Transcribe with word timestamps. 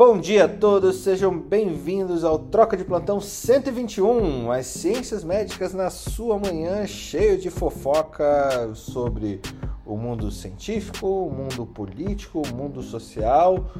Bom 0.00 0.18
dia 0.18 0.46
a 0.46 0.48
todos, 0.48 0.96
sejam 0.96 1.38
bem-vindos 1.38 2.24
ao 2.24 2.38
Troca 2.38 2.74
de 2.74 2.82
Plantão 2.82 3.20
121, 3.20 4.50
as 4.50 4.64
ciências 4.64 5.22
médicas 5.22 5.74
na 5.74 5.90
sua 5.90 6.38
manhã, 6.38 6.86
cheio 6.86 7.36
de 7.36 7.50
fofoca 7.50 8.70
sobre 8.74 9.42
o 9.84 9.98
mundo 9.98 10.30
científico, 10.30 11.06
o 11.06 11.30
mundo 11.30 11.66
político, 11.66 12.40
o 12.40 12.56
mundo 12.56 12.80
social, 12.82 13.70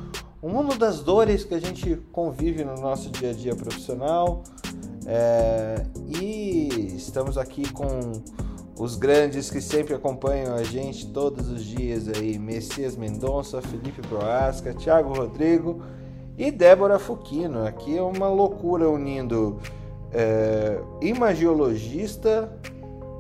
o 0.43 0.51
mundo 0.51 0.77
das 0.77 1.01
dores 1.01 1.43
que 1.43 1.55
a 1.55 1.59
gente 1.59 1.97
convive 2.13 2.65
no 2.65 2.75
nosso 2.75 3.09
dia 3.09 3.31
a 3.31 3.33
dia 3.33 3.57
profissional. 3.57 4.43
É... 5.07 5.87
E 6.07 6.69
estamos 6.99 7.39
aqui 7.39 7.67
com 7.73 8.13
os 8.79 8.95
grandes 8.95 9.51
que 9.51 9.63
sempre 9.63 9.95
acompanham 9.95 10.55
a 10.55 10.63
gente 10.65 11.07
todos 11.07 11.49
os 11.49 11.65
dias 11.65 12.09
aí, 12.09 12.39
Messias 12.39 12.95
Mendonça, 12.95 13.63
Felipe 13.63 14.03
Proasca, 14.03 14.75
Thiago 14.75 15.15
Rodrigo 15.15 15.83
e 16.41 16.51
Débora 16.51 16.99
Fuquino. 16.99 17.67
Aqui 17.67 17.99
é 17.99 18.03
uma 18.03 18.29
loucura 18.29 18.89
unindo 18.89 19.61
é, 20.11 20.81
imagiologista, 21.03 22.51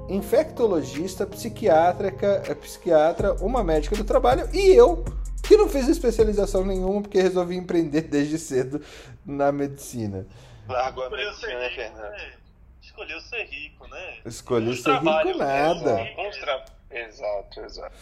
infectologista, 0.08 1.26
psiquiatra, 1.26 2.10
psiquiatra, 2.54 3.34
uma 3.34 3.62
médica 3.62 3.94
do 3.94 4.04
trabalho 4.04 4.48
e 4.54 4.70
eu, 4.70 5.04
que 5.42 5.54
não 5.54 5.68
fiz 5.68 5.86
especialização 5.86 6.64
nenhuma 6.64 7.02
porque 7.02 7.20
resolvi 7.20 7.56
empreender 7.56 8.02
desde 8.02 8.38
cedo 8.38 8.80
na 9.26 9.52
medicina. 9.52 10.26
Largo 10.66 11.02
a 11.02 11.10
medicina, 11.10 11.58
né, 11.58 11.70
Fernando? 11.74 12.40
escolheu 12.80 13.20
ser 13.20 13.44
rico, 13.44 13.86
né? 13.86 14.16
Escolheu 14.24 14.74
ser 14.74 14.94
rico 14.94 15.38
nada. 15.38 16.08
Tra... 16.40 16.64
Exato, 16.90 17.60
exato. 17.60 17.96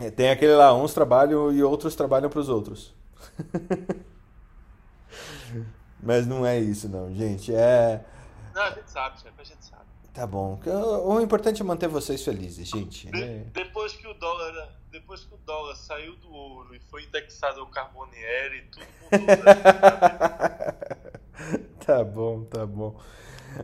É, 0.00 0.10
tem 0.10 0.30
aquele 0.30 0.54
lá, 0.54 0.74
uns 0.74 0.94
trabalham 0.94 1.52
e 1.52 1.62
outros 1.62 1.94
trabalham 1.94 2.30
para 2.30 2.40
os 2.40 2.48
outros. 2.48 3.01
Mas 6.02 6.26
não 6.26 6.44
é 6.44 6.58
isso 6.58 6.88
não, 6.88 7.14
gente. 7.14 7.54
É. 7.54 8.04
Não, 8.54 8.62
a 8.62 8.70
gente 8.70 8.90
sabe, 8.90 9.20
chefe, 9.20 9.40
a 9.40 9.44
gente 9.44 9.64
sabe. 9.64 9.82
Tá 10.12 10.26
bom. 10.26 10.60
O 11.06 11.20
importante 11.20 11.62
é 11.62 11.64
manter 11.64 11.88
vocês 11.88 12.22
felizes, 12.22 12.68
gente. 12.68 13.10
De, 13.10 13.22
é... 13.22 13.46
Depois 13.52 13.92
que 13.92 14.06
o 14.06 14.12
dólar, 14.14 14.68
depois 14.90 15.24
que 15.24 15.34
o 15.34 15.38
dólar 15.38 15.74
saiu 15.76 16.16
do 16.16 16.30
ouro 16.30 16.74
e 16.74 16.80
foi 16.80 17.04
indexado 17.04 17.60
ao 17.60 17.66
Carbonieri, 17.68 18.68
tudo 18.70 18.84
mudou. 19.12 19.26
Né? 19.26 19.54
tá 21.86 22.04
bom, 22.04 22.44
tá 22.44 22.66
bom. 22.66 23.00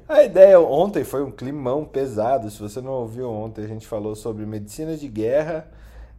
A 0.09 0.23
ideia 0.23 0.59
ontem 0.59 1.05
foi 1.05 1.23
um 1.23 1.31
climão 1.31 1.85
pesado. 1.85 2.51
Se 2.51 2.59
você 2.59 2.81
não 2.81 2.93
ouviu 2.93 3.31
ontem, 3.31 3.65
a 3.65 3.69
gente 3.69 3.87
falou 3.87 4.15
sobre 4.15 4.47
medicina 4.47 4.97
de 4.97 5.09
guerra 5.09 5.71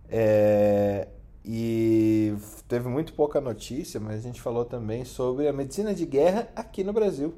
é, 0.07 1.07
e 1.43 2.35
teve 2.67 2.87
muito 2.87 3.13
pouca 3.13 3.39
notícia, 3.39 3.99
mas 3.99 4.17
a 4.17 4.21
gente 4.21 4.41
falou 4.41 4.65
também 4.65 5.05
sobre 5.05 5.47
a 5.47 5.53
medicina 5.53 5.93
de 5.93 6.05
guerra 6.05 6.49
aqui 6.55 6.83
no 6.83 6.93
Brasil. 6.93 7.33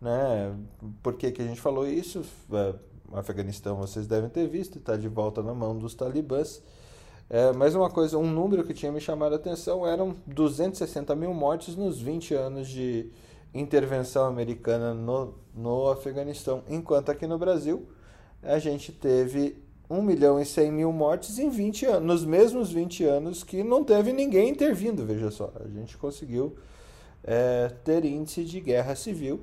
Né? 0.00 0.54
Por 1.02 1.14
que, 1.14 1.30
que 1.30 1.42
a 1.42 1.46
gente 1.46 1.60
falou 1.60 1.86
isso? 1.86 2.22
É, 2.52 2.74
o 3.10 3.16
Afeganistão 3.16 3.76
vocês 3.76 4.06
devem 4.06 4.28
ter 4.28 4.48
visto, 4.48 4.78
está 4.78 4.96
de 4.96 5.08
volta 5.08 5.42
na 5.42 5.54
mão 5.54 5.76
dos 5.76 5.94
talibãs. 5.94 6.62
É, 7.28 7.52
mas 7.52 7.74
uma 7.74 7.90
coisa, 7.90 8.18
um 8.18 8.30
número 8.30 8.64
que 8.64 8.74
tinha 8.74 8.92
me 8.92 9.00
chamado 9.00 9.32
a 9.32 9.36
atenção 9.36 9.86
eram 9.86 10.16
260 10.26 11.14
mil 11.16 11.34
mortes 11.34 11.74
nos 11.74 12.00
20 12.00 12.34
anos 12.34 12.68
de, 12.68 13.10
intervenção 13.60 14.26
americana 14.26 14.94
no, 14.94 15.34
no 15.54 15.88
Afeganistão, 15.88 16.62
enquanto 16.68 17.10
aqui 17.10 17.26
no 17.26 17.38
Brasil 17.38 17.88
a 18.42 18.58
gente 18.58 18.92
teve 18.92 19.56
1 19.88 20.02
milhão 20.02 20.40
e 20.40 20.44
100 20.44 20.72
mil 20.72 20.92
mortes 20.92 21.38
em 21.38 21.48
20 21.48 21.86
anos, 21.86 22.02
nos 22.02 22.24
mesmos 22.24 22.72
20 22.72 23.04
anos 23.04 23.44
que 23.44 23.62
não 23.62 23.84
teve 23.84 24.12
ninguém 24.12 24.50
intervindo, 24.50 25.04
veja 25.04 25.30
só. 25.30 25.52
A 25.64 25.68
gente 25.68 25.96
conseguiu 25.96 26.56
é, 27.22 27.70
ter 27.84 28.04
índice 28.04 28.44
de 28.44 28.60
guerra 28.60 28.94
civil 28.94 29.40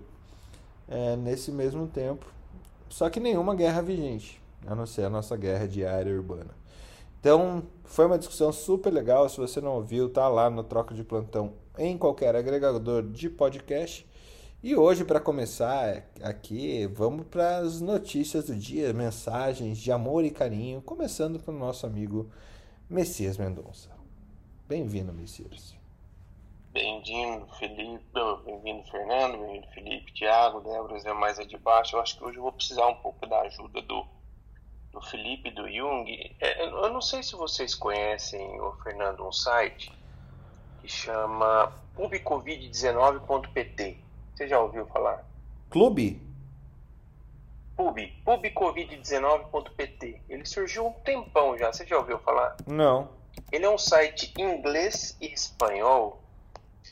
é, 0.87 1.15
nesse 1.15 1.51
mesmo 1.51 1.87
tempo, 1.87 2.25
só 2.89 3.09
que 3.09 3.19
nenhuma 3.19 3.55
guerra 3.55 3.81
vigente, 3.81 4.41
a 4.67 4.75
não 4.75 4.85
ser 4.85 5.03
a 5.03 5.09
nossa 5.09 5.35
guerra 5.37 5.67
diária 5.67 6.13
urbana. 6.13 6.51
Então, 7.23 7.63
foi 7.85 8.05
uma 8.05 8.17
discussão 8.17 8.51
super 8.51 8.91
legal. 8.91 9.29
Se 9.29 9.37
você 9.37 9.61
não 9.61 9.75
ouviu, 9.75 10.09
tá 10.09 10.27
lá 10.27 10.49
no 10.49 10.61
Troca 10.61 10.93
de 10.93 11.05
Plantão 11.05 11.53
em 11.77 11.97
qualquer 11.97 12.35
agregador 12.35 13.01
de 13.01 13.29
podcast. 13.29 14.05
E 14.63 14.77
hoje, 14.77 15.03
para 15.03 15.19
começar 15.19 16.05
aqui, 16.23 16.87
vamos 16.87 17.27
para 17.27 17.57
as 17.57 17.81
notícias 17.81 18.45
do 18.45 18.55
dia, 18.55 18.93
mensagens 18.93 19.77
de 19.77 19.91
amor 19.91 20.23
e 20.23 20.31
carinho, 20.31 20.81
começando 20.81 21.37
para 21.37 21.53
o 21.53 21.57
nosso 21.57 21.85
amigo 21.85 22.31
Messias 22.89 23.37
Mendonça. 23.37 23.89
Bem-vindo, 24.65 25.11
Messias. 25.11 25.75
Bem-vindo, 26.71 27.45
Felipe, 27.59 28.01
bem-vindo, 28.45 28.89
Fernando, 28.89 29.37
bem-vindo, 29.39 29.67
Felipe, 29.73 30.13
Tiago, 30.13 30.61
Débora, 30.61 30.97
Zé 30.97 31.11
mais 31.11 31.37
é 31.39 31.43
de 31.43 31.57
baixo. 31.57 31.97
Eu 31.97 31.99
acho 31.99 32.17
que 32.17 32.23
hoje 32.23 32.37
eu 32.37 32.43
vou 32.43 32.53
precisar 32.53 32.87
um 32.87 32.95
pouco 32.95 33.27
da 33.27 33.41
ajuda 33.41 33.81
do, 33.81 34.05
do 34.93 35.01
Felipe 35.01 35.51
do 35.51 35.69
Jung. 35.69 36.07
É, 36.39 36.63
eu 36.63 36.89
não 36.89 37.01
sei 37.01 37.21
se 37.21 37.35
vocês 37.35 37.75
conhecem, 37.75 38.61
o 38.61 38.71
Fernando, 38.81 39.27
um 39.27 39.31
site 39.33 39.91
que 40.81 40.87
chama 40.87 41.69
pubcovid19.pt. 41.97 44.12
Você 44.35 44.47
já 44.47 44.59
ouviu 44.59 44.85
falar? 44.87 45.25
Clube? 45.69 46.21
Pub, 47.75 47.97
pubcovid19.pt. 48.25 50.21
Ele 50.29 50.45
surgiu 50.45 50.87
um 50.87 50.93
tempão 50.93 51.57
já. 51.57 51.71
Você 51.71 51.85
já 51.85 51.97
ouviu 51.97 52.19
falar? 52.19 52.55
Não. 52.67 53.09
Ele 53.51 53.65
é 53.65 53.69
um 53.69 53.77
site 53.77 54.33
inglês 54.37 55.17
e 55.19 55.33
espanhol 55.33 56.21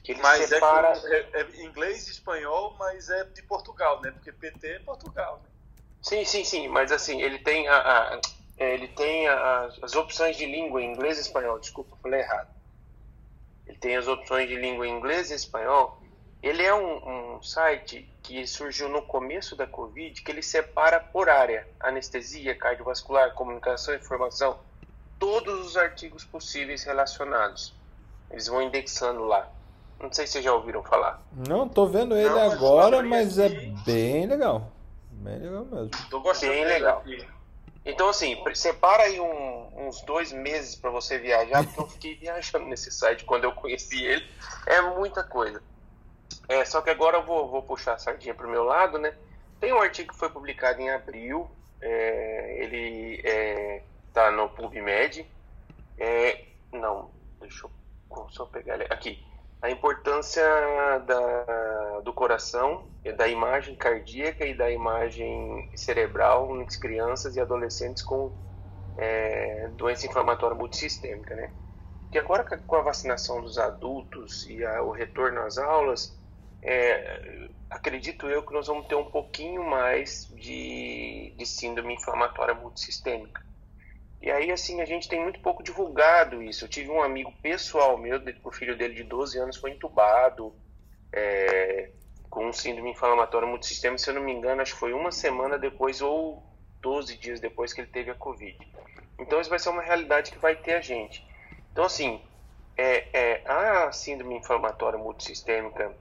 que 0.03 0.13
ele 0.13 0.21
mas 0.21 0.41
é 0.41 0.55
separa... 0.55 0.93
É, 1.05 1.17
é, 1.33 1.41
é, 1.41 1.63
inglês 1.63 2.07
e 2.07 2.11
espanhol, 2.11 2.75
mas 2.79 3.07
é 3.09 3.23
de 3.25 3.43
Portugal, 3.43 4.01
né? 4.01 4.09
Porque 4.11 4.31
PT 4.31 4.67
é 4.67 4.79
Portugal, 4.79 5.39
né? 5.43 5.49
Sim, 6.01 6.25
sim, 6.25 6.43
sim. 6.43 6.67
Mas 6.67 6.91
assim, 6.91 7.21
ele 7.21 7.37
tem 7.39 7.67
a, 7.67 7.77
a 7.77 8.21
ele 8.57 8.87
tem 8.89 9.27
a, 9.27 9.69
as 9.81 9.95
opções 9.95 10.37
de 10.37 10.45
língua 10.45 10.81
em 10.81 10.91
inglês 10.91 11.19
e 11.19 11.21
espanhol. 11.21 11.59
Desculpa, 11.59 11.95
falei 12.01 12.21
errado 12.21 12.49
ele 13.71 13.77
tem 13.77 13.95
as 13.95 14.07
opções 14.07 14.49
de 14.49 14.55
língua 14.55 14.87
inglês 14.87 15.31
e 15.31 15.33
espanhol. 15.33 16.00
Ele 16.41 16.63
é 16.63 16.73
um, 16.73 17.35
um, 17.35 17.41
site 17.43 18.09
que 18.23 18.47
surgiu 18.47 18.89
no 18.89 19.03
começo 19.03 19.55
da 19.55 19.67
Covid, 19.67 20.21
que 20.21 20.31
ele 20.31 20.41
separa 20.41 20.99
por 20.99 21.29
área: 21.29 21.67
anestesia, 21.79 22.55
cardiovascular, 22.55 23.33
comunicação, 23.33 23.93
informação, 23.93 24.57
todos 25.19 25.67
os 25.67 25.77
artigos 25.77 26.25
possíveis 26.25 26.83
relacionados. 26.83 27.73
Eles 28.31 28.47
vão 28.47 28.61
indexando 28.61 29.23
lá. 29.23 29.47
Não 29.99 30.11
sei 30.11 30.25
se 30.25 30.33
vocês 30.33 30.45
já 30.45 30.53
ouviram 30.53 30.81
falar. 30.81 31.21
Não, 31.47 31.69
tô 31.69 31.85
vendo 31.85 32.17
ele 32.17 32.29
Não, 32.29 32.51
agora, 32.51 33.03
mas 33.03 33.37
é 33.37 33.49
bem 33.85 34.25
legal. 34.25 34.71
Bem 35.11 35.37
legal 35.37 35.65
mesmo. 35.65 35.89
Tô 36.09 36.21
gostando 36.21 36.53
bem 36.53 36.65
legal. 36.65 37.03
Então, 37.85 38.09
assim, 38.09 38.35
separa 38.55 39.03
aí 39.03 39.19
um, 39.19 39.87
uns 39.87 40.01
dois 40.01 40.31
meses 40.31 40.75
para 40.75 40.89
você 40.89 41.19
viajar, 41.19 41.63
porque 41.63 41.79
eu 41.79 41.87
fiquei 41.87 42.15
viajando 42.15 42.65
nesse 42.69 42.91
site 42.91 43.25
quando 43.25 43.43
eu 43.43 43.51
conheci 43.51 44.03
ele. 44.03 44.25
É 44.65 44.81
muita 44.81 45.23
coisa. 45.23 45.61
É, 46.47 46.63
só 46.65 46.81
que 46.81 46.89
agora 46.89 47.17
eu 47.17 47.25
vou, 47.25 47.49
vou 47.49 47.63
puxar 47.63 47.93
a 47.93 47.97
sardinha 47.97 48.33
para 48.33 48.47
o 48.47 48.49
meu 48.49 48.63
lado, 48.63 48.97
né? 48.97 49.13
Tem 49.59 49.73
um 49.73 49.79
artigo 49.79 50.11
que 50.11 50.19
foi 50.19 50.29
publicado 50.29 50.81
em 50.81 50.89
abril, 50.89 51.49
é, 51.81 52.63
ele 52.63 53.21
está 54.07 54.25
é, 54.27 54.31
no 54.31 54.49
PubMed. 54.49 55.25
É, 55.97 56.45
não, 56.71 57.11
deixa 57.39 57.67
eu 57.67 58.29
só 58.29 58.45
pegar 58.45 58.75
ele 58.75 58.87
aqui 58.89 59.23
a 59.61 59.69
importância 59.69 60.43
da, 61.05 61.99
do 62.03 62.11
coração, 62.11 62.83
da 63.15 63.27
imagem 63.27 63.75
cardíaca 63.75 64.45
e 64.45 64.55
da 64.55 64.71
imagem 64.71 65.69
cerebral 65.75 66.53
nas 66.55 66.75
crianças 66.75 67.35
e 67.35 67.39
adolescentes 67.39 68.01
com 68.01 68.31
é, 68.97 69.67
doença 69.77 70.07
inflamatória 70.07 70.57
multissistêmica, 70.57 71.35
né? 71.35 71.51
Que 72.11 72.17
agora 72.17 72.43
com 72.43 72.75
a 72.75 72.81
vacinação 72.81 73.41
dos 73.41 73.59
adultos 73.59 74.49
e 74.49 74.65
a, 74.65 74.81
o 74.81 74.91
retorno 74.91 75.41
às 75.41 75.59
aulas, 75.59 76.19
é, 76.61 77.49
acredito 77.69 78.27
eu 78.27 78.43
que 78.43 78.53
nós 78.53 78.67
vamos 78.67 78.87
ter 78.87 78.95
um 78.95 79.09
pouquinho 79.09 79.63
mais 79.63 80.31
de, 80.35 81.33
de 81.35 81.45
síndrome 81.45 81.95
inflamatória 81.95 82.53
multissistêmica. 82.53 83.43
E 84.21 84.29
aí, 84.29 84.51
assim, 84.51 84.81
a 84.81 84.85
gente 84.85 85.09
tem 85.09 85.19
muito 85.19 85.39
pouco 85.39 85.63
divulgado 85.63 86.43
isso. 86.43 86.65
Eu 86.65 86.69
tive 86.69 86.91
um 86.91 87.01
amigo 87.01 87.31
pessoal 87.41 87.97
meu, 87.97 88.21
o 88.43 88.51
filho 88.51 88.77
dele 88.77 88.93
de 88.93 89.03
12 89.03 89.39
anos 89.39 89.57
foi 89.57 89.71
entubado 89.71 90.53
é, 91.11 91.89
com 92.29 92.53
síndrome 92.53 92.91
inflamatório 92.91 93.47
multissistema, 93.47 93.97
se 93.97 94.09
eu 94.09 94.13
não 94.13 94.21
me 94.21 94.31
engano, 94.31 94.61
acho 94.61 94.73
que 94.73 94.79
foi 94.79 94.93
uma 94.93 95.11
semana 95.11 95.57
depois 95.57 96.01
ou 96.01 96.43
12 96.81 97.17
dias 97.17 97.39
depois 97.39 97.73
que 97.73 97.81
ele 97.81 97.89
teve 97.89 98.11
a 98.11 98.15
Covid. 98.15 98.57
Então, 99.17 99.41
isso 99.41 99.49
vai 99.49 99.59
ser 99.59 99.69
uma 99.69 99.81
realidade 99.81 100.31
que 100.31 100.37
vai 100.37 100.55
ter 100.55 100.73
a 100.73 100.81
gente. 100.81 101.25
Então, 101.71 101.85
assim, 101.85 102.21
é, 102.77 103.07
é, 103.13 103.41
a 103.47 103.91
síndrome 103.91 104.35
inflamatória 104.35 104.99
multissistêmica 104.99 105.91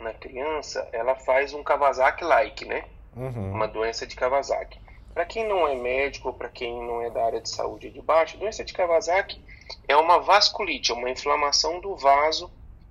na 0.00 0.12
criança, 0.12 0.88
ela 0.92 1.14
faz 1.14 1.52
um 1.52 1.62
Kawasaki-like, 1.62 2.64
né? 2.64 2.84
Uhum. 3.16 3.52
Uma 3.52 3.66
doença 3.66 4.06
de 4.06 4.14
Kawasaki. 4.14 4.80
Para 5.12 5.24
quem 5.24 5.46
não 5.46 5.66
é 5.66 5.74
médico, 5.74 6.32
para 6.32 6.48
quem 6.48 6.72
não 6.80 7.02
é 7.02 7.10
da 7.10 7.24
área 7.24 7.40
de 7.40 7.48
saúde 7.48 7.90
de 7.90 8.00
baixo, 8.00 8.38
doença 8.38 8.64
de 8.64 8.72
Kawasaki 8.72 9.42
é 9.86 9.96
uma 9.96 10.20
vasculite, 10.20 10.92
é 10.92 10.94
uma 10.94 11.10
inflamação 11.10 11.80
do 11.80 11.96
vaso 11.96 12.50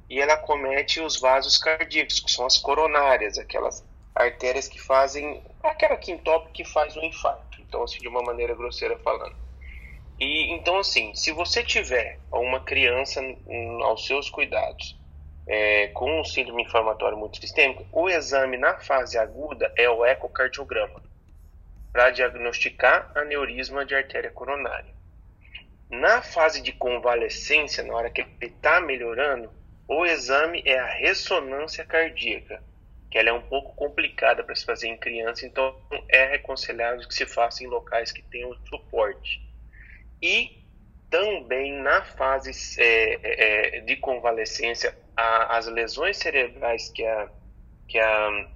e 0.09 0.19
ela 0.19 0.37
comete 0.37 0.99
os 0.99 1.19
vasos 1.19 1.57
cardíacos, 1.57 2.19
que 2.19 2.31
são 2.31 2.45
as 2.45 2.57
coronárias, 2.57 3.37
aquelas 3.37 3.83
artérias 4.13 4.67
que 4.67 4.79
fazem 4.79 5.41
aquela 5.63 5.95
quintópica 5.95 6.51
que 6.51 6.65
faz 6.65 6.95
o 6.95 7.01
infarto. 7.01 7.61
Então, 7.61 7.83
assim, 7.83 7.99
de 7.99 8.07
uma 8.07 8.21
maneira 8.21 8.55
grosseira 8.55 8.97
falando. 8.99 9.35
E 10.19 10.51
então, 10.53 10.79
assim, 10.79 11.13
se 11.13 11.31
você 11.31 11.63
tiver 11.63 12.19
uma 12.31 12.59
criança 12.61 13.21
aos 13.83 14.05
seus 14.05 14.29
cuidados 14.29 14.97
é, 15.47 15.87
com 15.87 16.19
um 16.19 16.23
síndrome 16.23 16.63
inflamatório 16.63 17.17
multissistêmico, 17.17 17.87
o 17.91 18.09
exame 18.09 18.57
na 18.57 18.77
fase 18.77 19.17
aguda 19.17 19.71
é 19.77 19.89
o 19.89 20.05
ecocardiograma 20.05 21.01
para 21.91 22.11
diagnosticar 22.11 23.11
aneurisma 23.15 23.85
de 23.85 23.95
artéria 23.95 24.29
coronária. 24.29 24.93
Na 25.89 26.21
fase 26.21 26.61
de 26.61 26.73
convalescência, 26.73 27.83
na 27.83 27.95
hora 27.95 28.09
que 28.09 28.21
ele 28.21 28.29
está 28.41 28.81
melhorando, 28.81 29.49
o 29.87 30.05
exame 30.05 30.61
é 30.65 30.77
a 30.77 30.85
ressonância 30.85 31.85
cardíaca, 31.85 32.61
que 33.09 33.17
ela 33.17 33.29
é 33.29 33.33
um 33.33 33.41
pouco 33.41 33.73
complicada 33.73 34.43
para 34.43 34.53
se 34.53 34.65
fazer 34.65 34.89
em 34.89 34.97
criança, 34.97 35.45
então 35.45 35.79
é 36.09 36.25
reconselhável 36.25 37.07
que 37.07 37.15
se 37.15 37.25
faça 37.25 37.63
em 37.63 37.67
locais 37.67 38.11
que 38.11 38.21
tenham 38.21 38.53
suporte. 38.65 39.41
E 40.21 40.66
também 41.09 41.73
na 41.81 42.01
fase 42.03 42.51
é, 42.79 43.77
é, 43.77 43.81
de 43.81 43.95
convalescência, 43.95 44.95
a, 45.15 45.57
as 45.57 45.67
lesões 45.67 46.17
cerebrais 46.17 46.89
que 46.89 47.05
a, 47.05 47.29
que 47.87 47.99
a, 47.99 48.47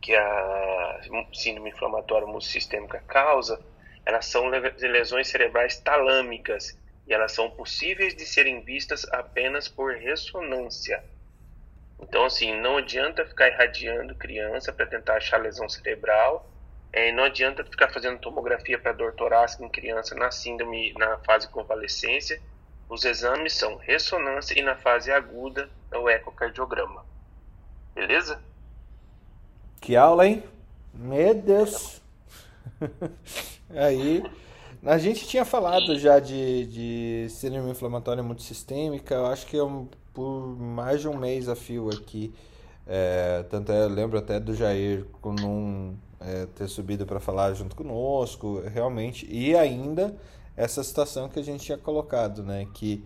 que 0.00 0.14
a 0.14 1.00
síndrome 1.32 1.70
inflamatória 1.70 2.26
multissistêmica 2.26 3.00
causa, 3.06 3.60
elas 4.04 4.26
são 4.26 4.46
lesões 4.48 5.28
cerebrais 5.28 5.78
talâmicas, 5.78 6.78
e 7.06 7.14
elas 7.14 7.32
são 7.32 7.50
possíveis 7.50 8.14
de 8.14 8.26
serem 8.26 8.60
vistas 8.60 9.04
apenas 9.12 9.68
por 9.68 9.94
ressonância. 9.94 11.02
Então, 12.00 12.24
assim, 12.24 12.58
não 12.60 12.76
adianta 12.76 13.24
ficar 13.24 13.48
irradiando 13.48 14.14
criança 14.14 14.72
para 14.72 14.86
tentar 14.86 15.16
achar 15.16 15.38
lesão 15.38 15.68
cerebral, 15.68 16.48
é, 16.92 17.12
não 17.12 17.24
adianta 17.24 17.64
ficar 17.64 17.88
fazendo 17.88 18.18
tomografia 18.18 18.78
para 18.78 18.92
dor 18.92 19.12
torácica 19.12 19.64
em 19.64 19.68
criança 19.68 20.14
na 20.14 20.30
síndrome, 20.30 20.92
na 20.94 21.18
fase 21.18 21.48
convalescência. 21.48 22.40
Os 22.88 23.04
exames 23.04 23.52
são 23.52 23.76
ressonância 23.76 24.58
e 24.58 24.62
na 24.62 24.74
fase 24.74 25.10
aguda 25.10 25.68
é 25.92 25.98
o 25.98 26.08
ecocardiograma. 26.08 27.04
Beleza? 27.94 28.40
Que 29.80 29.96
aula, 29.96 30.26
hein? 30.26 30.42
Meu 30.94 31.34
Deus! 31.34 32.00
Aí 33.70 34.22
a 34.84 34.96
gente 34.96 35.26
tinha 35.26 35.44
falado 35.44 35.98
já 35.98 36.18
de, 36.18 36.66
de 36.66 37.26
síndrome 37.30 37.70
inflamatória 37.70 38.22
multissistêmica, 38.22 39.14
eu 39.14 39.26
acho 39.26 39.46
que 39.46 39.56
é 39.56 39.62
um, 39.62 39.86
por 40.14 40.56
mais 40.56 41.00
de 41.00 41.08
um 41.08 41.16
mês 41.16 41.48
a 41.48 41.56
fio 41.56 41.90
aqui. 41.90 42.32
É, 42.86 43.44
tanto 43.50 43.70
é, 43.70 43.84
eu 43.84 43.88
lembro 43.88 44.18
até 44.18 44.40
do 44.40 44.54
Jair 44.54 45.04
com 45.20 45.34
um, 45.44 45.94
é, 46.20 46.46
ter 46.46 46.68
subido 46.68 47.06
para 47.06 47.20
falar 47.20 47.54
junto 47.54 47.76
conosco, 47.76 48.62
realmente. 48.72 49.26
E 49.30 49.56
ainda 49.56 50.14
essa 50.56 50.82
situação 50.82 51.28
que 51.28 51.38
a 51.38 51.42
gente 51.42 51.64
tinha 51.64 51.78
colocado, 51.78 52.42
né? 52.42 52.66
Que 52.74 53.04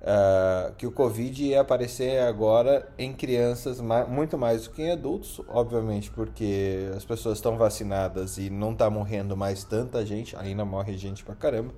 uh, 0.00 0.74
que 0.74 0.86
o 0.86 0.92
Covid 0.92 1.44
ia 1.44 1.60
aparecer 1.60 2.20
agora 2.20 2.88
em 2.98 3.12
crianças 3.12 3.80
muito 4.08 4.36
mais 4.36 4.64
do 4.64 4.70
que 4.70 4.82
em 4.82 4.90
adultos, 4.90 5.40
obviamente, 5.48 6.10
porque 6.10 6.90
as 6.96 7.04
pessoas 7.04 7.38
estão 7.38 7.56
vacinadas 7.56 8.38
e 8.38 8.50
não 8.50 8.72
está 8.72 8.88
morrendo 8.90 9.36
mais 9.36 9.64
tanta 9.64 10.04
gente, 10.04 10.36
ainda 10.36 10.64
morre 10.64 10.96
gente 10.96 11.24
pra 11.24 11.34
caramba, 11.34 11.72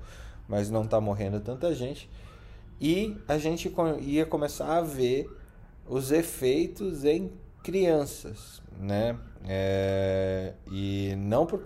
mas 0.49 0.71
não 0.71 0.85
está 0.85 1.01
morrendo 1.01 1.41
tanta 1.41 1.75
gente. 1.75 2.11
E 2.81 3.17
a 3.29 3.37
gente 3.37 3.73
ia 4.01 4.25
começar 4.25 4.79
a 4.79 4.81
ver 4.81 5.29
os 5.87 6.11
efeitos 6.11 7.05
em 7.05 7.31
crianças, 7.63 8.63
né? 8.79 9.19
É, 9.45 10.55
e 10.71 11.15
não 11.17 11.47
por, 11.47 11.63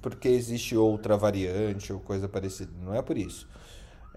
porque 0.00 0.28
existe 0.28 0.76
outra 0.76 1.16
variante 1.16 1.92
ou 1.92 2.00
coisa 2.00 2.28
parecida, 2.28 2.72
não 2.82 2.94
é 2.94 3.02
por 3.02 3.18
isso 3.18 3.46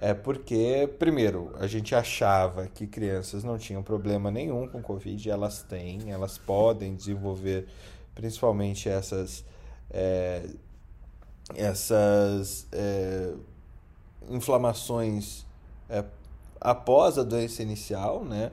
é 0.02 0.16
porque, 0.16 0.92
primeiro, 0.98 1.54
a 1.60 1.68
gente 1.68 1.94
achava 1.94 2.66
que 2.66 2.88
crianças 2.88 3.44
não 3.44 3.56
tinham 3.60 3.84
problema 3.84 4.32
nenhum 4.32 4.68
com 4.68 4.82
Covid, 4.82 5.30
elas 5.30 5.62
têm, 5.62 6.12
elas 6.12 6.40
podem 6.40 6.96
desenvolver 6.96 7.68
principalmente 8.16 8.90
essas, 8.90 9.46
é, 9.92 10.50
essas 11.54 12.68
é, 12.72 13.32
inflamações 14.28 15.46
é, 15.88 16.04
após 16.60 17.20
a 17.20 17.24
doença 17.24 17.62
inicial, 17.62 18.26
né? 18.26 18.52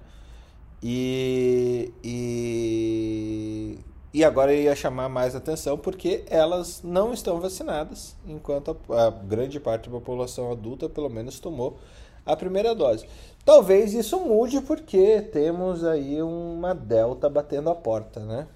E, 0.83 1.93
e 2.03 3.79
e 4.13 4.25
agora 4.25 4.55
ia 4.55 4.75
chamar 4.75 5.09
mais 5.09 5.37
atenção 5.37 5.77
porque 5.77 6.25
elas 6.29 6.83
não 6.83 7.13
estão 7.13 7.41
vacinadas, 7.41 8.17
enquanto 8.27 8.77
a, 8.89 9.07
a, 9.07 9.11
grande 9.11 9.61
parte 9.61 9.89
da 9.89 9.91
população 9.91 10.51
adulta, 10.51 10.89
pelo 10.89 11.11
menos, 11.11 11.39
tomou 11.39 11.79
a 12.25 12.35
primeira 12.35 12.75
dose. 12.75 13.07
Talvez 13.45 13.93
isso 13.95 14.19
mude 14.21 14.61
porque 14.63 15.23
temos 15.23 15.85
aí 15.85 16.23
uma 16.23 16.75
delta 16.75 17.29
batendo 17.29 17.71
a 17.71 17.75
porta, 17.75 18.21
né? 18.21 18.49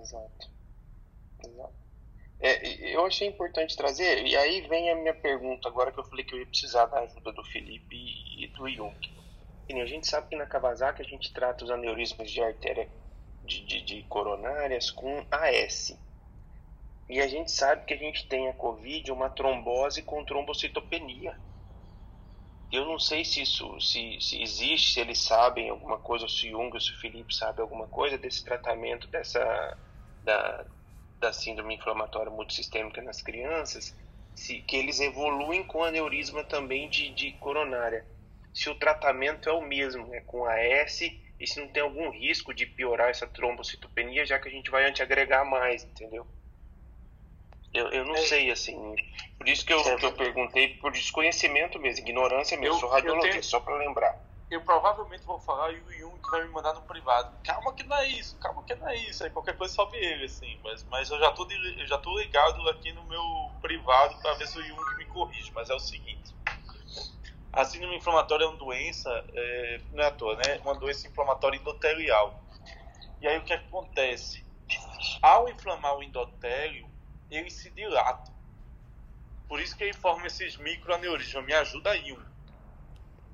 Exato. 0.00 0.58
É, 2.40 2.94
eu 2.94 3.04
achei 3.04 3.26
importante 3.26 3.76
trazer, 3.76 4.24
e 4.24 4.36
aí 4.36 4.60
vem 4.68 4.90
a 4.90 4.94
minha 4.94 5.14
pergunta, 5.14 5.66
agora 5.66 5.90
que 5.90 5.98
eu 5.98 6.04
falei 6.04 6.24
que 6.24 6.34
eu 6.34 6.38
ia 6.38 6.46
precisar 6.46 6.86
da 6.86 7.00
ajuda 7.00 7.32
do 7.32 7.42
Felipe 7.42 7.96
e 7.96 8.46
do 8.56 8.68
Jung. 8.68 9.17
A 9.70 9.86
gente 9.86 10.08
sabe 10.08 10.28
que 10.28 10.36
na 10.36 10.46
Kawasaki 10.46 11.02
a 11.02 11.04
gente 11.04 11.32
trata 11.32 11.64
os 11.64 11.70
aneurismas 11.70 12.30
de 12.30 12.42
artéria 12.42 12.88
de, 13.44 13.64
de, 13.64 13.82
de 13.82 14.02
coronárias 14.04 14.90
com 14.90 15.24
AS. 15.30 15.98
E 17.08 17.20
a 17.20 17.26
gente 17.26 17.50
sabe 17.50 17.84
que 17.86 17.94
a 17.94 17.96
gente 17.96 18.26
tem 18.26 18.48
a 18.48 18.52
Covid 18.52 19.10
uma 19.10 19.30
trombose 19.30 20.02
com 20.02 20.24
trombocitopenia. 20.24 21.38
Eu 22.70 22.84
não 22.84 22.98
sei 22.98 23.24
se 23.24 23.40
isso 23.40 23.80
se, 23.80 24.20
se 24.20 24.42
existe, 24.42 24.92
se 24.92 25.00
eles 25.00 25.18
sabem 25.18 25.70
alguma 25.70 25.98
coisa, 25.98 26.28
se 26.28 26.48
o 26.48 26.50
Jung 26.50 26.78
se 26.78 26.92
o 26.92 27.00
Felipe 27.00 27.34
sabe 27.34 27.62
alguma 27.62 27.86
coisa 27.86 28.18
desse 28.18 28.44
tratamento 28.44 29.08
dessa 29.08 29.78
da, 30.22 30.66
da 31.18 31.32
síndrome 31.32 31.76
inflamatória 31.76 32.30
multissistêmica 32.30 33.00
nas 33.00 33.22
crianças, 33.22 33.96
se, 34.34 34.60
que 34.60 34.76
eles 34.76 35.00
evoluem 35.00 35.64
com 35.64 35.82
aneurisma 35.82 36.44
também 36.44 36.90
de, 36.90 37.08
de 37.10 37.32
coronária. 37.32 38.04
Se 38.52 38.68
o 38.68 38.74
tratamento 38.74 39.48
é 39.48 39.52
o 39.52 39.60
mesmo, 39.60 40.12
é 40.14 40.20
com 40.20 40.44
AS 40.44 41.00
e 41.38 41.46
se 41.46 41.60
não 41.60 41.68
tem 41.68 41.82
algum 41.82 42.10
risco 42.10 42.52
de 42.52 42.66
piorar 42.66 43.10
essa 43.10 43.26
trombocitopenia, 43.26 44.26
já 44.26 44.38
que 44.38 44.48
a 44.48 44.50
gente 44.50 44.70
vai 44.70 44.84
antiagregar 44.84 45.48
mais, 45.48 45.84
entendeu? 45.84 46.26
Eu, 47.72 47.88
eu 47.90 48.04
não 48.04 48.14
é. 48.14 48.18
sei, 48.18 48.50
assim. 48.50 48.96
Por 49.36 49.48
isso 49.48 49.64
que 49.64 49.72
eu, 49.72 49.82
que 49.96 50.04
eu 50.04 50.12
perguntei, 50.12 50.76
por 50.78 50.90
desconhecimento 50.90 51.78
mesmo, 51.78 52.00
ignorância 52.00 52.58
mesmo. 52.58 52.74
Eu, 52.74 52.80
sou 52.80 52.88
radiologista, 52.88 53.32
tenho... 53.32 53.44
só 53.44 53.60
para 53.60 53.76
lembrar. 53.76 54.18
Eu 54.50 54.62
provavelmente 54.62 55.24
vou 55.24 55.38
falar 55.38 55.70
e 55.72 55.78
o 55.78 55.92
Jung 55.92 56.18
vai 56.30 56.42
me 56.42 56.48
mandar 56.48 56.72
no 56.72 56.80
privado. 56.82 57.36
Calma 57.44 57.72
que 57.74 57.82
não 57.82 57.96
é 57.98 58.06
isso, 58.06 58.36
calma 58.38 58.62
que 58.64 58.74
não 58.74 58.88
é 58.88 58.96
isso. 58.96 59.22
Aí 59.22 59.30
qualquer 59.30 59.56
coisa 59.56 59.74
sobe 59.74 59.98
ele, 59.98 60.24
assim. 60.24 60.58
Mas, 60.64 60.82
mas 60.84 61.10
eu, 61.10 61.18
já 61.20 61.30
tô, 61.32 61.46
eu 61.50 61.86
já 61.86 61.98
tô 61.98 62.18
ligado 62.18 62.66
aqui 62.70 62.90
no 62.92 63.04
meu 63.04 63.22
privado 63.60 64.18
para 64.22 64.34
ver 64.34 64.48
se 64.48 64.58
o 64.58 64.62
Jung 64.62 64.96
me 64.96 65.04
corrige. 65.04 65.52
Mas 65.54 65.68
é 65.68 65.74
o 65.74 65.78
seguinte 65.78 66.34
a 67.52 67.64
síndrome 67.64 67.96
inflamatória 67.96 68.44
é 68.44 68.48
uma 68.48 68.58
doença, 68.58 69.10
é, 69.34 69.80
não 69.92 70.04
é 70.04 70.06
à 70.06 70.10
toa, 70.10 70.36
né? 70.36 70.60
Uma 70.62 70.74
doença 70.74 71.08
inflamatória 71.08 71.56
endotelial. 71.58 72.42
E 73.20 73.26
aí 73.26 73.38
o 73.38 73.42
que 73.42 73.52
acontece? 73.52 74.44
Ao 75.22 75.48
inflamar 75.48 75.96
o 75.96 76.02
endotélio, 76.02 76.88
ele 77.30 77.50
se 77.50 77.70
dilata. 77.70 78.32
Por 79.48 79.60
isso 79.60 79.76
que 79.76 79.84
ele 79.84 79.94
forma 79.94 80.26
esses 80.26 80.56
microaneurismas. 80.56 81.44
Me 81.44 81.54
ajuda 81.54 81.90
aí 81.90 82.12
um. 82.12 82.22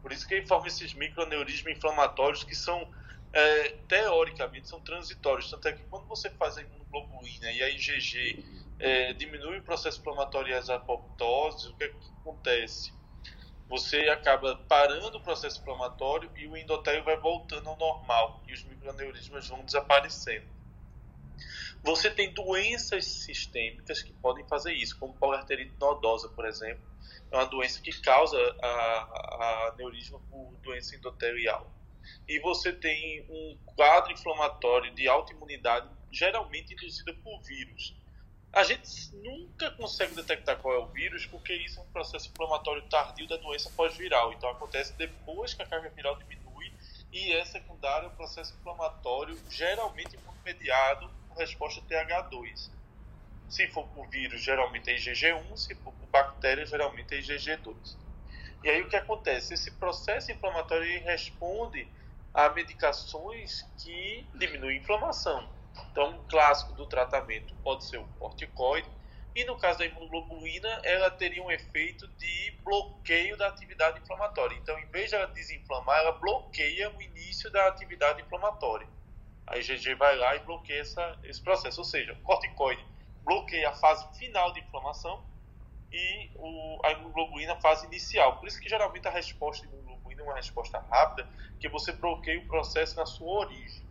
Por 0.01 0.13
isso 0.13 0.27
que 0.29 0.35
ele 0.35 0.47
forma 0.47 0.69
esses 0.69 0.95
microaneurismas 0.95 1.77
inflamatórios 1.77 2.45
que 2.45 2.55
são, 2.55 2.89
é, 3.33 3.71
teoricamente, 3.89 4.69
são 4.69 4.81
transitórios. 4.81 5.51
Tanto 5.51 5.67
é 5.69 5.73
que 5.73 5.83
quando 5.85 6.07
você 6.07 6.31
faz 6.31 6.57
a 6.57 6.63
imunoglobulina 6.63 7.51
e 7.51 7.63
a 7.63 7.69
IgG 7.69 8.45
é, 8.79 9.13
diminui 9.15 9.59
o 9.59 9.63
processo 9.63 10.01
inflamatório 10.01 10.51
e 10.51 10.55
as 10.55 10.71
apoptoses, 10.71 11.67
o 11.67 11.77
que, 11.77 11.85
é 11.85 11.89
que 11.89 11.97
acontece? 12.21 12.93
Você 13.69 13.97
acaba 14.09 14.57
parando 14.69 15.19
o 15.19 15.23
processo 15.23 15.61
inflamatório 15.61 16.31
e 16.37 16.47
o 16.47 16.57
endotélio 16.57 17.05
vai 17.05 17.17
voltando 17.17 17.69
ao 17.69 17.77
normal 17.77 18.43
e 18.47 18.53
os 18.53 18.63
microaneurismas 18.65 19.49
vão 19.49 19.65
desaparecendo. 19.65 20.47
Você 21.83 22.11
tem 22.11 22.33
doenças 22.33 23.05
sistêmicas 23.05 24.03
que 24.03 24.13
podem 24.15 24.47
fazer 24.49 24.73
isso, 24.73 24.99
como 24.99 25.15
poliarterite 25.15 25.75
nodosa, 25.79 26.29
por 26.31 26.47
exemplo. 26.47 26.83
É 27.31 27.37
uma 27.37 27.47
doença 27.47 27.81
que 27.81 27.93
causa 28.01 28.39
a, 28.63 28.69
a 28.69 29.69
aneurisma 29.73 30.19
por 30.31 30.57
doença 30.63 30.97
endotelial. 30.97 31.71
E 32.29 32.39
você 32.41 32.73
tem 32.73 33.27
um 33.29 33.59
quadro 33.67 34.13
inflamatório 34.13 34.95
de 34.95 35.09
autoimunidade, 35.09 35.89
geralmente 36.11 36.73
induzido 36.73 37.15
por 37.17 37.43
vírus 37.43 37.95
a 38.55 38.63
gente 38.63 39.15
nunca 39.17 39.71
consegue 39.73 40.15
detectar 40.15 40.57
qual 40.59 40.75
é 40.75 40.79
o 40.79 40.87
vírus, 40.87 41.27
porque 41.27 41.53
isso 41.53 41.81
é 41.81 41.83
um 41.83 41.87
processo 41.87 42.29
inflamatório 42.29 42.83
tardio 42.83 43.27
da 43.27 43.37
doença 43.37 43.71
pós-viral. 43.77 44.33
Então 44.33 44.49
acontece 44.49 44.93
depois 44.95 45.55
que 45.55 45.63
a 45.63 45.67
carga 45.67 45.91
viral 45.91 46.17
diminui 46.17 46.73
e 47.13 47.33
é 47.33 47.45
secundário 47.45 48.09
ao 48.09 48.15
processo 48.15 48.55
inflamatório, 48.55 49.37
geralmente 49.51 50.19
mediado 50.45 51.11
por 51.29 51.39
resposta 51.39 51.81
TH2. 51.83 52.71
Se 53.49 53.67
for 53.69 53.87
por 53.89 54.09
vírus, 54.09 54.43
geralmente 54.43 54.91
é 54.91 54.97
IgG1, 54.97 55.57
se 55.57 55.75
for 55.77 55.93
por 55.93 56.07
bactéria, 56.09 56.65
geralmente 56.65 57.15
é 57.15 57.19
IgG2. 57.19 57.97
E 58.63 58.69
aí 58.69 58.83
o 58.83 58.89
que 58.89 58.97
acontece? 58.97 59.55
Esse 59.55 59.71
processo 59.73 60.31
inflamatório 60.31 61.03
responde 61.05 61.89
a 62.33 62.49
medicações 62.51 63.63
que 63.79 64.27
diminuem 64.35 64.79
a 64.79 64.81
inflamação. 64.81 65.54
Então, 65.91 66.11
um 66.11 66.27
clássico 66.29 66.73
do 66.75 66.87
tratamento 66.87 67.55
pode 67.63 67.85
ser 67.85 67.99
o 67.99 68.07
corticoide, 68.19 68.89
e 69.35 69.45
no 69.45 69.57
caso 69.57 69.81
da 69.81 69.87
imunoglobulina, 69.87 70.69
ela 70.85 71.11
teria 71.11 71.43
um 71.43 71.51
efeito 71.51 72.07
de 72.17 72.61
bloqueio 72.65 73.37
da 73.37 73.49
atividade 73.49 74.01
inflamatória. 74.01 74.57
Então, 74.57 74.79
em 74.79 74.87
vez 74.87 75.11
de 75.11 75.17
ela 75.17 75.27
desinflamar, 75.27 75.99
ela 75.99 76.13
bloqueia 76.13 76.89
o 76.97 77.03
início 77.03 77.51
da 77.51 77.67
atividade 77.67 78.23
inflamatória. 78.23 78.87
A 79.47 79.59
IgG 79.59 79.95
vai 79.97 80.17
lá 80.17 80.37
e 80.37 80.41
bloqueia 80.41 80.81
essa, 80.81 81.19
esse 81.25 81.43
processo. 81.43 81.81
Ou 81.81 81.85
seja, 81.85 82.13
o 82.13 82.23
corticoide 82.23 82.85
bloqueia 83.25 83.71
a 83.71 83.73
fase 83.73 84.07
final 84.17 84.53
de 84.53 84.61
inflamação 84.61 85.21
e 85.91 86.31
o, 86.37 86.81
a 86.85 86.93
imunoglobulina 86.93 87.55
a 87.55 87.61
fase 87.61 87.87
inicial. 87.87 88.39
Por 88.39 88.47
isso 88.47 88.61
que 88.61 88.69
geralmente 88.69 89.09
a 89.09 89.11
resposta 89.11 89.67
da 89.67 89.73
imunoglobulina 89.73 90.23
é 90.23 90.25
uma 90.25 90.35
resposta 90.37 90.79
rápida, 90.79 91.29
que 91.59 91.69
você 91.69 91.93
bloqueia 91.93 92.39
o 92.39 92.47
processo 92.47 92.97
na 92.97 93.05
sua 93.07 93.47
origem. 93.47 93.83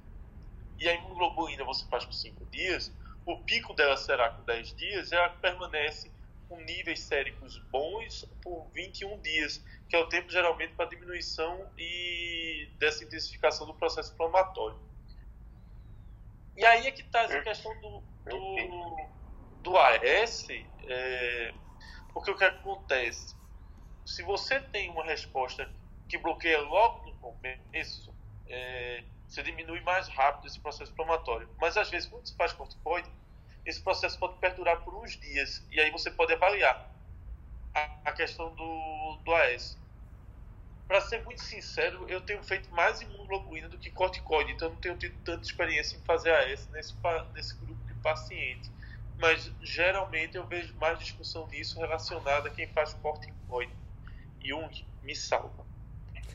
E 0.79 0.89
a 0.89 0.93
imunoglobulina 0.93 1.63
você 1.63 1.85
faz 1.87 2.05
por 2.05 2.13
5 2.13 2.45
dias, 2.47 2.93
o 3.25 3.37
pico 3.43 3.73
dela 3.73 3.95
será 3.95 4.29
com 4.29 4.43
10 4.43 4.75
dias, 4.75 5.11
ela 5.11 5.29
permanece 5.29 6.11
com 6.49 6.59
níveis 6.61 6.99
séricos 6.99 7.57
bons 7.71 8.25
por 8.41 8.69
21 8.73 9.19
dias, 9.21 9.63
que 9.89 9.95
é 9.95 9.99
o 9.99 10.07
tempo 10.07 10.29
geralmente 10.29 10.73
para 10.73 10.89
diminuição 10.89 11.71
e 11.77 12.69
dessa 12.77 13.03
intensificação 13.03 13.65
do 13.65 13.73
processo 13.73 14.13
inflamatório. 14.13 14.77
E 16.55 16.65
aí 16.65 16.87
é 16.87 16.91
que 16.91 17.01
está 17.01 17.21
essa 17.21 17.41
questão 17.41 17.73
do, 17.81 18.03
do, 18.25 19.09
do 19.63 19.77
AS, 19.77 20.47
é, 20.83 21.53
porque 22.13 22.29
o 22.29 22.37
que 22.37 22.43
acontece? 22.43 23.35
Se 24.05 24.21
você 24.21 24.59
tem 24.59 24.89
uma 24.91 25.03
resposta 25.03 25.67
que 26.07 26.17
bloqueia 26.17 26.61
logo 26.61 27.05
no 27.05 27.13
começo, 27.13 28.13
é, 28.45 29.03
você 29.33 29.41
diminui 29.41 29.81
mais 29.81 30.07
rápido 30.09 30.45
esse 30.45 30.59
processo 30.59 30.91
inflamatório. 30.91 31.49
Mas 31.59 31.75
às 31.75 31.89
vezes, 31.89 32.07
quando 32.07 32.27
você 32.27 32.35
faz 32.35 32.53
corticoide, 32.53 33.09
esse 33.65 33.81
processo 33.81 34.19
pode 34.19 34.37
perdurar 34.39 34.81
por 34.83 34.93
uns 34.93 35.19
dias. 35.19 35.65
E 35.71 35.79
aí 35.79 35.89
você 35.89 36.11
pode 36.11 36.33
avaliar 36.33 36.91
a, 37.73 37.89
a 38.05 38.11
questão 38.11 38.53
do, 38.53 39.21
do 39.25 39.33
AS. 39.33 39.81
Para 40.87 41.01
ser 41.01 41.23
muito 41.23 41.41
sincero, 41.41 42.07
eu 42.07 42.21
tenho 42.21 42.43
feito 42.43 42.71
mais 42.75 43.01
imunoglobulina 43.01 43.67
do 43.69 43.79
que 43.79 43.89
corticoide, 43.89 44.51
então 44.51 44.69
não 44.69 44.75
tenho 44.75 44.97
tido 44.97 45.17
tanta 45.23 45.43
experiência 45.43 45.97
em 45.97 46.01
fazer 46.01 46.31
AS 46.31 46.69
nesse, 46.71 46.93
nesse 47.33 47.57
grupo 47.57 47.83
de 47.87 47.95
paciente. 47.95 48.69
Mas 49.17 49.51
geralmente 49.61 50.37
eu 50.37 50.45
vejo 50.45 50.75
mais 50.75 50.99
discussão 50.99 51.47
disso 51.47 51.79
relacionada 51.79 52.49
a 52.49 52.51
quem 52.51 52.67
faz 52.67 52.93
corticoide. 52.93 53.73
Jung 54.43 54.85
me 55.01 55.15
salva. 55.15 55.72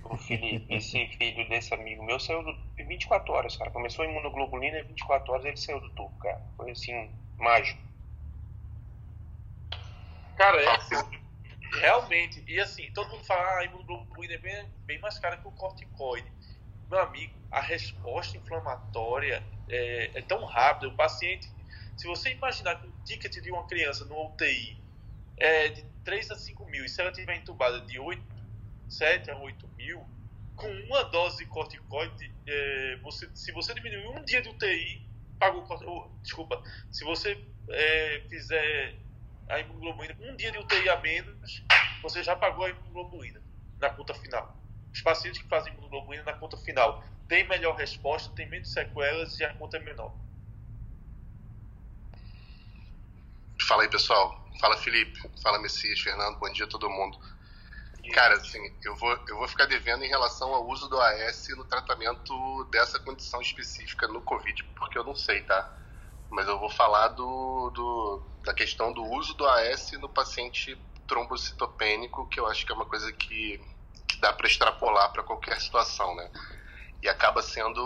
O 0.05 0.17
Felipe, 0.17 0.75
esse 0.75 1.07
filho 1.19 1.49
desse 1.49 1.75
amigo 1.75 2.05
meu 2.05 2.19
saiu 2.19 2.43
do, 2.43 2.51
em 2.79 2.87
24 2.87 3.33
horas, 3.33 3.57
cara. 3.57 3.71
Começou 3.71 4.05
a 4.05 4.09
imunoglobulina 4.09 4.79
e 4.79 4.81
em 4.83 4.85
24 4.85 5.33
horas 5.33 5.45
ele 5.45 5.57
saiu 5.57 5.81
do 5.81 5.91
tubo, 5.91 6.17
cara. 6.19 6.41
Foi 6.57 6.71
assim, 6.71 7.11
mágico. 7.37 7.81
Cara, 10.37 10.63
é 10.63 10.77
assim, 10.77 10.95
realmente. 11.81 12.43
E 12.47 12.61
assim, 12.61 12.91
todo 12.93 13.11
mundo 13.11 13.25
fala, 13.25 13.43
ah, 13.43 13.59
a 13.61 13.65
imunoglobulina 13.65 14.35
é 14.35 14.39
bem, 14.39 14.67
bem 14.87 14.99
mais 15.01 15.19
cara 15.19 15.37
que 15.37 15.47
o 15.47 15.53
corticoide. 15.53 16.31
Meu 16.91 17.01
amigo, 17.01 17.35
a 17.51 17.61
resposta 17.61 18.37
inflamatória 18.39 19.43
é, 19.69 20.19
é 20.19 20.23
tão 20.23 20.45
rápida. 20.45 20.89
O 20.89 20.97
paciente, 20.97 21.51
se 21.97 22.07
você 22.07 22.31
imaginar 22.31 22.77
que 22.77 22.87
o 22.87 22.93
ticket 23.05 23.43
de 23.43 23.51
uma 23.51 23.67
criança 23.67 24.05
no 24.07 24.27
UTI 24.27 24.79
é 25.37 25.69
de 25.69 25.85
3 26.05 26.31
a 26.31 26.37
5 26.37 26.65
mil, 26.67 26.85
e 26.85 26.89
se 26.89 27.01
ela 27.01 27.13
tiver 27.13 27.37
entubada 27.37 27.81
de 27.83 27.99
8 27.99 28.38
7 28.89 29.31
a 29.31 29.39
8 29.39 29.69
mil, 29.77 30.05
com 30.57 30.69
uma 30.69 31.05
dose 31.05 31.39
de 31.39 31.47
corticoide, 31.47 32.35
é, 32.47 32.99
você, 33.03 33.29
se 33.35 33.53
você 33.53 33.73
diminuir 33.75 34.09
um 34.09 34.25
dia 34.25 34.43
de 34.43 34.49
UTI, 34.49 35.07
pagou 35.39 35.65
oh, 35.87 36.11
desculpa, 36.23 36.61
se 36.91 37.05
você 37.05 37.39
é, 37.71 38.27
fizer 38.29 38.99
a 39.49 39.61
imunoglobulina 39.61 40.17
um 40.21 40.37
dia 40.37 40.51
de 40.51 40.59
UTI 40.59 40.89
a 40.89 41.01
menos, 41.01 41.65
você 42.03 42.23
já 42.23 42.35
pagou 42.35 42.65
a 42.65 42.71
imunoglobulina 42.71 43.41
na 43.79 43.91
conta 43.91 44.15
final. 44.15 44.57
Os 44.93 45.01
pacientes 45.01 45.41
que 45.41 45.49
fazem 45.49 45.73
imunoglobulina 45.73 46.25
na 46.25 46.33
conta 46.33 46.57
final 46.57 47.05
têm 47.29 47.47
melhor 47.47 47.77
resposta, 47.77 48.35
têm 48.35 48.49
menos 48.49 48.73
sequelas 48.73 49.39
e 49.39 49.45
a 49.45 49.55
conta 49.55 49.77
é 49.77 49.81
menor. 49.81 50.15
Fala 53.69 53.83
aí, 53.83 53.91
pessoal. 53.91 54.49
Fala, 54.61 54.77
Felipe. 54.79 55.21
Fala, 55.43 55.61
Messias, 55.61 56.01
Fernando. 56.01 56.39
Bom 56.39 56.51
dia 56.51 56.65
a 56.65 56.69
todo 56.69 56.89
mundo. 56.89 57.19
Cara, 58.13 58.35
assim, 58.35 58.59
eu 58.85 58.97
vou, 58.97 59.11
eu 59.29 59.37
vou 59.37 59.49
ficar 59.49 59.67
devendo 59.67 60.05
em 60.05 60.09
relação 60.09 60.55
ao 60.55 60.67
uso 60.67 60.89
do 60.89 61.01
AS 61.01 61.49
no 61.57 61.65
tratamento 61.65 62.65
dessa 62.71 62.99
condição 62.99 63.41
específica 63.41 64.09
no 64.09 64.23
Covid, 64.23 64.65
porque 64.77 64.99
eu 64.99 65.05
não 65.05 65.15
sei, 65.15 65.43
tá? 65.43 65.77
Mas 66.31 66.47
eu 66.47 66.59
vou 66.59 66.71
falar 66.71 67.09
do, 67.09 67.71
do 67.71 68.31
da 68.45 68.55
questão 68.55 68.93
do 68.93 69.05
uso 69.05 69.35
do 69.35 69.47
AS 69.47 69.93
no 69.93 70.09
paciente 70.09 70.77
trombocitopênico, 71.07 72.29
que 72.29 72.41
eu 72.41 72.47
acho 72.47 72.65
que 72.65 72.73
é 72.73 72.75
uma 72.75 72.87
coisa 72.87 73.11
que, 73.13 73.61
que 74.07 74.21
dá 74.21 74.33
para 74.33 74.47
extrapolar 74.47 75.13
para 75.13 75.23
qualquer 75.23 75.61
situação, 75.61 76.15
né? 76.15 76.31
E 77.03 77.09
acaba 77.09 77.43
sendo 77.43 77.83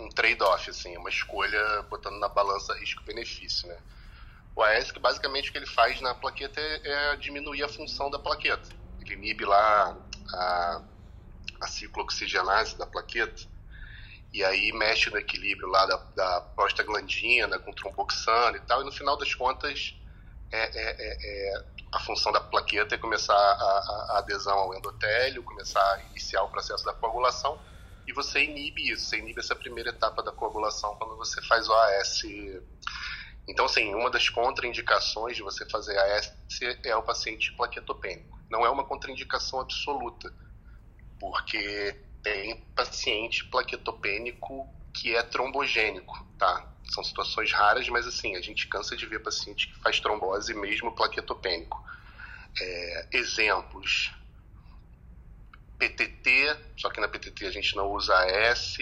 um 0.00 0.08
trade-off, 0.10 0.70
assim, 0.70 0.96
uma 0.96 1.10
escolha 1.10 1.82
botando 1.90 2.18
na 2.18 2.28
balança 2.28 2.74
risco-benefício, 2.78 3.68
né? 3.68 3.78
O 4.56 4.62
AS, 4.62 4.90
que 4.90 4.98
basicamente 4.98 5.48
o 5.50 5.52
que 5.52 5.58
ele 5.58 5.66
faz 5.66 6.00
na 6.00 6.14
plaqueta 6.14 6.60
é, 6.60 7.12
é 7.12 7.16
diminuir 7.16 7.62
a 7.62 7.68
função 7.68 8.10
da 8.10 8.18
plaqueta 8.18 8.79
ele 9.00 9.14
inibe 9.14 9.44
lá 9.44 9.96
a, 10.32 10.82
a 11.60 11.66
ciclooxigenase 11.66 12.76
da 12.76 12.86
plaqueta, 12.86 13.42
e 14.32 14.44
aí 14.44 14.72
mexe 14.72 15.10
no 15.10 15.18
equilíbrio 15.18 15.68
lá 15.68 15.86
da, 15.86 15.96
da 16.14 16.40
prostaglandina 16.54 17.58
com 17.58 17.72
tromboxano 17.72 18.56
e 18.56 18.60
tal, 18.60 18.82
e 18.82 18.84
no 18.84 18.92
final 18.92 19.16
das 19.16 19.34
contas 19.34 19.94
é, 20.52 20.58
é, 20.58 20.96
é, 20.98 21.56
é 21.56 21.64
a 21.92 21.98
função 21.98 22.30
da 22.30 22.40
plaqueta 22.40 22.94
é 22.94 22.98
começar 22.98 23.34
a, 23.34 24.14
a, 24.14 24.18
adesão 24.18 24.56
ao 24.56 24.74
endotélio, 24.74 25.42
começar 25.42 25.80
a 25.80 26.02
iniciar 26.10 26.42
o 26.44 26.48
processo 26.48 26.84
da 26.84 26.92
coagulação, 26.92 27.58
e 28.06 28.12
você 28.12 28.44
inibe 28.44 28.90
isso, 28.90 29.06
você 29.06 29.18
inibe 29.18 29.40
essa 29.40 29.56
primeira 29.56 29.90
etapa 29.90 30.22
da 30.22 30.32
coagulação 30.32 30.94
quando 30.96 31.16
você 31.16 31.42
faz 31.42 31.68
o 31.68 31.72
AS. 31.72 32.22
Então, 33.48 33.66
assim, 33.66 33.92
uma 33.94 34.10
das 34.10 34.28
contraindicações 34.28 35.36
de 35.36 35.42
você 35.42 35.68
fazer 35.68 35.98
AS 35.98 36.32
é 36.84 36.94
o 36.94 37.02
paciente 37.02 37.52
plaquetopênico 37.56 38.39
não 38.50 38.66
é 38.66 38.70
uma 38.70 38.84
contraindicação 38.84 39.60
absoluta, 39.60 40.32
porque 41.18 41.96
tem 42.22 42.56
paciente 42.74 43.44
plaquetopênico 43.44 44.68
que 44.92 45.14
é 45.14 45.22
trombogênico, 45.22 46.26
tá? 46.38 46.66
São 46.92 47.04
situações 47.04 47.52
raras, 47.52 47.88
mas 47.88 48.06
assim, 48.06 48.34
a 48.36 48.40
gente 48.40 48.66
cansa 48.66 48.96
de 48.96 49.06
ver 49.06 49.20
paciente 49.20 49.68
que 49.68 49.78
faz 49.80 50.00
trombose 50.00 50.52
mesmo 50.54 50.92
plaquetopênico. 50.92 51.80
É, 52.60 53.08
exemplos. 53.12 54.12
PTT, 55.78 56.58
só 56.76 56.90
que 56.90 57.00
na 57.00 57.08
PTT 57.08 57.46
a 57.46 57.50
gente 57.50 57.74
não 57.76 57.90
usa 57.92 58.14
AS, 58.50 58.76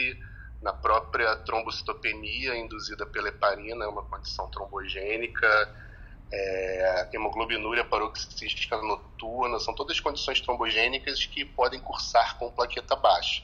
na 0.60 0.72
própria 0.72 1.36
trombocitopenia 1.36 2.56
induzida 2.56 3.06
pela 3.06 3.28
heparina, 3.28 3.84
é 3.84 3.88
uma 3.88 4.02
condição 4.02 4.50
trombogênica, 4.50 5.87
é, 6.30 7.08
hemoglobinúria 7.12 7.84
paroxística 7.84 8.76
noturna, 8.76 9.58
são 9.58 9.74
todas 9.74 9.98
condições 10.00 10.40
trombogênicas 10.40 11.24
que 11.24 11.44
podem 11.44 11.80
cursar 11.80 12.38
com 12.38 12.50
plaqueta 12.50 12.94
baixa. 12.96 13.42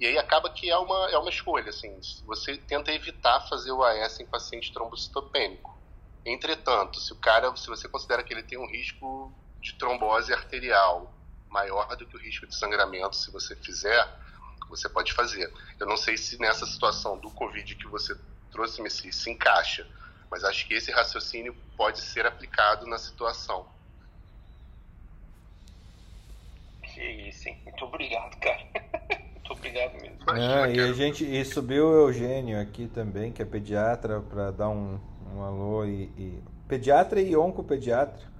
E 0.00 0.06
aí 0.06 0.18
acaba 0.18 0.50
que 0.50 0.68
é 0.68 0.76
uma, 0.76 1.10
é 1.10 1.18
uma 1.18 1.30
escolha, 1.30 1.70
assim, 1.70 2.00
você 2.26 2.56
tenta 2.56 2.92
evitar 2.92 3.40
fazer 3.48 3.70
o 3.70 3.84
AS 3.84 4.18
em 4.18 4.26
paciente 4.26 4.72
trombocitopênico. 4.72 5.78
Entretanto, 6.24 7.00
se 7.00 7.12
o 7.12 7.16
cara, 7.16 7.54
se 7.56 7.68
você 7.68 7.88
considera 7.88 8.22
que 8.22 8.32
ele 8.32 8.42
tem 8.42 8.58
um 8.58 8.66
risco 8.66 9.32
de 9.60 9.74
trombose 9.74 10.32
arterial 10.32 11.12
maior 11.48 11.94
do 11.96 12.06
que 12.06 12.16
o 12.16 12.20
risco 12.20 12.46
de 12.46 12.54
sangramento, 12.54 13.14
se 13.14 13.30
você 13.30 13.54
fizer, 13.54 14.08
você 14.68 14.88
pode 14.88 15.12
fazer. 15.12 15.52
Eu 15.78 15.86
não 15.86 15.96
sei 15.96 16.16
se 16.16 16.38
nessa 16.38 16.66
situação 16.66 17.18
do 17.18 17.30
Covid 17.30 17.74
que 17.76 17.86
você 17.86 18.18
trouxe, 18.50 18.82
Messi, 18.82 19.12
se 19.12 19.30
encaixa, 19.30 19.86
mas 20.32 20.44
acho 20.44 20.66
que 20.66 20.72
esse 20.72 20.90
raciocínio 20.90 21.54
pode 21.76 22.00
ser 22.00 22.24
aplicado 22.24 22.86
na 22.86 22.96
situação. 22.96 23.66
Que 26.82 27.04
isso, 27.28 27.50
hein? 27.50 27.58
Muito 27.66 27.84
obrigado, 27.84 28.40
cara. 28.40 28.62
Muito 29.34 29.52
obrigado 29.52 29.92
mesmo. 30.00 30.16
Ah, 30.26 30.70
e 30.70 30.80
a 30.80 30.90
gente 30.94 31.22
e 31.22 31.44
subiu 31.44 31.86
o 31.86 32.08
Eugênio 32.08 32.58
aqui 32.58 32.86
também, 32.86 33.30
que 33.30 33.42
é 33.42 33.44
pediatra, 33.44 34.22
para 34.22 34.50
dar 34.50 34.70
um, 34.70 34.98
um 35.36 35.42
alô 35.42 35.84
e, 35.84 36.04
e, 36.16 36.42
pediatra 36.66 37.20
e 37.20 37.36
oncopediatra. 37.36 38.32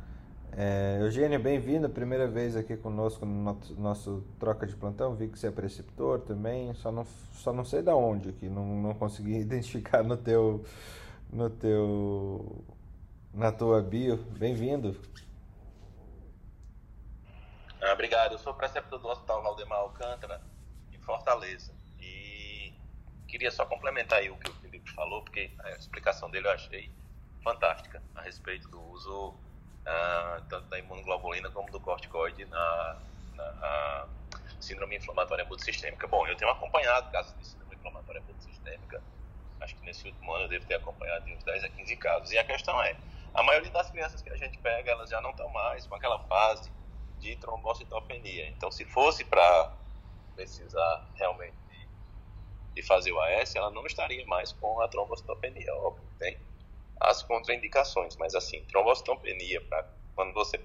É, 0.56 0.98
Eugênio, 1.02 1.38
bem-vindo, 1.38 1.90
primeira 1.90 2.26
vez 2.26 2.56
aqui 2.56 2.74
conosco 2.74 3.26
no 3.26 3.42
nosso, 3.42 3.74
nosso, 3.74 4.24
troca 4.40 4.66
de 4.66 4.74
plantão. 4.74 5.14
Vi 5.14 5.28
que 5.28 5.38
você 5.38 5.48
é 5.48 5.50
preceptor 5.50 6.20
também, 6.20 6.72
só 6.72 6.90
não, 6.90 7.04
só 7.34 7.52
não 7.52 7.66
sei 7.66 7.82
da 7.82 7.94
onde 7.94 8.30
aqui, 8.30 8.48
não, 8.48 8.64
não 8.64 8.94
consegui 8.94 9.36
identificar 9.40 10.02
no 10.02 10.16
teu, 10.16 10.64
no 11.32 11.48
teu, 11.48 12.64
na 13.32 13.50
tua 13.50 13.80
bio. 13.80 14.18
Bem-vindo. 14.18 15.00
Ah, 17.80 17.94
obrigado, 17.94 18.32
eu 18.32 18.38
sou 18.38 18.54
preceptor 18.54 18.98
do 19.00 19.08
Hospital 19.08 19.42
Valdemar 19.42 19.78
Alcântara, 19.78 20.40
em 20.92 20.98
Fortaleza. 20.98 21.72
E 21.98 22.72
queria 23.26 23.50
só 23.50 23.64
complementar 23.64 24.18
aí 24.18 24.30
o 24.30 24.36
que 24.36 24.50
o 24.50 24.54
Felipe 24.56 24.90
falou, 24.92 25.22
porque 25.24 25.50
a 25.60 25.70
explicação 25.70 26.30
dele 26.30 26.46
eu 26.46 26.52
achei 26.52 26.92
fantástica 27.42 28.02
a 28.14 28.20
respeito 28.20 28.68
do 28.68 28.80
uso 28.90 29.30
uh, 29.30 30.42
tanto 30.48 30.68
da 30.68 30.78
imunoglobulina 30.78 31.50
como 31.50 31.70
do 31.72 31.80
corticoide 31.80 32.44
na, 32.44 33.02
na 33.34 34.08
síndrome 34.60 34.96
inflamatória 34.96 35.44
multissistêmica. 35.46 36.06
Bom, 36.06 36.26
eu 36.26 36.36
tenho 36.36 36.50
acompanhado 36.50 37.10
casos 37.10 37.36
de 37.38 37.46
síndrome 37.46 37.74
inflamatória 37.74 38.22
multissistêmica, 38.22 39.02
acho 39.62 39.76
que 39.76 39.84
nesse 39.84 40.06
último 40.06 40.32
ano 40.32 40.44
eu 40.44 40.48
devo 40.48 40.66
ter 40.66 40.74
acompanhado 40.74 41.24
de 41.24 41.34
uns 41.34 41.44
10 41.44 41.64
a 41.64 41.68
15 41.68 41.96
casos. 41.96 42.30
E 42.32 42.38
a 42.38 42.44
questão 42.44 42.80
é, 42.82 42.96
a 43.34 43.42
maioria 43.42 43.70
das 43.70 43.90
crianças 43.90 44.20
que 44.20 44.30
a 44.30 44.36
gente 44.36 44.58
pega, 44.58 44.90
elas 44.90 45.08
já 45.08 45.20
não 45.20 45.30
estão 45.30 45.48
mais 45.50 45.86
com 45.86 45.94
aquela 45.94 46.18
fase 46.20 46.70
de 47.18 47.36
trombocitopenia. 47.36 48.48
Então, 48.48 48.70
se 48.70 48.84
fosse 48.84 49.24
para 49.24 49.72
precisar 50.34 51.08
realmente 51.14 51.56
de, 52.74 52.82
fazer 52.82 53.12
o 53.12 53.20
AS, 53.20 53.54
ela 53.54 53.70
não 53.70 53.86
estaria 53.86 54.26
mais 54.26 54.52
com 54.52 54.80
a 54.80 54.88
trombocitopenia, 54.88 55.74
óbvio, 55.76 56.04
tem 56.18 56.38
as 57.00 57.22
contraindicações, 57.22 58.16
mas 58.16 58.34
assim, 58.34 58.64
trombocitopenia, 58.64 59.60
para 59.62 59.86
quando 60.14 60.32
você 60.32 60.60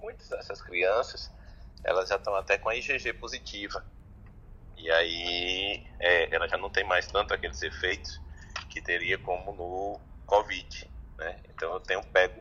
muitas 0.00 0.28
dessas 0.28 0.60
crianças 0.60 1.32
elas 1.82 2.08
já 2.08 2.16
estão 2.16 2.34
até 2.34 2.58
com 2.58 2.68
a 2.68 2.76
IgG 2.76 3.14
positiva 3.14 3.84
e 4.76 4.90
aí 4.90 5.86
é, 6.00 6.34
ela 6.34 6.48
já 6.48 6.56
não 6.56 6.70
tem 6.70 6.84
mais 6.84 7.06
tanto 7.06 7.32
aqueles 7.34 7.60
efeitos 7.62 8.20
que 8.68 8.80
teria 8.80 9.18
como 9.18 9.52
no 9.52 10.00
Covid, 10.26 10.90
né? 11.18 11.38
Então 11.50 11.72
eu 11.72 11.80
tenho 11.80 12.02
pego, 12.04 12.40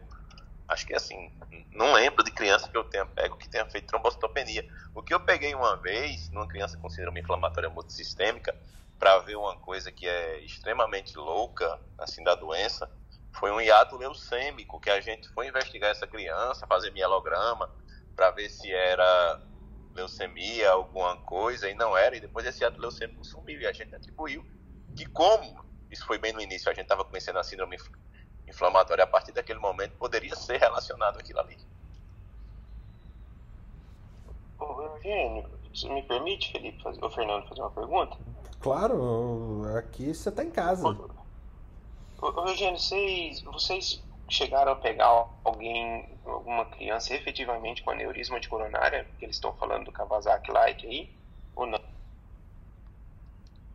acho 0.68 0.86
que 0.86 0.94
assim, 0.94 1.32
não 1.72 1.94
lembro 1.94 2.24
de 2.24 2.32
criança 2.32 2.68
que 2.68 2.78
eu 2.78 2.84
tenha 2.84 3.06
pego 3.06 3.38
que 3.38 3.50
tenha 3.50 3.66
feito 3.66 3.88
trombocitopenia. 3.88 4.68
O 4.94 5.02
que 5.02 5.14
eu 5.14 5.20
peguei 5.20 5.54
uma 5.56 5.76
vez 5.78 6.30
numa 6.32 6.48
criança 6.48 6.78
com 6.78 6.90
síndrome 6.90 7.22
inflamatória 7.22 7.70
multissistêmica 7.70 8.56
para 9.00 9.20
ver 9.20 9.36
uma 9.36 9.56
coisa 9.58 9.92
que 9.92 10.08
é 10.08 10.40
extremamente 10.40 11.18
louca, 11.18 11.80
assim, 11.98 12.24
da 12.24 12.36
doença, 12.36 12.90
foi 13.34 13.52
um 13.52 13.60
hiato 13.60 13.98
leucêmico, 13.98 14.80
que 14.80 14.90
a 14.90 15.02
gente 15.02 15.28
foi 15.30 15.48
investigar 15.48 15.92
essa 15.92 16.08
criança, 16.08 16.68
fazer 16.68 16.92
mielograma, 16.92 17.70
para 18.16 18.32
ver 18.32 18.50
se 18.50 18.72
era 18.72 19.42
leucemia, 19.94 20.72
alguma 20.72 21.18
coisa, 21.18 21.70
e 21.70 21.74
não 21.74 21.96
era, 21.96 22.16
e 22.16 22.20
depois 22.20 22.46
esse 22.46 22.64
hiato 22.64 22.80
leucêmico 22.80 23.24
sumiu, 23.24 23.60
e 23.62 23.68
a 23.68 23.72
gente 23.72 23.94
atribuiu 23.94 24.46
que 24.96 25.06
como, 25.06 25.64
isso 25.92 26.06
foi 26.06 26.18
bem 26.18 26.34
no 26.34 26.42
início, 26.42 26.70
a 26.70 26.74
gente 26.74 26.84
estava 26.84 27.04
conhecendo 27.04 27.40
a 27.40 27.44
síndrome 27.44 27.78
inflamatória, 28.48 29.04
a 29.04 29.08
partir 29.08 29.32
daquele 29.32 29.60
momento 29.60 29.94
poderia 29.98 30.36
ser 30.36 30.58
relacionado 30.58 31.20
aquilo 31.20 31.40
ali. 31.40 31.58
Ô, 34.60 34.82
Eugênio, 34.82 35.50
você 35.74 35.90
me 35.90 36.04
permite, 36.04 36.52
Felipe, 36.52 36.82
fazer, 36.82 37.04
o 37.04 37.10
Fernando, 37.10 37.48
fazer 37.48 37.62
uma 37.62 37.72
pergunta? 37.72 38.18
Claro, 38.60 39.64
aqui 39.78 40.14
você 40.14 40.30
está 40.30 40.44
em 40.44 40.52
casa. 40.52 40.88
Ô, 40.88 42.48
Eugênio, 42.48 42.80
vocês, 42.80 43.42
vocês 43.42 44.04
chegaram 44.34 44.72
a 44.72 44.76
pegar 44.76 45.28
alguém, 45.44 46.20
alguma 46.26 46.66
criança 46.66 47.14
efetivamente 47.14 47.84
com 47.84 47.92
aneurisma 47.92 48.40
de 48.40 48.50
coronária, 48.50 49.08
que 49.20 49.26
eles 49.26 49.36
estão 49.36 49.54
falando 49.54 49.86
do 49.86 49.92
Kawasaki-like 49.92 50.88
aí, 50.88 51.16
ou 51.56 51.68
não? 51.68 51.80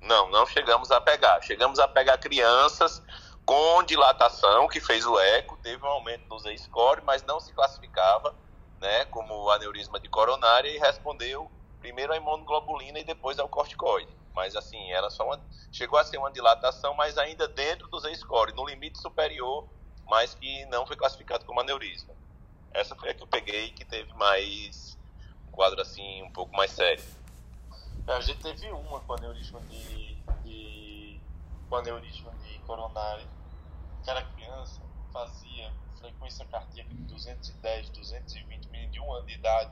Não, 0.00 0.28
não 0.30 0.46
chegamos 0.46 0.90
a 0.90 1.00
pegar. 1.00 1.40
Chegamos 1.42 1.78
a 1.78 1.86
pegar 1.86 2.18
crianças 2.18 3.00
com 3.46 3.84
dilatação, 3.84 4.66
que 4.66 4.80
fez 4.80 5.06
o 5.06 5.18
eco, 5.18 5.56
teve 5.58 5.84
um 5.84 5.88
aumento 5.88 6.24
no 6.28 6.38
Z-score, 6.40 7.02
mas 7.04 7.22
não 7.22 7.38
se 7.38 7.52
classificava 7.52 8.34
né, 8.80 9.04
como 9.06 9.50
aneurisma 9.50 10.00
de 10.00 10.08
coronária 10.08 10.68
e 10.68 10.78
respondeu 10.78 11.50
primeiro 11.78 12.12
a 12.12 12.16
imunoglobulina 12.16 12.98
e 12.98 13.04
depois 13.04 13.38
ao 13.38 13.48
corticoide 13.48 14.18
mas 14.38 14.54
assim, 14.54 14.92
era 14.92 15.10
só 15.10 15.24
uma, 15.24 15.40
chegou 15.72 15.98
a 15.98 16.04
ser 16.04 16.16
uma 16.16 16.30
dilatação, 16.30 16.94
mas 16.94 17.18
ainda 17.18 17.48
dentro 17.48 17.88
do 17.88 17.98
Z-score, 17.98 18.54
no 18.54 18.64
limite 18.64 18.96
superior, 18.96 19.68
mas 20.08 20.34
que 20.34 20.64
não 20.66 20.86
foi 20.86 20.96
classificado 20.96 21.44
como 21.44 21.60
aneurisma. 21.60 22.14
Essa 22.72 22.96
foi 22.96 23.10
a 23.10 23.14
que 23.14 23.22
eu 23.22 23.26
peguei 23.26 23.70
que 23.70 23.84
teve 23.84 24.12
mais 24.14 24.98
um 25.46 25.50
quadro 25.52 25.80
assim 25.80 26.22
um 26.22 26.30
pouco 26.30 26.56
mais 26.56 26.70
sério. 26.70 27.04
É, 28.06 28.12
a 28.12 28.20
gente 28.20 28.40
teve 28.40 28.70
uma 28.70 29.00
com 29.00 29.14
aneurisma 29.14 29.60
de, 29.62 30.14
de 30.44 31.20
com 31.68 31.76
aneurisma 31.76 32.32
de 32.42 32.58
coronário. 32.60 33.28
Era 34.06 34.22
criança, 34.22 34.80
fazia 35.12 35.70
frequência 35.98 36.44
cardíaca 36.46 36.88
de 36.94 37.02
210, 37.02 37.90
220 37.90 38.68
milhões 38.68 38.92
de 38.92 39.00
um 39.00 39.12
ano 39.12 39.26
de 39.26 39.34
idade, 39.34 39.70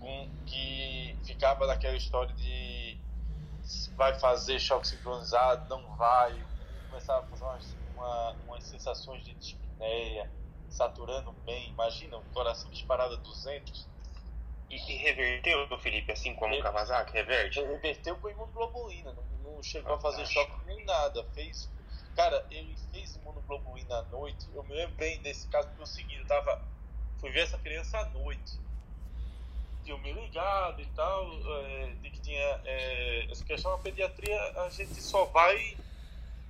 com, 0.00 0.30
que 0.46 1.18
ficava 1.24 1.66
naquela 1.66 1.96
história 1.96 2.34
de 2.34 2.98
vai 3.94 4.18
fazer 4.18 4.58
choque 4.58 4.88
sincronizado, 4.88 5.68
não 5.68 5.94
vai, 5.96 6.44
começar 6.88 7.18
a 7.18 7.22
fazer 7.22 7.44
umas, 7.44 7.76
uma, 8.02 8.36
umas 8.46 8.64
sensações 8.64 9.24
de 9.24 9.32
dispneia, 9.34 10.28
saturando 10.68 11.32
bem, 11.44 11.68
imagina, 11.70 12.16
o 12.16 12.24
coração 12.34 12.70
disparado 12.70 13.14
a 13.14 13.18
200. 13.18 13.86
E, 14.68 14.76
e 14.76 14.96
reverteu, 14.96 15.78
Felipe, 15.78 16.12
assim 16.12 16.34
como 16.34 16.54
o 16.54 16.62
Kawasaki, 16.62 17.12
reverte? 17.12 17.60
Reverteu 17.60 18.16
com 18.16 18.28
imunoglobulina, 18.28 19.12
não, 19.12 19.52
não 19.52 19.62
chegou 19.62 19.94
a 19.94 20.00
fazer 20.00 20.26
choque 20.26 20.52
nem 20.66 20.84
nada, 20.84 21.24
fez... 21.34 21.70
Cara, 22.16 22.44
ele 22.50 22.76
fez 22.90 23.16
imunoglobulina 23.16 23.98
à 23.98 24.02
noite, 24.04 24.46
eu 24.54 24.62
me 24.64 24.74
lembro 24.74 24.96
bem 24.96 25.18
desse 25.20 25.46
caso, 25.48 25.68
porque 25.68 25.82
é 25.82 25.84
o 25.84 25.86
seguinte, 25.86 26.20
eu 26.20 26.26
tava... 26.26 26.60
Fui 27.20 27.30
ver 27.30 27.40
essa 27.40 27.58
criança 27.58 27.98
à 27.98 28.08
noite, 28.10 28.58
tinham 29.84 29.98
me 29.98 30.12
ligado 30.12 30.80
e 30.82 30.86
tal, 30.86 31.30
é, 31.64 31.92
de 32.02 32.10
que 32.10 32.20
tinha 32.20 32.60
é, 32.64 33.30
essa 33.30 33.44
questão 33.44 33.70
da 33.72 33.78
pediatria, 33.78 34.36
a 34.62 34.68
gente 34.70 35.00
só 35.00 35.24
vai 35.26 35.76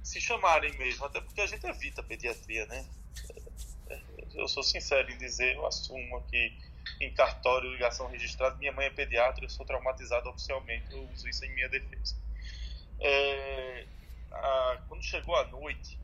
se 0.03 0.21
chamarem 0.21 0.77
mesmo, 0.79 1.05
até 1.05 1.21
porque 1.21 1.41
a 1.41 1.47
gente 1.47 1.67
evita 1.67 2.03
pediatria, 2.03 2.67
né? 2.67 2.87
Eu 4.35 4.49
sou 4.49 4.62
sincero 4.62 5.11
em 5.11 5.19
dizer, 5.19 5.55
eu 5.55 5.67
assumo 5.67 6.17
aqui 6.17 6.59
em 7.01 7.12
cartório, 7.12 7.71
ligação 7.71 8.09
registrada, 8.09 8.57
minha 8.57 8.73
mãe 8.73 8.87
é 8.87 8.91
pediatra, 8.91 9.45
eu 9.45 9.49
sou 9.49 9.65
traumatizado 9.65 10.29
oficialmente, 10.31 10.91
eu 10.91 11.09
uso 11.11 11.29
isso 11.29 11.45
em 11.45 11.55
minha 11.55 11.69
defesa. 11.69 12.17
É, 13.01 13.87
a, 14.31 14.83
quando 14.88 15.03
chegou 15.03 15.37
a 15.37 15.47
noite, 15.49 15.99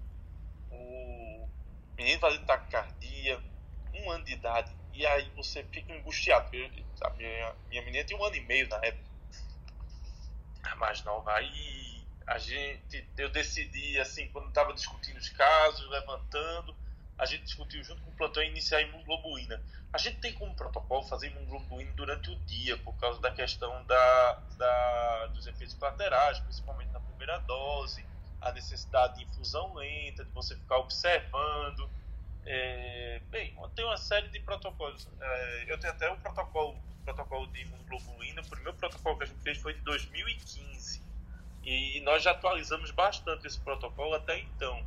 o 0.71 1.49
menino 1.97 2.21
fazendo 2.21 2.45
taquicardia, 2.47 3.41
um 3.95 4.11
ano 4.11 4.25
de 4.25 4.33
idade, 4.33 4.73
e 4.93 5.07
aí 5.07 5.31
você 5.37 5.63
fica 5.65 5.93
angustiado. 5.93 6.51
Porque 6.51 6.83
a 7.03 7.11
minha, 7.11 7.55
minha 7.69 7.83
menina 7.85 8.05
tinha 8.05 8.19
um 8.19 8.25
ano 8.25 8.37
e 8.37 8.41
meio 8.41 8.69
na 8.69 8.77
época. 8.85 9.09
A 10.65 10.75
mais 10.77 11.03
nova. 11.05 11.33
Aí 11.35 11.88
a 12.29 12.39
gente, 12.39 13.09
eu 13.17 13.31
decidi, 13.31 13.99
assim, 13.99 14.29
quando 14.29 14.49
estava 14.49 14.75
discutindo 14.75 15.17
os 15.17 15.31
casos, 15.31 15.89
levantando, 15.89 16.77
a 17.17 17.25
gente 17.25 17.45
discutiu 17.45 17.83
junto 17.83 18.03
com 18.03 18.11
o 18.11 18.15
plantão 18.15 18.43
iniciar 18.43 18.79
a 18.79 18.83
imunoglobulina. 18.83 19.61
A 19.93 19.97
gente 19.97 20.21
tem 20.21 20.35
como 20.35 20.55
protocolo 20.55 21.03
fazer 21.05 21.29
imunoglobulina 21.29 21.91
durante 21.93 22.31
o 22.31 22.37
dia, 22.41 22.77
por 22.79 22.93
causa 22.99 23.19
da 23.21 23.31
questão 23.31 23.83
da, 23.87 24.33
da, 24.59 25.27
dos 25.29 25.47
efeitos 25.47 25.75
colaterais, 25.75 26.39
principalmente 26.41 26.93
na 26.93 27.01
primeira 27.01 27.39
dose, 27.39 28.05
a 28.43 28.53
necessidade 28.53 29.17
de 29.17 29.25
infusão 29.25 29.75
lenta, 29.75 30.23
de 30.23 30.31
você 30.33 30.55
ficar 30.55 30.79
observando. 30.79 31.91
É, 32.45 33.23
bem, 33.31 33.57
tem 33.75 33.87
uma 33.87 33.97
série 33.97 34.29
de 34.29 34.39
protocolos. 34.41 35.09
É, 35.19 35.73
eu 35.73 35.79
tenho 35.81 35.95
até 35.95 36.11
o 36.11 36.19
protocolo, 36.19 36.79
protocolo 37.07 37.47
de 37.49 37.63
imunoglobulina. 37.63 38.43
O 38.43 38.49
primeiro 38.49 38.75
protocolo 38.75 39.17
que 39.17 39.25
a 39.25 39.27
gente 39.27 39.43
fez 39.43 39.57
foi 39.57 39.73
de 39.73 39.81
2015. 39.81 41.08
E 41.71 42.01
nós 42.01 42.23
já 42.23 42.31
atualizamos 42.31 42.91
bastante 42.93 43.47
esse 43.47 43.61
protocolo 43.61 44.15
até 44.15 44.39
então. 44.39 44.83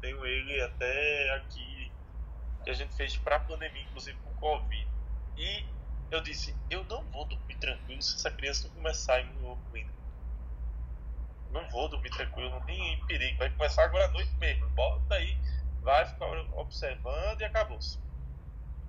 Tenho 0.00 0.24
ele 0.26 0.60
até 0.60 1.34
aqui, 1.36 1.90
que 2.62 2.70
a 2.70 2.74
gente 2.74 2.94
fez 2.94 3.16
para 3.16 3.36
a 3.36 3.40
pandemia, 3.40 3.82
inclusive 3.82 4.18
com 4.18 4.34
Covid. 4.34 4.86
E 5.36 5.64
eu 6.10 6.20
disse: 6.20 6.54
eu 6.68 6.84
não 6.84 7.02
vou 7.04 7.24
dormir 7.24 7.56
tranquilo 7.56 8.02
se 8.02 8.16
essa 8.16 8.30
criança 8.30 8.68
não 8.68 8.74
começar 8.74 9.14
a 9.14 9.20
imunoglobulina. 9.20 9.90
Não 11.52 11.68
vou 11.70 11.88
dormir 11.88 12.10
tranquilo, 12.10 12.50
não 12.50 12.60
tem 12.60 13.02
perigo. 13.06 13.38
Vai 13.38 13.50
começar 13.50 13.84
agora 13.84 14.04
à 14.04 14.08
noite 14.08 14.32
mesmo. 14.36 14.68
Bota 14.70 15.14
aí 15.14 15.36
vai 15.82 16.04
ficar 16.04 16.26
observando 16.56 17.40
e 17.40 17.44
acabou-se. 17.44 17.98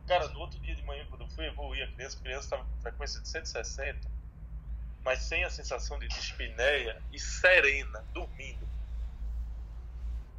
Cara, 0.07 0.27
no 0.29 0.39
outro 0.39 0.59
dia 0.59 0.75
de 0.75 0.83
manhã, 0.83 1.05
quando 1.09 1.21
eu 1.21 1.29
fui 1.29 1.45
evoluir 1.45 1.83
a 1.83 1.91
criança, 1.93 2.17
a 2.17 2.21
criança 2.21 2.43
estava 2.43 2.65
com 2.65 2.81
frequência 2.81 3.21
de 3.21 3.29
160, 3.29 4.10
mas 5.03 5.23
sem 5.23 5.43
a 5.43 5.49
sensação 5.49 5.97
de 5.99 6.07
dispneia 6.07 7.01
e 7.11 7.19
serena, 7.19 8.05
dormindo. 8.13 8.67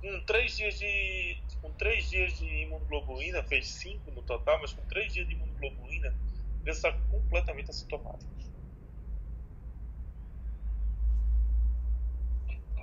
com 0.01 0.25
três 0.27 0.57
dias 0.57 0.79
de. 0.79 1.42
Com 1.61 1.72
três 1.75 2.11
dias 2.11 2.37
de 2.38 2.46
imunoglobulina, 2.46 3.42
fez 3.44 3.68
cinco 3.68 4.11
no 4.11 4.22
total, 4.22 4.61
mas 4.61 4.72
com 4.72 4.85
três 4.87 5.12
dias 5.12 5.27
de 5.29 5.35
imunoglobulina, 5.35 6.14
ele 6.62 6.70
está 6.70 6.92
completamente 6.92 7.70
assintomático. 7.70 8.33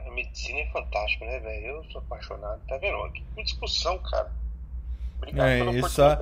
A 0.06 0.12
medicina 0.12 0.60
é 0.60 0.72
fantástico, 0.72 1.26
né, 1.26 1.40
velho? 1.40 1.66
Eu 1.68 1.84
sou 1.92 2.02
apaixonado. 2.02 2.66
Tá 2.68 2.78
vendo? 2.78 3.12
Que 3.12 3.44
discussão, 3.44 4.00
cara. 4.00 4.34
Obrigado 5.22 5.48
É, 5.48 5.60
pela 5.60 5.72
e 5.78 5.82
só- 5.90 6.16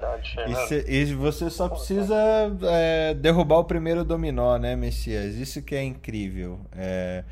E, 0.47 0.55
cê- 0.67 0.85
e 0.87 1.05
você 1.13 1.49
só 1.49 1.69
precisa 1.69 2.15
é, 2.63 3.13
derrubar 3.13 3.59
o 3.59 3.63
primeiro 3.65 4.03
dominó, 4.03 4.57
né, 4.57 4.75
Messias? 4.75 5.35
Isso 5.35 5.61
que 5.61 5.75
é 5.75 5.83
incrível. 5.83 6.59
É, 6.75 7.23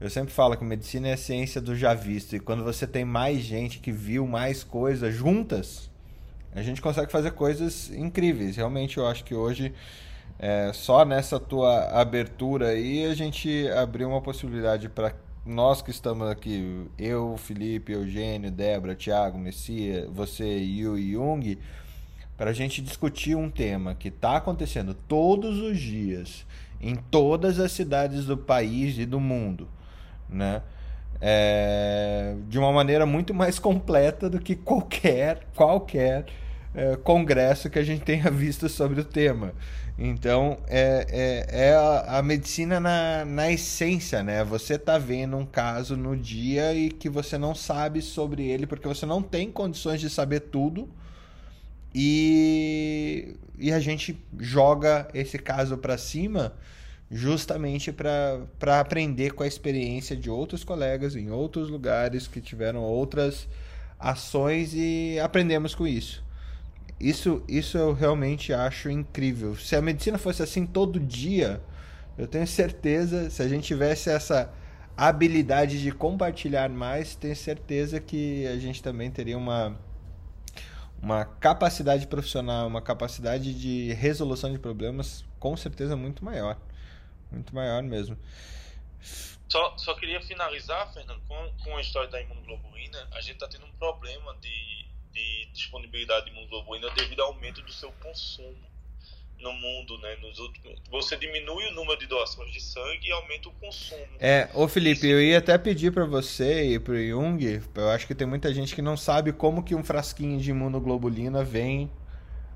eu 0.00 0.10
sempre 0.10 0.32
falo 0.34 0.56
que 0.56 0.64
medicina 0.64 1.08
é 1.08 1.12
a 1.14 1.16
ciência 1.16 1.60
do 1.60 1.74
já 1.76 1.94
visto. 1.94 2.34
E 2.36 2.40
quando 2.40 2.64
você 2.64 2.86
tem 2.86 3.04
mais 3.04 3.40
gente 3.40 3.78
que 3.78 3.92
viu 3.92 4.26
mais 4.26 4.62
coisas 4.64 5.14
juntas, 5.14 5.90
a 6.54 6.62
gente 6.62 6.82
consegue 6.82 7.10
fazer 7.10 7.30
coisas 7.32 7.90
incríveis. 7.92 8.56
Realmente, 8.56 8.98
eu 8.98 9.06
acho 9.06 9.24
que 9.24 9.34
hoje, 9.34 9.72
é, 10.38 10.72
só 10.74 11.04
nessa 11.04 11.38
tua 11.40 11.86
abertura 12.00 12.68
aí, 12.68 13.06
a 13.06 13.14
gente 13.14 13.68
abriu 13.70 14.08
uma 14.08 14.20
possibilidade 14.20 14.88
para 14.88 15.12
nós 15.44 15.82
que 15.82 15.90
estamos 15.90 16.28
aqui, 16.28 16.86
eu, 16.98 17.36
Felipe, 17.36 17.92
Eugênio, 17.92 18.50
Débora, 18.50 18.94
Thiago, 18.94 19.38
Messias, 19.38 20.08
você, 20.10 20.58
Yu 20.58 20.96
e 20.98 21.12
Jung, 21.12 21.58
para 22.36 22.50
a 22.50 22.52
gente 22.54 22.80
discutir 22.80 23.36
um 23.36 23.50
tema 23.50 23.94
que 23.94 24.08
está 24.08 24.36
acontecendo 24.36 24.94
todos 24.94 25.58
os 25.58 25.78
dias 25.78 26.46
em 26.80 26.94
todas 26.94 27.60
as 27.60 27.72
cidades 27.72 28.24
do 28.24 28.36
país 28.36 28.98
e 28.98 29.04
do 29.04 29.20
mundo, 29.20 29.68
né? 30.28 30.62
É, 31.20 32.34
de 32.48 32.58
uma 32.58 32.72
maneira 32.72 33.06
muito 33.06 33.32
mais 33.32 33.58
completa 33.58 34.28
do 34.28 34.40
que 34.40 34.56
qualquer 34.56 35.46
qualquer 35.54 36.26
é, 36.74 36.96
congresso 36.96 37.70
que 37.70 37.78
a 37.78 37.84
gente 37.84 38.02
tenha 38.02 38.28
visto 38.32 38.68
sobre 38.68 39.00
o 39.00 39.04
tema. 39.04 39.52
Então 39.96 40.58
é, 40.66 41.06
é, 41.08 41.68
é 41.68 41.74
a, 41.74 42.18
a 42.18 42.22
medicina 42.22 42.80
na, 42.80 43.24
na 43.24 43.52
essência, 43.52 44.22
né? 44.22 44.42
Você 44.44 44.76
tá 44.76 44.98
vendo 44.98 45.36
um 45.36 45.46
caso 45.46 45.96
no 45.96 46.16
dia 46.16 46.74
e 46.74 46.90
que 46.90 47.08
você 47.08 47.38
não 47.38 47.54
sabe 47.54 48.02
sobre 48.02 48.44
ele 48.44 48.66
porque 48.66 48.88
você 48.88 49.06
não 49.06 49.22
tem 49.22 49.50
condições 49.50 50.00
de 50.00 50.10
saber 50.10 50.40
tudo. 50.40 50.88
E, 51.94 53.36
e 53.56 53.72
a 53.72 53.78
gente 53.78 54.18
joga 54.40 55.08
esse 55.14 55.38
caso 55.38 55.78
para 55.78 55.96
cima 55.96 56.52
justamente 57.08 57.92
para 57.92 58.80
aprender 58.80 59.32
com 59.34 59.44
a 59.44 59.46
experiência 59.46 60.16
de 60.16 60.28
outros 60.28 60.64
colegas 60.64 61.14
em 61.14 61.30
outros 61.30 61.70
lugares 61.70 62.26
que 62.26 62.40
tiveram 62.40 62.80
outras 62.82 63.46
ações 64.00 64.72
e 64.74 65.20
aprendemos 65.22 65.72
com 65.72 65.86
isso. 65.86 66.23
Isso, 66.98 67.42
isso 67.48 67.76
eu 67.76 67.92
realmente 67.92 68.52
acho 68.52 68.88
incrível. 68.88 69.56
Se 69.56 69.74
a 69.76 69.82
medicina 69.82 70.16
fosse 70.16 70.42
assim 70.42 70.64
todo 70.66 70.98
dia, 71.00 71.60
eu 72.16 72.26
tenho 72.26 72.46
certeza, 72.46 73.28
se 73.30 73.42
a 73.42 73.48
gente 73.48 73.64
tivesse 73.64 74.10
essa 74.10 74.52
habilidade 74.96 75.82
de 75.82 75.90
compartilhar 75.90 76.68
mais, 76.68 77.16
tenho 77.16 77.34
certeza 77.34 78.00
que 78.00 78.46
a 78.46 78.56
gente 78.58 78.82
também 78.82 79.10
teria 79.10 79.36
uma 79.36 79.76
uma 81.04 81.26
capacidade 81.26 82.06
profissional, 82.06 82.66
uma 82.66 82.80
capacidade 82.80 83.52
de 83.52 83.92
resolução 83.92 84.50
de 84.50 84.58
problemas 84.58 85.22
com 85.38 85.54
certeza 85.54 85.94
muito 85.94 86.24
maior. 86.24 86.56
Muito 87.30 87.54
maior 87.54 87.82
mesmo. 87.82 88.18
Só, 89.46 89.76
só 89.76 89.94
queria 89.94 90.20
finalizar, 90.22 90.90
Fernando, 90.94 91.20
com, 91.28 91.52
com 91.62 91.76
a 91.76 91.80
história 91.82 92.08
da 92.08 92.20
imunoglobulina. 92.22 93.06
A 93.12 93.20
gente 93.20 93.34
está 93.34 93.46
tendo 93.46 93.66
um 93.66 93.72
problema 93.72 94.34
de, 94.40 94.83
de 95.14 95.46
disponibilidade 95.52 96.26
de 96.26 96.32
imunoglobulina 96.32 96.90
devido 96.90 97.20
ao 97.20 97.28
aumento 97.28 97.62
do 97.62 97.72
seu 97.72 97.90
consumo 98.02 98.54
no 99.40 99.52
mundo, 99.52 99.98
né? 99.98 100.16
Nos 100.22 100.38
últimos, 100.38 100.80
você 100.90 101.16
diminui 101.16 101.66
o 101.66 101.72
número 101.74 101.98
de 101.98 102.06
doações 102.06 102.50
de 102.52 102.60
sangue 102.62 103.08
e 103.08 103.12
aumenta 103.12 103.48
o 103.48 103.52
consumo. 103.52 104.00
É, 104.18 104.48
ô 104.54 104.66
Felipe, 104.66 105.06
eu 105.06 105.20
ia 105.22 105.38
até 105.38 105.56
pedir 105.58 105.92
pra 105.92 106.04
você 106.06 106.74
e 106.74 106.78
pro 106.78 106.96
Jung, 106.96 107.60
eu 107.74 107.88
acho 107.90 108.06
que 108.06 108.14
tem 108.14 108.26
muita 108.26 108.52
gente 108.54 108.74
que 108.74 108.80
não 108.82 108.96
sabe 108.96 109.32
como 109.32 109.62
que 109.62 109.74
um 109.74 109.84
frasquinho 109.84 110.40
de 110.40 110.50
imunoglobulina 110.50 111.44
vem 111.44 111.90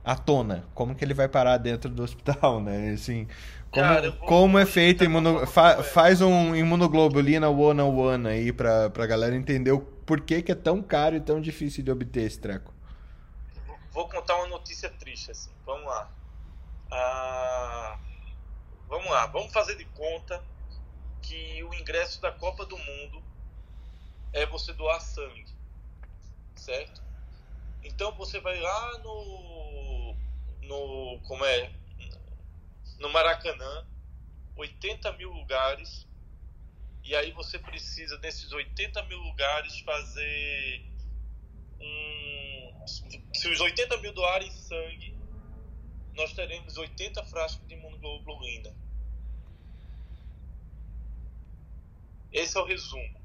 à 0.02 0.16
tona, 0.16 0.64
como 0.74 0.94
que 0.94 1.04
ele 1.04 1.12
vai 1.12 1.28
parar 1.28 1.58
dentro 1.58 1.90
do 1.90 2.02
hospital, 2.02 2.60
né? 2.62 2.92
Assim, 2.94 3.26
como, 3.70 3.84
Cara, 3.86 4.10
vou- 4.12 4.26
como 4.26 4.58
é 4.58 4.64
feito 4.64 5.04
imuno, 5.04 5.46
fa- 5.46 5.82
faz 5.82 6.22
um 6.22 6.56
imunoglobulina 6.56 7.50
one 7.50 7.82
on 7.82 7.94
one 7.94 8.28
aí 8.28 8.50
pra, 8.50 8.88
pra 8.88 9.04
galera 9.06 9.36
entender 9.36 9.72
o 9.72 9.86
porquê 10.08 10.40
que 10.40 10.50
é 10.50 10.54
tão 10.54 10.82
caro 10.82 11.16
e 11.16 11.20
tão 11.20 11.38
difícil 11.38 11.84
de 11.84 11.90
obter 11.90 12.22
esse 12.22 12.40
treco. 12.40 12.72
Vou 13.92 14.08
contar 14.08 14.36
uma 14.36 14.46
notícia 14.46 14.88
triste, 14.88 15.30
assim. 15.30 15.50
Vamos 15.66 15.84
lá. 15.84 16.10
Ah, 16.90 17.98
vamos 18.88 19.10
lá. 19.10 19.26
Vamos 19.26 19.52
fazer 19.52 19.76
de 19.76 19.84
conta 19.84 20.42
que 21.20 21.62
o 21.62 21.74
ingresso 21.74 22.22
da 22.22 22.32
Copa 22.32 22.64
do 22.64 22.78
Mundo 22.78 23.22
é 24.32 24.46
você 24.46 24.72
doar 24.72 24.98
sangue, 25.02 25.54
certo? 26.56 27.02
Então 27.84 28.10
você 28.12 28.40
vai 28.40 28.58
lá 28.58 28.98
no, 29.00 30.16
no 30.62 31.20
como 31.28 31.44
é, 31.44 31.70
no 32.98 33.10
Maracanã, 33.10 33.86
80 34.56 35.12
mil 35.12 35.30
lugares, 35.30 36.07
e 37.08 37.16
aí 37.16 37.32
você 37.32 37.58
precisa 37.58 38.18
desses 38.18 38.52
80 38.52 39.02
mil 39.04 39.16
lugares 39.16 39.80
fazer 39.80 40.84
um, 41.80 42.86
se 43.32 43.48
os 43.48 43.60
80 43.60 43.96
mil 43.96 44.12
doarem 44.12 44.50
sangue, 44.50 45.16
nós 46.12 46.34
teremos 46.34 46.76
80 46.76 47.24
frascos 47.24 47.66
de 47.66 47.72
imunoglobulina. 47.72 48.76
Esse 52.30 52.58
é 52.58 52.60
o 52.60 52.66
resumo. 52.66 53.22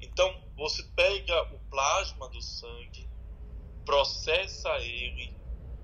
Então, 0.00 0.40
você 0.54 0.84
pega 0.94 1.42
o 1.54 1.58
plasma 1.68 2.28
do 2.28 2.40
sangue, 2.40 3.10
processa 3.84 4.70
ele 4.78 5.34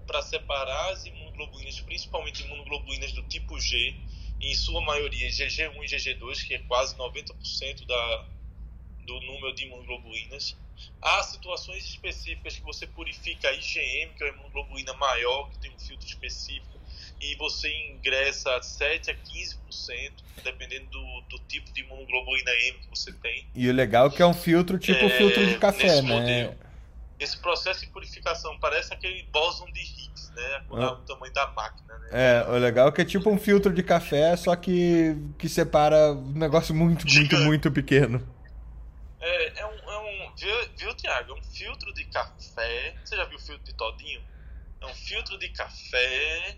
para 0.06 0.22
separar 0.22 0.92
as 0.92 1.04
imunoglobulinas, 1.04 1.80
principalmente 1.80 2.44
imunoglobulinas 2.44 3.10
do 3.10 3.24
tipo 3.24 3.58
G, 3.58 3.96
em 4.42 4.54
sua 4.54 4.80
maioria 4.80 5.28
GG1 5.28 5.72
e 5.82 5.86
GG2, 5.86 6.46
que 6.46 6.54
é 6.54 6.58
quase 6.60 6.96
90% 6.96 7.86
da, 7.86 8.24
do 9.06 9.20
número 9.20 9.54
de 9.54 9.64
imunoglobulinas. 9.64 10.56
Há 11.00 11.22
situações 11.22 11.84
específicas 11.84 12.56
que 12.56 12.62
você 12.62 12.86
purifica 12.86 13.48
a 13.48 13.52
IgM, 13.52 14.12
que 14.16 14.24
é 14.24 14.30
uma 14.30 14.34
imunoglobulina 14.34 14.92
maior, 14.94 15.48
que 15.50 15.58
tem 15.58 15.70
um 15.70 15.78
filtro 15.78 16.06
específico, 16.06 16.80
e 17.20 17.36
você 17.36 17.72
ingressa 17.90 18.60
7 18.60 19.10
a 19.12 19.14
15%, 19.14 20.12
dependendo 20.42 20.86
do, 20.86 21.20
do 21.28 21.38
tipo 21.46 21.70
de 21.72 21.82
imunoglobulina 21.82 22.50
M 22.50 22.78
que 22.78 22.90
você 22.90 23.12
tem. 23.12 23.46
E 23.54 23.68
o 23.68 23.72
legal 23.72 24.08
é 24.08 24.10
que 24.10 24.22
é 24.22 24.26
um 24.26 24.34
filtro 24.34 24.76
tipo 24.76 25.04
É, 25.04 25.10
filtro 25.10 25.46
de 25.46 25.56
café, 25.58 26.02
né? 26.02 26.02
modelo. 26.02 26.71
Esse 27.22 27.38
processo 27.38 27.80
de 27.80 27.86
purificação 27.86 28.58
parece 28.58 28.92
aquele 28.92 29.22
bóson 29.32 29.66
de 29.66 29.80
Higgs, 29.80 30.32
né? 30.34 30.64
Ah. 30.72 30.92
O 30.92 30.96
tamanho 30.96 31.32
da 31.32 31.46
máquina, 31.48 31.96
né? 31.98 32.08
É, 32.10 32.44
o 32.48 32.58
legal 32.58 32.88
é 32.88 32.92
que 32.92 33.00
é 33.00 33.04
tipo 33.04 33.30
um 33.30 33.38
filtro 33.38 33.72
de 33.72 33.82
café, 33.82 34.36
só 34.36 34.56
que 34.56 35.16
que 35.38 35.48
separa 35.48 36.12
um 36.12 36.32
negócio 36.32 36.74
muito, 36.74 37.06
muito, 37.06 37.08
Gigante. 37.08 37.44
muito 37.44 37.70
pequeno. 37.70 38.26
É, 39.20 39.60
é 39.60 39.66
um, 39.66 39.90
é 39.92 39.98
um 39.98 40.34
viu, 40.34 40.68
viu, 40.76 40.94
Tiago? 40.94 41.32
É 41.32 41.34
um 41.38 41.42
filtro 41.42 41.94
de 41.94 42.04
café. 42.06 42.96
Você 43.04 43.16
já 43.16 43.24
viu 43.24 43.38
o 43.38 43.40
filtro 43.40 43.64
de 43.64 43.74
todinho? 43.74 44.20
É 44.80 44.86
um 44.86 44.94
filtro 44.94 45.38
de 45.38 45.48
café 45.50 46.56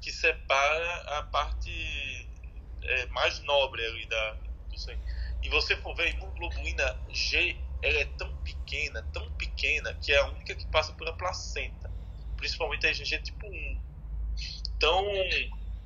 que 0.00 0.10
separa 0.10 1.18
a 1.18 1.22
parte 1.24 2.28
é, 2.82 3.06
mais 3.08 3.40
nobre 3.40 3.84
ali 3.84 4.06
da, 4.06 4.36
do 4.70 4.78
sangue. 4.78 5.02
E 5.42 5.50
você 5.50 5.76
for 5.76 5.94
ver 5.94 6.04
a 6.04 6.10
imunoglobulina 6.10 6.98
G, 7.10 7.56
ela 7.82 7.98
é 7.98 8.04
tão 8.04 8.32
pequena, 8.42 9.02
tão 9.12 9.28
pequena, 9.32 9.92
que 9.94 10.12
é 10.12 10.18
a 10.18 10.26
única 10.28 10.54
que 10.54 10.66
passa 10.68 10.92
pela 10.92 11.12
placenta. 11.16 11.90
Principalmente 12.36 12.86
a 12.86 12.90
IgG 12.90 13.18
tipo 13.22 13.46
1. 13.46 13.82
Então, 14.76 15.04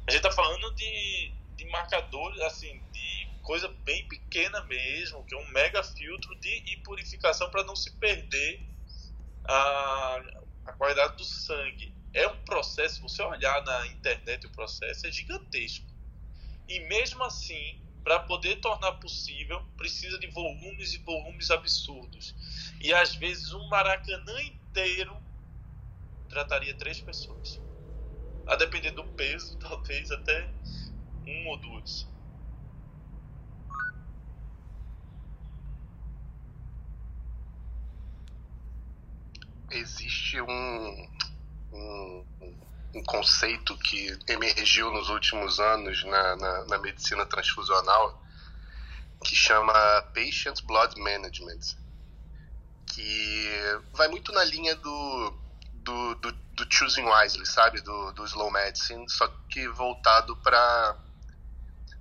a 0.06 0.10
gente 0.10 0.22
tá 0.22 0.30
falando 0.30 0.74
de, 0.74 1.34
de 1.56 1.66
marcadores, 1.70 2.40
assim, 2.42 2.80
de 2.92 3.28
coisa 3.42 3.68
bem 3.84 4.06
pequena 4.08 4.62
mesmo, 4.64 5.24
que 5.24 5.34
é 5.34 5.38
um 5.38 5.48
mega 5.52 5.82
filtro 5.82 6.38
de 6.38 6.72
e 6.72 6.76
purificação 6.82 7.50
para 7.50 7.64
não 7.64 7.74
se 7.74 7.96
perder 7.98 8.60
a, 9.44 10.22
a 10.66 10.72
qualidade 10.72 11.16
do 11.16 11.24
sangue. 11.24 11.94
É 12.12 12.26
um 12.28 12.44
processo, 12.44 12.96
se 12.96 13.02
você 13.02 13.22
olhar 13.22 13.62
na 13.64 13.86
internet 13.88 14.46
o 14.46 14.52
processo, 14.52 15.06
é 15.06 15.12
gigantesco. 15.12 15.86
E 16.68 16.80
mesmo 16.80 17.22
assim, 17.24 17.85
para 18.06 18.20
poder 18.20 18.60
tornar 18.60 18.92
possível, 18.92 19.60
precisa 19.76 20.16
de 20.20 20.28
volumes 20.28 20.94
e 20.94 20.98
volumes 20.98 21.50
absurdos. 21.50 22.36
E 22.80 22.94
às 22.94 23.16
vezes 23.16 23.52
um 23.52 23.66
Maracanã 23.66 24.42
inteiro 24.42 25.20
trataria 26.28 26.72
três 26.78 27.00
pessoas. 27.00 27.60
A 28.46 28.54
depender 28.54 28.92
do 28.92 29.02
peso, 29.14 29.58
talvez 29.58 30.08
até 30.12 30.54
um 31.26 31.48
ou 31.48 31.60
duas. 31.60 32.06
existe 39.72 40.40
um, 40.40 41.08
um, 41.72 42.24
um, 42.40 42.65
conceito 43.02 43.76
que 43.78 44.18
emergiu 44.28 44.90
nos 44.90 45.08
últimos 45.08 45.58
anos 45.60 46.04
na, 46.04 46.36
na, 46.36 46.64
na 46.64 46.78
medicina 46.78 47.24
transfusional 47.26 48.22
que 49.24 49.34
chama 49.34 49.72
Patient 50.14 50.62
Blood 50.62 51.00
Management, 51.00 51.76
que 52.86 53.80
vai 53.92 54.08
muito 54.08 54.32
na 54.32 54.44
linha 54.44 54.74
do, 54.76 55.34
do, 55.74 56.14
do, 56.16 56.32
do 56.32 56.66
Choosing 56.70 57.04
Wisely, 57.04 57.46
sabe? 57.46 57.80
Do, 57.80 58.12
do 58.12 58.24
Slow 58.24 58.50
Medicine, 58.50 59.08
só 59.10 59.26
que 59.48 59.68
voltado 59.68 60.36
para 60.36 60.96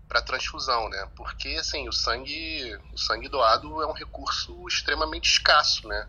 para 0.07 0.21
transfusão, 0.21 0.87
né? 0.87 1.09
Porque 1.15 1.49
assim, 1.59 1.87
o 1.89 1.91
sangue, 1.91 2.77
o 2.93 2.97
sangue 2.97 3.27
doado 3.27 3.81
é 3.81 3.87
um 3.87 3.91
recurso 3.91 4.67
extremamente 4.67 5.31
escasso, 5.31 5.87
né? 5.87 6.07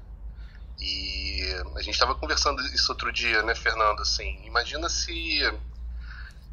E 0.78 1.42
a 1.76 1.82
gente 1.82 1.94
estava 1.94 2.14
conversando 2.14 2.60
isso 2.66 2.92
outro 2.92 3.12
dia, 3.12 3.42
né, 3.42 3.54
Fernando? 3.54 4.00
Assim, 4.02 4.44
imagina 4.44 4.88
se 4.88 5.40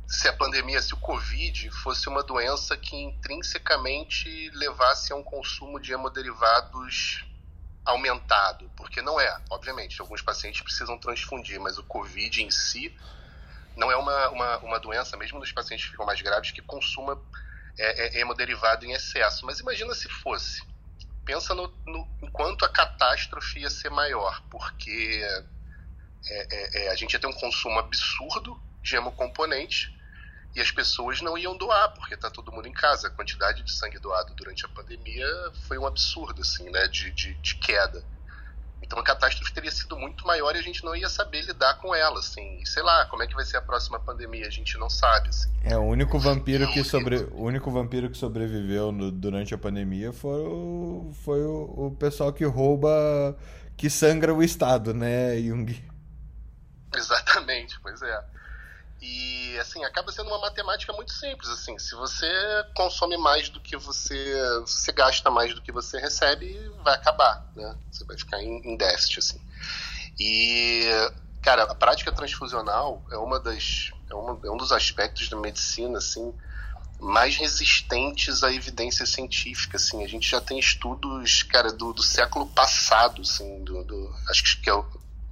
se 0.08 0.28
a 0.28 0.34
pandemia, 0.34 0.82
se 0.82 0.94
o 0.94 0.98
Covid 0.98 1.72
fosse 1.72 2.08
uma 2.08 2.22
doença 2.22 2.78
que 2.78 2.96
intrinsecamente 2.96 4.50
levasse 4.54 5.12
a 5.12 5.16
um 5.16 5.24
consumo 5.24 5.80
de 5.80 5.92
hemoderivados 5.92 7.26
aumentado, 7.84 8.70
porque 8.78 9.02
não 9.02 9.20
é, 9.20 9.42
obviamente, 9.50 10.00
alguns 10.00 10.22
pacientes 10.22 10.62
precisam 10.62 10.98
transfundir, 10.98 11.60
mas 11.60 11.78
o 11.78 11.84
Covid 11.84 12.44
em 12.44 12.52
si 12.52 12.96
não 13.76 13.92
é 13.92 13.96
uma, 13.96 14.30
uma, 14.30 14.58
uma 14.60 14.80
doença, 14.80 15.18
mesmo 15.18 15.40
nos 15.40 15.52
pacientes 15.52 15.86
que 15.86 15.92
ficam 15.92 16.06
mais 16.06 16.22
graves, 16.22 16.52
que 16.52 16.62
consuma 16.62 17.20
é, 17.78 18.18
é, 18.18 18.20
hemoderivado 18.20 18.86
em 18.86 18.94
excesso. 18.94 19.46
Mas 19.46 19.60
imagina 19.60 19.94
se 19.96 20.08
fosse. 20.08 20.62
Pensa 21.26 21.56
no, 21.56 21.68
no 21.86 22.08
enquanto 22.22 22.66
a 22.66 22.70
catástrofe 22.70 23.60
ia 23.60 23.70
ser 23.70 23.90
maior, 23.90 24.42
porque 24.50 25.22
é, 26.26 26.48
é, 26.52 26.86
é, 26.86 26.92
a 26.92 26.96
gente 26.96 27.14
ia 27.14 27.20
ter 27.20 27.28
um 27.28 27.34
consumo 27.34 27.80
absurdo 27.80 28.60
de 28.82 28.96
hemocomponente 28.96 29.94
e 30.56 30.62
as 30.62 30.70
pessoas 30.70 31.22
não 31.22 31.38
iam 31.38 31.58
doar, 31.58 31.90
porque 31.94 32.14
está 32.14 32.30
todo 32.30 32.52
mundo 32.52 32.68
em 32.68 32.74
casa. 32.74 33.08
A 33.08 33.12
quantidade 33.12 33.64
de 33.64 33.72
sangue 33.72 34.00
doado 34.00 34.34
durante 34.36 34.66
a 34.66 34.70
pandemia 34.70 35.26
foi 35.68 35.78
um 35.78 35.88
absurdo, 35.88 36.42
assim, 36.42 36.70
né, 36.70 36.88
de, 36.88 37.12
de, 37.12 37.34
de 37.36 37.56
queda. 37.56 38.04
Então 38.94 39.02
a 39.02 39.04
catástrofe 39.04 39.52
teria 39.52 39.72
sido 39.72 39.98
muito 39.98 40.24
maior 40.28 40.56
e 40.56 40.60
a 40.60 40.62
gente 40.62 40.86
não 40.86 40.96
ia 40.96 41.10
saber 41.10 41.42
lidar 41.42 41.80
com 41.80 41.96
ela, 41.96 42.20
assim. 42.20 42.60
E, 42.62 42.68
sei 42.68 42.84
lá, 42.84 43.08
como 43.08 43.24
é 43.24 43.28
que 43.28 43.34
vai 43.34 43.44
ser 43.44 43.58
a 43.58 43.62
próxima 43.62 44.00
pandemia? 44.00 44.46
A 44.46 44.52
gente 44.52 44.78
não 44.78 44.88
sabe, 44.88 45.30
assim. 45.30 45.52
É, 45.64 45.76
o 45.76 45.82
único 45.82 46.20
vampiro 46.20 46.72
que 46.72 46.84
sobre 46.84 47.16
o 47.32 47.42
único 47.42 47.72
vampiro 47.72 48.08
que 48.08 48.16
sobreviveu 48.16 48.92
no, 48.92 49.12
durante 49.12 49.52
a 49.52 49.58
pandemia 49.58 50.14
foi 50.14 50.42
o, 50.42 51.12
foi 51.26 51.42
o, 51.42 51.88
o 51.88 51.96
pessoal 51.98 52.32
que 52.32 52.46
rouba 52.46 53.36
que 53.76 53.90
sangra 53.90 54.32
o 54.32 54.44
estado, 54.44 54.94
né, 54.94 55.42
Jung? 55.42 55.76
Exatamente, 56.96 57.80
pois 57.82 58.00
é. 58.00 58.24
E 59.06 59.60
assim, 59.60 59.84
acaba 59.84 60.14
sendo 60.14 60.30
uma 60.30 60.40
matemática 60.40 60.94
muito 60.94 61.12
simples, 61.12 61.50
assim, 61.50 61.78
se 61.78 61.94
você 61.94 62.26
consome 62.74 63.18
mais 63.18 63.50
do 63.50 63.60
que 63.60 63.76
você, 63.76 64.34
você 64.62 64.94
gasta 64.94 65.30
mais 65.30 65.54
do 65.54 65.62
que 65.62 65.74
você 65.74 66.00
recebe, 66.00 66.58
vai 66.82 66.96
acabar, 66.96 67.46
né? 67.54 67.76
Você 67.92 68.06
vai 68.06 68.18
ficar 68.18 68.42
em, 68.42 68.62
em 68.66 68.78
déficit, 68.78 69.20
assim. 69.20 69.42
E 70.18 70.88
cara, 71.42 71.64
a 71.64 71.76
prática 71.76 72.14
transfusional 72.14 73.04
é 73.12 73.18
uma 73.18 73.42
das 73.42 73.92
é, 74.10 74.16
uma, 74.16 74.40
é 74.46 74.50
um 74.50 74.56
dos 74.56 74.72
aspectos 74.72 75.28
da 75.28 75.36
medicina, 75.36 75.98
assim, 75.98 76.34
mais 76.98 77.36
resistentes 77.36 78.42
à 78.42 78.54
evidência 78.54 79.06
científica, 79.06 79.76
assim. 79.76 80.02
A 80.02 80.08
gente 80.08 80.30
já 80.30 80.40
tem 80.40 80.58
estudos, 80.58 81.44
cara, 81.44 81.74
do, 81.74 81.92
do 81.92 82.02
século 82.02 82.48
passado, 82.48 83.22
assim, 83.22 83.66
do, 83.66 83.84
do 83.84 84.16
acho 84.30 84.62
que 84.62 84.70
é 84.70 84.74
o 84.74 84.86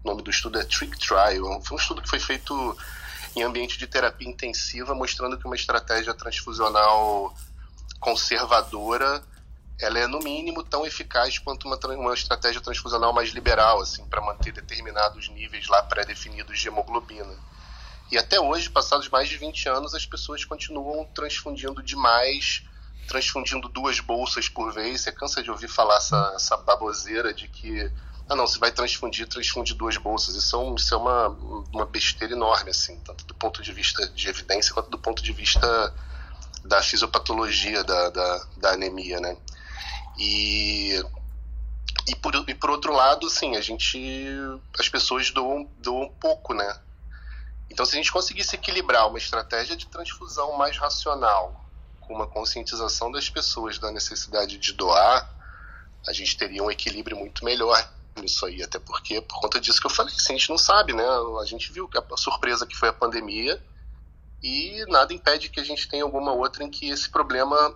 nome 0.04 0.22
do 0.24 0.30
estudo 0.30 0.60
é 0.60 0.66
Trick 0.66 1.00
Trial. 1.00 1.62
Foi 1.62 1.78
um 1.78 1.80
estudo 1.80 2.02
que 2.02 2.10
foi 2.10 2.20
feito 2.20 2.78
em 3.36 3.44
ambiente 3.44 3.78
de 3.78 3.88
terapia 3.88 4.28
intensiva, 4.28 4.94
mostrando 4.94 5.38
que 5.38 5.46
uma 5.46 5.56
estratégia 5.56 6.14
transfusional 6.14 7.34
conservadora 8.00 9.24
ela 9.82 9.98
é 9.98 10.08
no 10.08 10.20
mínimo 10.20 10.64
tão 10.64 10.86
eficaz 10.86 11.40
quanto 11.40 11.68
uma, 11.68 11.78
uma 11.96 12.14
estratégia 12.14 12.62
transfusional 12.62 13.12
mais 13.12 13.30
liberal, 13.32 13.82
assim, 13.82 14.06
para 14.06 14.22
manter 14.22 14.52
determinados 14.52 15.28
níveis 15.30 15.68
lá 15.68 15.82
pré-definidos 15.82 16.60
de 16.60 16.68
hemoglobina. 16.68 17.36
E 18.12 18.18
até 18.18 18.40
hoje, 18.40 18.70
passados 18.70 19.10
mais 19.10 19.28
de 19.28 19.38
20 19.38 19.70
anos, 19.70 19.96
as 19.96 20.06
pessoas 20.06 20.46
continuam 20.46 21.06
transfundindo 21.06 21.82
demais, 21.82 22.64
transfundindo 23.08 23.68
duas 23.68 24.00
bolsas 24.00 24.48
por 24.48 24.72
vez. 24.72 25.02
Você 25.02 25.12
cansa 25.12 25.42
de 25.42 25.50
ouvir 25.50 25.68
falar 25.68 25.98
essa, 25.98 26.34
essa 26.36 26.58
baboseira 26.58 27.34
de 27.34 27.48
que 27.48 27.92
ah, 28.32 28.36
não, 28.36 28.48
você 28.48 28.58
vai 28.60 28.72
transfundir, 28.72 29.28
transfunde 29.28 29.74
duas 29.74 29.98
bolsas. 29.98 30.36
Isso 30.36 30.56
é, 30.56 30.60
um, 30.60 30.76
isso 30.76 30.94
é 30.94 30.98
uma, 30.98 31.28
uma 31.74 31.86
besteira 31.86 32.34
enorme, 32.34 32.70
assim, 32.70 32.98
tanto 33.02 33.26
do 33.26 33.36
ponto 33.36 33.62
de 33.62 33.74
vista 33.74 34.08
de 34.08 34.30
evidência 34.30 34.74
quanto 34.74 34.90
do 34.90 34.98
ponto 34.98 35.22
de 35.22 35.34
vista 35.34 35.94
da 36.64 36.82
fisiopatologia 36.82 37.84
da, 37.84 38.10
da, 38.10 38.46
da 38.56 38.72
anemia, 38.72 39.20
né? 39.20 39.36
E, 40.18 41.04
e, 42.08 42.16
por, 42.16 42.34
e 42.48 42.56
por 42.56 42.70
outro 42.70 42.94
lado, 42.94 43.28
assim, 43.28 43.58
a 43.58 43.62
gente, 43.62 44.00
as 44.80 44.88
pessoas 44.88 45.30
doam, 45.32 45.70
doam 45.80 46.08
pouco, 46.18 46.54
né? 46.54 46.80
Então, 47.70 47.86
se 47.86 47.96
a 47.96 47.98
gente 47.98 48.14
conseguisse 48.14 48.56
equilibrar 48.56 49.10
uma 49.10 49.18
estratégia 49.18 49.76
de 49.76 49.88
transfusão 49.88 50.58
mais 50.58 50.78
racional 50.78 51.66
com 52.00 52.16
uma 52.16 52.28
conscientização 52.28 53.12
das 53.12 53.30
pessoas 53.30 53.78
da 53.78 53.92
necessidade 53.92 54.58
de 54.58 54.72
doar, 54.72 55.30
a 56.08 56.14
gente 56.14 56.38
teria 56.38 56.64
um 56.64 56.72
equilíbrio 56.72 57.18
muito 57.18 57.44
melhor 57.44 57.92
nisso 58.20 58.46
aí, 58.46 58.62
até 58.62 58.80
porque 58.80 59.22
por 59.22 59.40
conta 59.40 59.60
disso 59.60 59.80
que 59.80 59.88
eu 59.88 59.92
falei, 59.92 60.14
assim, 60.16 60.34
a 60.34 60.38
gente 60.38 60.50
não 60.50 60.58
sabe, 60.58 60.94
né? 60.94 61.04
A 61.42 61.46
gente 61.46 61.72
viu 61.72 61.90
a 61.94 62.18
surpresa 62.18 62.66
que 62.66 62.76
foi 62.76 62.90
a 62.90 62.94
pandemia 62.94 63.62
e 64.42 64.84
nada 64.88 65.14
impede 65.14 65.50
que 65.50 65.60
a 65.60 65.64
gente 65.64 65.88
tenha 65.88 66.04
alguma 66.04 66.34
outra 66.34 66.64
em 66.64 66.70
que 66.70 66.90
esse 66.90 67.10
problema 67.10 67.76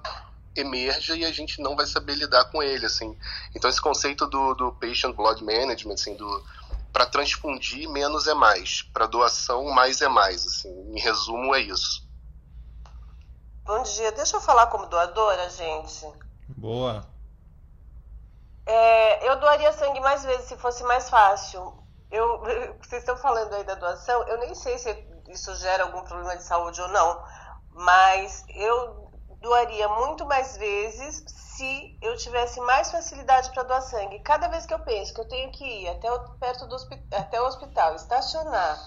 emerja 0.56 1.16
e 1.16 1.26
a 1.26 1.32
gente 1.32 1.62
não 1.62 1.76
vai 1.76 1.86
saber 1.86 2.16
lidar 2.16 2.46
com 2.46 2.64
ele, 2.64 2.86
assim. 2.86 3.18
Então 3.54 3.70
esse 3.70 3.82
conceito 3.82 4.26
do, 4.26 4.54
do 4.54 4.72
patient 4.74 5.16
blood 5.16 5.44
management, 5.44 5.96
assim, 5.96 6.16
do 6.16 6.44
para 6.92 7.06
transfundir 7.06 7.90
menos 7.90 8.26
é 8.26 8.34
mais, 8.34 8.82
para 8.82 9.06
doação 9.06 9.66
mais 9.72 10.00
é 10.02 10.08
mais, 10.08 10.46
assim. 10.46 10.70
Em 10.94 11.00
resumo 11.00 11.54
é 11.54 11.60
isso. 11.60 12.06
Bom 13.66 13.84
dia, 13.84 14.12
deixa 14.14 14.38
eu 14.38 14.42
falar 14.42 14.68
como 14.68 14.86
doadora, 14.86 15.50
gente. 15.50 16.06
Boa. 16.48 17.06
É, 18.66 19.30
eu 19.30 19.40
doaria 19.40 19.72
sangue 19.74 20.00
mais 20.00 20.24
vezes 20.24 20.48
se 20.48 20.58
fosse 20.58 20.84
mais 20.84 21.10
fácil. 21.10 21.74
Eu, 22.10 22.40
vocês 22.82 23.02
estão 23.02 23.18
falando 23.18 23.54
aí 23.54 23.64
da 23.64 23.76
doação, 23.76 24.24
eu 24.28 24.38
nem 24.40 24.56
sei 24.56 24.78
se 24.78 24.90
isso 25.30 25.56
gera 25.56 25.84
algum 25.84 26.04
problema 26.04 26.36
de 26.36 26.44
saúde 26.44 26.82
ou 26.82 26.88
não, 26.90 27.24
mas 27.72 28.44
eu 28.50 29.12
doaria 29.42 29.88
muito 29.90 30.26
mais 30.26 30.58
vezes 30.58 31.24
se 31.28 31.98
eu 32.02 32.16
tivesse 32.18 32.60
mais 32.62 32.92
facilidade 32.92 33.52
para 33.52 33.64
doar 33.64 33.82
sangue. 33.82 34.20
Cada 34.20 34.48
vez 34.48 34.66
que 34.66 34.74
eu 34.74 34.80
penso 34.80 35.14
que 35.14 35.22
eu 35.22 35.28
tenho 35.28 35.52
que 35.52 35.64
ir 35.64 35.90
até 35.90 36.12
o, 36.12 36.20
perto 36.38 36.68
do 36.68 36.76
até 37.16 37.42
o 37.42 37.46
hospital, 37.46 37.96
estacionar, 37.96 38.80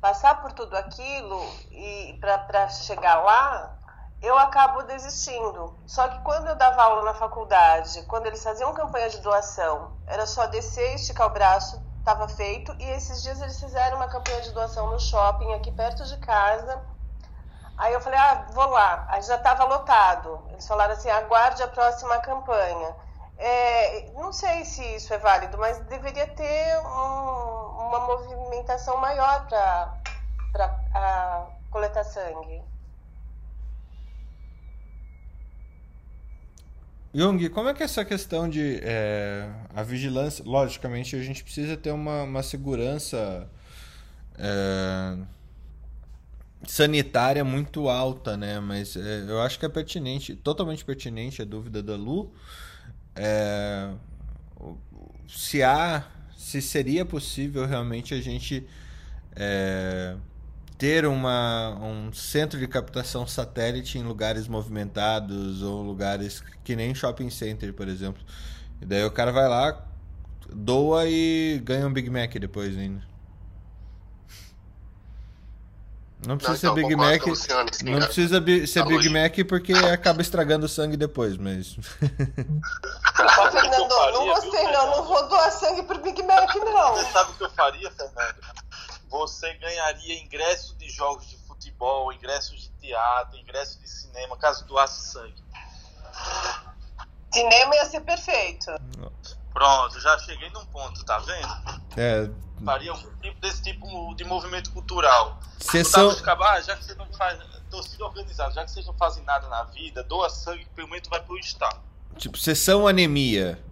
passar 0.00 0.40
por 0.40 0.52
tudo 0.52 0.76
aquilo 0.76 1.42
e 1.70 2.18
para 2.20 2.68
chegar 2.68 3.22
lá, 3.22 3.79
eu 4.22 4.38
acabo 4.38 4.82
desistindo. 4.82 5.78
Só 5.86 6.08
que 6.08 6.18
quando 6.20 6.48
eu 6.48 6.56
dava 6.56 6.82
aula 6.82 7.02
na 7.04 7.14
faculdade, 7.14 8.02
quando 8.02 8.26
eles 8.26 8.42
faziam 8.42 8.72
campanha 8.74 9.08
de 9.08 9.18
doação, 9.18 9.92
era 10.06 10.26
só 10.26 10.46
descer, 10.46 10.94
esticar 10.94 11.26
o 11.26 11.30
braço, 11.30 11.82
estava 11.98 12.28
feito. 12.28 12.74
E 12.78 12.84
esses 12.90 13.22
dias 13.22 13.40
eles 13.40 13.58
fizeram 13.58 13.96
uma 13.96 14.08
campanha 14.08 14.42
de 14.42 14.52
doação 14.52 14.90
no 14.90 14.98
shopping 14.98 15.52
aqui 15.54 15.72
perto 15.72 16.04
de 16.04 16.16
casa. 16.18 16.80
Aí 17.78 17.94
eu 17.94 18.00
falei, 18.00 18.18
ah, 18.18 18.46
vou 18.52 18.68
lá. 18.68 19.06
Aí 19.08 19.22
já 19.22 19.36
estava 19.36 19.64
lotado. 19.64 20.42
Eles 20.50 20.66
falaram 20.68 20.92
assim, 20.92 21.08
aguarde 21.08 21.62
a 21.62 21.68
próxima 21.68 22.18
campanha. 22.18 22.94
É, 23.38 24.10
não 24.12 24.34
sei 24.34 24.66
se 24.66 24.84
isso 24.96 25.14
é 25.14 25.18
válido, 25.18 25.56
mas 25.56 25.78
deveria 25.86 26.26
ter 26.26 26.78
um, 26.80 27.86
uma 27.88 28.00
movimentação 28.00 28.98
maior 28.98 29.46
para 30.52 31.46
coletar 31.70 32.04
sangue. 32.04 32.69
Jung, 37.12 37.48
como 37.48 37.68
é 37.68 37.74
que 37.74 37.82
é 37.82 37.86
essa 37.86 38.04
questão 38.04 38.48
de 38.48 38.78
é, 38.82 39.48
a 39.74 39.82
vigilância? 39.82 40.44
Logicamente, 40.44 41.16
a 41.16 41.22
gente 41.22 41.42
precisa 41.42 41.76
ter 41.76 41.90
uma, 41.90 42.22
uma 42.22 42.42
segurança 42.42 43.50
é, 44.38 45.18
sanitária 46.64 47.44
muito 47.44 47.88
alta, 47.88 48.36
né? 48.36 48.60
Mas 48.60 48.96
é, 48.96 49.24
eu 49.28 49.40
acho 49.42 49.58
que 49.58 49.66
é 49.66 49.68
pertinente, 49.68 50.36
totalmente 50.36 50.84
pertinente 50.84 51.42
a 51.42 51.44
dúvida 51.44 51.82
da 51.82 51.96
Lu. 51.96 52.32
É, 53.16 53.90
se 55.28 55.64
há, 55.64 56.06
se 56.36 56.62
seria 56.62 57.04
possível 57.04 57.66
realmente 57.66 58.14
a 58.14 58.20
gente 58.20 58.66
é, 59.34 60.14
ter 60.80 61.04
uma, 61.04 61.76
um 61.78 62.10
centro 62.10 62.58
de 62.58 62.66
captação 62.66 63.26
satélite 63.26 63.98
em 63.98 64.02
lugares 64.02 64.48
movimentados 64.48 65.60
ou 65.62 65.82
lugares 65.82 66.42
que 66.64 66.74
nem 66.74 66.94
shopping 66.94 67.28
center, 67.28 67.74
por 67.74 67.86
exemplo. 67.86 68.22
E 68.80 68.86
daí 68.86 69.04
o 69.04 69.10
cara 69.10 69.30
vai 69.30 69.46
lá, 69.46 69.84
doa 70.50 71.06
e 71.06 71.60
ganha 71.62 71.86
um 71.86 71.92
Big 71.92 72.08
Mac 72.08 72.32
depois 72.32 72.78
ainda. 72.78 73.02
Não 76.26 76.36
precisa 76.38 76.52
Não, 76.52 76.58
ser 76.58 76.66
então, 76.66 76.74
Big 76.74 76.94
concordo 76.94 77.12
Mac. 77.18 77.26
Luciano, 77.26 77.68
sim, 77.72 77.84
não 77.84 77.98
precisa 78.00 78.40
bi- 78.40 78.66
ser 78.66 78.80
Tá 78.82 78.86
Big. 78.88 79.08
Mac 79.10 79.34
porque 79.48 79.72
acaba 79.74 80.22
estragando 80.22 80.64
o 80.64 80.68
sangue 80.68 80.96
depois, 80.96 81.36
mas. 81.36 81.76
Fernando, 83.50 84.12
não 84.12 84.26
gostei 84.26 84.64
não, 84.72 84.90
não 84.96 85.04
vou 85.04 85.28
doar 85.28 85.50
sangue 85.50 85.82
pro 85.82 85.98
Big 86.00 86.22
Mac, 86.22 86.54
não. 86.56 86.94
Você 86.94 87.12
sabe 87.12 87.32
o 87.32 87.34
que 87.34 87.44
eu 87.44 87.50
faria, 87.50 87.90
Fernando? 87.90 88.34
Você 89.10 89.52
ganharia 89.54 90.22
ingressos 90.22 90.76
de 90.78 90.88
jogos 90.88 91.28
de 91.28 91.36
futebol, 91.38 92.12
ingressos 92.12 92.62
de 92.62 92.68
teatro, 92.80 93.36
ingressos 93.38 93.78
de 93.80 93.88
cinema, 93.88 94.36
caso 94.36 94.64
doasse 94.66 95.10
sangue. 95.12 95.42
Cinema 97.32 97.74
ia 97.74 97.86
ser 97.86 98.00
perfeito. 98.02 98.66
Pronto, 99.52 100.00
já 100.00 100.16
cheguei 100.20 100.48
num 100.50 100.64
ponto, 100.66 101.04
tá 101.04 101.18
vendo? 101.18 101.90
É. 101.96 102.30
Faria 102.64 102.92
um 102.92 103.20
tipo 103.20 103.40
desse 103.40 103.62
tipo 103.62 104.14
de 104.14 104.24
movimento 104.24 104.70
cultural. 104.72 105.40
Sessão. 105.58 106.10
Ah, 106.10 106.60
já 106.60 106.76
que 106.76 106.84
você 106.84 106.94
não 106.94 107.12
faz 107.12 107.38
torcida 107.70 108.04
organizada, 108.04 108.52
já 108.52 108.64
que 108.64 108.70
vocês 108.70 108.86
não 108.86 108.94
fazem 108.94 109.24
nada 109.24 109.48
na 109.48 109.64
vida, 109.64 110.02
doa 110.04 110.30
sangue, 110.30 110.64
pelo 110.74 110.88
menos 110.88 111.08
vai 111.08 111.20
pro 111.20 111.38
Estado. 111.38 111.80
Tipo, 112.16 112.38
sessão 112.38 112.86
anemia. 112.86 113.62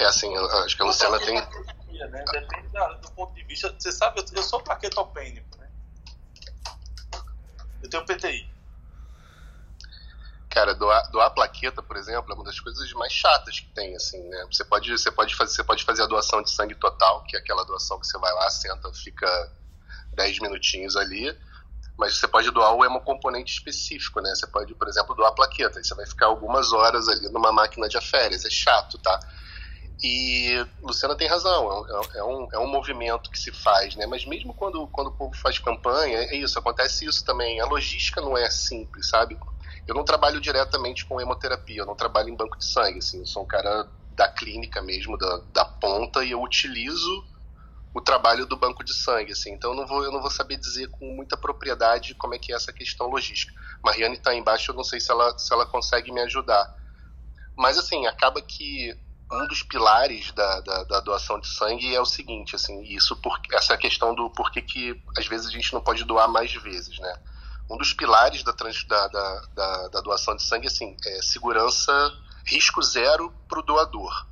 É 0.00 0.04
assim, 0.06 0.34
eu 0.34 0.64
acho 0.64 0.76
que 0.76 0.82
a 0.82 0.86
Luciana 0.86 1.18
tem. 1.20 1.36
Né? 1.98 2.24
Depende 2.30 2.68
da- 2.68 2.92
do 2.94 3.10
ponto 3.12 3.34
de 3.34 3.44
vista. 3.44 3.72
Você 3.78 3.92
sabe, 3.92 4.20
eu, 4.20 4.24
eu 4.34 4.42
sou 4.42 4.60
plaquetopênico, 4.62 5.58
né? 5.58 5.68
Eu 7.82 7.90
tenho 7.90 8.04
PTI. 8.06 8.52
Cara, 10.48 10.74
doar, 10.74 11.10
doar 11.10 11.30
plaqueta, 11.30 11.82
por 11.82 11.96
exemplo, 11.96 12.30
é 12.30 12.34
uma 12.34 12.44
das 12.44 12.60
coisas 12.60 12.92
mais 12.92 13.12
chatas 13.12 13.58
que 13.58 13.68
tem, 13.72 13.96
assim, 13.96 14.22
né? 14.28 14.46
Você 14.50 14.64
pode, 14.64 14.90
você 14.90 15.10
pode 15.10 15.34
fazer, 15.34 15.54
você 15.54 15.64
pode 15.64 15.82
fazer 15.84 16.02
a 16.02 16.06
doação 16.06 16.42
de 16.42 16.50
sangue 16.50 16.74
total, 16.74 17.22
que 17.24 17.36
é 17.36 17.40
aquela 17.40 17.64
doação 17.64 17.98
que 17.98 18.06
você 18.06 18.18
vai 18.18 18.32
lá, 18.34 18.50
senta, 18.50 18.92
fica 18.92 19.26
10 20.12 20.38
minutinhos 20.40 20.94
ali. 20.96 21.34
Mas 21.96 22.18
você 22.18 22.26
pode 22.28 22.50
doar 22.50 22.74
o 22.74 22.84
hemocomponente 22.84 23.52
específico, 23.54 24.20
né? 24.20 24.34
Você 24.34 24.46
pode, 24.46 24.74
por 24.74 24.88
exemplo, 24.88 25.14
doar 25.14 25.32
plaqueta. 25.32 25.82
Você 25.82 25.94
vai 25.94 26.06
ficar 26.06 26.26
algumas 26.26 26.72
horas 26.72 27.08
ali 27.08 27.28
numa 27.30 27.52
máquina 27.52 27.88
de 27.88 27.96
aférias. 27.96 28.44
É 28.44 28.50
chato, 28.50 28.98
tá? 28.98 29.18
E 30.02 30.66
Luciana 30.82 31.16
tem 31.16 31.28
razão, 31.28 31.70
é 31.70 32.00
um- 32.00 32.02
é 32.14 32.24
um, 32.24 32.48
é 32.54 32.58
um 32.58 32.66
movimento 32.66 33.30
que 33.30 33.38
se 33.38 33.52
faz, 33.52 33.94
né? 33.94 34.04
Mas 34.06 34.26
mesmo 34.26 34.52
quando, 34.52 34.86
quando 34.88 35.08
o 35.08 35.12
povo 35.12 35.34
faz 35.36 35.58
campanha, 35.60 36.18
é 36.18 36.36
isso, 36.36 36.58
acontece 36.58 37.04
isso 37.04 37.24
também. 37.24 37.60
A 37.60 37.66
logística 37.66 38.20
não 38.20 38.36
é 38.36 38.50
simples, 38.50 39.08
sabe? 39.08 39.38
Eu 39.86 39.94
não 39.94 40.04
trabalho 40.04 40.40
diretamente 40.40 41.04
com 41.04 41.20
hemoterapia, 41.20 41.82
eu 41.82 41.86
não 41.86 41.94
trabalho 41.94 42.28
em 42.30 42.36
banco 42.36 42.58
de 42.58 42.64
sangue, 42.64 42.98
assim, 42.98 43.20
eu 43.20 43.26
sou 43.26 43.44
um 43.44 43.46
cara 43.46 43.88
da 44.10 44.28
clínica 44.28 44.82
mesmo, 44.82 45.16
da, 45.16 45.40
da 45.52 45.64
ponta, 45.64 46.24
e 46.24 46.32
eu 46.32 46.42
utilizo 46.42 47.24
o 47.94 48.00
trabalho 48.00 48.46
do 48.46 48.56
banco 48.56 48.82
de 48.82 48.94
sangue, 48.94 49.32
assim, 49.32 49.52
então 49.52 49.70
eu 49.70 49.76
não 49.76 49.86
vou, 49.86 50.02
eu 50.02 50.10
não 50.10 50.20
vou 50.20 50.30
saber 50.30 50.56
dizer 50.56 50.88
com 50.88 51.04
muita 51.14 51.36
propriedade 51.36 52.14
como 52.14 52.34
é 52.34 52.38
que 52.38 52.52
é 52.52 52.56
essa 52.56 52.72
questão 52.72 53.08
logística. 53.08 53.52
Mariane 53.84 54.16
está 54.16 54.34
embaixo, 54.34 54.70
eu 54.70 54.76
não 54.76 54.84
sei 54.84 54.98
se 54.98 55.10
ela, 55.10 55.36
se 55.38 55.52
ela 55.52 55.66
consegue 55.66 56.10
me 56.10 56.20
ajudar. 56.22 56.68
Mas, 57.56 57.76
assim, 57.76 58.06
acaba 58.06 58.40
que 58.40 58.96
um 59.32 59.46
dos 59.46 59.62
pilares 59.62 60.30
da, 60.32 60.60
da, 60.60 60.84
da 60.84 61.00
doação 61.00 61.40
de 61.40 61.48
sangue 61.48 61.94
é 61.94 62.00
o 62.00 62.04
seguinte, 62.04 62.54
assim, 62.54 62.82
isso 62.82 63.16
por, 63.16 63.40
essa 63.52 63.76
questão 63.76 64.14
do 64.14 64.28
porquê 64.30 64.60
que 64.60 65.02
às 65.16 65.26
vezes 65.26 65.46
a 65.46 65.50
gente 65.50 65.72
não 65.72 65.80
pode 65.80 66.04
doar 66.04 66.28
mais 66.28 66.52
vezes, 66.52 66.98
né? 66.98 67.14
Um 67.70 67.78
dos 67.78 67.94
pilares 67.94 68.42
da, 68.42 68.52
trans, 68.52 68.84
da, 68.84 69.08
da, 69.08 69.88
da, 69.88 70.00
doação 70.02 70.36
de 70.36 70.42
sangue 70.42 70.66
assim, 70.66 70.94
é 71.06 71.22
segurança, 71.22 71.92
risco 72.44 72.82
zero 72.82 73.32
para 73.48 73.60
o 73.60 73.62
doador. 73.62 74.26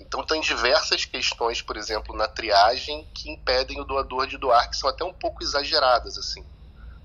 Então 0.00 0.22
tem 0.24 0.40
diversas 0.40 1.04
questões, 1.04 1.60
por 1.60 1.76
exemplo, 1.76 2.16
na 2.16 2.28
triagem 2.28 3.08
que 3.14 3.30
impedem 3.30 3.80
o 3.80 3.84
doador 3.84 4.26
de 4.28 4.38
doar, 4.38 4.70
que 4.70 4.76
são 4.76 4.88
até 4.88 5.04
um 5.04 5.12
pouco 5.12 5.42
exageradas, 5.42 6.16
assim. 6.16 6.44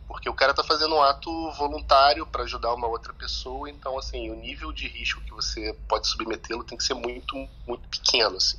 Porque 0.08 0.30
o 0.30 0.34
cara 0.34 0.52
está 0.52 0.64
fazendo 0.64 0.96
um 0.96 1.02
ato 1.02 1.52
voluntário 1.52 2.26
para 2.26 2.44
ajudar 2.44 2.74
uma 2.74 2.88
outra 2.88 3.14
pessoa, 3.14 3.70
então 3.70 3.98
assim, 3.98 4.32
o 4.32 4.36
nível 4.36 4.72
de 4.72 4.88
risco 4.88 5.22
que 5.22 5.34
você 5.34 5.74
pode 5.88 6.08
submetê-lo 6.08 6.64
tem 6.64 6.78
que 6.78 6.84
ser 6.84 6.94
muito, 6.94 7.36
muito 7.68 7.88
pequeno, 7.90 8.38
assim. 8.38 8.58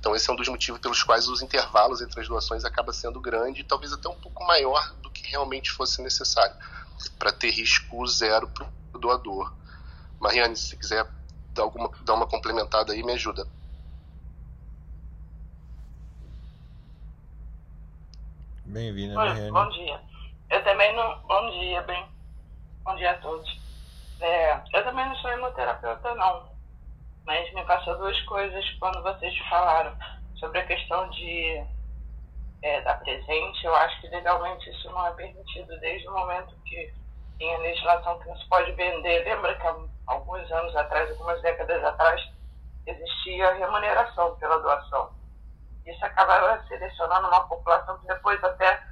Então 0.00 0.14
esse 0.14 0.28
é 0.28 0.32
um 0.32 0.36
dos 0.36 0.48
motivos 0.48 0.80
pelos 0.80 1.02
quais 1.02 1.28
os 1.28 1.40
intervalos 1.40 2.00
entre 2.00 2.20
as 2.20 2.26
doações 2.26 2.64
acaba 2.64 2.92
sendo 2.92 3.20
grande 3.20 3.60
e 3.60 3.64
talvez 3.64 3.92
até 3.92 4.08
um 4.08 4.16
pouco 4.16 4.44
maior 4.44 4.92
do 4.96 5.10
que 5.10 5.26
realmente 5.28 5.70
fosse 5.70 6.02
necessário 6.02 6.54
para 7.18 7.30
ter 7.30 7.50
risco 7.50 8.04
zero 8.06 8.48
para 8.48 8.66
o 8.92 8.98
doador. 8.98 9.52
Mariane, 10.18 10.56
se 10.56 10.76
quiser 10.76 11.06
dar, 11.54 11.62
alguma, 11.62 11.90
dar 12.02 12.14
uma 12.14 12.26
complementada 12.26 12.92
aí, 12.92 13.04
me 13.04 13.12
ajuda. 13.12 13.46
Bem-vinda, 18.64 19.14
Mariane. 19.14 19.52
bom 19.52 19.68
dia. 19.70 20.00
Eu 20.50 20.64
também 20.64 20.94
não. 20.96 21.18
Bom 21.20 21.50
dia, 21.50 21.82
bem. 21.82 22.08
Bom 22.82 22.96
dia 22.96 23.10
a 23.10 23.18
todos. 23.18 23.48
É, 24.20 24.54
eu 24.72 24.82
também 24.82 25.06
não 25.06 25.14
sou 25.16 25.30
hemoterapeuta, 25.30 26.14
não. 26.14 26.48
Mas 27.26 27.52
me 27.52 27.62
passou 27.64 27.98
duas 27.98 28.18
coisas 28.22 28.64
quando 28.78 29.02
vocês 29.02 29.36
falaram 29.50 29.94
sobre 30.36 30.60
a 30.60 30.66
questão 30.66 31.08
de 31.10 31.62
é, 32.62 32.80
presente. 32.80 33.62
Eu 33.62 33.74
acho 33.76 34.00
que 34.00 34.08
legalmente 34.08 34.70
isso 34.70 34.90
não 34.90 35.06
é 35.06 35.12
permitido 35.12 35.78
desde 35.80 36.08
o 36.08 36.12
momento 36.12 36.56
que 36.64 36.94
tem 37.38 37.54
a 37.54 37.58
legislação 37.58 38.18
que 38.18 38.28
não 38.28 38.38
se 38.38 38.48
pode 38.48 38.72
vender. 38.72 39.24
Lembra 39.24 39.54
que 39.54 39.66
há 39.66 39.76
alguns 40.06 40.50
anos 40.50 40.74
atrás, 40.76 41.10
algumas 41.10 41.42
décadas 41.42 41.84
atrás, 41.84 42.26
existia 42.86 43.52
remuneração 43.52 44.34
pela 44.36 44.58
doação. 44.60 45.12
Isso 45.84 46.04
acabava 46.06 46.64
selecionando 46.68 47.28
uma 47.28 47.46
população 47.46 47.98
que 47.98 48.06
depois 48.06 48.42
até 48.42 48.87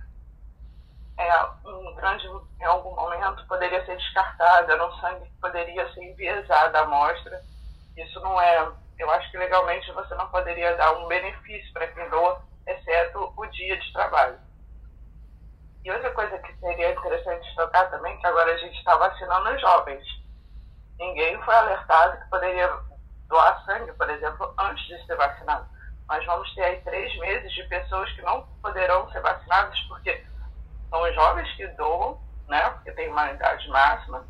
é, 1.19 1.45
um 1.65 1.95
grande, 1.95 2.27
em 2.61 2.65
algum 2.65 2.95
momento, 2.95 3.47
poderia 3.47 3.85
ser 3.87 3.97
descartada, 3.97 4.73
era 4.73 4.87
um 4.87 4.93
sangue 4.99 5.29
que 5.29 5.41
poderia 5.41 5.93
ser 5.93 6.03
enviesado 6.03 6.77
à 6.77 6.81
amostra. 6.81 7.41
Isso 7.97 8.21
não 8.21 8.41
é. 8.41 8.71
Eu 8.99 9.11
acho 9.11 9.31
que 9.31 9.39
legalmente 9.39 9.91
você 9.93 10.15
não 10.15 10.29
poderia 10.29 10.77
dar 10.77 10.93
um 10.93 11.07
benefício 11.07 11.73
para 11.73 11.87
quem 11.89 12.09
doa, 12.11 12.43
exceto 12.67 13.33
o 13.37 13.47
dia 13.47 13.79
de 13.79 13.93
trabalho. 13.93 14.39
E 15.85 15.91
outra 15.91 16.11
coisa 16.13 16.39
que 16.39 16.53
seria 16.59 16.93
interessante 16.93 17.55
tocar 17.55 17.89
também, 17.91 18.19
que 18.19 18.27
agora 18.27 18.53
a 18.53 18.57
gente 18.59 18.77
está 18.77 18.97
vacinando 18.97 19.51
os 19.51 19.61
jovens. 19.61 20.05
Ninguém 20.99 21.41
foi 21.43 21.55
alertado 21.55 22.19
que 22.19 22.31
poderia 22.31 22.69
doar 23.29 23.65
sangue, 23.65 23.93
por 23.93 24.09
exemplo, 24.11 24.53
antes 24.59 24.85
de 24.87 25.07
ser 25.07 25.17
vacinado. 25.17 25.69
Nós 26.09 26.25
vamos 26.27 26.53
ter 26.55 26.63
aí 26.63 26.81
três 26.83 27.17
meses 27.19 27.53
de 27.53 27.63
pessoas 27.65 28.11
que 28.13 28.23
não 28.23 28.47
poderão 28.63 29.11
ser 29.11 29.21
vacinadas 29.21 29.79
porque 29.89 30.25
são 30.97 31.03
os 31.03 31.15
jovens 31.15 31.53
que 31.57 31.67
doam, 31.69 32.19
né? 32.49 32.71
Porque 32.71 32.93
tem 32.93 33.11
uma 33.11 33.31
idade 33.31 33.69
máxima. 33.69 34.25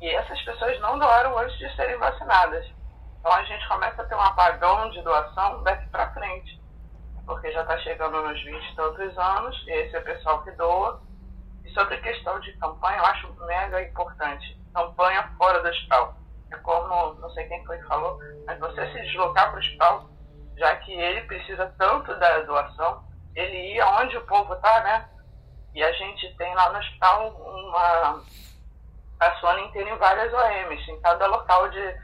E 0.00 0.10
essas 0.10 0.40
pessoas 0.42 0.80
não 0.80 0.98
doaram 0.98 1.38
antes 1.38 1.56
de 1.58 1.76
serem 1.76 1.96
vacinadas. 1.98 2.66
Então 3.20 3.32
a 3.32 3.42
gente 3.44 3.68
começa 3.68 4.02
a 4.02 4.04
ter 4.04 4.14
um 4.16 4.20
apagão 4.20 4.90
de 4.90 5.00
doação 5.02 5.62
daqui 5.62 5.88
para 5.90 6.12
frente. 6.12 6.60
Porque 7.24 7.52
já 7.52 7.62
está 7.62 7.78
chegando 7.78 8.20
nos 8.20 8.42
20 8.42 8.64
e 8.64 8.74
tantos 8.74 9.16
anos, 9.16 9.64
e 9.68 9.70
esse 9.70 9.94
é 9.94 10.00
o 10.00 10.04
pessoal 10.04 10.42
que 10.42 10.50
doa. 10.52 11.00
E 11.64 11.70
sobre 11.70 11.94
a 11.94 12.00
questão 12.00 12.40
de 12.40 12.52
campanha, 12.54 12.98
eu 12.98 13.06
acho 13.06 13.32
mega 13.46 13.80
importante. 13.82 14.60
Campanha 14.74 15.30
fora 15.38 15.62
do 15.62 15.68
hospital. 15.68 16.16
É 16.50 16.56
como, 16.56 17.14
não 17.14 17.30
sei 17.30 17.46
quem 17.46 17.64
foi 17.64 17.78
que 17.78 17.86
falou, 17.86 18.18
mas 18.44 18.58
você 18.58 18.90
se 18.90 19.00
deslocar 19.02 19.50
para 19.50 19.56
o 19.56 19.60
hospital, 19.60 20.10
já 20.58 20.76
que 20.76 20.92
ele 20.92 21.22
precisa 21.22 21.72
tanto 21.78 22.14
da 22.18 22.40
doação, 22.40 23.04
ele 23.36 23.74
ia 23.74 23.86
onde 23.86 24.16
o 24.16 24.26
povo 24.26 24.52
está, 24.52 24.80
né? 24.80 25.08
E 25.74 25.82
a 25.82 25.92
gente 25.92 26.34
tem 26.36 26.54
lá 26.54 26.70
no 26.70 26.78
hospital 26.78 27.28
uma. 27.30 28.22
Passou 29.18 29.48
o 29.48 29.52
ano 29.52 29.66
inteiro 29.66 29.88
em 29.88 29.96
várias 29.98 30.32
OMs, 30.32 30.90
em 30.90 31.00
cada 31.00 31.26
local 31.26 31.68
de, 31.70 31.96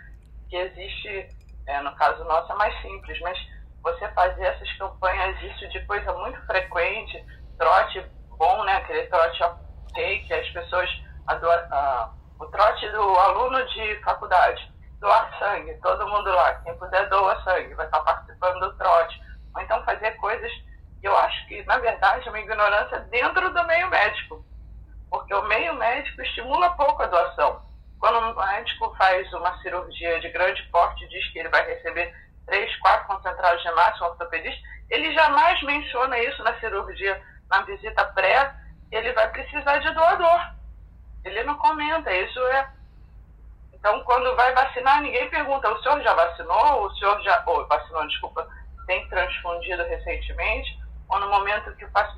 que 0.48 0.56
existe, 0.56 1.28
é, 1.66 1.80
no 1.80 1.94
caso 1.96 2.22
nosso 2.24 2.52
é 2.52 2.54
mais 2.54 2.80
simples, 2.80 3.20
mas 3.20 3.36
você 3.82 4.08
fazer 4.08 4.44
essas 4.44 4.72
campanhas, 4.74 5.40
isso 5.42 5.68
de 5.68 5.84
coisa 5.86 6.12
muito 6.14 6.40
frequente, 6.46 7.24
trote 7.58 8.04
bom, 8.36 8.64
né? 8.64 8.76
Aquele 8.76 9.06
trote 9.06 9.42
ok, 9.42 10.18
que 10.20 10.34
as 10.34 10.48
pessoas. 10.50 10.88
Adoram, 11.26 11.68
ah, 11.72 12.10
o 12.40 12.46
trote 12.46 12.88
do 12.88 13.02
aluno 13.02 13.62
de 13.66 14.00
faculdade, 14.02 14.72
doar 14.98 15.30
sangue, 15.38 15.74
todo 15.82 16.08
mundo 16.08 16.30
lá, 16.30 16.54
quem 16.54 16.74
puder 16.78 17.06
doa 17.10 17.38
sangue, 17.42 17.74
vai 17.74 17.84
estar 17.84 18.00
participando 18.00 18.60
do 18.60 18.74
trote. 18.78 19.20
Ou 19.54 19.60
então 19.60 19.84
fazer 19.84 20.12
coisas 20.12 20.50
eu 21.02 21.16
acho 21.16 21.46
que, 21.46 21.62
na 21.64 21.78
verdade, 21.78 22.26
é 22.26 22.30
uma 22.30 22.40
ignorância 22.40 23.00
dentro 23.10 23.52
do 23.52 23.64
meio 23.64 23.88
médico. 23.88 24.44
Porque 25.10 25.32
o 25.32 25.44
meio 25.44 25.74
médico 25.74 26.20
estimula 26.22 26.70
pouco 26.70 27.02
a 27.02 27.06
doação. 27.06 27.62
Quando 27.98 28.18
um 28.18 28.34
médico 28.34 28.94
faz 28.96 29.32
uma 29.32 29.56
cirurgia 29.62 30.20
de 30.20 30.28
grande 30.30 30.62
porte 30.70 31.04
e 31.04 31.08
diz 31.08 31.32
que 31.32 31.38
ele 31.38 31.48
vai 31.48 31.66
receber 31.66 32.14
três, 32.46 32.74
quatro 32.80 33.06
concentrados 33.06 33.62
de 33.62 33.68
um 33.68 34.06
ortopedista, 34.06 34.60
ele 34.90 35.12
jamais 35.12 35.62
menciona 35.62 36.18
isso 36.18 36.42
na 36.42 36.58
cirurgia, 36.60 37.20
na 37.50 37.62
visita 37.62 38.04
pré, 38.06 38.54
ele 38.90 39.12
vai 39.12 39.28
precisar 39.30 39.78
de 39.78 39.92
doador. 39.92 40.40
Ele 41.24 41.42
não 41.44 41.56
comenta, 41.56 42.12
isso 42.12 42.38
é 42.38 42.68
Então, 43.72 44.02
quando 44.04 44.34
vai 44.34 44.52
vacinar, 44.54 45.02
ninguém 45.02 45.28
pergunta: 45.28 45.70
o 45.70 45.82
senhor 45.82 46.00
já 46.02 46.14
vacinou? 46.14 46.86
O 46.86 46.94
senhor 46.96 47.20
já. 47.22 47.42
Ou, 47.46 47.66
vacinou, 47.66 48.06
desculpa, 48.06 48.48
tem 48.86 49.06
transfundido 49.08 49.82
recentemente? 49.84 50.78
Ou 51.08 51.20
no 51.20 51.28
momento 51.28 51.74
que 51.76 51.86
passa. 51.86 52.16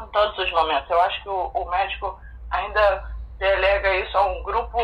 Em 0.00 0.06
todos 0.08 0.36
os 0.38 0.50
momentos. 0.50 0.90
Eu 0.90 1.00
acho 1.02 1.22
que 1.22 1.28
o, 1.28 1.46
o 1.54 1.70
médico 1.70 2.18
ainda 2.50 3.14
delega 3.38 3.96
isso 3.96 4.16
a 4.16 4.26
um 4.26 4.42
grupo, 4.42 4.78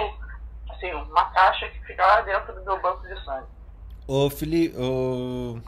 assim, 0.71 0.93
uma 0.93 1.25
caixa 1.31 1.69
que 1.69 1.85
fica 1.85 2.07
lá 2.07 2.21
dentro 2.21 2.55
do 2.65 2.77
banco 2.79 3.07
de 3.07 3.25
sangue. 3.25 3.47
Ô, 4.07 4.31
Felipe, 4.31 4.77
ô... 4.77 5.59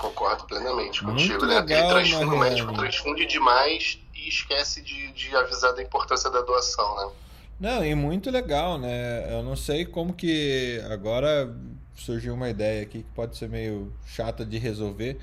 Concordo 0.00 0.44
plenamente 0.44 1.02
Muito 1.02 1.16
contigo, 1.16 1.44
né? 1.44 1.60
legal, 1.60 1.78
Ele 1.80 1.88
transfunde, 1.88 2.34
o 2.34 2.38
médico 2.38 2.72
transfunde 2.72 3.26
demais 3.26 3.98
e 4.14 4.28
esquece 4.28 4.80
de, 4.80 5.10
de 5.12 5.34
avisar 5.36 5.74
da 5.74 5.82
importância 5.82 6.30
da 6.30 6.40
doação, 6.40 6.96
né? 6.96 7.12
Não, 7.58 7.84
e 7.84 7.94
muito 7.94 8.30
legal, 8.30 8.78
né? 8.78 9.26
Eu 9.32 9.42
não 9.42 9.56
sei 9.56 9.84
como 9.84 10.12
que 10.12 10.80
agora 10.90 11.52
surgiu 11.96 12.32
uma 12.34 12.48
ideia 12.48 12.82
aqui 12.82 13.02
que 13.02 13.10
pode 13.10 13.36
ser 13.36 13.48
meio 13.48 13.92
chata 14.06 14.46
de 14.46 14.56
resolver, 14.56 15.18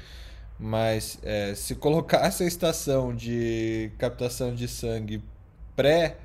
mas 0.60 1.20
é, 1.24 1.54
se 1.56 1.76
colocasse 1.76 2.44
a 2.44 2.48
estação 2.48 3.16
de 3.16 3.92
captação 3.98 4.54
de 4.56 4.68
sangue 4.68 5.24
pré 5.76 6.18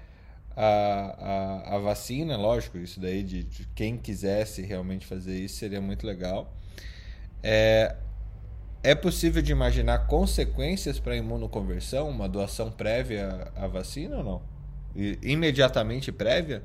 a, 0.56 1.66
a, 1.72 1.76
a 1.76 1.78
vacina, 1.78 2.36
lógico, 2.36 2.78
isso 2.78 3.00
daí 3.00 3.22
de, 3.22 3.44
de 3.44 3.66
quem 3.74 3.96
quisesse 3.98 4.62
realmente 4.62 5.06
fazer 5.06 5.38
isso 5.38 5.56
seria 5.58 5.80
muito 5.80 6.06
legal. 6.06 6.52
É, 7.42 7.96
é 8.82 8.94
possível 8.94 9.42
de 9.42 9.52
imaginar 9.52 10.06
consequências 10.06 10.98
para 11.00 11.14
a 11.14 11.16
imunoconversão, 11.16 12.08
uma 12.08 12.28
doação 12.28 12.70
prévia 12.70 13.52
à 13.56 13.66
vacina 13.66 14.18
ou 14.18 14.24
não? 14.24 14.42
I- 14.96 15.18
Imediatamente 15.22 16.12
prévia? 16.12 16.62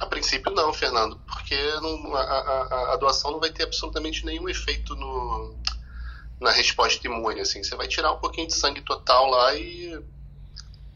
A 0.00 0.06
princípio 0.26 0.52
não, 0.52 0.72
Fernando, 0.72 1.18
porque 1.26 1.56
não- 1.80 2.14
a, 2.16 2.20
a- 2.20 2.92
a 2.94 2.96
doação 2.96 3.30
não 3.30 3.40
vai 3.40 3.50
ter 3.50 3.62
absolutamente 3.62 4.26
nenhum 4.26 4.48
efeito 4.48 4.96
no, 4.96 5.54
na 6.40 6.50
resposta 6.50 7.06
imune, 7.06 7.40
assim. 7.40 7.62
Você 7.62 7.76
vai 7.76 7.86
tirar 7.86 8.12
um 8.12 8.18
pouquinho 8.18 8.48
de 8.48 8.54
sangue 8.54 8.80
total 8.80 9.30
lá 9.30 9.54
e 9.54 9.98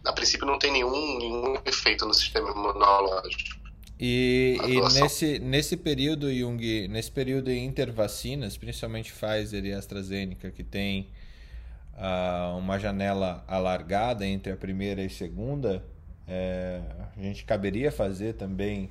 a 0.04 0.12
princípio 0.12 0.46
não 0.46 0.58
tem 0.58 0.72
nenhum, 0.72 1.18
nenhum 1.18 1.56
efeito 1.64 2.04
no 2.04 2.12
sistema 2.12 2.50
imunológico. 2.50 3.60
E, 3.98 4.58
e 4.66 4.80
nesse, 4.94 5.38
nesse 5.38 5.76
período, 5.76 6.32
Jung, 6.34 6.88
nesse 6.88 7.10
período 7.10 7.52
intervacinas, 7.52 8.56
principalmente 8.56 9.12
Pfizer 9.12 9.64
e 9.64 9.72
AstraZeneca, 9.72 10.50
que 10.50 10.64
tem 10.64 11.10
ah, 11.94 12.54
uma 12.58 12.78
janela 12.78 13.44
alargada 13.46 14.26
entre 14.26 14.50
a 14.52 14.56
primeira 14.56 15.02
e 15.02 15.10
segunda, 15.10 15.84
é, 16.26 16.80
a 17.14 17.20
gente 17.20 17.44
caberia 17.44 17.92
fazer 17.92 18.34
também 18.34 18.90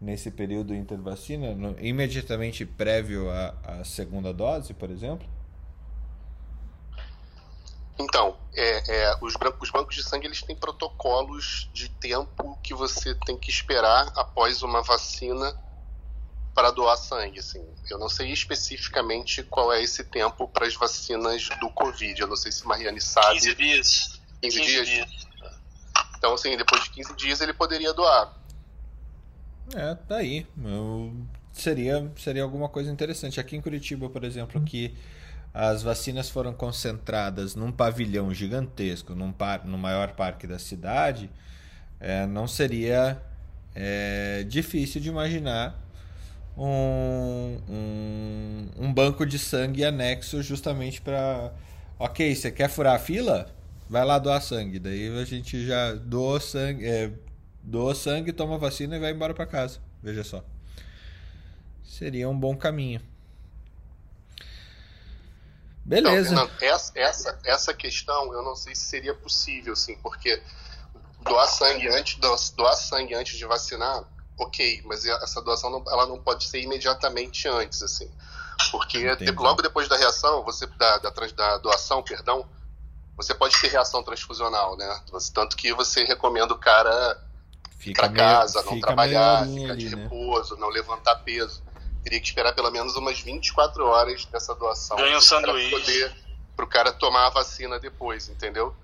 nesse 0.00 0.30
período 0.30 0.74
intervacina, 0.74 1.54
no- 1.54 1.78
imediatamente 1.80 2.64
prévio 2.66 3.30
à, 3.30 3.54
à 3.64 3.84
segunda 3.84 4.32
dose, 4.32 4.74
por 4.74 4.90
exemplo? 4.90 5.26
Então, 7.98 8.36
é, 8.54 8.94
é, 8.94 9.16
os, 9.22 9.34
os 9.60 9.70
bancos 9.70 9.94
de 9.94 10.02
sangue 10.02 10.26
eles 10.26 10.42
têm 10.42 10.54
protocolos 10.54 11.70
de 11.72 11.88
tempo 11.88 12.58
que 12.62 12.74
você 12.74 13.14
tem 13.14 13.38
que 13.38 13.50
esperar 13.50 14.12
após 14.16 14.62
uma 14.62 14.82
vacina 14.82 15.58
para 16.54 16.70
doar 16.70 16.96
sangue. 16.96 17.38
Assim. 17.38 17.66
Eu 17.90 17.98
não 17.98 18.08
sei 18.08 18.30
especificamente 18.32 19.42
qual 19.44 19.72
é 19.72 19.82
esse 19.82 20.04
tempo 20.04 20.46
para 20.48 20.66
as 20.66 20.74
vacinas 20.74 21.48
do 21.60 21.70
Covid. 21.70 22.20
Eu 22.20 22.26
não 22.28 22.36
sei 22.36 22.52
se 22.52 22.66
Mariane 22.66 23.00
sabe. 23.00 23.34
15 23.40 23.54
dias. 23.54 24.20
15 24.42 24.58
15 24.60 24.70
dias. 24.70 24.86
dias. 24.88 25.26
Então, 26.18 26.34
assim, 26.34 26.56
depois 26.56 26.84
de 26.84 26.90
15 26.90 27.14
dias 27.16 27.40
ele 27.40 27.52
poderia 27.54 27.92
doar. 27.94 28.34
É, 29.74 29.94
tá 29.94 30.16
aí. 30.16 30.46
Eu- 30.64 31.12
seria, 31.52 32.10
seria 32.16 32.42
alguma 32.42 32.68
coisa 32.68 32.90
interessante. 32.90 33.40
Aqui 33.40 33.56
em 33.56 33.60
Curitiba, 33.60 34.08
por 34.08 34.22
exemplo, 34.24 34.60
que 34.60 34.94
as 35.54 35.82
vacinas 35.82 36.28
foram 36.30 36.52
concentradas 36.52 37.54
num 37.54 37.72
pavilhão 37.72 38.32
gigantesco, 38.34 39.14
num, 39.14 39.32
par, 39.32 39.64
no 39.66 39.78
maior 39.78 40.12
parque 40.12 40.46
da 40.46 40.58
cidade, 40.58 41.30
é, 42.00 42.26
não 42.26 42.46
seria 42.48 43.20
é, 43.74 44.44
difícil 44.48 45.00
de 45.00 45.08
imaginar 45.08 45.78
um, 46.56 47.58
um, 47.68 48.68
um 48.86 48.92
banco 48.94 49.26
de 49.26 49.38
sangue 49.38 49.84
anexo 49.84 50.42
justamente 50.42 51.00
para. 51.00 51.52
Ok, 51.98 52.34
você 52.34 52.50
quer 52.50 52.68
furar 52.68 52.94
a 52.96 52.98
fila? 52.98 53.46
Vai 53.88 54.04
lá 54.04 54.18
doar 54.18 54.42
sangue. 54.42 54.78
Daí 54.78 55.08
a 55.20 55.24
gente 55.24 55.66
já 55.66 55.94
doou 55.94 56.40
sangue. 56.40 56.86
é, 56.86 57.10
doa 57.66 57.94
sangue, 57.94 58.32
toma 58.32 58.56
vacina 58.56 58.96
e 58.96 59.00
vai 59.00 59.10
embora 59.10 59.34
para 59.34 59.44
casa. 59.44 59.80
Veja 60.02 60.22
só. 60.22 60.42
Seria 61.84 62.28
um 62.28 62.38
bom 62.38 62.56
caminho. 62.56 63.02
Beleza. 65.84 66.28
Fernando, 66.30 66.50
essa, 66.60 66.92
essa, 66.94 67.38
essa 67.44 67.74
questão 67.74 68.32
eu 68.32 68.42
não 68.42 68.56
sei 68.56 68.74
se 68.74 68.84
seria 68.84 69.14
possível, 69.14 69.72
assim, 69.72 69.96
porque 69.98 70.42
doar 71.22 71.46
sangue 71.46 71.88
antes 71.88 72.16
doar, 72.18 72.36
doar 72.56 72.74
sangue 72.74 73.14
antes 73.14 73.36
de 73.38 73.44
vacinar, 73.44 74.04
ok, 74.38 74.82
mas 74.84 75.04
essa 75.04 75.40
doação 75.42 75.70
não, 75.70 75.84
ela 75.88 76.06
não 76.06 76.20
pode 76.20 76.44
ser 76.44 76.60
imediatamente 76.60 77.46
antes, 77.48 77.82
assim, 77.82 78.10
porque 78.72 79.14
de- 79.16 79.30
logo 79.30 79.62
depois 79.62 79.88
da 79.88 79.96
reação, 79.96 80.42
você 80.44 80.66
da, 80.66 80.98
da, 80.98 81.10
da 81.10 81.58
doação, 81.58 82.02
perdão, 82.02 82.48
você 83.16 83.32
pode 83.32 83.58
ter 83.60 83.68
reação 83.68 84.02
transfusional, 84.02 84.76
né? 84.76 85.00
Tanto 85.32 85.56
que 85.56 85.72
você 85.72 86.04
recomenda 86.04 86.52
o 86.52 86.58
cara 86.58 87.25
Fica 87.78 88.02
para 88.02 88.10
meio- 88.12 88.24
casa, 88.24 88.62
não 88.62 88.72
fica 88.72 88.86
trabalhar, 88.86 89.46
ficar 89.46 89.72
ali, 89.72 89.76
de 89.88 89.94
né? 89.96 90.02
repouso, 90.02 90.56
não 90.56 90.68
levantar 90.68 91.16
peso. 91.16 91.62
Teria 92.02 92.20
que 92.20 92.26
esperar 92.26 92.54
pelo 92.54 92.70
menos 92.70 92.94
umas 92.96 93.20
24 93.20 93.84
horas 93.86 94.24
dessa 94.26 94.54
doação. 94.54 94.96
Ganha 94.96 95.18
um 95.18 95.20
sanduíche. 95.20 95.70
poder- 95.70 96.26
Pro 96.56 96.66
cara 96.66 96.90
tomar 96.90 97.26
a 97.26 97.30
vacina 97.30 97.78
depois, 97.78 98.28
entendeu? 98.30 98.74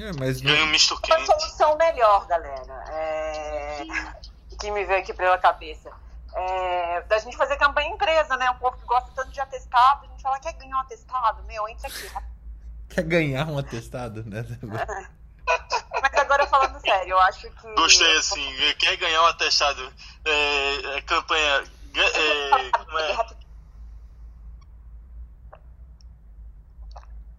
É, 0.00 0.12
mas 0.18 0.40
não- 0.40 0.50
Ganha 0.50 0.64
um 0.64 0.68
misto 0.68 0.94
Uma 0.94 1.00
quente. 1.02 1.26
solução 1.26 1.76
melhor, 1.76 2.26
galera. 2.26 2.84
É... 2.90 3.84
Que 4.58 4.70
me 4.70 4.84
veio 4.84 5.00
aqui 5.00 5.12
pela 5.14 5.38
cabeça. 5.38 5.90
É... 6.34 7.02
Da 7.02 7.18
gente 7.18 7.36
fazer 7.36 7.56
campanha 7.58 7.90
empresa, 7.90 8.36
né? 8.36 8.50
O 8.50 8.54
povo 8.56 8.76
que 8.76 8.84
gosta 8.86 9.10
tanto 9.14 9.30
de 9.30 9.40
atestado, 9.40 10.04
a 10.06 10.08
gente 10.08 10.22
fala, 10.22 10.38
quer 10.40 10.52
ganhar 10.54 10.76
um 10.76 10.80
atestado? 10.80 11.42
Meu, 11.44 11.68
entra 11.68 11.88
aqui. 11.88 12.10
quer 12.88 13.02
ganhar 13.04 13.46
um 13.48 13.58
atestado, 13.58 14.24
né? 14.24 14.44
Mas 16.02 16.14
agora 16.14 16.46
falando 16.46 16.80
sério, 16.80 17.10
eu 17.10 17.18
acho 17.20 17.50
que. 17.50 17.74
Gostei 17.74 18.16
assim. 18.16 18.74
Quer 18.78 18.96
ganhar 18.96 19.22
um 19.22 19.26
atestado? 19.26 19.92
É, 20.24 20.96
é, 20.96 21.00
campanha. 21.02 21.64
É, 21.94 22.70
como 22.70 22.98
é? 22.98 23.26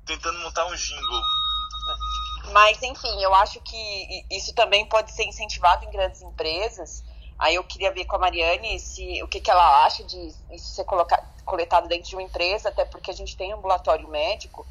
Tentando 0.06 0.40
montar 0.40 0.66
um 0.66 0.76
jingle. 0.76 1.22
Mas, 2.52 2.82
enfim, 2.82 3.22
eu 3.22 3.34
acho 3.36 3.62
que 3.62 4.26
isso 4.30 4.54
também 4.54 4.86
pode 4.86 5.12
ser 5.12 5.24
incentivado 5.24 5.86
em 5.86 5.92
grandes 5.92 6.22
empresas. 6.22 7.04
Aí 7.38 7.56
eu 7.56 7.64
queria 7.64 7.92
ver 7.92 8.06
com 8.06 8.16
a 8.16 8.20
Mariane 8.20 8.80
se, 8.80 9.22
o 9.24 9.28
que, 9.28 9.40
que 9.40 9.50
ela 9.50 9.86
acha 9.86 10.04
de 10.04 10.36
isso 10.52 10.76
ser 10.76 10.84
coloca- 10.84 11.24
coletado 11.46 11.88
dentro 11.88 12.10
de 12.10 12.16
uma 12.16 12.22
empresa, 12.22 12.70
até 12.70 12.86
porque 12.86 13.10
a 13.10 13.14
gente 13.14 13.36
tem 13.36 13.52
ambulatório 13.52 14.08
médico 14.08 14.66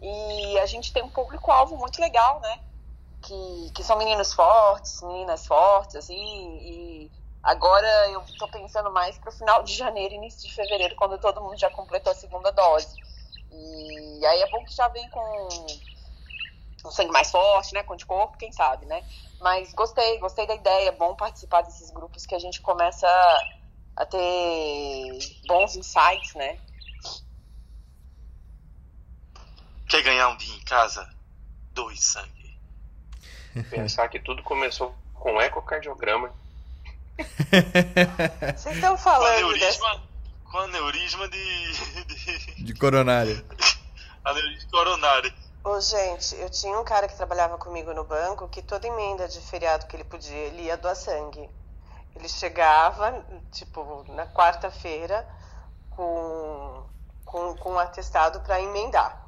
e 0.00 0.58
a 0.58 0.66
gente 0.66 0.92
tem 0.92 1.02
um 1.02 1.10
público-alvo 1.10 1.76
muito 1.76 2.00
legal, 2.00 2.40
né? 2.40 2.60
Que, 3.26 3.70
que 3.74 3.82
são 3.82 3.96
meninos 3.96 4.34
fortes, 4.34 5.00
meninas 5.02 5.46
fortes, 5.46 5.96
assim, 5.96 6.58
e 6.60 7.10
agora 7.42 8.10
eu 8.10 8.22
tô 8.38 8.46
pensando 8.48 8.90
mais 8.90 9.16
pro 9.18 9.32
final 9.32 9.62
de 9.62 9.74
janeiro, 9.74 10.14
início 10.14 10.46
de 10.46 10.54
fevereiro, 10.54 10.94
quando 10.94 11.18
todo 11.18 11.40
mundo 11.40 11.58
já 11.58 11.70
completou 11.70 12.12
a 12.12 12.14
segunda 12.14 12.50
dose. 12.52 12.88
E 13.50 14.26
aí 14.26 14.42
é 14.42 14.50
bom 14.50 14.62
que 14.64 14.74
já 14.74 14.88
vem 14.88 15.08
com 15.08 15.48
um 16.84 16.90
sangue 16.90 17.12
mais 17.12 17.30
forte, 17.30 17.72
né, 17.72 17.82
com 17.82 17.94
anticorpo, 17.94 18.36
quem 18.36 18.52
sabe, 18.52 18.84
né? 18.84 19.02
Mas 19.40 19.72
gostei, 19.72 20.18
gostei 20.18 20.46
da 20.46 20.54
ideia, 20.54 20.88
é 20.88 20.92
bom 20.92 21.14
participar 21.14 21.62
desses 21.62 21.90
grupos 21.90 22.26
que 22.26 22.34
a 22.34 22.38
gente 22.38 22.60
começa 22.60 23.08
a 23.96 24.04
ter 24.04 25.18
bons 25.46 25.76
insights, 25.76 26.34
né? 26.34 26.58
Quer 29.88 30.02
ganhar 30.02 30.28
um 30.28 30.36
dia 30.36 30.54
em 30.54 30.60
casa? 30.60 31.08
Dois 31.72 32.04
sangue. 32.04 32.43
Pensar 33.70 34.08
que 34.08 34.18
tudo 34.18 34.42
começou 34.42 34.94
com 35.14 35.32
um 35.32 35.40
ecocardiograma. 35.40 36.32
Vocês 38.56 38.74
estão 38.74 38.96
Com 38.96 39.02
falando 39.02 39.52
dessa... 39.52 39.84
aneurisma, 39.84 40.02
com 40.50 40.58
aneurisma 40.58 41.28
de, 41.28 42.04
de. 42.04 42.64
De 42.64 42.74
coronária. 42.74 43.44
aneurisma 44.24 44.70
coronário. 44.70 45.32
Ô, 45.62 45.80
gente, 45.80 46.34
eu 46.36 46.50
tinha 46.50 46.78
um 46.78 46.84
cara 46.84 47.08
que 47.08 47.16
trabalhava 47.16 47.56
comigo 47.56 47.94
no 47.94 48.04
banco 48.04 48.48
que 48.48 48.60
toda 48.60 48.86
emenda 48.86 49.26
de 49.26 49.40
feriado 49.40 49.86
que 49.86 49.96
ele 49.96 50.04
podia, 50.04 50.36
ele 50.36 50.64
ia 50.64 50.76
doar 50.76 50.94
sangue. 50.94 51.48
Ele 52.14 52.28
chegava, 52.28 53.24
tipo, 53.50 54.04
na 54.08 54.26
quarta-feira 54.26 55.26
com, 55.90 56.84
com, 57.24 57.56
com 57.56 57.72
um 57.72 57.78
atestado 57.78 58.40
para 58.40 58.60
emendar. 58.60 59.23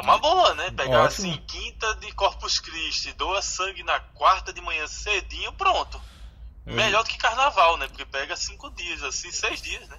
É 0.00 0.02
uma 0.02 0.18
boa, 0.18 0.54
né? 0.54 0.70
Pegar 0.70 1.02
Ótimo. 1.04 1.28
assim, 1.30 1.42
quinta 1.46 1.94
de 1.96 2.10
Corpus 2.12 2.58
Christi, 2.58 3.12
doa 3.12 3.42
sangue 3.42 3.82
na 3.82 4.00
quarta 4.00 4.52
de 4.52 4.60
manhã 4.62 4.86
cedinho, 4.86 5.52
pronto. 5.52 6.00
É. 6.66 6.72
Melhor 6.72 7.02
do 7.04 7.08
que 7.10 7.18
carnaval, 7.18 7.76
né? 7.76 7.86
Porque 7.86 8.04
pega 8.06 8.34
cinco 8.36 8.70
dias, 8.70 9.02
assim, 9.02 9.30
seis 9.30 9.60
dias, 9.60 9.86
né? 9.88 9.98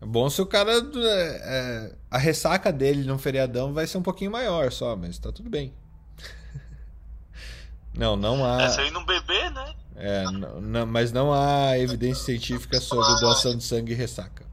É 0.00 0.06
bom 0.06 0.30
se 0.30 0.40
o 0.40 0.46
cara. 0.46 0.72
é, 0.72 0.80
é, 0.80 1.94
a 2.10 2.16
ressaca 2.16 2.72
dele 2.72 3.04
no 3.04 3.18
feriadão 3.18 3.74
vai 3.74 3.86
ser 3.86 3.98
um 3.98 4.02
pouquinho 4.02 4.30
maior 4.30 4.72
só, 4.72 4.96
mas 4.96 5.18
tá 5.18 5.30
tudo 5.30 5.50
bem. 5.50 5.74
Não, 7.92 8.16
não 8.16 8.44
há. 8.44 8.70
Se 8.70 8.80
aí 8.80 8.90
não 8.92 9.04
beber, 9.04 9.50
né? 9.50 9.74
É, 9.96 10.22
não- 10.30 10.60
não- 10.60 10.86
mas 10.86 11.12
não 11.12 11.34
há 11.34 11.76
evidência 11.76 12.24
científica 12.24 12.80
sobre 12.80 13.04
doação 13.20 13.54
de 13.56 13.64
sangue 13.64 13.92
e 13.92 13.96
ressaca. 13.96 14.46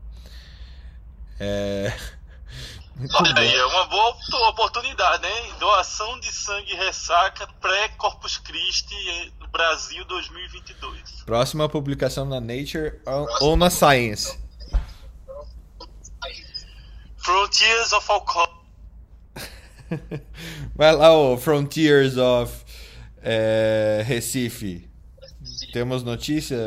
É. 1.39 1.95
Olha 3.13 3.33
aí, 3.39 3.53
é 3.55 3.65
uma 3.65 3.85
boa 3.85 4.09
op- 4.09 4.33
oportunidade, 4.49 5.21
né? 5.21 5.53
Doação 5.59 6.19
de 6.19 6.31
sangue 6.33 6.73
ressaca 6.75 7.45
pré-Corpus 7.61 8.37
Christi 8.39 9.33
no 9.39 9.47
Brasil 9.49 10.03
2022. 10.05 11.23
Próxima 11.25 11.69
publicação 11.69 12.25
na 12.25 12.39
Nature 12.41 12.99
ou- 13.05 13.27
ou 13.41 13.55
na 13.57 13.69
Science. 13.69 14.39
Frontiers 17.17 17.91
of 17.91 18.11
Alcohol. 18.11 18.65
Vai 20.75 20.95
lá, 20.95 21.13
o 21.13 21.37
Frontiers 21.37 22.17
of 22.17 22.51
é, 23.21 24.01
Recife. 24.05 24.89
Temos 25.71 26.03
notícia? 26.03 26.57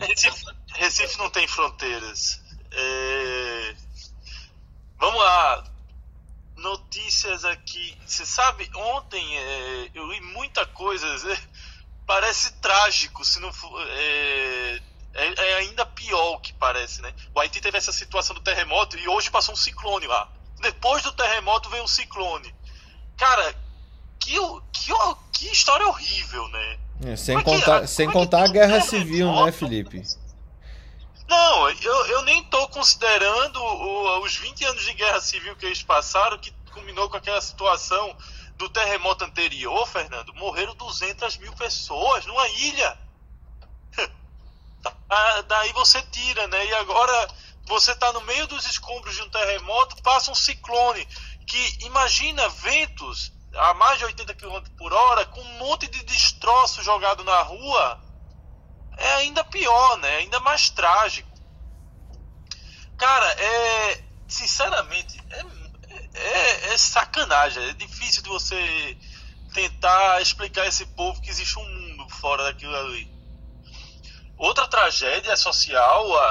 Recife, 0.00 0.44
Recife 0.74 1.18
não 1.18 1.30
tem 1.30 1.46
fronteiras. 1.46 2.40
É, 2.72 3.74
Vamos 4.98 5.20
lá. 5.20 5.64
Notícias 6.56 7.44
aqui. 7.44 7.96
Você 8.06 8.24
sabe, 8.24 8.70
ontem 8.74 9.36
é, 9.38 9.90
eu 9.94 10.06
li 10.10 10.20
muita 10.20 10.64
coisa. 10.66 11.06
é, 11.32 11.38
Parece 12.06 12.52
trágico, 12.54 13.24
se 13.24 13.40
não 13.40 13.52
for. 13.52 13.80
É... 13.88 14.80
é- 15.14 15.34
é 15.50 15.54
ainda 15.58 15.84
pior 15.84 16.34
o 16.34 16.40
que 16.40 16.52
parece, 16.52 17.02
né? 17.02 17.12
O 17.34 17.40
Haiti 17.40 17.60
teve 17.60 17.76
essa 17.76 17.92
situação 17.92 18.34
do 18.34 18.40
terremoto 18.40 18.96
e 18.96 19.08
hoje 19.08 19.30
passou 19.30 19.54
um 19.54 19.56
ciclone 19.56 20.06
lá. 20.06 20.30
Depois 20.60 21.02
do 21.02 21.12
terremoto 21.12 21.68
veio 21.68 21.82
um 21.82 21.88
ciclone. 21.88 22.54
Cara, 23.16 23.54
que, 24.20 24.34
que, 24.72 24.92
que 25.32 25.46
história 25.48 25.86
horrível, 25.86 26.46
né? 26.48 26.78
É, 27.06 27.16
sem 27.16 27.40
contar, 27.42 27.86
sem 27.86 28.08
é 28.08 28.12
contar 28.12 28.44
a 28.44 28.48
guerra 28.48 28.80
civil, 28.80 29.32
né? 29.32 29.52
Felipe? 29.52 30.02
Não, 31.28 31.68
eu, 31.70 32.06
eu 32.06 32.22
nem 32.22 32.42
tô 32.44 32.68
considerando 32.68 33.60
o- 33.62 34.20
os 34.24 34.36
20 34.36 34.64
anos 34.64 34.84
de 34.84 34.92
guerra 34.94 35.20
civil 35.20 35.56
que 35.56 35.66
eles 35.66 35.82
passaram, 35.82 36.38
que 36.38 36.52
culminou 36.72 37.08
com 37.10 37.16
aquela 37.16 37.40
situação 37.40 38.16
do 38.56 38.68
terremoto 38.68 39.24
anterior, 39.24 39.86
Fernando. 39.86 40.32
Morreram 40.34 40.74
200 40.76 41.36
mil 41.38 41.52
pessoas 41.54 42.24
numa 42.26 42.48
ilha. 42.48 42.98
Ah, 45.08 45.42
Daí 45.42 45.72
você 45.72 46.00
tira, 46.02 46.46
né? 46.48 46.66
E 46.66 46.74
agora 46.74 47.28
você 47.66 47.94
tá 47.94 48.12
no 48.12 48.20
meio 48.22 48.46
dos 48.46 48.64
escombros 48.66 49.14
de 49.16 49.22
um 49.22 49.28
terremoto, 49.30 50.00
passa 50.02 50.30
um 50.30 50.34
ciclone 50.34 51.04
que 51.46 51.78
imagina 51.84 52.48
ventos 52.48 53.32
a 53.54 53.74
mais 53.74 53.98
de 53.98 54.04
80 54.04 54.34
km 54.34 54.60
por 54.76 54.92
hora, 54.92 55.24
com 55.26 55.40
um 55.40 55.58
monte 55.58 55.88
de 55.88 56.04
destroço 56.04 56.82
jogado 56.82 57.24
na 57.24 57.40
rua 57.42 58.00
é 58.96 59.14
ainda 59.14 59.44
pior, 59.44 59.98
né? 59.98 60.16
Ainda 60.16 60.40
mais 60.40 60.70
trágico. 60.70 61.28
Cara, 62.96 63.26
é. 63.42 64.06
Sinceramente, 64.28 65.16
é, 65.30 65.42
é, 66.14 66.74
é 66.74 66.78
sacanagem. 66.78 67.62
É 67.68 67.72
difícil 67.74 68.22
de 68.22 68.28
você 68.28 68.98
tentar 69.54 70.20
explicar 70.20 70.62
a 70.62 70.66
esse 70.66 70.84
povo 70.86 71.20
que 71.20 71.30
existe 71.30 71.58
um 71.58 71.64
mundo 71.64 72.08
fora 72.10 72.42
daquilo 72.44 72.74
ali. 72.76 73.08
Outra 74.36 74.66
tragédia 74.68 75.36
social, 75.36 76.16
a, 76.18 76.24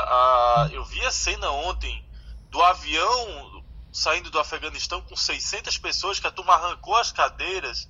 a- 0.65 0.69
eu 0.71 0.83
vi 0.85 1.03
a 1.05 1.11
cena 1.11 1.49
ontem 1.51 2.03
do 2.51 2.61
avião 2.61 3.63
saindo 3.91 4.29
do 4.29 4.39
Afeganistão 4.39 5.01
com 5.01 5.15
600 5.15 5.77
pessoas, 5.77 6.19
que 6.19 6.27
a 6.27 6.31
turma 6.31 6.53
arrancou 6.53 6.95
as 6.97 7.11
cadeiras 7.11 7.89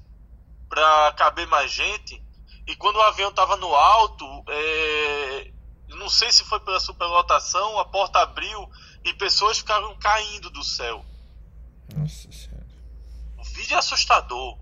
para 0.69 1.11
caber 1.13 1.47
mais 1.47 1.71
gente. 1.71 2.23
E 2.67 2.75
quando 2.75 2.95
o 2.97 3.01
avião 3.01 3.29
estava 3.29 3.55
no 3.55 3.73
alto, 3.75 4.25
é, 4.47 5.51
não 5.89 6.09
sei 6.09 6.31
se 6.31 6.43
foi 6.43 6.59
pela 6.59 6.79
superlotação, 6.79 7.79
a 7.79 7.85
porta 7.85 8.19
abriu 8.19 8.69
e 9.03 9.13
pessoas 9.13 9.59
ficaram 9.59 9.95
caindo 9.97 10.49
do 10.49 10.63
céu. 10.63 11.05
Nossa 11.95 12.31
senhora. 12.31 12.65
O 13.37 13.43
vídeo 13.43 13.75
é 13.75 13.77
assustador. 13.77 14.57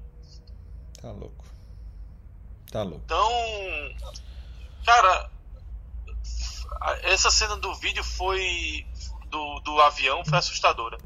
Tá 1.01 1.12
louco. 1.12 1.45
Tá 2.72 2.84
louco. 2.84 3.01
Então, 3.06 3.30
cara, 4.86 5.30
essa 7.04 7.32
cena 7.32 7.56
do 7.56 7.74
vídeo 7.76 8.04
foi 8.04 8.86
do, 9.28 9.60
do 9.62 9.82
avião 9.82 10.24
foi 10.26 10.38
assustadora. 10.38 10.97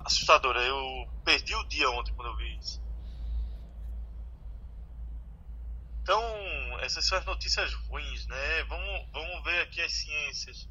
Assustadora. 0.00 0.60
Eu 0.60 1.08
perdi 1.24 1.54
o 1.54 1.64
dia 1.64 1.90
ontem 1.90 2.12
quando 2.14 2.28
eu 2.28 2.36
vi 2.36 2.56
isso. 2.58 2.80
Então, 6.08 6.80
essas 6.80 7.06
são 7.06 7.18
as 7.18 7.26
notícias 7.26 7.70
ruins, 7.86 8.26
né? 8.28 8.64
Vamos, 8.64 9.10
vamos 9.12 9.44
ver 9.44 9.60
aqui 9.60 9.82
as 9.82 9.92
ciências. 9.92 10.66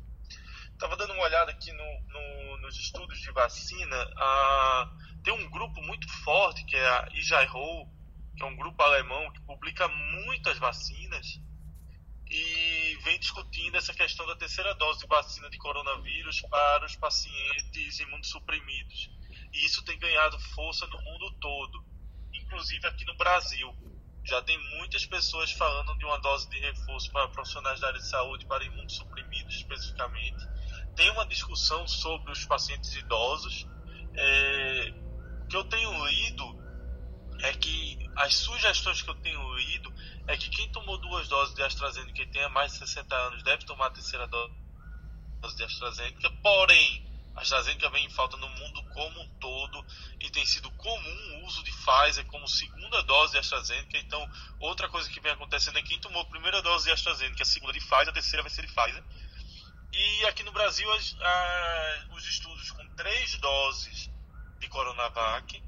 Tava 0.79 0.97
dando 0.97 1.13
uma 1.13 1.21
olhada 1.21 1.51
aqui 1.51 1.71
no, 1.71 1.83
no- 2.09 2.57
nos 2.63 2.75
estudos 2.79 3.19
de 3.19 3.31
vacina. 3.33 3.95
Ah, 4.17 4.91
tem 5.23 5.31
um 5.35 5.47
grupo 5.51 5.79
muito 5.83 6.09
forte 6.23 6.65
que 6.65 6.75
é 6.75 6.87
a 6.87 7.07
IJRO, 7.13 7.85
que 8.35 8.41
é 8.41 8.47
um 8.47 8.55
grupo 8.55 8.81
alemão 8.81 9.31
que 9.31 9.39
publica 9.45 9.87
muitas 9.87 10.57
vacinas 10.57 11.27
e 12.31 12.97
vem 13.03 13.19
discutindo 13.19 13.77
essa 13.77 13.93
questão 13.93 14.25
da 14.25 14.35
terceira 14.37 14.73
dose 14.73 15.01
de 15.01 15.07
vacina 15.07 15.49
de 15.51 15.57
coronavírus 15.59 16.41
para 16.49 16.83
os 16.83 16.95
pacientes 16.95 17.99
imunossuprimidos. 17.99 19.11
E 19.53 19.65
isso 19.67 19.85
tem 19.85 19.99
ganhado 19.99 20.39
força 20.55 20.87
no 20.87 20.97
mundo 21.03 21.31
todo, 21.39 21.85
inclusive 22.33 22.87
aqui 22.87 23.05
no 23.05 23.15
Brasil. 23.17 23.71
Já 24.27 24.41
tem 24.41 24.57
muitas 24.77 25.05
pessoas 25.05 25.51
falando 25.53 25.97
de 25.97 26.05
uma 26.05 26.17
dose 26.19 26.49
de 26.49 26.59
reforço 26.59 27.09
para 27.11 27.27
profissionais 27.29 27.79
da 27.79 27.87
área 27.87 27.99
de 27.99 28.07
saúde, 28.07 28.45
para 28.45 28.63
imunossuprimidos 28.65 29.55
especificamente. 29.55 30.45
Tem 30.95 31.09
uma 31.11 31.25
discussão 31.27 31.87
sobre 31.87 32.31
os 32.31 32.43
pacientes 32.45 32.93
idosos. 32.93 33.65
É, 34.15 34.93
o 35.43 35.47
que 35.47 35.55
eu 35.55 35.63
tenho 35.65 36.07
lido 36.07 36.43
é 37.43 37.53
que 37.53 37.97
as 38.17 38.33
sugestões 38.35 39.01
que 39.01 39.09
eu 39.09 39.15
tenho 39.15 39.55
lido 39.55 39.93
é 40.27 40.35
que 40.35 40.49
quem 40.49 40.69
tomou 40.71 40.97
duas 40.99 41.27
doses 41.29 41.55
de 41.55 41.63
AstraZeneca 41.63 42.21
e 42.21 42.27
tenha 42.27 42.49
mais 42.49 42.73
de 42.73 42.79
60 42.79 43.15
anos 43.15 43.43
deve 43.43 43.63
tomar 43.65 43.87
a 43.87 43.91
terceira 43.91 44.27
do- 44.27 44.51
dose 45.41 45.55
de 45.55 45.63
AstraZeneca, 45.63 46.29
porém, 46.41 47.06
a 47.37 47.41
AstraZeneca 47.41 47.89
vem 47.91 48.05
em 48.05 48.09
falta 48.09 48.35
no 48.37 48.49
mundo 48.49 48.83
como 48.89 49.21
um 49.21 49.29
todo 49.39 49.85
e 50.19 50.29
tem 50.31 50.45
sido 50.45 50.71
comum 50.71 51.35
o 51.35 51.45
uso 51.45 51.63
de 51.63 51.71
Pfizer 51.71 52.25
como 52.25 52.47
segunda 52.47 53.01
dose 53.03 53.33
de 53.33 53.37
AstraZeneca, 53.37 53.97
então 53.99 54.27
outra 54.59 54.89
coisa 54.89 55.07
que 55.09 55.19
vem 55.19 55.31
acontecendo 55.31 55.77
é 55.77 55.81
que 55.81 55.89
quem 55.89 55.99
tomou 55.99 56.21
a 56.21 56.25
primeira 56.25 56.61
dose 56.63 56.85
de 56.85 56.91
AstraZeneca, 56.91 57.43
a 57.43 57.45
segunda 57.45 57.73
de 57.73 57.79
Pfizer, 57.79 58.09
a 58.09 58.13
terceira 58.13 58.41
vai 58.41 58.49
ser 58.49 58.65
de 58.65 58.73
Pfizer. 58.73 59.03
E 59.93 60.25
aqui 60.25 60.43
no 60.43 60.51
Brasil, 60.51 60.91
as- 60.93 61.15
a- 61.21 62.07
os 62.11 62.25
estudos 62.25 62.71
com 62.71 62.87
três 62.95 63.37
doses 63.37 64.09
de 64.59 64.67
Coronavac, 64.67 65.63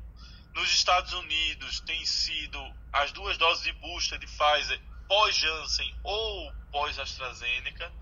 nos 0.55 0.73
Estados 0.73 1.13
Unidos 1.13 1.79
tem 1.81 2.03
sido 2.05 2.59
as 2.91 3.11
duas 3.11 3.37
doses 3.37 3.63
de 3.63 3.71
booster 3.73 4.17
de 4.17 4.25
Pfizer 4.25 4.81
pós 5.07 5.35
Janssen 5.37 5.99
ou 6.03 6.53
pós 6.71 6.97
AstraZeneca. 6.97 7.93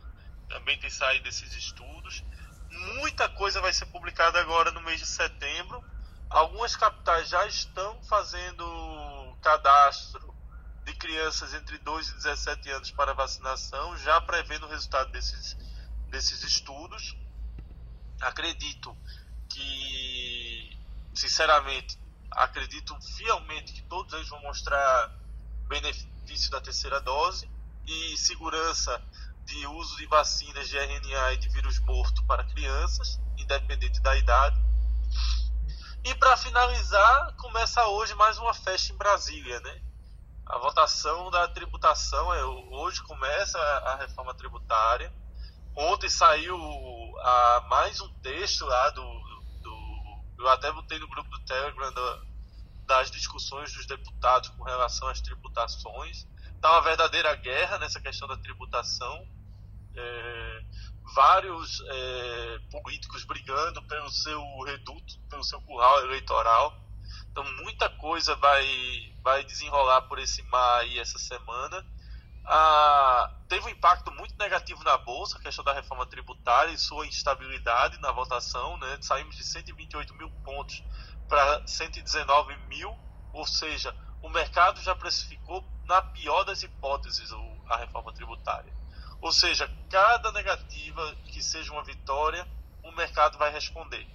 Também 0.47 0.80
tem 0.80 0.89
saído 0.89 1.28
esses 1.28 1.53
estudos. 1.53 2.24
Muita 2.70 3.30
coisa 3.30 3.61
vai 3.61 3.72
ser 3.72 3.86
publicada 3.88 4.39
agora 4.39 4.72
no 4.72 4.82
mês 4.82 4.99
de 4.99 5.05
setembro. 5.05 5.84
Algumas 6.30 6.76
capitais 6.76 7.30
já 7.30 7.45
estão 7.47 8.01
fazendo 8.03 9.38
cadastro 9.41 10.36
de 10.84 10.93
crianças 10.95 11.53
entre 11.53 11.78
2 11.80 12.09
e 12.09 12.13
17 12.15 12.70
anos 12.72 12.91
para 12.91 13.13
vacinação, 13.13 13.97
já 13.97 14.20
prevendo 14.22 14.65
o 14.65 14.70
resultado 14.70 15.11
desses, 15.11 15.55
desses 16.09 16.43
estudos. 16.43 17.15
Acredito 18.22 18.97
que, 19.49 20.78
sinceramente, 21.13 21.97
acredito 22.32 22.97
fielmente 23.15 23.74
que 23.74 23.84
todos 23.84 24.13
eles 24.13 24.30
vão 24.30 24.41
mostrar 24.41 25.11
benefício 25.68 26.51
da 26.51 26.61
terceira 26.61 26.99
dose 27.01 27.49
e 27.86 28.18
segurança 28.18 29.01
de 29.47 29.65
uso 29.65 29.95
de 29.95 30.05
vacinas 30.07 30.67
de 30.67 30.77
RNA 30.77 31.33
e 31.33 31.37
de 31.37 31.47
vírus 31.49 31.79
morto 31.79 32.21
para 32.25 32.43
crianças, 32.43 33.19
independente 33.37 34.01
da 34.01 34.15
idade. 34.17 34.59
E 36.03 36.13
para 36.15 36.35
finalizar, 36.35 37.33
começa 37.37 37.85
hoje 37.87 38.13
mais 38.15 38.37
uma 38.37 38.53
festa 38.53 38.91
em 38.91 38.97
Brasília, 38.97 39.59
né? 39.61 39.81
A 40.45 40.57
votação 40.57 41.31
da 41.31 41.47
tributação 41.47 42.33
é 42.33 42.43
hoje 42.43 43.01
começa 43.03 43.57
a 43.57 43.95
reforma 43.95 44.33
tributária. 44.33 45.13
Ontem 45.75 46.09
saiu 46.09 46.57
a, 47.19 47.65
mais 47.69 48.01
um 48.01 48.13
texto 48.19 48.65
lá 48.65 48.89
do, 48.89 49.01
do 49.61 50.23
Eu 50.39 50.49
até 50.49 50.71
botei 50.73 50.99
no 50.99 51.07
grupo 51.07 51.29
do 51.29 51.39
Telegram 51.45 51.93
da, 51.93 52.21
das 52.85 53.11
discussões 53.11 53.73
dos 53.73 53.85
deputados 53.85 54.49
com 54.49 54.63
relação 54.63 55.07
às 55.07 55.21
tributações. 55.21 56.27
Está 56.55 56.71
uma 56.71 56.81
verdadeira 56.81 57.33
guerra 57.35 57.77
nessa 57.77 58.01
questão 58.01 58.27
da 58.27 58.37
tributação. 58.37 59.36
É, 59.97 60.61
vários 61.15 61.81
é, 61.89 62.59
políticos 62.71 63.23
brigando 63.25 63.81
pelo 63.87 64.09
seu 64.09 64.41
reduto, 64.65 65.19
pelo 65.29 65.43
seu 65.43 65.61
curral 65.61 66.01
eleitoral. 66.01 66.73
Então 67.31 67.43
muita 67.63 67.89
coisa 67.89 68.35
vai, 68.35 68.65
vai 69.23 69.43
desenrolar 69.43 70.01
por 70.03 70.19
esse 70.19 70.41
mar 70.43 70.79
aí 70.81 70.99
essa 70.99 71.17
semana. 71.17 71.83
Ah, 72.49 73.29
teve 73.49 73.65
um 73.65 73.69
impacto 73.69 74.09
muito 74.11 74.33
negativo 74.39 74.81
na 74.83 74.97
bolsa, 74.99 75.37
a 75.37 75.41
questão 75.41 75.65
da 75.65 75.73
reforma 75.73 76.05
tributária 76.05 76.71
e 76.71 76.77
sua 76.77 77.05
instabilidade 77.05 77.99
na 77.99 78.11
votação, 78.11 78.77
né? 78.77 78.97
Saímos 79.01 79.35
de 79.35 79.43
128 79.43 80.15
mil 80.15 80.31
pontos 80.45 80.81
para 81.27 81.67
119 81.67 82.55
mil, 82.67 82.89
ou 83.33 83.45
seja, 83.45 83.93
o 84.21 84.29
mercado 84.29 84.81
já 84.81 84.95
precificou 84.95 85.61
na 85.85 86.01
pior 86.01 86.43
das 86.45 86.63
hipóteses 86.63 87.29
a 87.69 87.77
reforma 87.77 88.13
tributária. 88.13 88.73
Ou 89.22 89.32
seja, 89.32 89.70
cada 89.89 90.32
negativa 90.32 91.15
que 91.26 91.41
seja 91.41 91.72
uma 91.72 91.84
vitória, 91.84 92.47
o 92.84 92.91
mercado 92.91 93.38
vai 93.38 93.51
responder. 93.51 94.07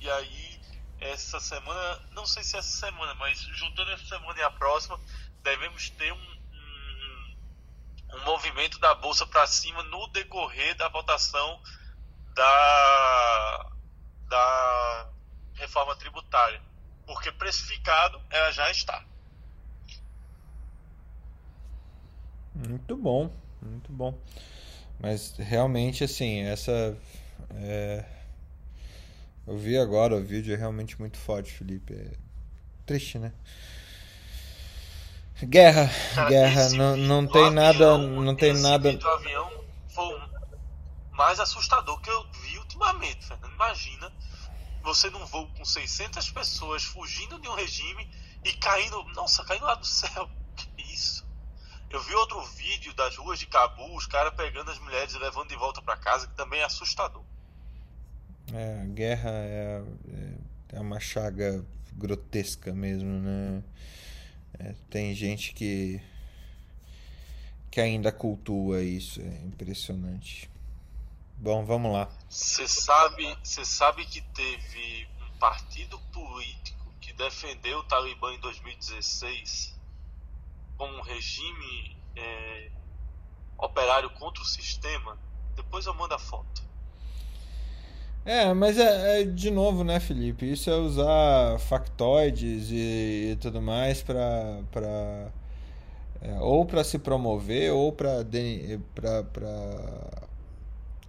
E 0.00 0.10
aí, 0.10 0.60
essa 1.00 1.40
semana, 1.40 2.02
não 2.12 2.26
sei 2.26 2.42
se 2.42 2.56
essa 2.56 2.86
semana, 2.86 3.14
mas 3.14 3.38
juntando 3.38 3.90
essa 3.92 4.04
semana 4.04 4.38
e 4.38 4.42
a 4.42 4.50
próxima, 4.50 5.00
devemos 5.42 5.90
ter 5.90 6.12
um, 6.12 6.16
um, 6.52 7.36
um 8.14 8.24
movimento 8.24 8.78
da 8.78 8.94
bolsa 8.94 9.26
para 9.26 9.46
cima 9.46 9.82
no 9.84 10.06
decorrer 10.08 10.76
da 10.76 10.88
votação 10.88 11.60
da, 12.34 13.70
da 14.28 15.10
reforma 15.54 15.96
tributária. 15.96 16.62
Porque 17.06 17.32
precificado 17.32 18.20
ela 18.30 18.50
já 18.50 18.70
está. 18.70 19.04
Muito 22.54 22.96
bom, 22.96 23.30
bom. 23.96 24.18
Mas 25.00 25.34
realmente, 25.38 26.04
assim, 26.04 26.40
essa. 26.40 26.96
É... 27.54 28.04
Eu 29.46 29.56
vi 29.56 29.78
agora 29.78 30.16
o 30.16 30.22
vídeo, 30.22 30.54
é 30.54 30.56
realmente 30.56 30.98
muito 30.98 31.16
forte, 31.16 31.52
Felipe. 31.52 31.94
É 31.94 32.10
triste, 32.84 33.18
né? 33.18 33.32
Guerra, 35.42 35.90
Cara, 36.14 36.28
guerra, 36.30 36.68
não, 36.70 36.96
não 36.96 37.26
tem 37.26 37.42
avião, 37.42 37.98
nada, 37.98 37.98
não 37.98 38.34
tem 38.34 38.54
nada. 38.54 38.90
O 38.90 39.08
avião 39.08 39.64
foi 39.88 40.14
o 40.14 40.28
mais 41.12 41.38
assustador 41.38 42.00
que 42.00 42.08
eu 42.08 42.26
vi 42.42 42.58
ultimamente, 42.58 43.26
Fernando. 43.26 43.52
Imagina 43.52 44.12
você 44.82 45.10
num 45.10 45.24
voo 45.26 45.48
com 45.56 45.64
600 45.64 46.30
pessoas 46.30 46.84
fugindo 46.84 47.38
de 47.38 47.48
um 47.48 47.54
regime 47.54 48.08
e 48.44 48.52
caindo, 48.54 49.02
nossa, 49.14 49.44
caindo 49.44 49.64
lá 49.64 49.74
do 49.74 49.84
céu. 49.86 50.30
Eu 51.90 52.02
vi 52.02 52.14
outro 52.14 52.42
vídeo 52.42 52.92
das 52.94 53.16
ruas 53.16 53.38
de 53.38 53.46
Cabul, 53.46 53.96
os 53.96 54.06
caras 54.06 54.34
pegando 54.34 54.70
as 54.70 54.78
mulheres 54.78 55.14
e 55.14 55.18
levando 55.18 55.48
de 55.48 55.56
volta 55.56 55.80
para 55.80 55.96
casa, 55.96 56.26
que 56.26 56.34
também 56.34 56.60
é 56.60 56.64
assustador. 56.64 57.22
É, 58.52 58.82
a 58.82 58.84
guerra 58.86 59.30
é, 59.30 59.82
é, 60.08 60.76
é 60.76 60.80
uma 60.80 61.00
chaga 61.00 61.64
grotesca 61.92 62.72
mesmo, 62.72 63.08
né? 63.20 63.62
É, 64.58 64.74
tem 64.90 65.14
gente 65.14 65.52
que 65.52 66.00
que 67.70 67.80
ainda 67.80 68.10
cultua 68.10 68.82
isso, 68.82 69.20
é 69.20 69.44
impressionante. 69.44 70.48
Bom, 71.36 71.62
vamos 71.66 71.92
lá. 71.92 72.08
Você 72.26 72.66
sabe, 72.66 73.36
você 73.44 73.66
sabe 73.66 74.06
que 74.06 74.22
teve 74.22 75.06
um 75.20 75.38
partido 75.38 75.98
político 76.10 76.90
que 77.02 77.12
defendeu 77.12 77.80
o 77.80 77.84
Talibã 77.84 78.32
em 78.32 78.40
2016 78.40 79.75
como 80.76 80.96
um 80.96 81.02
regime 81.02 81.96
é, 82.16 82.70
operário 83.58 84.10
contra 84.10 84.42
o 84.42 84.46
sistema? 84.46 85.18
Depois 85.54 85.86
eu 85.86 85.94
mando 85.94 86.14
a 86.14 86.18
foto. 86.18 86.64
É, 88.24 88.52
mas 88.52 88.76
é, 88.76 89.20
é, 89.20 89.24
de 89.24 89.50
novo, 89.50 89.84
né, 89.84 90.00
Felipe? 90.00 90.50
Isso 90.50 90.68
é 90.68 90.74
usar 90.74 91.60
factoides 91.60 92.70
e, 92.70 93.30
e 93.32 93.38
tudo 93.40 93.62
mais 93.62 94.02
para 94.02 94.62
pra 94.72 95.30
é, 96.20 96.38
ou 96.40 96.66
para 96.66 96.82
se 96.82 96.98
promover 96.98 97.72
ou 97.72 97.92
para 97.92 98.24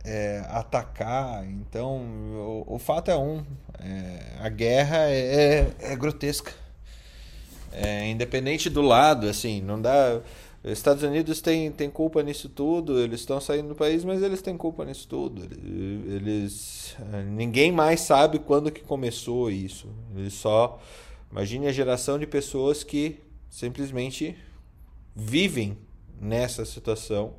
é, 0.05 0.45
atacar. 0.49 1.43
Então, 1.45 1.97
o, 1.97 2.75
o, 2.75 2.79
fato 2.79 3.09
é 3.09 3.17
um: 3.17 3.43
é, 3.79 4.37
a 4.39 4.49
guerra 4.49 5.09
é, 5.09 5.71
é, 5.81 5.91
é 5.91 5.95
grotesca. 5.95 6.53
É, 7.71 8.09
independente 8.09 8.69
do 8.69 8.81
lado, 8.81 9.27
assim, 9.27 9.61
não 9.61 9.81
dá. 9.81 10.21
Os 10.63 10.71
Estados 10.71 11.03
Unidos 11.03 11.39
têm, 11.39 11.71
têm 11.71 11.89
culpa 11.89 12.21
nisso 12.23 12.49
tudo, 12.49 12.99
eles 12.99 13.21
estão 13.21 13.39
saindo 13.39 13.69
do 13.69 13.75
país, 13.75 14.03
mas 14.03 14.21
eles 14.21 14.41
têm 14.41 14.57
culpa 14.57 14.83
nisso 14.83 15.07
tudo. 15.07 15.43
Eles, 15.43 16.95
ninguém 17.27 17.71
mais 17.71 18.01
sabe 18.01 18.39
quando 18.39 18.71
que 18.71 18.81
começou 18.81 19.49
isso. 19.49 19.87
Eles 20.15 20.33
só 20.33 20.81
imagine 21.31 21.67
a 21.67 21.71
geração 21.71 22.17
de 22.19 22.25
pessoas 22.25 22.83
que 22.83 23.19
simplesmente 23.49 24.35
vivem 25.15 25.77
nessa 26.19 26.65
situação 26.65 27.33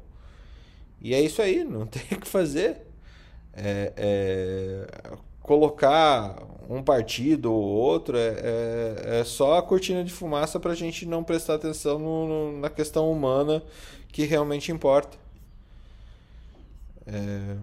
e 1.00 1.14
é 1.14 1.20
isso 1.20 1.40
aí, 1.40 1.64
não 1.64 1.86
tem 1.86 2.02
o 2.12 2.20
que 2.20 2.28
fazer. 2.28 2.86
É, 3.52 3.92
é, 3.96 5.18
colocar 5.48 6.36
um 6.68 6.82
partido 6.82 7.50
ou 7.50 7.62
outro 7.62 8.18
é, 8.18 8.28
é, 8.28 9.20
é 9.20 9.24
só 9.24 9.56
a 9.56 9.62
cortina 9.62 10.04
de 10.04 10.12
fumaça 10.12 10.60
para 10.60 10.72
a 10.72 10.74
gente 10.74 11.06
não 11.06 11.24
prestar 11.24 11.54
atenção 11.54 11.98
no, 11.98 12.28
no, 12.28 12.60
na 12.60 12.68
questão 12.68 13.10
humana 13.10 13.62
que 14.12 14.24
realmente 14.24 14.70
importa. 14.70 15.16
É, 17.06 17.56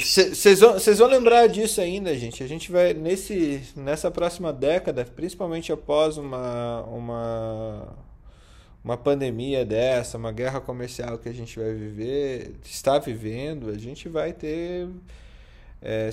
vocês 0.00 0.46
é, 0.46 0.54
vão, 0.54 0.78
vão 0.78 1.06
lembrar 1.08 1.46
disso 1.48 1.82
ainda, 1.82 2.16
gente. 2.16 2.42
A 2.42 2.46
gente 2.46 2.72
vai 2.72 2.94
nesse 2.94 3.62
nessa 3.76 4.10
próxima 4.10 4.50
década, 4.50 5.04
principalmente 5.04 5.70
após 5.70 6.16
uma 6.16 6.80
uma 6.84 8.05
uma 8.86 8.96
pandemia 8.96 9.64
dessa, 9.64 10.16
uma 10.16 10.30
guerra 10.30 10.60
comercial 10.60 11.18
que 11.18 11.28
a 11.28 11.32
gente 11.32 11.58
vai 11.58 11.74
viver, 11.74 12.54
está 12.64 13.00
vivendo, 13.00 13.68
a 13.68 13.76
gente 13.76 14.08
vai 14.08 14.32
ter 14.32 14.88
é, 15.82 16.08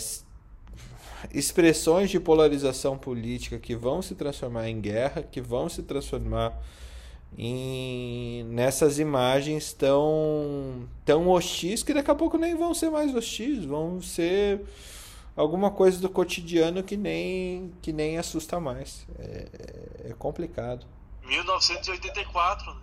expressões 1.32 2.10
de 2.10 2.20
polarização 2.20 2.98
política 2.98 3.60
que 3.60 3.76
vão 3.76 4.02
se 4.02 4.16
transformar 4.16 4.68
em 4.68 4.82
guerra, 4.82 5.22
que 5.22 5.40
vão 5.40 5.70
se 5.70 5.84
transformar 5.84 6.60
em 7.38 8.44
nessas 8.46 8.98
imagens 8.98 9.72
tão 9.72 10.88
tão 11.06 11.28
hostis 11.30 11.84
que 11.84 11.94
daqui 11.94 12.10
a 12.10 12.16
pouco 12.16 12.40
nem 12.40 12.56
vão 12.56 12.74
ser 12.74 12.90
mais 12.90 13.14
hostis, 13.14 13.64
vão 13.66 14.02
ser 14.02 14.62
alguma 15.36 15.70
coisa 15.70 16.00
do 16.00 16.10
cotidiano 16.10 16.82
que 16.82 16.98
nem 16.98 17.72
que 17.84 17.94
nem 17.94 18.18
assusta 18.18 18.60
mais. 18.60 19.06
É, 19.20 20.10
é 20.10 20.14
complicado. 20.18 20.88
1984, 21.26 22.74
né? 22.74 22.82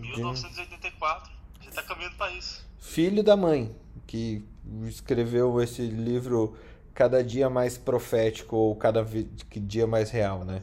1984. 0.00 1.32
A 1.60 1.62
gente 1.62 1.74
tá 1.74 1.82
caminhando 1.82 2.16
para 2.16 2.32
isso. 2.32 2.66
Filho 2.80 3.22
da 3.22 3.36
mãe, 3.36 3.74
que 4.06 4.44
escreveu 4.86 5.60
esse 5.62 5.82
livro 5.82 6.56
Cada 6.94 7.22
Dia 7.22 7.48
Mais 7.48 7.78
Profético 7.78 8.56
ou 8.56 8.74
Cada 8.76 9.06
Dia 9.56 9.86
Mais 9.86 10.10
Real, 10.10 10.44
né? 10.44 10.62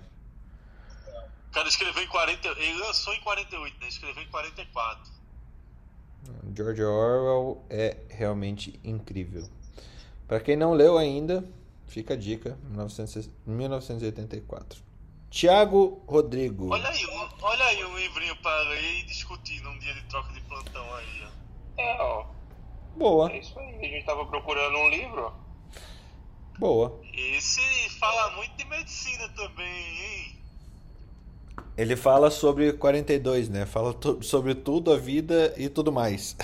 O 1.49 1.51
cara 1.51 1.67
escreveu 1.67 2.03
em 2.03 2.07
40. 2.07 2.47
Ele 2.47 2.73
lançou 2.79 3.13
em 3.13 3.21
48, 3.21 3.77
né? 3.81 3.87
Escreveu 3.87 4.21
em 4.21 4.27
44. 4.27 5.11
George 6.55 6.83
Orwell 6.83 7.65
é 7.69 7.97
realmente 8.09 8.79
incrível. 8.83 9.47
Para 10.27 10.39
quem 10.39 10.55
não 10.55 10.73
leu 10.73 10.97
ainda, 10.97 11.43
fica 11.87 12.13
a 12.13 12.17
dica: 12.17 12.57
1984. 13.45 14.83
Tiago 15.29 16.03
Rodrigo. 16.07 16.71
Olha 16.71 16.89
aí, 16.89 17.05
aí 17.69 17.85
um 17.85 17.97
livrinho 17.97 18.35
para 18.37 18.69
ler 18.69 18.99
e 18.99 19.03
discutir 19.03 19.61
num 19.61 19.77
dia 19.79 19.93
de 19.93 20.01
troca 20.03 20.33
de 20.33 20.41
plantão 20.41 20.95
aí. 20.95 21.23
Ó. 21.77 21.81
É, 21.81 22.01
ó. 22.01 22.25
Boa. 22.95 23.31
É 23.31 23.37
isso 23.37 23.57
aí. 23.59 23.75
A 23.75 23.85
gente 23.85 24.05
tava 24.05 24.25
procurando 24.25 24.77
um 24.77 24.89
livro. 24.89 25.33
Boa. 26.57 26.99
Esse 27.13 27.61
fala 27.99 28.31
muito 28.35 28.55
de 28.57 28.65
medicina 28.65 29.29
também, 29.29 30.01
hein? 30.01 30.39
Ele 31.77 31.95
fala 31.95 32.29
sobre 32.29 32.73
42, 32.73 33.47
né? 33.47 33.65
Fala 33.65 33.95
sobre 34.21 34.53
tudo, 34.55 34.91
a 34.91 34.97
vida 34.97 35.53
e 35.57 35.69
tudo 35.69 35.91
mais. 35.91 36.35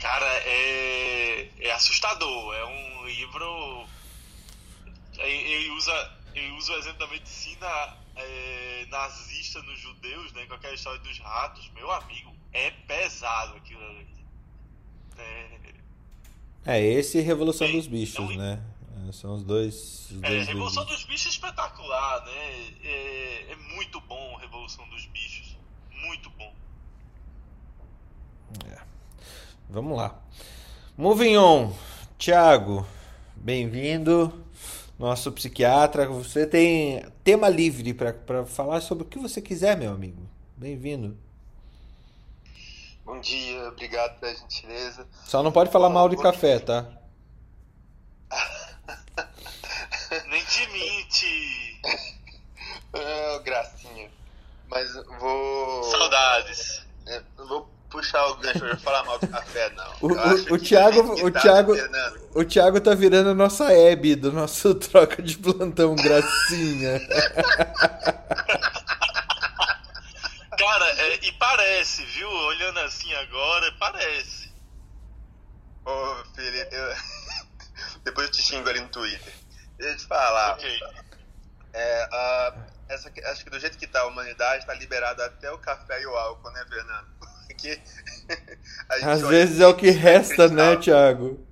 Cara, 0.00 0.26
é, 0.26 1.48
é 1.60 1.72
assustador. 1.72 2.54
É 2.54 2.64
um 2.64 3.06
livro. 3.06 3.86
Ele 5.18 5.70
usa, 5.70 6.17
ele 6.38 6.52
usa 6.56 6.72
o 6.72 6.76
exemplo 6.76 6.98
da 6.98 7.06
medicina 7.08 7.96
é, 8.16 8.86
nazista 8.90 9.62
nos 9.62 9.78
judeus, 9.78 10.32
né? 10.32 10.46
Com 10.46 10.54
aquela 10.54 10.74
história 10.74 10.98
dos 11.00 11.18
ratos. 11.18 11.70
Meu 11.74 11.90
amigo, 11.90 12.32
é 12.52 12.70
pesado 12.70 13.56
aquilo 13.56 13.82
ali. 13.84 14.06
É, 16.64 16.80
esse 16.80 17.18
e 17.18 17.20
Revolução 17.22 17.66
Bem, 17.66 17.76
dos 17.76 17.86
Bichos, 17.86 18.14
então- 18.30 18.36
né? 18.36 18.62
É, 19.08 19.12
São 19.12 19.34
os 19.34 19.42
dois. 19.42 20.10
Os 20.10 20.22
É, 20.22 20.28
dois 20.28 20.46
Revolução 20.48 20.82
livros. 20.84 21.00
dos 21.00 21.08
Bichos 21.08 21.26
é 21.26 21.30
espetacular, 21.30 22.24
né? 22.26 22.74
É, 22.84 23.46
é 23.52 23.56
muito 23.74 24.00
bom 24.02 24.36
Revolução 24.36 24.86
dos 24.88 25.06
Bichos. 25.06 25.56
Muito 25.92 26.28
bom. 26.30 26.52
Vamos 29.70 29.98
lá. 29.98 30.18
Moving 30.96 31.36
on. 31.36 31.74
Tiago, 32.18 32.86
bem-vindo. 33.36 34.46
Nosso 34.98 35.30
psiquiatra. 35.30 36.08
Você 36.08 36.46
tem 36.46 37.06
tema 37.22 37.48
livre 37.48 37.94
para 37.94 38.44
falar 38.44 38.80
sobre 38.80 39.04
o 39.04 39.06
que 39.06 39.18
você 39.18 39.40
quiser, 39.40 39.76
meu 39.76 39.92
amigo. 39.92 40.28
Bem-vindo. 40.56 41.16
Bom 43.04 43.20
dia, 43.20 43.68
obrigado 43.68 44.18
pela 44.18 44.34
gentileza. 44.34 45.06
Só 45.24 45.42
não 45.42 45.52
pode 45.52 45.70
falar 45.70 45.88
Bom, 45.88 45.94
mal 45.94 46.08
de 46.08 46.16
café, 46.16 46.58
tá? 46.58 46.90
Nem 50.28 50.44
te 50.44 50.66
mente. 50.72 51.80
Ah, 52.92 53.40
gracinha. 53.46 54.10
Mas 54.68 54.92
vou. 55.20 55.84
Saudades. 55.84 56.87
Puxar 57.90 58.26
o 58.26 58.36
gancho 58.36 58.58
pra 58.60 58.76
falar 58.76 59.04
mal 59.04 59.18
de 59.18 59.26
café, 59.28 59.70
não. 59.70 59.90
O- 60.02 60.12
o- 60.12 60.54
o 60.54 60.58
Thiago- 60.58 61.02
do 61.16 61.24
o 61.26 61.30
tá, 61.30 61.40
Thiago- 61.40 61.74
Fernando, 61.74 62.28
O 62.34 62.44
Thiago 62.44 62.80
tá 62.82 62.94
virando 62.94 63.30
a 63.30 63.34
nossa 63.34 63.72
Hebe 63.72 64.14
do 64.14 64.30
nosso 64.30 64.74
troca 64.76 65.22
de 65.22 65.38
plantão, 65.38 65.94
gracinha. 65.94 67.00
Cara, 70.58 70.86
é, 71.00 71.24
e 71.26 71.32
parece, 71.32 72.04
viu? 72.04 72.28
Olhando 72.28 72.78
assim 72.80 73.12
agora, 73.14 73.72
parece. 73.78 74.52
Ô, 75.84 76.16
filho, 76.34 76.66
eu... 76.70 76.94
depois 78.04 78.26
eu 78.26 78.32
te 78.32 78.42
xingo 78.42 78.68
ali 78.68 78.80
no 78.80 78.88
Twitter. 78.88 79.32
Deixa 79.78 79.94
eu 79.94 79.96
te 79.98 80.06
falar. 80.06 80.52
Ok. 80.54 80.80
É, 81.72 82.08
ah, 82.12 82.54
essa, 82.88 83.10
acho 83.30 83.44
que 83.44 83.50
do 83.50 83.60
jeito 83.60 83.78
que 83.78 83.86
tá 83.86 84.00
a 84.00 84.06
humanidade, 84.06 84.66
tá 84.66 84.74
liberado 84.74 85.22
até 85.22 85.50
o 85.52 85.58
café 85.58 86.02
e 86.02 86.06
o 86.06 86.16
álcool, 86.16 86.50
né, 86.50 86.64
Fernando? 86.68 87.06
Porque 87.48 87.80
Às 89.02 89.22
vezes 89.22 89.60
é 89.60 89.66
o 89.66 89.74
que 89.74 89.90
resta, 89.90 90.48
né. 90.48 90.76
Thiago? 90.76 91.46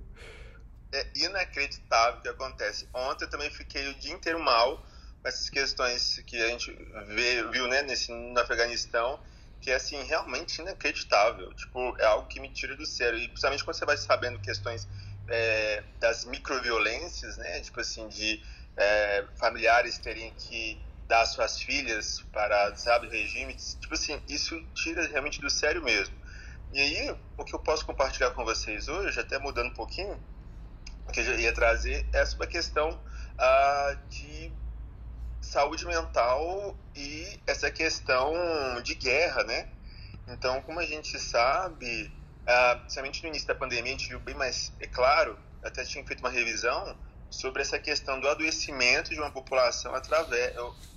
É 0.91 1.05
inacreditável 1.15 2.19
o 2.19 2.21
que 2.21 2.29
acontece. 2.29 2.87
Ontem 2.93 3.25
eu 3.25 3.29
também 3.29 3.49
fiquei 3.49 3.89
o 3.89 3.95
dia 3.95 4.13
inteiro 4.13 4.39
mal 4.39 4.77
com 5.21 5.27
essas 5.27 5.49
questões 5.49 6.21
que 6.25 6.41
a 6.41 6.47
gente 6.47 6.71
vê, 7.07 7.43
viu, 7.49 7.67
né, 7.67 7.81
nesse, 7.81 8.11
no 8.11 8.39
Afeganistão, 8.39 9.19
que 9.59 9.69
é, 9.69 9.75
assim, 9.75 10.01
realmente 10.03 10.61
inacreditável. 10.61 11.53
Tipo, 11.53 11.95
é 11.99 12.05
algo 12.05 12.27
que 12.27 12.39
me 12.39 12.49
tira 12.49 12.75
do 12.75 12.85
sério. 12.85 13.19
E 13.19 13.27
principalmente 13.27 13.63
quando 13.63 13.75
você 13.75 13.85
vai 13.85 13.97
sabendo 13.97 14.39
questões 14.39 14.87
é, 15.27 15.83
das 15.99 16.25
microviolências, 16.25 17.37
né, 17.37 17.59
tipo 17.59 17.79
assim, 17.81 18.07
de 18.07 18.41
é, 18.77 19.25
familiares 19.35 19.97
terem 19.97 20.31
que 20.37 20.79
dar 21.07 21.25
suas 21.25 21.61
filhas 21.61 22.21
para, 22.31 22.75
sabe, 22.75 23.07
regimes. 23.07 23.77
Tipo 23.79 23.93
assim, 23.93 24.21
isso 24.27 24.61
tira 24.73 25.07
realmente 25.07 25.39
do 25.39 25.49
sério 25.49 25.83
mesmo. 25.83 26.15
E 26.73 26.79
aí, 26.79 27.15
o 27.37 27.45
que 27.45 27.55
eu 27.55 27.59
posso 27.59 27.85
compartilhar 27.85 28.31
com 28.31 28.43
vocês 28.43 28.87
hoje, 28.87 29.19
até 29.19 29.39
mudando 29.39 29.67
um 29.67 29.73
pouquinho, 29.73 30.19
que 31.13 31.21
eu 31.21 31.39
ia 31.39 31.53
trazer 31.53 32.05
é 32.11 32.25
sobre 32.25 32.47
a 32.47 32.49
questão 32.49 32.99
ah, 33.37 33.97
de 34.09 34.51
saúde 35.39 35.85
mental 35.85 36.75
e 36.93 37.39
essa 37.47 37.71
questão 37.71 38.33
de 38.83 38.95
guerra, 38.95 39.43
né? 39.45 39.69
Então, 40.27 40.61
como 40.63 40.79
a 40.81 40.85
gente 40.85 41.17
sabe, 41.17 42.11
ah, 42.45 42.75
principalmente 42.81 43.23
no 43.23 43.29
início 43.29 43.47
da 43.47 43.55
pandemia, 43.55 43.93
a 43.93 43.97
gente 43.97 44.09
viu 44.09 44.19
bem 44.19 44.35
mais, 44.35 44.73
é 44.81 44.87
claro, 44.87 45.39
até 45.63 45.85
tinha 45.85 46.05
feito 46.05 46.19
uma 46.19 46.29
revisão 46.29 46.97
sobre 47.29 47.61
essa 47.61 47.79
questão 47.79 48.19
do 48.19 48.27
adoecimento 48.27 49.09
de 49.09 49.19
uma 49.19 49.31
população 49.31 49.93
através 49.93 50.53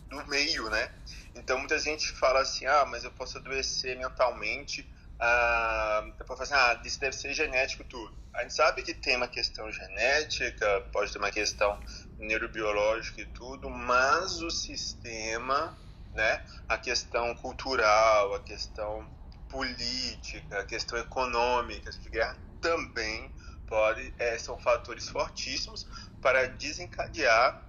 do 0.07 0.26
meio, 0.26 0.68
né? 0.70 0.91
Então, 1.35 1.59
muita 1.59 1.78
gente 1.78 2.11
fala 2.12 2.41
assim, 2.41 2.66
ah, 2.66 2.85
mas 2.87 3.05
eu 3.05 3.11
posso 3.12 3.39
adoecer 3.39 3.97
mentalmente, 3.97 4.89
ah, 5.18 6.05
assim, 6.39 6.55
ah, 6.55 6.81
isso 6.85 7.01
deve 7.01 7.14
ser 7.14 7.33
genético 7.33 7.85
tudo. 7.85 8.18
A 8.35 8.43
gente 8.43 8.55
sabe 8.55 8.83
que 8.83 8.95
tem 8.95 9.16
uma 9.16 9.28
questão 9.28 9.70
genética, 9.70 10.81
pode 10.93 11.12
ter 11.12 11.18
uma 11.18 11.31
questão 11.31 11.78
neurobiológica 12.18 13.20
e 13.20 13.26
tudo, 13.26 13.68
mas 13.68 14.41
o 14.41 14.51
sistema, 14.51 15.76
né, 16.12 16.43
a 16.68 16.78
questão 16.78 17.35
cultural, 17.37 18.35
a 18.35 18.41
questão 18.41 19.09
política, 19.49 20.61
a 20.61 20.64
questão 20.64 20.99
econômica 20.99 21.91
de 21.91 22.09
guerra 22.09 22.37
também 22.61 23.33
pode, 23.71 24.12
é, 24.18 24.37
são 24.37 24.59
fatores 24.59 25.09
fortíssimos 25.09 25.87
para 26.21 26.49
desencadear 26.49 27.64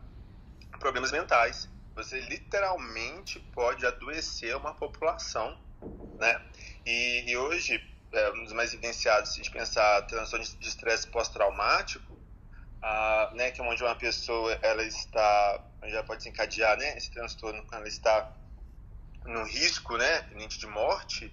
problemas 0.79 1.11
mentais. 1.11 1.69
Você 1.95 2.19
literalmente 2.21 3.39
pode 3.53 3.85
adoecer 3.85 4.57
uma 4.57 4.73
população, 4.73 5.55
né? 6.17 6.41
E, 6.85 7.29
e 7.29 7.37
hoje, 7.37 7.79
é, 8.11 8.31
um 8.31 8.43
dos 8.43 8.53
mais 8.53 8.73
evidenciados, 8.73 9.31
se 9.31 9.39
a 9.39 9.43
gente 9.43 9.53
pensar 9.53 10.01
transtorno 10.07 10.43
de 10.43 10.67
estresse 10.67 11.07
pós-traumático, 11.07 12.17
ah, 12.81 13.29
né, 13.35 13.51
que 13.51 13.61
é 13.61 13.63
onde 13.63 13.83
uma 13.83 13.95
pessoa 13.95 14.51
ela 14.63 14.83
está, 14.83 15.63
já 15.83 16.03
pode 16.03 16.23
desencadear, 16.23 16.77
né, 16.77 16.97
esse 16.97 17.11
transtorno 17.11 17.61
quando 17.65 17.81
ela 17.81 17.87
está 17.87 18.33
no 19.25 19.43
risco, 19.43 19.97
né, 19.97 20.21
de 20.47 20.67
morte, 20.67 21.31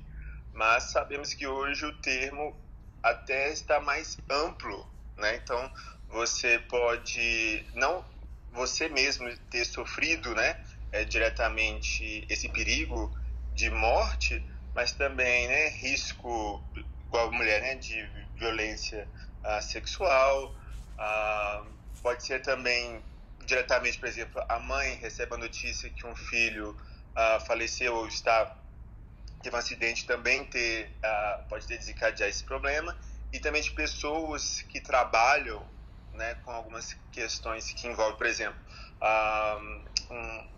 mas 0.52 0.84
sabemos 0.84 1.32
que 1.32 1.46
hoje 1.46 1.86
o 1.86 1.98
termo 2.00 2.54
até 3.02 3.52
está 3.52 3.80
mais 3.80 4.18
amplo, 4.30 4.86
né? 5.16 5.36
Então 5.36 5.70
você 6.08 6.58
pode 6.58 7.64
não 7.74 8.04
você 8.52 8.88
mesmo 8.88 9.30
ter 9.50 9.64
sofrido, 9.64 10.34
né, 10.34 10.56
é, 10.90 11.04
diretamente 11.04 12.26
esse 12.28 12.48
perigo 12.48 13.14
de 13.54 13.70
morte, 13.70 14.42
mas 14.74 14.92
também, 14.92 15.46
né, 15.48 15.68
risco 15.68 16.62
igual 17.06 17.28
a 17.28 17.32
mulher, 17.32 17.60
né, 17.60 17.74
de 17.74 18.08
violência 18.36 19.06
ah, 19.44 19.60
sexual, 19.60 20.54
ah, 20.98 21.64
pode 22.02 22.24
ser 22.24 22.40
também 22.42 23.02
diretamente, 23.44 23.98
por 23.98 24.08
exemplo, 24.08 24.42
a 24.48 24.58
mãe 24.58 24.94
recebe 24.96 25.34
a 25.34 25.38
notícia 25.38 25.90
que 25.90 26.06
um 26.06 26.14
filho 26.14 26.76
ah, 27.14 27.40
faleceu 27.40 27.94
ou 27.94 28.08
está 28.08 28.56
teve 29.42 29.54
um 29.54 29.58
acidente 29.58 30.06
também 30.06 30.44
ter 30.44 30.90
ah, 31.02 31.44
pode 31.48 31.66
ter 31.66 31.78
desencadear 31.78 32.28
esse 32.28 32.44
problema 32.44 32.96
e 33.32 33.38
também 33.38 33.62
de 33.62 33.70
pessoas 33.70 34.62
que 34.62 34.80
trabalham 34.80 35.64
né, 36.12 36.34
com 36.44 36.50
algumas 36.50 36.96
questões 37.12 37.72
que 37.72 37.86
envolvem, 37.86 38.16
por 38.16 38.26
exemplo, 38.26 38.58
ah, 39.00 39.58
um, 40.10 40.48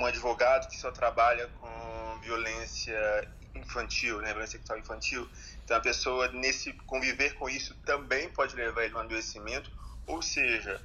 um 0.00 0.06
advogado 0.06 0.68
que 0.68 0.76
só 0.76 0.90
trabalha 0.90 1.48
com 1.60 2.20
violência 2.20 3.28
infantil, 3.54 4.20
né, 4.20 4.28
violência 4.28 4.58
sexual 4.58 4.78
infantil. 4.78 5.28
Então 5.64 5.76
a 5.76 5.80
pessoa 5.80 6.28
nesse 6.32 6.72
conviver 6.86 7.34
com 7.34 7.48
isso 7.48 7.74
também 7.84 8.28
pode 8.30 8.54
levar 8.54 8.84
ele 8.84 8.94
a 8.94 8.98
um 8.98 9.00
adoecimento, 9.00 9.70
ou 10.06 10.22
seja, 10.22 10.80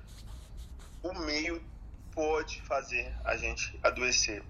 o 1.04 1.14
meio 1.14 1.64
pode 2.12 2.62
fazer 2.62 3.14
a 3.24 3.38
gente 3.38 3.80
adoecer. 3.84 4.44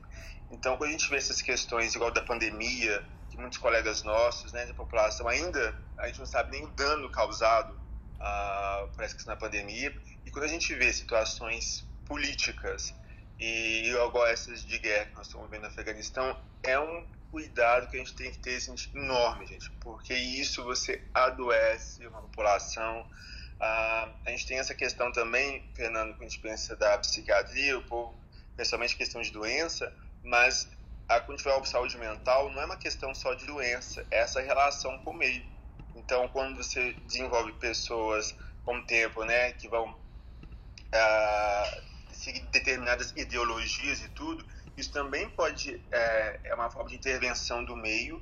Então, 0.51 0.75
quando 0.75 0.89
a 0.89 0.91
gente 0.91 1.09
vê 1.09 1.15
essas 1.15 1.41
questões, 1.41 1.95
igual 1.95 2.11
da 2.11 2.21
pandemia, 2.21 3.03
que 3.29 3.37
muitos 3.37 3.57
colegas 3.57 4.03
nossos, 4.03 4.51
né, 4.51 4.65
da 4.65 4.73
população, 4.73 5.27
ainda 5.27 5.73
a 5.97 6.07
gente 6.07 6.19
não 6.19 6.25
sabe 6.25 6.51
nem 6.51 6.65
o 6.65 6.67
dano 6.69 7.09
causado 7.09 7.79
ah, 8.19 8.87
por 8.93 9.03
essa 9.03 9.15
questão 9.15 9.33
da 9.33 9.39
pandemia. 9.39 9.95
E 10.25 10.29
quando 10.29 10.43
a 10.43 10.49
gente 10.49 10.75
vê 10.75 10.91
situações 10.91 11.87
políticas 12.05 12.93
e 13.39 13.89
igual 13.89 14.27
essas 14.27 14.65
de 14.65 14.77
guerra 14.77 15.05
que 15.05 15.15
nós 15.15 15.27
estamos 15.27 15.49
vendo 15.49 15.61
no 15.61 15.67
Afeganistão, 15.67 16.37
é 16.61 16.77
um 16.77 17.07
cuidado 17.31 17.89
que 17.89 17.95
a 17.95 17.99
gente 17.99 18.13
tem 18.13 18.29
que 18.29 18.39
ter 18.39 18.59
gente, 18.59 18.91
enorme, 18.93 19.45
gente, 19.47 19.71
porque 19.79 20.13
isso 20.13 20.63
você 20.65 21.01
adoece 21.13 22.05
uma 22.05 22.21
população. 22.21 23.07
Ah, 23.57 24.09
a 24.25 24.29
gente 24.31 24.45
tem 24.45 24.59
essa 24.59 24.75
questão 24.75 25.09
também, 25.13 25.63
Fernando, 25.73 26.11
quando 26.11 26.23
a 26.23 26.27
gente 26.27 26.39
pensa 26.39 26.75
da 26.75 26.97
psiquiatria, 26.97 27.77
o 27.77 27.83
povo, 27.83 28.13
principalmente 28.55 28.97
questão 28.97 29.21
de 29.21 29.31
doença, 29.31 29.91
mas 30.23 30.69
a, 31.07 31.19
quando 31.19 31.37
de 31.37 31.69
saúde 31.69 31.97
mental, 31.97 32.49
não 32.51 32.61
é 32.61 32.65
uma 32.65 32.77
questão 32.77 33.13
só 33.13 33.33
de 33.33 33.45
doença, 33.45 34.05
é 34.11 34.19
essa 34.19 34.41
relação 34.41 34.97
com 34.99 35.11
o 35.11 35.13
meio. 35.13 35.43
Então, 35.95 36.27
quando 36.29 36.55
você 36.57 36.93
desenvolve 37.05 37.51
pessoas 37.53 38.35
com 38.63 38.77
o 38.77 38.85
tempo, 38.85 39.23
né, 39.25 39.51
que 39.53 39.67
vão 39.67 39.93
ah, 40.93 41.77
seguir 42.13 42.41
determinadas 42.51 43.11
ideologias 43.15 44.01
e 44.01 44.09
tudo, 44.09 44.45
isso 44.77 44.91
também 44.91 45.29
pode 45.29 45.81
é, 45.91 46.39
é 46.45 46.55
uma 46.55 46.69
forma 46.69 46.89
de 46.89 46.95
intervenção 46.95 47.63
do 47.63 47.75
meio 47.75 48.21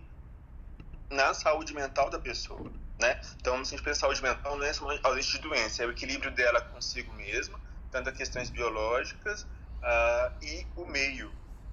na 1.10 1.34
saúde 1.34 1.74
mental 1.74 2.10
da 2.10 2.20
pessoa, 2.20 2.72
né? 3.00 3.20
Então, 3.40 3.64
se 3.66 3.74
a 3.74 3.78
gente 3.78 3.86
pensa 3.86 4.02
saúde 4.02 4.22
mental, 4.22 4.58
não 4.58 4.66
é 4.66 4.74
só 4.74 4.86
ausência 5.04 5.40
de 5.40 5.48
doença, 5.48 5.84
é 5.84 5.88
o 5.88 5.92
equilíbrio 5.92 6.32
dela 6.32 6.62
consigo 6.62 7.12
mesma, 7.14 7.60
tanto 7.92 8.10
as 8.10 8.18
questões 8.18 8.50
biológicas 8.50 9.44
uh, 9.44 10.32
e 10.42 10.68
o 10.76 10.86
meio. 10.86 11.32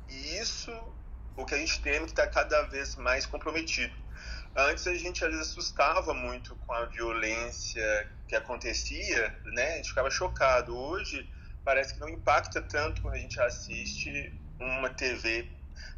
E 0.09 0.39
isso, 0.39 0.73
o 1.37 1.45
que 1.45 1.55
a 1.55 1.59
gente 1.59 1.81
teme 1.81 2.07
que 2.07 2.13
está 2.13 2.27
cada 2.27 2.63
vez 2.63 2.97
mais 2.97 3.27
comprometido. 3.27 3.95
Antes 4.55 4.87
a 4.87 4.95
gente 4.95 5.23
às 5.25 5.31
vezes 5.31 5.51
assustava 5.51 6.15
muito 6.15 6.57
com 6.57 6.73
a 6.73 6.87
violência 6.87 8.11
que 8.27 8.35
acontecia, 8.35 9.39
né? 9.45 9.75
A 9.75 9.77
gente 9.77 9.91
ficava 9.91 10.11
chocado. 10.11 10.75
Hoje 10.75 11.29
parece 11.63 11.95
que 11.95 12.01
não 12.01 12.09
impacta 12.09 12.63
tanto 12.63 13.03
quando 13.03 13.15
a 13.15 13.19
gente 13.19 13.39
assiste 13.41 14.33
uma 14.59 14.89
TV, 14.89 15.51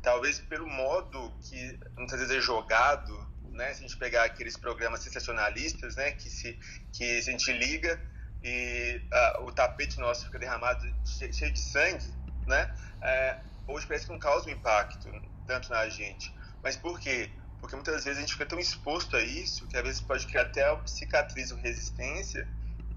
talvez 0.02 0.40
pelo 0.40 0.66
modo 0.66 1.32
que 1.42 1.78
muitas 1.96 2.18
vezes 2.18 2.36
é 2.36 2.40
jogado, 2.40 3.14
né? 3.52 3.72
Se 3.74 3.84
a 3.84 3.86
gente 3.86 3.96
pegar 3.96 4.24
aqueles 4.24 4.56
programas 4.56 5.04
sensacionalistas, 5.04 5.94
né? 5.94 6.10
Que 6.10 6.28
se 6.28 6.58
que 6.92 7.18
a 7.18 7.22
gente 7.22 7.52
liga 7.52 8.00
e 8.42 9.00
uh, 9.38 9.44
o 9.44 9.52
tapete 9.52 9.98
nosso 9.98 10.26
fica 10.26 10.38
derramado 10.38 10.84
cheio 11.04 11.52
de 11.52 11.60
sangue, 11.60 12.12
né? 12.46 12.74
É, 13.02 13.38
hoje 13.68 13.86
parece 13.86 14.06
que 14.06 14.12
não 14.12 14.18
causa 14.18 14.48
um 14.48 14.52
impacto 14.52 15.08
tanto 15.46 15.70
na 15.70 15.88
gente. 15.88 16.34
Mas 16.62 16.76
por 16.76 16.98
quê? 16.98 17.30
Porque 17.60 17.76
muitas 17.76 18.04
vezes 18.04 18.18
a 18.18 18.20
gente 18.20 18.32
fica 18.32 18.46
tão 18.46 18.58
exposto 18.58 19.16
a 19.16 19.20
isso 19.20 19.66
que 19.66 19.76
às 19.76 19.82
vezes 19.82 20.00
pode 20.00 20.26
criar 20.26 20.42
até 20.42 20.64
cicatriz 20.86 21.52
ou 21.52 21.58
resistência 21.58 22.48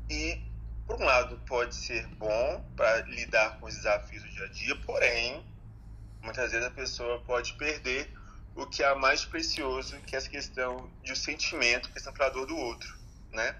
e 0.09 0.41
por 0.85 0.99
um 0.99 1.05
lado 1.05 1.37
pode 1.45 1.75
ser 1.75 2.05
bom 2.17 2.65
para 2.75 3.01
lidar 3.03 3.59
com 3.59 3.65
os 3.67 3.75
desafios 3.75 4.23
do 4.23 4.29
dia 4.29 4.45
a 4.45 4.49
dia, 4.49 4.75
porém 4.77 5.45
muitas 6.21 6.51
vezes 6.51 6.67
a 6.67 6.71
pessoa 6.71 7.19
pode 7.21 7.53
perder 7.53 8.11
o 8.55 8.65
que 8.67 8.83
é 8.83 8.93
mais 8.95 9.23
precioso, 9.25 9.99
que 10.01 10.15
é 10.15 10.17
essa 10.17 10.29
questão 10.29 10.91
de 11.01 11.11
um 11.11 11.15
sentimento, 11.15 11.91
questão 11.91 12.13
pela 12.13 12.29
dor 12.29 12.45
do 12.45 12.57
outro, 12.57 12.93
né? 13.31 13.55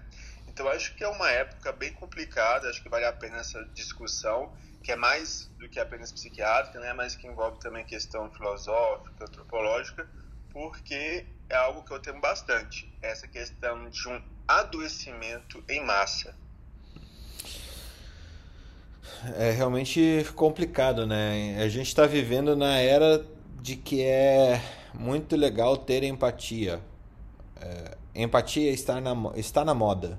Então 0.46 0.68
acho 0.68 0.94
que 0.94 1.02
é 1.02 1.08
uma 1.08 1.30
época 1.30 1.72
bem 1.72 1.92
complicada, 1.92 2.68
acho 2.68 2.82
que 2.82 2.88
vale 2.88 3.06
a 3.06 3.12
pena 3.12 3.38
essa 3.38 3.64
discussão, 3.74 4.52
que 4.82 4.92
é 4.92 4.96
mais 4.96 5.50
do 5.58 5.68
que 5.68 5.78
apenas 5.78 6.12
psiquiátrica, 6.12 6.80
né? 6.80 6.92
Mas 6.92 7.16
que 7.16 7.26
envolve 7.26 7.58
também 7.58 7.84
questão 7.84 8.30
filosófica, 8.30 9.24
antropológica, 9.24 10.08
porque 10.50 11.24
é 11.48 11.56
algo 11.56 11.82
que 11.82 11.92
eu 11.92 12.00
temo 12.00 12.20
bastante, 12.20 12.92
essa 13.00 13.26
questão 13.28 13.88
de 13.88 14.08
um 14.08 14.20
adoecimento 14.46 15.62
em 15.68 15.84
massa. 15.84 16.34
É 19.36 19.50
realmente 19.50 20.26
complicado, 20.34 21.06
né? 21.06 21.56
A 21.62 21.68
gente 21.68 21.86
está 21.86 22.06
vivendo 22.06 22.56
na 22.56 22.78
era 22.78 23.24
de 23.60 23.76
que 23.76 24.02
é 24.02 24.60
muito 24.92 25.36
legal 25.36 25.76
ter 25.76 26.02
empatia. 26.02 26.80
É, 27.60 27.96
empatia 28.14 28.70
está 28.72 29.00
na, 29.00 29.14
está 29.36 29.64
na 29.64 29.74
moda. 29.74 30.18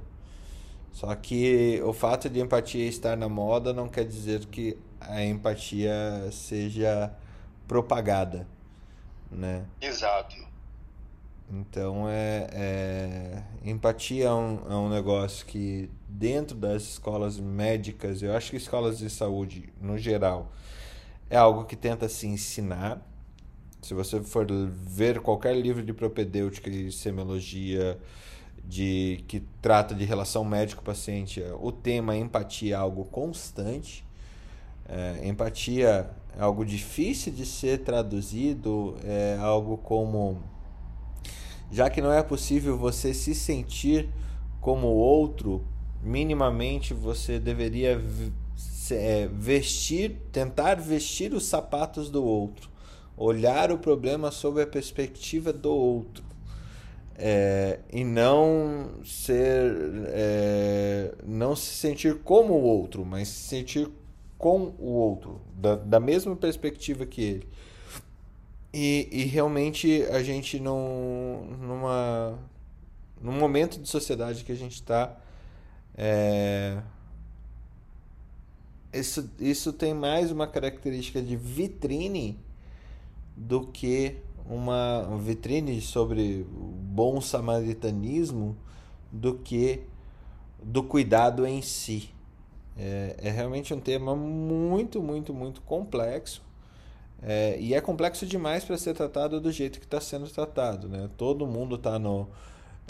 Só 0.93 1.13
que 1.15 1.81
o 1.83 1.91
fato 1.91 2.29
de 2.29 2.39
empatia 2.39 2.87
estar 2.87 3.17
na 3.17 3.27
moda 3.27 3.73
não 3.73 3.89
quer 3.89 4.05
dizer 4.05 4.45
que 4.45 4.77
a 5.01 5.23
empatia 5.25 5.91
seja 6.31 7.11
propagada, 7.67 8.47
né? 9.31 9.65
Exato. 9.81 10.35
Então 11.51 12.07
é, 12.07 12.47
é 12.53 13.43
empatia 13.65 14.25
é 14.25 14.33
um, 14.33 14.59
é 14.69 14.75
um 14.75 14.87
negócio 14.87 15.45
que 15.47 15.89
dentro 16.07 16.55
das 16.55 16.83
escolas 16.83 17.39
médicas, 17.39 18.21
eu 18.21 18.35
acho 18.35 18.51
que 18.51 18.57
escolas 18.57 18.99
de 18.99 19.09
saúde 19.09 19.73
no 19.81 19.97
geral 19.97 20.51
é 21.27 21.35
algo 21.35 21.65
que 21.65 21.75
tenta 21.75 22.07
se 22.07 22.27
ensinar. 22.27 23.01
Se 23.81 23.95
você 23.95 24.21
for 24.21 24.45
ver 24.47 25.19
qualquer 25.19 25.55
livro 25.55 25.83
de 25.83 25.91
propedêutica 25.91 26.69
e 26.69 26.91
semiologia, 26.91 27.99
de 28.63 29.23
que 29.27 29.41
trata 29.61 29.93
de 29.93 30.05
relação 30.05 30.45
médico-paciente, 30.45 31.43
o 31.59 31.71
tema 31.71 32.15
empatia 32.15 32.75
é 32.75 32.77
algo 32.77 33.05
constante. 33.05 34.05
É, 34.87 35.27
empatia 35.27 36.09
é 36.37 36.41
algo 36.41 36.65
difícil 36.65 37.31
de 37.31 37.45
ser 37.45 37.79
traduzido, 37.83 38.95
é 39.03 39.37
algo 39.39 39.77
como 39.77 40.41
já 41.71 41.89
que 41.89 42.01
não 42.01 42.13
é 42.13 42.21
possível 42.21 42.77
você 42.77 43.13
se 43.13 43.33
sentir 43.33 44.07
como 44.61 44.87
outro, 44.87 45.65
minimamente 46.01 46.93
você 46.93 47.39
deveria 47.39 47.99
é, 48.91 49.27
vestir, 49.27 50.21
tentar 50.31 50.75
vestir 50.75 51.33
os 51.33 51.45
sapatos 51.45 52.11
do 52.11 52.23
outro, 52.23 52.69
olhar 53.17 53.71
o 53.71 53.77
problema 53.77 54.29
sob 54.29 54.61
a 54.61 54.67
perspectiva 54.67 55.51
do 55.51 55.73
outro 55.73 56.32
é, 57.15 57.79
e 57.91 58.03
não 58.03 58.91
ser 59.03 59.71
é, 60.07 61.13
não 61.25 61.55
se 61.55 61.75
sentir 61.75 62.19
como 62.19 62.53
o 62.53 62.61
outro, 62.61 63.05
mas 63.05 63.27
se 63.27 63.47
sentir 63.49 63.89
com 64.37 64.73
o 64.79 64.87
outro 64.87 65.41
da, 65.55 65.75
da 65.75 65.99
mesma 65.99 66.35
perspectiva 66.35 67.05
que 67.05 67.21
ele. 67.21 67.47
E, 68.73 69.07
e 69.11 69.23
realmente 69.25 70.03
a 70.11 70.23
gente 70.23 70.59
não 70.59 71.45
numa 71.59 72.39
num 73.21 73.33
momento 73.33 73.79
de 73.79 73.87
sociedade 73.87 74.43
que 74.43 74.51
a 74.51 74.55
gente 74.55 74.73
está 74.73 75.15
é, 75.95 76.81
isso, 78.93 79.29
isso 79.39 79.73
tem 79.73 79.93
mais 79.93 80.31
uma 80.31 80.45
característica 80.45 81.21
de 81.21 81.35
vitrine 81.35 82.39
do 83.35 83.67
que 83.67 84.17
uma 84.45 85.17
vitrine 85.19 85.79
sobre 85.81 86.45
bom 86.49 87.21
samaritanismo 87.21 88.57
do 89.11 89.35
que 89.35 89.81
do 90.61 90.83
cuidado 90.83 91.45
em 91.45 91.61
si. 91.61 92.09
É, 92.77 93.15
é 93.19 93.31
realmente 93.31 93.73
um 93.73 93.79
tema 93.79 94.15
muito, 94.15 95.01
muito, 95.01 95.33
muito 95.33 95.61
complexo. 95.61 96.41
É, 97.21 97.57
e 97.59 97.73
é 97.73 97.79
complexo 97.79 98.25
demais 98.25 98.65
para 98.65 98.77
ser 98.77 98.93
tratado 98.93 99.39
do 99.39 99.51
jeito 99.51 99.79
que 99.79 99.85
está 99.85 100.01
sendo 100.01 100.29
tratado. 100.29 100.87
Né? 100.89 101.09
Todo 101.17 101.47
mundo 101.47 101.75
está 101.75 101.97
no 101.97 102.27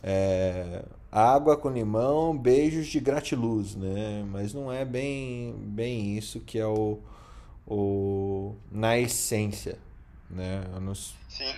é, 0.01 0.83
água 1.11 1.55
com 1.55 1.69
limão, 1.69 2.37
beijos 2.37 2.87
de 2.87 2.99
gratiluz. 2.99 3.75
Né? 3.75 4.25
Mas 4.31 4.53
não 4.53 4.71
é 4.71 4.83
bem, 4.85 5.53
bem 5.57 6.17
isso 6.17 6.39
que 6.39 6.57
é 6.57 6.65
o, 6.65 6.99
o 7.67 8.55
na 8.71 8.97
essência 8.97 9.77
né? 10.33 10.59
Nos... 10.79 11.15
Sim. 11.29 11.53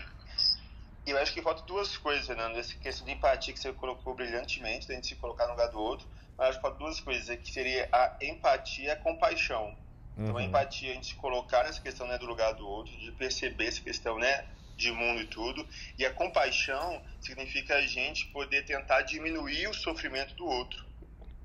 E 1.05 1.11
eu 1.11 1.17
acho 1.19 1.33
que 1.33 1.41
falta 1.41 1.61
duas 1.63 1.97
coisas, 1.97 2.25
Fernando. 2.25 2.57
Essa 2.57 2.75
questão 2.75 3.05
de 3.05 3.13
empatia 3.13 3.53
que 3.53 3.59
você 3.59 3.71
colocou 3.73 4.15
brilhantemente, 4.15 4.87
da 4.87 4.95
gente 4.95 5.07
se 5.07 5.15
colocar 5.15 5.45
no 5.45 5.51
lugar 5.51 5.69
do 5.69 5.79
outro. 5.79 6.07
Mas 6.37 6.49
acho 6.49 6.57
que 6.57 6.61
falta 6.63 6.79
duas 6.79 6.99
coisas, 6.99 7.39
que 7.39 7.51
seria 7.51 7.87
a 7.91 8.17
empatia 8.21 8.85
e 8.85 8.89
a 8.89 8.95
compaixão. 8.95 9.65
Uhum. 10.17 10.23
Então, 10.23 10.37
a 10.37 10.39
uhum. 10.39 10.47
empatia, 10.47 10.91
a 10.91 10.93
gente 10.95 11.07
se 11.07 11.15
colocar 11.15 11.63
nessa 11.63 11.79
questão 11.79 12.07
né, 12.07 12.17
do 12.17 12.25
lugar 12.25 12.53
do 12.53 12.67
outro, 12.67 12.95
de 12.97 13.11
perceber 13.11 13.67
essa 13.67 13.81
questão 13.81 14.17
né, 14.17 14.45
de 14.75 14.91
mundo 14.91 15.21
e 15.21 15.27
tudo. 15.27 15.67
E 15.97 16.05
a 16.05 16.11
compaixão 16.11 17.03
significa 17.21 17.75
a 17.75 17.81
gente 17.81 18.25
poder 18.27 18.65
tentar 18.65 19.01
diminuir 19.03 19.67
o 19.67 19.73
sofrimento 19.73 20.33
do 20.35 20.45
outro. 20.45 20.85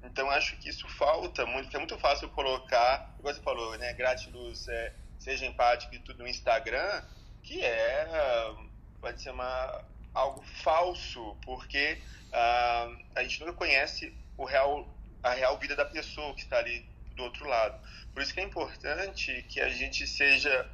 Então, 0.02 0.30
acho 0.30 0.56
que 0.56 0.68
isso 0.68 0.88
falta 0.88 1.44
muito, 1.44 1.64
porque 1.64 1.76
é 1.76 1.78
muito 1.78 1.98
fácil 1.98 2.28
colocar, 2.30 3.14
igual 3.18 3.34
você 3.34 3.42
falou, 3.42 3.76
né, 3.76 3.92
gratiluz, 3.92 4.66
é, 4.68 4.94
seja 5.18 5.44
empático 5.44 5.94
e 5.94 5.98
tudo 5.98 6.22
no 6.22 6.28
Instagram, 6.28 7.02
que 7.42 7.64
é 7.64 8.54
pode 9.00 9.20
ser 9.22 9.30
uma, 9.30 9.84
algo 10.14 10.42
falso, 10.62 11.36
porque 11.44 11.98
uh, 12.28 13.04
a 13.16 13.22
gente 13.22 13.40
nunca 13.40 13.54
conhece 13.54 14.14
o 14.36 14.44
real, 14.44 14.88
a 15.22 15.32
real 15.32 15.58
vida 15.58 15.74
da 15.74 15.84
pessoa 15.84 16.34
que 16.34 16.42
está 16.42 16.58
ali 16.58 16.86
do 17.16 17.24
outro 17.24 17.46
lado. 17.48 17.78
Por 18.12 18.22
isso 18.22 18.34
que 18.34 18.40
é 18.40 18.44
importante 18.44 19.44
que 19.48 19.60
a 19.60 19.68
gente 19.68 20.06
seja 20.06 20.68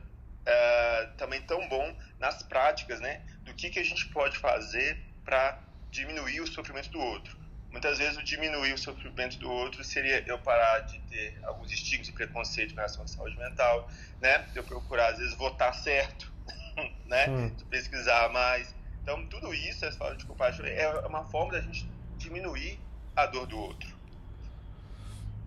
uh, 0.47 1.17
também 1.17 1.41
tão 1.43 1.69
bom 1.69 1.97
nas 2.19 2.43
práticas, 2.43 3.01
né? 3.01 3.23
Do 3.43 3.55
que, 3.55 3.71
que 3.71 3.79
a 3.79 3.85
gente 3.85 4.07
pode 4.09 4.37
fazer 4.39 4.99
para 5.25 5.59
diminuir 5.91 6.41
o 6.41 6.47
sofrimento 6.47 6.91
do 6.91 7.01
outro. 7.01 7.37
Muitas 7.71 7.99
vezes 7.99 8.17
o 8.17 8.23
diminuir 8.23 8.73
o 8.73 8.79
sofrimento 8.79 9.39
do 9.39 9.51
outro 9.51 9.85
seria 9.85 10.25
eu 10.27 10.39
parar 10.39 10.81
de 10.81 10.99
ter 11.01 11.39
alguns 11.45 11.71
estigmas 11.73 12.09
e 12.09 12.13
preconceito 12.13 12.71
com 12.71 12.77
relação 12.77 13.05
à 13.05 13.07
saúde 13.07 13.37
mental, 13.37 13.91
né? 14.21 14.49
Eu 14.55 14.65
procurar 14.65 15.09
às 15.09 15.19
vezes 15.19 15.35
votar 15.35 15.75
certo, 15.75 16.33
né? 17.07 17.29
Hum. 17.29 17.51
Pesquisar 17.71 18.33
mais. 18.33 18.75
Então, 19.03 19.25
tudo 19.27 19.55
isso, 19.55 19.85
essa 19.85 19.97
falta 19.99 20.17
de 20.17 20.27
compaixão, 20.27 20.67
é 20.67 21.07
uma 21.07 21.25
forma 21.25 21.53
da 21.53 21.61
gente 21.61 21.89
diminuir 22.19 22.79
a 23.15 23.27
dor 23.27 23.47
do 23.47 23.59
outro. 23.59 23.97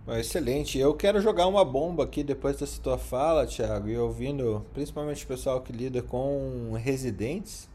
Excelente. 0.08 0.80
Eu 0.80 0.94
quero 0.96 1.22
jogar 1.22 1.46
uma 1.46 1.64
bomba 1.64 2.04
aqui 2.04 2.24
depois 2.24 2.58
dessa 2.58 2.82
tua 2.82 2.98
fala, 2.98 3.46
Thiago, 3.46 3.88
e 3.90 3.98
ouvindo 3.98 4.66
principalmente 4.74 5.24
o 5.24 5.28
pessoal 5.28 5.62
que 5.62 5.72
lida 5.72 6.02
com 6.02 6.74
residentes, 6.74 7.70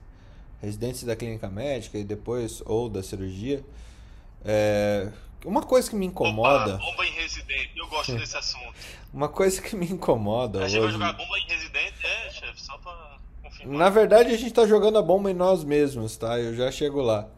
residentes 0.60 1.04
da 1.04 1.14
clínica 1.14 1.48
médica 1.48 1.98
e 1.98 2.02
depois 2.02 2.62
ou 2.66 2.88
da 2.88 3.02
cirurgia. 3.02 3.64
É, 4.44 5.12
uma 5.44 5.62
coisa 5.62 5.88
que 5.88 5.94
me 5.94 6.06
incomoda. 6.06 6.74
Opa, 6.74 6.84
bomba 6.84 7.06
em 7.06 7.12
residente, 7.12 7.72
eu 7.76 7.86
gosto 7.86 8.16
desse 8.16 8.36
assunto. 8.36 8.74
Uma 9.12 9.28
coisa 9.28 9.60
que 9.62 9.76
me 9.76 9.86
incomoda. 9.86 10.64
A 10.64 10.68
gente 10.68 10.80
hoje... 10.80 10.96
vai 10.96 11.08
jogar 11.08 11.18
bomba 11.18 11.38
em 11.38 11.46
residente, 11.46 11.94
é, 12.04 12.30
chefe, 12.30 12.62
só 12.62 12.76
pra. 12.78 13.13
Na 13.66 13.88
verdade, 13.88 14.32
a 14.32 14.36
gente 14.36 14.52
tá 14.52 14.66
jogando 14.66 14.98
a 14.98 15.02
bomba 15.02 15.30
em 15.30 15.34
nós 15.34 15.64
mesmos, 15.64 16.16
tá? 16.16 16.38
Eu 16.38 16.54
já 16.54 16.70
chego 16.70 17.00
lá. 17.00 17.28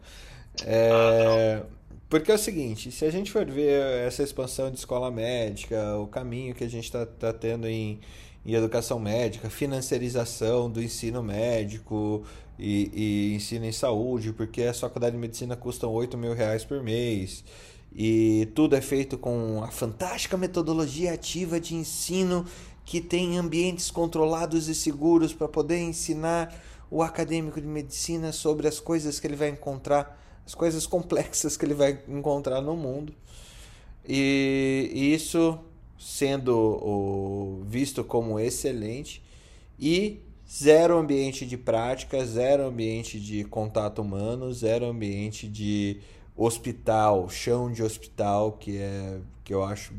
É... 0.65 1.61
Ah, 1.61 1.77
porque 2.09 2.31
é 2.31 2.35
o 2.35 2.37
seguinte, 2.37 2.89
se 2.89 3.03
a 3.03 3.11
gente 3.11 3.29
for 3.31 3.45
ver 3.45 3.81
essa 4.05 4.23
expansão 4.23 4.71
de 4.71 4.77
escola 4.77 5.11
médica, 5.11 5.97
o 5.97 6.07
caminho 6.07 6.55
que 6.55 6.63
a 6.63 6.69
gente 6.69 6.85
está 6.85 7.05
tá 7.05 7.33
tendo 7.33 7.67
em, 7.67 7.99
em 8.45 8.53
educação 8.53 8.97
médica, 8.97 9.49
financiarização 9.49 10.69
do 10.69 10.81
ensino 10.81 11.21
médico 11.21 12.23
e, 12.57 12.91
e 12.93 13.35
ensino 13.35 13.65
em 13.65 13.73
saúde, 13.73 14.31
porque 14.31 14.63
a 14.63 14.73
faculdade 14.73 15.15
de 15.15 15.21
medicina 15.21 15.57
custa 15.57 15.85
8 15.85 16.17
mil 16.17 16.33
reais 16.33 16.63
por 16.63 16.81
mês. 16.81 17.43
E 17.93 18.47
tudo 18.55 18.75
é 18.75 18.81
feito 18.81 19.17
com 19.17 19.61
a 19.61 19.67
fantástica 19.67 20.37
metodologia 20.37 21.11
ativa 21.13 21.59
de 21.59 21.75
ensino 21.75 22.45
que 22.87 23.01
tem 23.01 23.37
ambientes 23.37 23.91
controlados 23.91 24.69
e 24.69 24.73
seguros 24.73 25.33
para 25.33 25.49
poder 25.49 25.77
ensinar 25.77 26.55
o 26.89 27.03
acadêmico 27.03 27.59
de 27.59 27.67
medicina 27.67 28.31
sobre 28.31 28.65
as 28.65 28.79
coisas 28.79 29.19
que 29.19 29.27
ele 29.27 29.35
vai 29.35 29.49
encontrar, 29.49 30.17
as 30.45 30.55
coisas 30.55 30.87
complexas 30.87 31.57
que 31.57 31.65
ele 31.65 31.73
vai 31.73 31.99
encontrar 32.07 32.61
no 32.61 32.77
mundo. 32.77 33.13
E, 34.07 34.89
isso 35.13 35.59
sendo 35.99 37.61
visto 37.65 38.05
como 38.05 38.39
excelente 38.39 39.21
e 39.77 40.21
zero 40.49 40.97
ambiente 40.97 41.45
de 41.45 41.57
prática, 41.57 42.23
zero 42.25 42.67
ambiente 42.67 43.19
de 43.19 43.43
contato 43.43 44.01
humano, 44.01 44.53
zero 44.53 44.85
ambiente 44.85 45.45
de 45.45 45.99
hospital, 46.37 47.29
chão 47.29 47.69
de 47.69 47.83
hospital, 47.83 48.53
que 48.53 48.77
é 48.77 49.19
que 49.43 49.53
eu 49.53 49.61
acho 49.61 49.93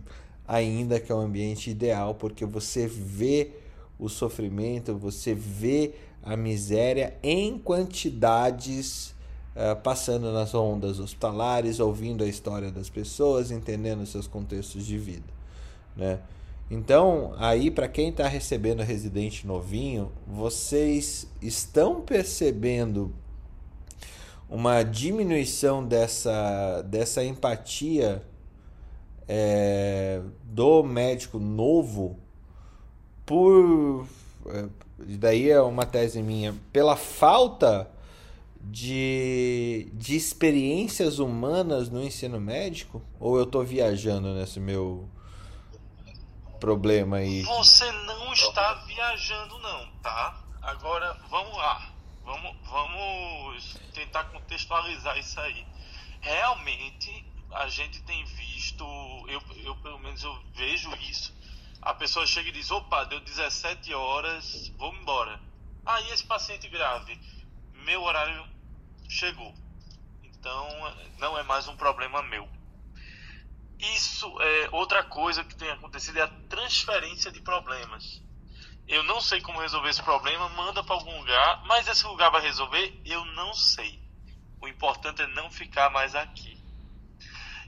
ainda 0.48 0.98
que 0.98 1.12
é 1.12 1.14
o 1.14 1.18
um 1.18 1.20
ambiente 1.20 1.70
ideal, 1.70 2.14
porque 2.14 2.46
você 2.46 2.86
vê 2.86 3.52
o 3.98 4.08
sofrimento, 4.08 4.96
você 4.96 5.34
vê 5.34 5.92
a 6.22 6.36
miséria 6.36 7.14
em 7.22 7.58
quantidades 7.58 9.14
uh, 9.54 9.76
passando 9.82 10.32
nas 10.32 10.54
ondas 10.54 10.98
hospitalares, 10.98 11.78
ouvindo 11.78 12.24
a 12.24 12.26
história 12.26 12.70
das 12.70 12.88
pessoas, 12.88 13.50
entendendo 13.50 14.06
seus 14.06 14.26
contextos 14.26 14.86
de 14.86 14.96
vida, 14.96 15.26
né? 15.94 16.18
Então, 16.70 17.34
aí 17.38 17.70
para 17.70 17.88
quem 17.88 18.10
está 18.10 18.28
recebendo 18.28 18.82
residente 18.82 19.46
novinho, 19.46 20.12
vocês 20.26 21.26
estão 21.40 22.02
percebendo 22.02 23.10
uma 24.50 24.82
diminuição 24.82 25.84
dessa, 25.84 26.82
dessa 26.82 27.24
empatia 27.24 28.22
é, 29.28 30.22
do 30.42 30.82
médico 30.82 31.38
novo 31.38 32.18
por 33.26 34.08
é, 34.46 34.68
daí 34.98 35.50
é 35.50 35.60
uma 35.60 35.84
tese 35.84 36.22
minha 36.22 36.54
pela 36.72 36.96
falta 36.96 37.90
de, 38.60 39.90
de 39.92 40.16
experiências 40.16 41.18
humanas 41.18 41.88
no 41.90 42.02
ensino 42.02 42.40
médico? 42.40 43.02
Ou 43.20 43.36
eu 43.36 43.44
estou 43.44 43.64
viajando 43.64 44.34
nesse 44.34 44.58
meu 44.58 45.08
problema 46.58 47.18
aí? 47.18 47.42
Você 47.42 47.90
não 47.92 48.32
está 48.32 48.74
viajando 48.86 49.58
não 49.58 49.86
tá? 50.02 50.42
Agora 50.62 51.16
vamos 51.30 51.56
lá. 51.56 51.92
Vamos 52.24 52.56
vamos 52.68 53.76
tentar 53.94 54.24
contextualizar 54.24 55.18
isso 55.18 55.38
aí. 55.40 55.66
Realmente 56.20 57.24
a 57.52 57.68
gente 57.68 58.02
tem 58.02 58.24
visto, 58.24 58.84
eu, 59.28 59.42
eu 59.64 59.76
pelo 59.76 59.98
menos 59.98 60.22
eu 60.22 60.42
vejo 60.54 60.94
isso. 60.96 61.36
A 61.80 61.94
pessoa 61.94 62.26
chega 62.26 62.48
e 62.48 62.52
diz: 62.52 62.70
opa, 62.70 63.04
deu 63.04 63.20
17 63.20 63.94
horas, 63.94 64.68
vou 64.76 64.94
embora. 64.94 65.40
Aí 65.86 66.10
ah, 66.10 66.14
esse 66.14 66.24
paciente 66.24 66.68
grave, 66.68 67.18
meu 67.84 68.02
horário 68.02 68.46
chegou. 69.08 69.54
Então 70.22 70.68
não 71.18 71.38
é 71.38 71.42
mais 71.42 71.66
um 71.68 71.76
problema 71.76 72.22
meu. 72.22 72.48
Isso 73.78 74.40
é 74.40 74.68
outra 74.72 75.04
coisa 75.04 75.44
que 75.44 75.54
tem 75.54 75.70
acontecido 75.70 76.18
é 76.18 76.22
a 76.22 76.28
transferência 76.48 77.30
de 77.30 77.40
problemas. 77.40 78.22
Eu 78.88 79.02
não 79.04 79.20
sei 79.20 79.40
como 79.40 79.60
resolver 79.60 79.90
esse 79.90 80.02
problema, 80.02 80.48
manda 80.48 80.82
para 80.82 80.94
algum 80.94 81.16
lugar, 81.18 81.62
mas 81.66 81.86
esse 81.86 82.06
lugar 82.06 82.30
vai 82.30 82.40
resolver? 82.40 83.00
Eu 83.04 83.24
não 83.24 83.52
sei. 83.54 84.02
O 84.60 84.66
importante 84.66 85.22
é 85.22 85.26
não 85.28 85.50
ficar 85.50 85.90
mais 85.90 86.14
aqui. 86.14 86.57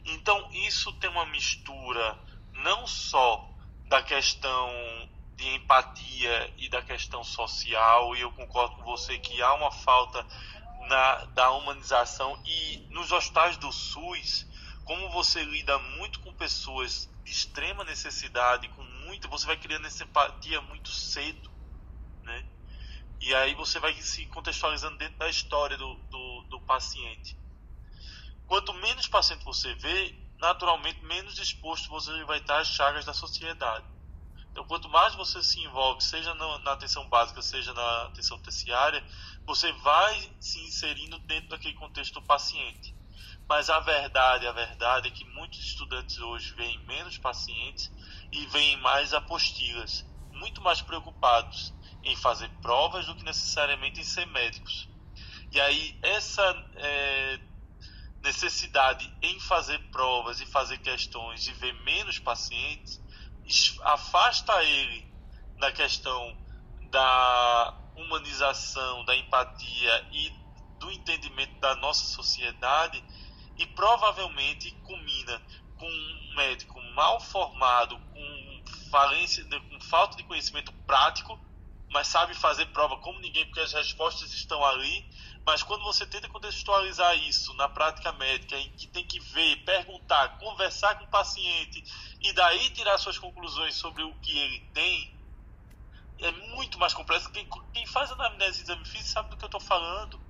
Então, 0.04 0.48
isso 0.52 0.92
tem 0.94 1.10
uma 1.10 1.26
mistura 1.26 2.18
não 2.52 2.86
só 2.86 3.48
da 3.88 4.02
questão 4.02 4.70
de 5.36 5.48
empatia 5.54 6.54
e 6.58 6.68
da 6.68 6.82
questão 6.82 7.24
social, 7.24 8.14
e 8.14 8.20
eu 8.20 8.30
concordo 8.32 8.76
com 8.76 8.84
você 8.84 9.18
que 9.18 9.42
há 9.42 9.54
uma 9.54 9.70
falta 9.70 10.26
na, 10.88 11.24
da 11.26 11.50
humanização 11.52 12.38
e 12.44 12.86
nos 12.90 13.10
hospitais 13.10 13.56
do 13.56 13.72
SUS, 13.72 14.46
como 14.84 15.10
você 15.10 15.42
lida 15.42 15.78
muito 15.78 16.20
com 16.20 16.32
pessoas 16.34 17.08
de 17.24 17.30
extrema 17.30 17.84
necessidade, 17.84 18.68
com 18.70 18.82
muito, 18.82 19.28
você 19.28 19.46
vai 19.46 19.56
criando 19.56 19.86
essa 19.86 20.04
empatia 20.04 20.60
muito 20.62 20.90
cedo, 20.90 21.50
né? 22.22 22.44
E 23.20 23.34
aí 23.34 23.54
você 23.54 23.78
vai 23.78 23.92
se 23.94 24.26
contextualizando 24.26 24.96
dentro 24.96 25.18
da 25.18 25.28
história 25.28 25.76
do, 25.76 25.94
do, 26.10 26.46
do 26.50 26.60
paciente. 26.62 27.36
Quanto 28.50 28.74
menos 28.74 29.06
paciente 29.06 29.44
você 29.44 29.72
vê, 29.74 30.12
naturalmente 30.40 31.00
menos 31.04 31.38
exposto 31.38 31.88
você 31.88 32.24
vai 32.24 32.38
estar 32.38 32.58
às 32.58 32.66
chagas 32.66 33.04
da 33.04 33.14
sociedade. 33.14 33.86
Então, 34.50 34.64
quanto 34.64 34.88
mais 34.88 35.14
você 35.14 35.40
se 35.40 35.60
envolve, 35.60 36.02
seja 36.02 36.34
na, 36.34 36.72
atenção 36.72 37.08
básica, 37.08 37.40
seja 37.42 37.72
na 37.72 38.06
atenção 38.06 38.40
terciária, 38.40 39.06
você 39.46 39.70
vai 39.70 40.36
se 40.40 40.58
inserindo 40.64 41.16
dentro 41.28 41.50
daquele 41.50 41.74
contexto 41.74 42.14
do 42.14 42.26
paciente. 42.26 42.92
Mas 43.48 43.70
a 43.70 43.78
verdade, 43.78 44.48
a 44.48 44.52
verdade 44.52 45.06
é 45.06 45.12
que 45.12 45.24
muitos 45.26 45.60
estudantes 45.60 46.18
hoje 46.18 46.52
veem 46.54 46.84
menos 46.86 47.18
pacientes 47.18 47.88
e 48.32 48.46
veem 48.46 48.76
mais 48.78 49.14
apostilas, 49.14 50.04
muito 50.32 50.60
mais 50.60 50.82
preocupados 50.82 51.72
em 52.02 52.16
fazer 52.16 52.48
provas 52.60 53.06
do 53.06 53.14
que 53.14 53.22
necessariamente 53.22 54.00
em 54.00 54.04
ser 54.04 54.26
médicos. 54.26 54.88
E 55.52 55.60
aí 55.60 55.96
essa 56.02 56.42
é, 56.74 57.49
necessidade 58.22 59.10
em 59.22 59.38
fazer 59.40 59.78
provas 59.90 60.40
e 60.40 60.46
fazer 60.46 60.78
questões 60.78 61.46
e 61.46 61.52
ver 61.54 61.72
menos 61.84 62.18
pacientes 62.18 63.00
afasta 63.82 64.62
ele 64.62 65.10
da 65.58 65.72
questão 65.72 66.36
da 66.90 67.74
humanização, 67.96 69.04
da 69.04 69.16
empatia 69.16 70.08
e 70.12 70.32
do 70.78 70.90
entendimento 70.90 71.58
da 71.60 71.74
nossa 71.76 72.04
sociedade 72.04 73.02
e 73.56 73.66
provavelmente 73.66 74.70
culmina 74.82 75.42
com 75.76 75.86
um 75.86 76.34
médico 76.36 76.80
mal 76.94 77.20
formado, 77.20 77.98
com 77.98 78.64
falência, 78.90 79.44
com 79.44 79.80
falta 79.80 80.16
de 80.16 80.24
conhecimento 80.24 80.72
prático, 80.86 81.38
mas 81.90 82.06
sabe 82.06 82.34
fazer 82.34 82.66
prova 82.66 82.96
como 82.98 83.20
ninguém 83.20 83.44
porque 83.46 83.60
as 83.60 83.72
respostas 83.72 84.32
estão 84.32 84.64
ali 84.64 85.04
mas 85.44 85.62
quando 85.62 85.82
você 85.82 86.06
tenta 86.06 86.28
contextualizar 86.28 87.16
isso 87.16 87.52
na 87.54 87.68
prática 87.68 88.12
médica, 88.12 88.56
em 88.56 88.70
que 88.70 88.86
tem 88.86 89.04
que 89.04 89.18
ver, 89.18 89.64
perguntar, 89.64 90.38
conversar 90.38 90.96
com 90.96 91.04
o 91.04 91.08
paciente 91.08 91.82
e 92.20 92.32
daí 92.32 92.70
tirar 92.70 92.98
suas 92.98 93.18
conclusões 93.18 93.74
sobre 93.74 94.02
o 94.02 94.14
que 94.20 94.38
ele 94.38 94.60
tem, 94.72 95.20
é 96.18 96.30
muito 96.30 96.78
mais 96.78 96.92
complexo. 96.92 97.30
Quem, 97.30 97.48
quem 97.72 97.86
faz 97.86 98.10
anamnese 98.10 98.60
e 98.60 98.62
exame 98.62 98.84
físico 98.84 99.08
sabe 99.08 99.30
do 99.30 99.36
que 99.36 99.44
eu 99.44 99.48
estou 99.48 99.60
falando. 99.60 100.20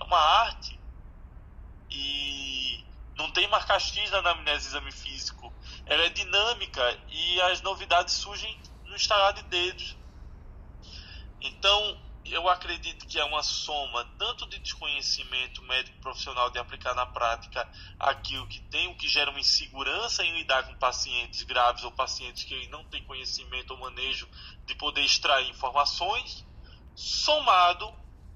É 0.00 0.04
uma 0.04 0.18
arte. 0.18 0.78
E 1.90 2.84
não 3.16 3.30
tem 3.32 3.48
marca 3.48 3.78
X 3.78 4.10
na 4.10 4.18
anamnese 4.18 4.66
e 4.66 4.68
exame 4.68 4.92
físico. 4.92 5.52
Ela 5.86 6.04
é 6.04 6.08
dinâmica 6.08 7.00
e 7.08 7.40
as 7.42 7.60
novidades 7.62 8.14
surgem 8.14 8.58
no 8.84 8.94
estalar 8.94 9.32
de 9.32 9.42
dedos. 9.44 9.96
Então, 11.40 12.00
eu 12.26 12.48
acredito 12.48 13.06
que 13.06 13.18
é 13.18 13.24
uma 13.24 13.42
soma 13.42 14.04
tanto 14.18 14.48
de 14.48 14.58
desconhecimento 14.58 15.62
médico 15.62 15.98
profissional 16.00 16.50
de 16.50 16.58
aplicar 16.58 16.94
na 16.94 17.04
prática 17.04 17.68
aquilo 17.98 18.46
que 18.46 18.60
tem, 18.60 18.88
o 18.88 18.96
que 18.96 19.08
gera 19.08 19.30
uma 19.30 19.40
insegurança 19.40 20.24
em 20.24 20.34
lidar 20.38 20.64
com 20.64 20.74
pacientes 20.76 21.42
graves 21.42 21.84
ou 21.84 21.92
pacientes 21.92 22.44
que 22.44 22.66
não 22.68 22.84
têm 22.84 23.04
conhecimento 23.04 23.72
ou 23.72 23.78
manejo 23.78 24.28
de 24.64 24.74
poder 24.74 25.02
extrair 25.02 25.48
informações, 25.50 26.44
somado 26.94 27.92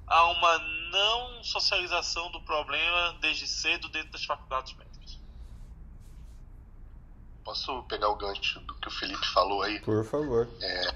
a 0.06 0.24
uma 0.30 0.58
não 0.90 1.42
socialização 1.42 2.30
do 2.30 2.40
problema 2.42 3.16
desde 3.20 3.46
cedo 3.46 3.88
dentro 3.88 4.12
das 4.12 4.24
faculdades 4.24 4.74
médicas. 4.74 5.18
Posso 7.44 7.82
pegar 7.84 8.08
o 8.10 8.16
gancho 8.16 8.60
do 8.60 8.74
que 8.74 8.88
o 8.88 8.90
Felipe 8.90 9.26
falou 9.28 9.62
aí? 9.62 9.80
Por 9.80 10.04
favor. 10.04 10.48
É, 10.60 10.94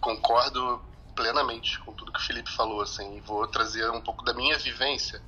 concordo 0.00 0.89
plenamente 1.20 1.78
com 1.80 1.92
tudo 1.92 2.10
que 2.10 2.18
o 2.18 2.22
Felipe 2.22 2.50
falou, 2.50 2.80
assim, 2.80 3.18
e 3.18 3.20
vou 3.20 3.46
trazer 3.46 3.90
um 3.90 4.00
pouco 4.00 4.24
da 4.24 4.32
minha 4.32 4.56
vivência, 4.56 5.20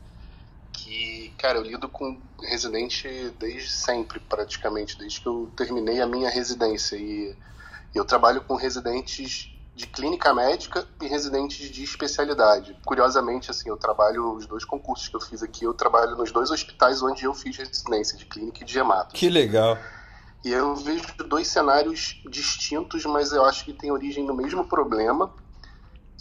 que, 0.72 1.34
cara, 1.36 1.58
eu 1.58 1.62
lido 1.62 1.86
com 1.86 2.18
residente 2.40 3.06
desde 3.38 3.68
sempre, 3.68 4.18
praticamente, 4.18 4.98
desde 4.98 5.20
que 5.20 5.26
eu 5.26 5.52
terminei 5.54 6.00
a 6.00 6.06
minha 6.06 6.30
residência, 6.30 6.96
e 6.96 7.36
eu 7.94 8.06
trabalho 8.06 8.40
com 8.40 8.56
residentes 8.56 9.50
de 9.74 9.86
clínica 9.86 10.32
médica 10.32 10.86
e 11.00 11.06
residentes 11.06 11.70
de 11.70 11.84
especialidade. 11.84 12.74
Curiosamente, 12.86 13.50
assim, 13.50 13.68
eu 13.68 13.76
trabalho 13.76 14.34
os 14.34 14.46
dois 14.46 14.64
concursos 14.64 15.08
que 15.08 15.16
eu 15.16 15.20
fiz 15.20 15.42
aqui, 15.42 15.64
eu 15.64 15.74
trabalho 15.74 16.16
nos 16.16 16.32
dois 16.32 16.50
hospitais 16.50 17.02
onde 17.02 17.24
eu 17.24 17.34
fiz 17.34 17.56
residência, 17.56 18.16
de 18.16 18.24
clínica 18.24 18.62
e 18.62 18.66
de 18.66 18.78
hemato. 18.78 19.14
Que 19.14 19.28
legal. 19.28 19.78
E 20.44 20.50
eu 20.50 20.74
vejo 20.74 21.06
dois 21.28 21.48
cenários 21.48 22.20
distintos, 22.28 23.04
mas 23.04 23.32
eu 23.32 23.44
acho 23.44 23.64
que 23.64 23.72
tem 23.72 23.92
origem 23.92 24.24
no 24.24 24.34
mesmo 24.34 24.64
problema. 24.64 25.32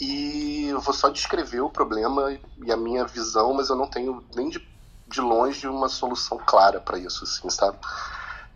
E 0.02 0.66
eu 0.66 0.80
vou 0.80 0.96
só 0.96 1.10
descrever 1.10 1.62
o 1.62 1.70
problema 1.70 2.36
e 2.66 2.72
a 2.72 2.76
minha 2.76 3.06
visão, 3.06 3.54
mas 3.54 3.70
eu 3.70 3.76
não 3.76 3.86
tenho 3.86 4.26
nem 4.36 4.50
de, 4.50 4.60
de 5.08 5.22
longe 5.22 5.68
uma 5.68 5.88
solução 5.88 6.40
clara 6.44 6.82
para 6.82 6.98
isso, 6.98 7.24
assim, 7.24 7.48
sabe? 7.52 7.78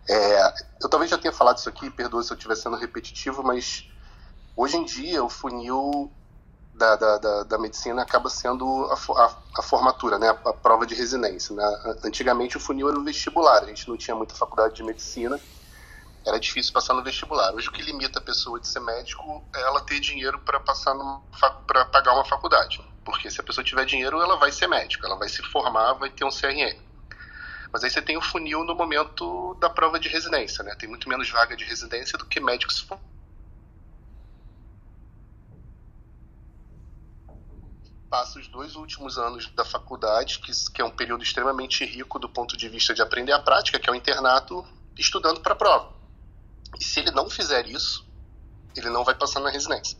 É, 0.09 0.53
eu 0.81 0.89
talvez 0.89 1.11
já 1.11 1.19
tenha 1.19 1.31
falado 1.31 1.59
isso 1.59 1.69
aqui, 1.69 1.87
perdoa 1.91 2.23
se 2.23 2.33
eu 2.33 2.35
estiver 2.35 2.55
sendo 2.55 2.75
repetitivo, 2.75 3.43
mas 3.43 3.87
hoje 4.57 4.75
em 4.77 4.83
dia 4.83 5.23
o 5.23 5.29
funil 5.29 6.11
da, 6.73 6.95
da, 6.95 7.17
da, 7.19 7.43
da 7.43 7.57
medicina 7.59 8.01
acaba 8.01 8.27
sendo 8.27 8.65
a, 8.85 8.95
a, 8.95 9.35
a 9.59 9.61
formatura, 9.61 10.17
né, 10.17 10.29
a, 10.29 10.49
a, 10.49 10.53
prova 10.53 10.83
de 10.83 10.95
residência. 10.95 11.55
Né? 11.55 11.63
Antigamente 12.03 12.57
o 12.57 12.59
funil 12.59 12.89
era 12.89 12.97
o 12.97 13.03
vestibular, 13.03 13.61
a 13.61 13.67
gente 13.67 13.87
não 13.87 13.95
tinha 13.95 14.15
muita 14.15 14.33
faculdade 14.33 14.73
de 14.73 14.83
medicina, 14.83 15.39
era 16.25 16.39
difícil 16.39 16.73
passar 16.73 16.93
no 16.93 17.03
vestibular. 17.03 17.53
Hoje 17.53 17.69
o 17.69 17.71
que 17.71 17.81
limita 17.81 18.19
a 18.19 18.21
pessoa 18.21 18.59
de 18.59 18.67
ser 18.67 18.79
médico 18.79 19.47
é 19.55 19.61
ela 19.61 19.81
ter 19.81 19.99
dinheiro 19.99 20.39
para 20.39 20.59
passar 20.59 20.95
para 21.67 21.85
pagar 21.85 22.13
uma 22.13 22.25
faculdade, 22.25 22.81
porque 23.03 23.29
se 23.29 23.39
a 23.39 23.43
pessoa 23.43 23.63
tiver 23.63 23.85
dinheiro 23.85 24.21
ela 24.21 24.35
vai 24.37 24.51
ser 24.51 24.67
médico, 24.67 25.05
ela 25.05 25.17
vai 25.17 25.29
se 25.29 25.43
formar, 25.43 25.93
vai 25.93 26.09
ter 26.09 26.25
um 26.25 26.29
CRM. 26.29 26.79
Mas 27.71 27.83
aí 27.83 27.89
você 27.89 28.01
tem 28.01 28.17
o 28.17 28.21
funil 28.21 28.63
no 28.63 28.73
momento 28.73 29.55
da 29.59 29.69
prova 29.69 29.99
de 29.99 30.07
residência, 30.07 30.63
né? 30.63 30.73
Tem 30.75 30.87
muito 30.87 31.09
menos 31.09 31.29
vaga 31.29 31.55
de 31.55 31.65
residência 31.65 32.17
do 32.17 32.25
que 32.25 32.39
médicos 32.39 32.87
passa 38.15 38.39
os 38.39 38.47
dois 38.47 38.77
últimos 38.77 39.17
anos 39.17 39.51
da 39.53 39.65
faculdade, 39.65 40.39
que, 40.39 40.49
que 40.73 40.81
é 40.81 40.85
um 40.85 40.89
período 40.89 41.21
extremamente 41.21 41.83
rico 41.83 42.17
do 42.17 42.29
ponto 42.29 42.55
de 42.55 42.69
vista 42.69 42.93
de 42.93 43.01
aprender 43.01 43.33
a 43.33 43.39
prática, 43.39 43.77
que 43.77 43.89
é 43.89 43.91
o 43.91 43.95
internato, 43.95 44.65
estudando 44.97 45.41
para 45.41 45.51
a 45.51 45.57
prova. 45.57 46.04
E 46.79 46.83
se 46.83 46.99
ele 46.99 47.11
não 47.11 47.29
fizer 47.29 47.67
isso, 47.67 48.05
ele 48.75 48.89
não 48.89 49.03
vai 49.03 49.15
passar 49.15 49.39
na 49.39 49.49
residência. 49.49 49.97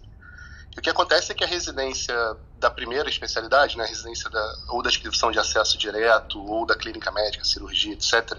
E 0.76 0.80
o 0.80 0.82
que 0.82 0.90
acontece 0.90 1.32
é 1.32 1.36
que 1.36 1.44
a 1.44 1.48
residência 1.48 2.16
da 2.60 2.70
primeira 2.70 3.10
especialidade, 3.10 3.78
né, 3.78 3.86
a 3.86 3.88
residência 3.88 4.30
da, 4.30 4.56
ou 4.70 4.82
da 4.82 4.90
inscrição 4.90 5.32
de 5.32 5.40
acesso 5.40 5.78
direto, 5.78 6.40
ou 6.40 6.66
da 6.66 6.76
clínica 6.76 7.12
médica, 7.12 7.46
cirurgia, 7.46 7.94
etc., 7.94 8.38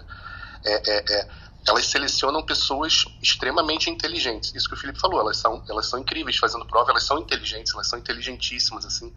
é, 0.63 0.73
é, 0.73 1.13
é, 1.13 1.29
elas 1.67 1.85
selecionam 1.87 2.45
pessoas 2.45 3.05
extremamente 3.21 3.89
inteligentes. 3.89 4.53
Isso 4.53 4.67
que 4.67 4.75
o 4.75 4.77
Felipe 4.77 4.99
falou, 4.99 5.19
elas 5.19 5.37
são, 5.37 5.63
elas 5.67 5.87
são 5.87 5.99
incríveis 5.99 6.37
fazendo 6.37 6.65
prova, 6.65 6.91
elas 6.91 7.03
são 7.03 7.19
inteligentes, 7.19 7.73
elas 7.73 7.87
são 7.87 7.97
inteligentíssimas, 7.99 8.85
assim 8.85 9.13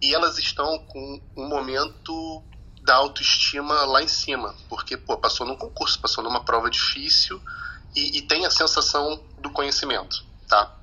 e 0.00 0.14
elas 0.14 0.38
estão 0.38 0.78
com 0.78 1.20
um 1.36 1.48
momento 1.48 2.42
da 2.82 2.94
autoestima 2.96 3.84
lá 3.84 4.02
em 4.02 4.08
cima, 4.08 4.54
porque 4.68 4.96
pô, 4.96 5.16
passou 5.18 5.46
num 5.46 5.56
concurso, 5.56 6.00
passou 6.00 6.22
numa 6.22 6.44
prova 6.44 6.70
difícil 6.70 7.40
e, 7.98 8.18
e 8.18 8.22
tem 8.22 8.46
a 8.46 8.50
sensação 8.50 9.22
do 9.38 9.50
conhecimento, 9.50 10.24
tá? 10.48 10.74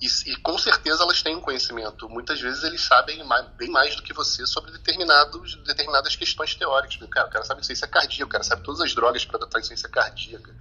E, 0.00 0.06
e, 0.30 0.36
com 0.36 0.58
certeza 0.58 1.02
elas 1.02 1.22
têm 1.22 1.36
um 1.36 1.40
conhecimento. 1.40 2.08
Muitas 2.08 2.40
vezes 2.40 2.62
eles 2.64 2.82
sabem 2.82 3.22
mais, 3.24 3.46
bem 3.56 3.70
mais 3.70 3.96
do 3.96 4.02
que 4.02 4.12
você 4.12 4.46
sobre 4.46 4.72
determinados, 4.72 5.54
determinadas 5.64 6.16
questões 6.16 6.54
teóricas. 6.54 6.98
Cara, 7.08 7.28
o 7.28 7.30
cara 7.30 7.44
sabe 7.44 7.64
ciência 7.64 7.86
cardíaca, 7.86 8.26
o 8.26 8.28
cara 8.28 8.44
sabe 8.44 8.62
todas 8.62 8.80
as 8.80 8.94
drogas 8.94 9.24
para 9.24 9.38
tratar 9.38 9.62
ciência 9.62 9.88
cardíaca, 9.88 10.54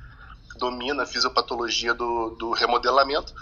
domina 0.57 1.03
a 1.03 1.05
fisiopatologia 1.05 1.93
do, 1.93 2.29
do 2.39 2.51
remodelamento 2.51 3.33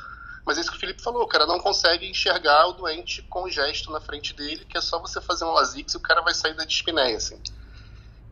mas 0.46 0.58
é 0.58 0.62
isso 0.62 0.72
que 0.72 0.78
o 0.78 0.80
Felipe 0.80 1.02
falou, 1.02 1.24
o 1.24 1.28
cara 1.28 1.46
não 1.46 1.60
consegue 1.60 2.10
enxergar 2.10 2.68
o 2.68 2.74
doente 2.74 3.22
com 3.24 3.44
o 3.44 3.50
gesto 3.50 3.92
na 3.92 4.02
frente 4.02 4.34
dele, 4.34 4.66
que 4.66 4.78
é 4.78 4.82
só 4.82 5.00
você 5.00 5.22
fazer 5.22 5.46
um 5.46 5.52
lasix 5.52 5.94
e 5.94 5.98
o 5.98 6.02
cara 6.02 6.22
vai 6.22 6.34
sair 6.34 6.56
da 6.56 6.66
dispneia, 6.66 7.18
assim. 7.18 7.40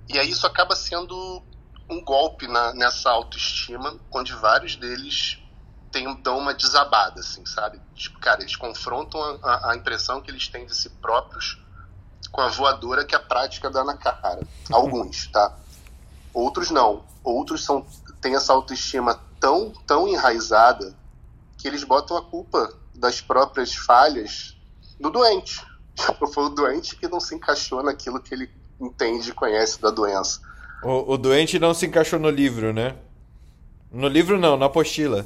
E 0.08 0.18
aí 0.18 0.30
isso 0.30 0.48
acaba 0.48 0.76
sendo 0.76 1.44
um 1.90 2.04
golpe 2.04 2.48
na, 2.48 2.74
nessa 2.74 3.10
autoestima, 3.10 3.98
onde 4.12 4.34
vários 4.34 4.76
deles 4.76 5.40
tem, 5.92 6.14
dão 6.22 6.38
uma 6.38 6.54
desabada, 6.54 7.20
assim, 7.20 7.46
sabe? 7.46 7.82
Tipo, 7.96 8.20
cara, 8.20 8.42
eles 8.42 8.56
confrontam 8.56 9.22
a, 9.44 9.72
a, 9.72 9.76
impressão 9.76 10.22
que 10.22 10.30
eles 10.30 10.48
têm 10.48 10.66
de 10.66 10.76
si 10.76 10.90
próprios 10.90 11.60
com 12.32 12.42
a 12.42 12.48
voadora 12.48 13.04
que 13.04 13.16
a 13.16 13.20
prática 13.20 13.70
dá 13.70 13.84
na 13.84 13.98
cara. 13.98 14.42
Alguns, 14.72 15.28
tá? 15.28 15.58
Outros 16.34 16.70
não. 16.70 17.04
Outros 17.24 17.66
são, 17.66 17.86
têm 18.22 18.36
essa 18.36 18.54
autoestima 18.54 19.20
tão, 19.40 19.72
tão 19.88 20.08
enraizada 20.08 20.96
que 21.58 21.68
eles 21.68 21.84
botam 21.84 22.16
a 22.16 22.22
culpa 22.22 22.72
das 22.94 23.20
próprias 23.20 23.74
falhas 23.74 24.56
no 25.00 25.10
doente. 25.10 25.66
Foi 26.34 26.46
o 26.46 26.50
doente 26.50 26.96
que 26.96 27.08
não 27.08 27.20
se 27.20 27.34
encaixou 27.34 27.82
naquilo 27.82 28.22
que 28.22 28.34
ele 28.34 28.52
entende 28.80 29.32
e 29.32 29.34
conhece 29.34 29.82
da 29.82 29.90
doença. 29.90 30.40
O, 30.84 31.14
o 31.14 31.18
doente 31.18 31.60
não 31.60 31.74
se 31.74 31.86
encaixou 31.86 32.20
no 32.20 32.30
livro, 32.30 32.74
né? 32.74 32.96
No 33.92 34.08
livro 34.08 34.40
não, 34.40 34.56
na 34.56 34.68
apostila. 34.68 35.26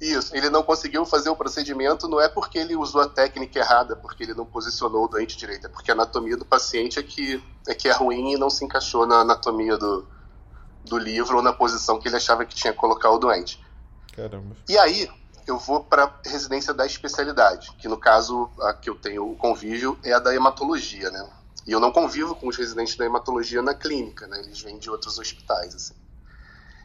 Isso, 0.00 0.36
ele 0.36 0.50
não 0.50 0.62
conseguiu 0.62 1.06
fazer 1.06 1.30
o 1.30 1.36
procedimento, 1.36 2.08
não 2.08 2.20
é 2.20 2.28
porque 2.28 2.58
ele 2.58 2.74
usou 2.74 3.00
a 3.00 3.08
técnica 3.08 3.58
errada, 3.58 3.94
porque 3.94 4.24
ele 4.24 4.34
não 4.34 4.44
posicionou 4.44 5.04
o 5.04 5.08
doente 5.08 5.36
direito, 5.36 5.66
é 5.66 5.68
porque 5.68 5.90
a 5.90 5.94
anatomia 5.94 6.36
do 6.36 6.44
paciente 6.44 6.98
é 6.98 7.02
que 7.02 7.42
é, 7.66 7.74
que 7.74 7.88
é 7.88 7.92
ruim 7.92 8.32
e 8.32 8.36
não 8.36 8.50
se 8.50 8.64
encaixou 8.64 9.06
na 9.06 9.20
anatomia 9.20 9.78
do, 9.78 10.06
do 10.84 10.98
livro 10.98 11.36
ou 11.36 11.42
na 11.42 11.52
posição 11.52 11.98
que 11.98 12.08
ele 12.08 12.16
achava 12.16 12.44
que 12.44 12.54
tinha 12.54 12.72
que 12.72 12.78
colocar 12.78 13.10
o 13.10 13.18
doente. 13.18 13.64
Caramba. 14.14 14.56
E 14.68 14.76
aí, 14.76 15.08
eu 15.46 15.58
vou 15.58 15.82
para 15.82 16.04
a 16.04 16.28
residência 16.28 16.74
da 16.74 16.84
especialidade, 16.84 17.72
que 17.78 17.88
no 17.88 17.96
caso 17.96 18.50
a 18.60 18.74
que 18.74 18.90
eu 18.90 18.94
tenho 18.94 19.30
o 19.30 19.36
convívio 19.36 19.98
é 20.02 20.12
a 20.12 20.18
da 20.18 20.34
hematologia, 20.34 21.10
né? 21.10 21.26
E 21.66 21.72
eu 21.72 21.80
não 21.80 21.90
convivo 21.90 22.34
com 22.34 22.48
os 22.48 22.56
residentes 22.56 22.96
da 22.96 23.06
hematologia 23.06 23.62
na 23.62 23.74
clínica, 23.74 24.26
né? 24.26 24.40
Eles 24.40 24.60
vêm 24.60 24.78
de 24.78 24.90
outros 24.90 25.18
hospitais, 25.18 25.74
assim. 25.74 25.94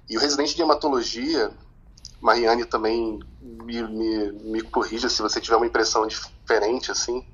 E 0.09 0.17
o 0.17 0.21
residente 0.21 0.55
de 0.55 0.61
hematologia, 0.61 1.51
Mariane 2.21 2.65
também 2.65 3.19
me, 3.41 3.83
me, 3.83 4.31
me 4.31 4.61
corrija 4.61 5.09
se 5.09 5.21
você 5.21 5.39
tiver 5.39 5.57
uma 5.57 5.67
impressão 5.67 6.07
diferente, 6.07 6.91
assim, 6.91 7.25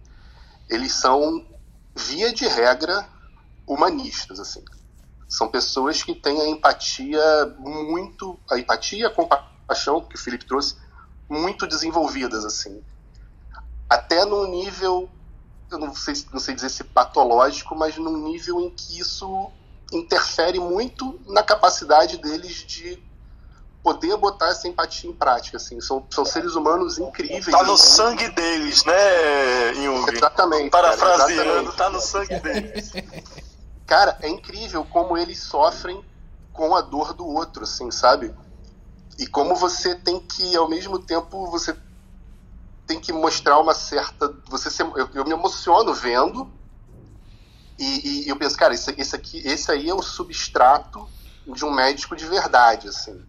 eles 0.70 0.92
são, 0.94 1.46
via 1.96 2.34
de 2.34 2.48
regra, 2.48 3.08
humanistas, 3.68 4.40
assim. 4.40 4.64
São 5.28 5.48
pessoas 5.48 6.04
que 6.04 6.14
têm 6.16 6.40
a 6.42 6.48
empatia 6.48 7.56
muito, 7.60 8.40
a 8.50 8.60
empatia, 8.60 9.08
a 9.08 9.38
paixão 9.68 10.02
que 10.02 10.16
o 10.16 10.20
Felipe 10.20 10.46
trouxe, 10.46 10.76
muito 11.30 11.68
desenvolvidas, 11.68 12.46
assim. 12.46 12.84
Até 13.90 14.26
num 14.26 14.48
nível, 14.50 15.10
eu 15.72 15.80
não 15.80 15.94
sei, 15.94 16.14
não 16.32 16.40
sei 16.40 16.56
dizer 16.56 16.70
se 16.70 16.84
patológico, 16.84 17.76
mas 17.76 17.98
num 17.98 18.18
nível 18.18 18.62
em 18.62 18.70
que 18.70 19.00
isso 19.00 19.52
interfere 19.92 20.60
muito 20.60 21.20
na 21.28 21.44
capacidade 21.44 22.18
deles 22.18 22.66
de 22.66 23.02
poder 23.84 24.18
botar 24.18 24.50
essa 24.50 24.68
empatia 24.68 25.10
em 25.10 25.14
prática, 25.14 25.58
assim. 25.58 25.80
São, 25.80 26.06
são 26.10 26.26
seres 26.26 26.56
humanos 26.56 26.98
incríveis. 26.98 27.46
Tá 27.46 27.64
no 27.64 27.78
sangue 27.78 28.30
deles, 28.30 28.84
né, 28.84 29.74
Jung? 29.76 30.12
Exatamente. 30.12 30.72
Parafraseando, 30.72 31.72
tá 31.74 31.90
no 31.90 32.02
sangue 32.02 32.40
deles. 32.40 32.92
Cara, 33.86 34.18
é 34.22 34.30
incrível 34.30 34.84
como 34.86 35.16
eles 35.16 35.40
sofrem 35.44 36.04
com 36.52 36.76
a 36.76 36.82
dor 36.82 37.14
do 37.14 37.28
outro, 37.28 37.64
assim, 37.64 37.92
sabe? 37.92 38.34
e 39.18 39.26
como 39.28 39.56
você 39.56 39.96
tem 39.96 40.20
que, 40.20 40.56
ao 40.56 40.68
mesmo 40.68 41.00
tempo, 41.00 41.50
você 41.50 41.76
tem 42.86 43.00
que 43.00 43.12
mostrar 43.12 43.60
uma 43.60 43.74
certa. 43.74 44.34
Você 44.48 44.70
se, 44.70 44.82
eu, 44.82 45.10
eu, 45.14 45.26
me 45.26 45.32
emociono 45.32 45.94
vendo 45.94 46.52
e, 47.78 48.26
e, 48.26 48.30
eu 48.30 48.38
penso, 48.38 48.58
cara, 48.58 48.74
esse, 48.74 48.94
esse, 48.98 49.16
aqui, 49.16 49.42
esse 49.46 49.72
aí 49.72 49.90
é 49.90 49.94
o 49.94 50.02
substrato 50.02 51.08
de 51.48 51.66
um 51.66 51.72
médico 51.72 52.16
de 52.16 52.26
verdade, 52.26 52.88
assim. 52.88 53.24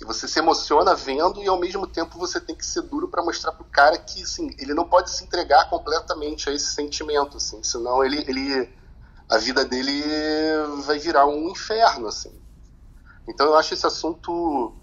E 0.00 0.04
você 0.04 0.26
se 0.26 0.38
emociona 0.38 0.94
vendo 0.94 1.42
e 1.42 1.48
ao 1.48 1.58
mesmo 1.58 1.86
tempo 1.86 2.18
você 2.18 2.40
tem 2.40 2.54
que 2.54 2.64
ser 2.64 2.82
duro 2.82 3.08
para 3.08 3.22
mostrar 3.22 3.52
pro 3.52 3.64
cara 3.64 3.98
que, 3.98 4.22
assim, 4.22 4.54
ele 4.58 4.72
não 4.74 4.88
pode 4.88 5.10
se 5.10 5.22
entregar 5.22 5.68
completamente 5.68 6.48
a 6.48 6.52
esse 6.52 6.72
sentimento, 6.74 7.36
assim, 7.36 7.62
senão 7.62 8.02
ele, 8.02 8.24
ele 8.26 8.72
a 9.28 9.38
vida 9.38 9.64
dele 9.64 10.02
vai 10.84 10.98
virar 10.98 11.26
um 11.26 11.50
inferno, 11.50 12.08
assim. 12.08 12.32
Então 13.28 13.46
eu 13.46 13.56
acho 13.56 13.74
esse 13.74 13.86
assunto 13.86 14.74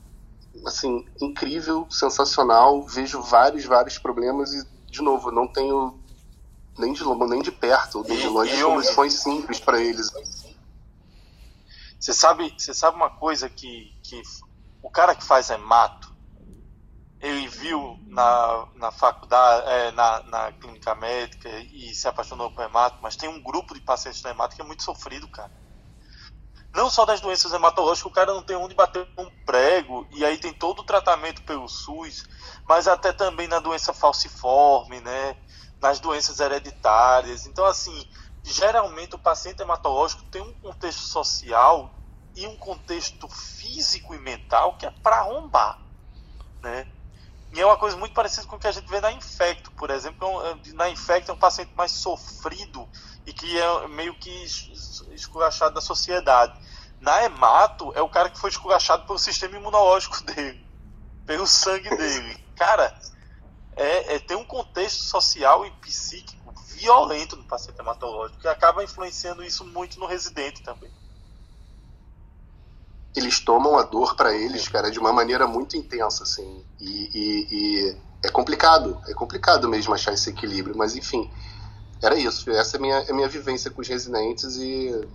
assim, 0.65 1.05
incrível, 1.21 1.87
sensacional. 1.89 2.83
Vejo 2.83 3.21
vários, 3.21 3.65
vários 3.65 3.97
problemas 3.97 4.53
e, 4.53 4.67
de 4.89 5.01
novo, 5.01 5.31
não 5.31 5.47
tenho 5.47 5.99
nem 6.77 6.93
de 6.93 7.03
nem 7.03 7.41
de 7.41 7.51
perto, 7.51 8.03
nem 8.07 8.17
de 8.17 8.27
longe, 8.27 8.55
soluções 8.55 9.13
simples 9.13 9.59
para 9.59 9.81
eles. 9.81 10.11
Você 11.99 12.13
sabe, 12.13 12.53
você 12.57 12.73
sabe 12.73 12.95
uma 12.95 13.09
coisa 13.09 13.49
que, 13.49 13.95
que 14.03 14.21
o 14.83 14.89
cara 14.89 15.15
que 15.15 15.23
faz 15.23 15.49
hemato, 15.49 16.15
ele 17.19 17.47
viu 17.47 17.97
na, 18.05 18.67
na 18.75 18.91
faculdade, 18.91 19.67
é, 19.67 19.91
na, 19.91 20.21
na 20.23 20.51
clínica 20.51 20.93
médica 20.93 21.49
e 21.49 21.95
se 21.95 22.07
apaixonou 22.07 22.51
por 22.51 22.63
hemato, 22.63 22.99
mas 23.01 23.15
tem 23.15 23.27
um 23.27 23.41
grupo 23.41 23.73
de 23.73 23.81
pacientes 23.81 24.21
do 24.21 24.29
hemato 24.29 24.55
que 24.55 24.61
é 24.61 24.65
muito 24.65 24.83
sofrido, 24.83 25.27
cara 25.27 25.51
não 26.73 26.89
só 26.89 27.05
das 27.05 27.21
doenças 27.21 27.53
hematológicas, 27.53 28.11
o 28.11 28.13
cara 28.13 28.33
não 28.33 28.43
tem 28.43 28.55
onde 28.55 28.75
bater 28.75 29.07
um 29.17 29.29
prego, 29.45 30.07
e 30.11 30.23
aí 30.23 30.37
tem 30.37 30.53
todo 30.53 30.79
o 30.79 30.85
tratamento 30.85 31.41
pelo 31.43 31.67
SUS, 31.67 32.23
mas 32.67 32.87
até 32.87 33.11
também 33.11 33.47
na 33.47 33.59
doença 33.59 33.93
falciforme, 33.93 34.99
né? 35.01 35.35
Nas 35.81 35.99
doenças 35.99 36.39
hereditárias. 36.39 37.45
Então, 37.45 37.65
assim, 37.65 38.07
geralmente 38.43 39.15
o 39.15 39.19
paciente 39.19 39.61
hematológico 39.61 40.23
tem 40.25 40.41
um 40.41 40.53
contexto 40.53 41.01
social 41.01 41.93
e 42.35 42.45
um 42.45 42.55
contexto 42.55 43.27
físico 43.27 44.13
e 44.13 44.19
mental 44.19 44.77
que 44.77 44.85
é 44.85 44.91
para 44.91 45.17
arrombar, 45.17 45.79
né? 46.61 46.87
E 47.53 47.61
é 47.61 47.65
uma 47.65 47.77
coisa 47.77 47.95
muito 47.97 48.13
parecida 48.13 48.45
com 48.45 48.57
o 48.57 48.59
que 48.59 48.67
a 48.67 48.71
gente 48.71 48.89
vê 48.89 48.99
na 48.99 49.11
Infecto, 49.11 49.71
por 49.71 49.89
exemplo. 49.89 50.27
É 50.45 50.73
na 50.73 50.89
Infecto 50.89 51.31
é 51.31 51.33
um 51.33 51.39
paciente 51.39 51.73
mais 51.75 51.91
sofrido 51.91 52.87
e 53.27 53.33
que 53.33 53.59
é 53.59 53.87
meio 53.89 54.15
que 54.15 54.45
esculachado 55.11 55.75
da 55.75 55.81
sociedade. 55.81 56.59
Na 56.99 57.23
Hemato, 57.23 57.91
é 57.93 58.01
o 58.01 58.09
cara 58.09 58.29
que 58.29 58.39
foi 58.39 58.49
esculachado 58.49 59.05
pelo 59.05 59.19
sistema 59.19 59.55
imunológico 59.57 60.23
dele, 60.23 60.65
pelo 61.27 61.45
sangue 61.45 61.89
dele. 61.95 62.43
Cara, 62.57 62.91
é, 63.75 64.15
é, 64.15 64.19
tem 64.19 64.35
um 64.35 64.43
contexto 64.43 65.03
social 65.03 65.63
e 65.63 65.69
psíquico 65.73 66.51
violento 66.69 67.37
no 67.37 67.43
paciente 67.43 67.79
hematológico, 67.79 68.41
que 68.41 68.47
acaba 68.47 68.83
influenciando 68.83 69.43
isso 69.43 69.63
muito 69.63 69.99
no 69.99 70.07
residente 70.07 70.63
também 70.63 70.91
eles 73.17 73.39
tomam 73.39 73.77
a 73.77 73.83
dor 73.83 74.15
para 74.15 74.33
eles, 74.33 74.67
cara, 74.67 74.91
de 74.91 74.99
uma 74.99 75.11
maneira 75.11 75.47
muito 75.47 75.75
intensa, 75.75 76.23
assim. 76.23 76.63
E, 76.79 77.09
e, 77.13 77.47
e, 77.51 77.97
é 78.23 78.29
complicado, 78.29 79.01
é 79.07 79.13
complicado 79.13 79.67
mesmo 79.67 79.93
achar 79.93 80.13
esse 80.13 80.29
equilíbrio, 80.29 80.77
mas 80.77 80.95
enfim, 80.95 81.29
era 82.01 82.15
isso. 82.17 82.49
Essa 82.51 82.75
é 82.75 82.79
a 82.79 82.81
minha, 82.81 82.95
é 82.97 83.11
a 83.11 83.13
minha 83.13 83.27
vivência 83.27 83.71
com 83.71 83.81
os 83.81 83.87
residentes 83.87 84.57
e 84.57 85.07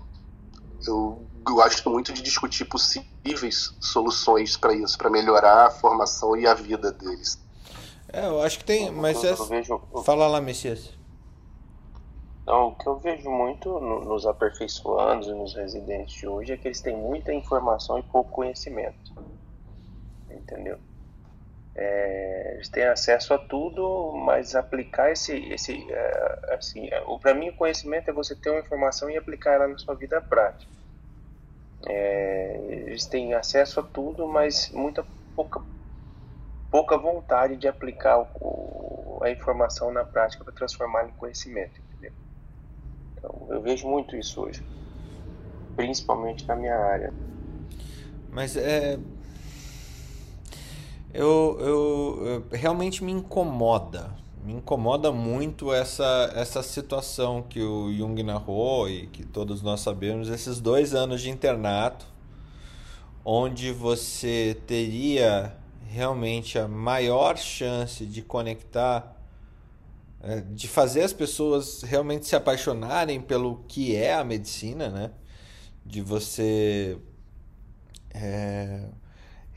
eu 0.87 1.25
gosto 1.45 1.91
muito 1.91 2.13
de 2.13 2.23
discutir 2.23 2.65
possíveis 2.65 3.75
soluções 3.81 4.57
para 4.57 4.75
isso, 4.75 4.97
para 4.99 5.11
melhorar 5.11 5.67
a 5.67 5.71
formação 5.71 6.37
e 6.37 6.47
a 6.47 6.55
vida 6.55 6.93
deles. 6.93 7.41
É, 8.13 8.27
eu 8.27 8.43
acho 8.43 8.59
que 8.59 8.65
tem, 8.65 8.91
mas 8.91 9.23
é... 9.25 9.35
Fala 10.05 10.27
lá, 10.29 10.41
Messias. 10.41 10.93
Então, 12.43 12.69
o 12.69 12.75
que 12.75 12.87
eu 12.87 12.99
vejo 12.99 13.31
muito 13.31 13.69
no, 13.81 14.05
nos 14.05 14.27
aperfeiçoandos 14.27 15.29
e 15.29 15.33
nos 15.33 15.55
residentes 15.55 16.15
de 16.15 16.27
hoje 16.27 16.53
é 16.53 16.57
que 16.57 16.67
eles 16.67 16.81
têm 16.81 16.97
muita 16.97 17.33
informação 17.33 17.99
e 17.99 18.03
pouco 18.03 18.31
conhecimento. 18.33 19.13
Entendeu? 20.29 20.79
É, 21.75 22.53
eles 22.55 22.69
têm 22.69 22.85
acesso 22.85 23.33
a 23.33 23.39
tudo, 23.39 24.13
mas 24.13 24.55
aplicar 24.55 25.11
esse. 25.11 25.35
esse 25.53 25.87
é, 25.91 26.55
assim, 26.55 26.89
é, 26.89 27.03
para 27.21 27.35
mim, 27.35 27.49
o 27.49 27.57
conhecimento 27.57 28.09
é 28.11 28.13
você 28.13 28.35
ter 28.37 28.51
uma 28.51 28.61
informação 28.61 29.09
e 29.09 29.17
aplicar 29.17 29.55
ela 29.55 29.69
na 29.69 29.79
sua 29.79 29.95
vida 29.95 30.21
prática. 30.21 30.71
É, 31.87 32.61
eles 32.69 33.07
têm 33.07 33.35
acesso 33.35 33.81
a 33.81 33.83
tudo, 33.83 34.27
mas 34.29 34.71
muita 34.71 35.05
pouca, 35.35 35.61
pouca 36.71 36.97
vontade 36.99 37.57
de 37.57 37.67
aplicar 37.67 38.19
o, 38.41 39.19
a 39.23 39.31
informação 39.31 39.93
na 39.93 40.05
prática 40.05 40.45
para 40.45 40.53
transformar 40.53 41.07
em 41.09 41.13
conhecimento. 41.13 41.81
Então, 43.23 43.47
eu 43.51 43.63
vejo 43.63 43.89
muito 43.89 44.17
isso 44.17 44.43
hoje, 44.43 44.67
principalmente 45.77 46.47
na 46.47 46.57
minha 46.57 46.77
área. 46.77 47.15
Mas 48.29 48.57
é. 48.57 48.99
Eu, 51.15 51.59
eu, 51.61 52.27
eu, 52.27 52.47
realmente 52.51 53.05
me 53.05 53.13
incomoda, 53.13 54.15
me 54.43 54.55
incomoda 54.55 55.13
muito 55.13 55.73
essa, 55.73 56.33
essa 56.35 56.63
situação 56.63 57.43
que 57.43 57.61
o 57.63 57.93
Jung 57.93 58.23
narrou 58.23 58.89
e 58.89 59.09
que 59.09 59.23
todos 59.25 59.61
nós 59.61 59.81
sabemos, 59.81 60.29
esses 60.29 60.59
dois 60.59 60.95
anos 60.95 61.21
de 61.21 61.29
internato, 61.29 62.07
onde 63.25 63.73
você 63.73 64.57
teria 64.67 65.55
realmente 65.87 66.59
a 66.59 66.67
maior 66.67 67.37
chance 67.37 68.07
de 68.07 68.23
conectar 68.23 69.15
é, 70.23 70.41
de 70.41 70.69
fazer 70.69 71.03
as 71.03 71.13
pessoas 71.13 71.83
realmente 71.83 72.27
se 72.27 72.37
apaixonarem 72.37 73.21
pelo 73.21 73.65
que 73.69 73.95
é 73.97 74.15
a 74.15 74.25
medicina, 74.25 74.89
né? 74.89 75.11
De 75.85 76.01
você 76.01 76.97
é, 78.15 78.87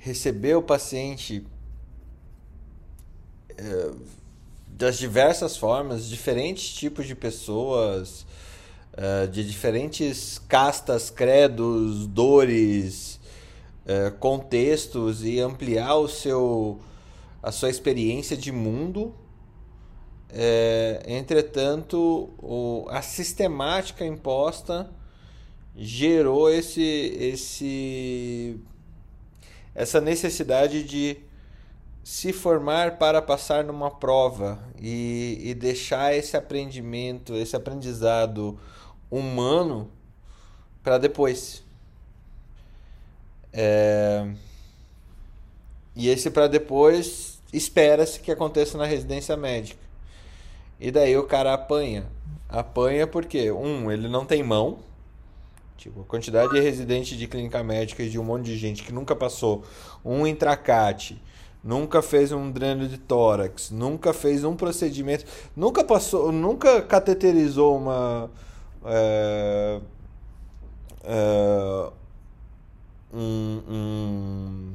receber 0.06 0.56
o 0.56 0.62
paciente 0.62 1.46
é, 3.58 3.92
das 4.68 4.98
diversas 4.98 5.58
formas, 5.58 6.08
diferentes 6.08 6.74
tipos 6.74 7.08
de 7.08 7.16
pessoas, 7.16 8.26
é, 8.94 9.28
de 9.28 9.44
diferentes 9.44 10.40
castas, 10.48 11.10
credos, 11.10 12.08
dores, 12.08 13.20
é, 13.86 14.12
contextos 14.12 15.26
e 15.26 15.40
ampliar 15.40 15.96
o 15.96 16.08
seu 16.08 16.80
a 17.42 17.52
sua 17.52 17.70
experiência 17.70 18.36
de 18.36 18.52
mundo 18.52 19.14
é, 20.38 21.02
entretanto, 21.08 22.30
o, 22.40 22.86
a 22.90 23.02
sistemática 23.02 24.06
imposta 24.06 24.90
gerou 25.74 26.50
esse, 26.50 26.82
esse, 26.82 28.60
essa 29.76 30.00
necessidade 30.00 30.84
de 30.84 31.18
se 32.04 32.32
formar 32.32 32.98
para 32.98 33.22
passar 33.22 33.64
numa 33.64 33.92
prova 33.92 34.60
e, 34.80 35.40
e 35.44 35.54
deixar 35.54 36.16
esse 36.16 36.38
aprendimento, 36.38 37.36
esse 37.36 37.56
aprendizado 37.56 38.58
humano 39.12 39.92
para 40.84 40.98
depois. 40.98 41.64
É, 43.52 44.28
e 45.96 46.10
esse 46.10 46.30
para 46.30 46.48
depois 46.48 47.42
espera-se 47.52 48.20
que 48.20 48.32
aconteça 48.32 48.78
na 48.78 48.86
residência 48.86 49.36
médica. 49.36 49.84
E 50.80 50.92
daí 50.92 51.18
o 51.18 51.24
cara 51.24 51.54
apanha. 51.54 52.06
Apanha 52.50 53.08
porque, 53.08 53.52
um, 53.52 53.92
ele 53.92 54.08
não 54.08 54.26
tem 54.26 54.44
mão. 54.44 54.80
Tipo, 55.78 56.02
a 56.02 56.04
quantidade 56.06 56.54
de 56.54 56.60
residente 56.60 57.18
de 57.18 57.28
clínica 57.28 57.62
médica 57.64 58.02
e 58.02 58.10
de 58.10 58.18
um 58.18 58.24
monte 58.24 58.46
de 58.46 58.58
gente 58.58 58.84
que 58.84 58.94
nunca 58.94 59.16
passou 59.16 59.64
um 60.04 60.26
intracate, 60.26 61.22
nunca 61.64 62.02
fez 62.02 62.32
um 62.32 62.50
dreno 62.50 62.88
de 62.88 62.98
tórax, 62.98 63.72
nunca 63.72 64.14
fez 64.14 64.44
um 64.44 64.56
procedimento, 64.56 65.26
nunca 65.56 65.84
passou, 65.84 66.32
nunca 66.32 66.82
cateterizou 66.82 67.78
uma. 67.78 68.30
É, 68.86 69.80
é, 71.04 71.90
um, 73.14 73.62
um, 73.68 74.74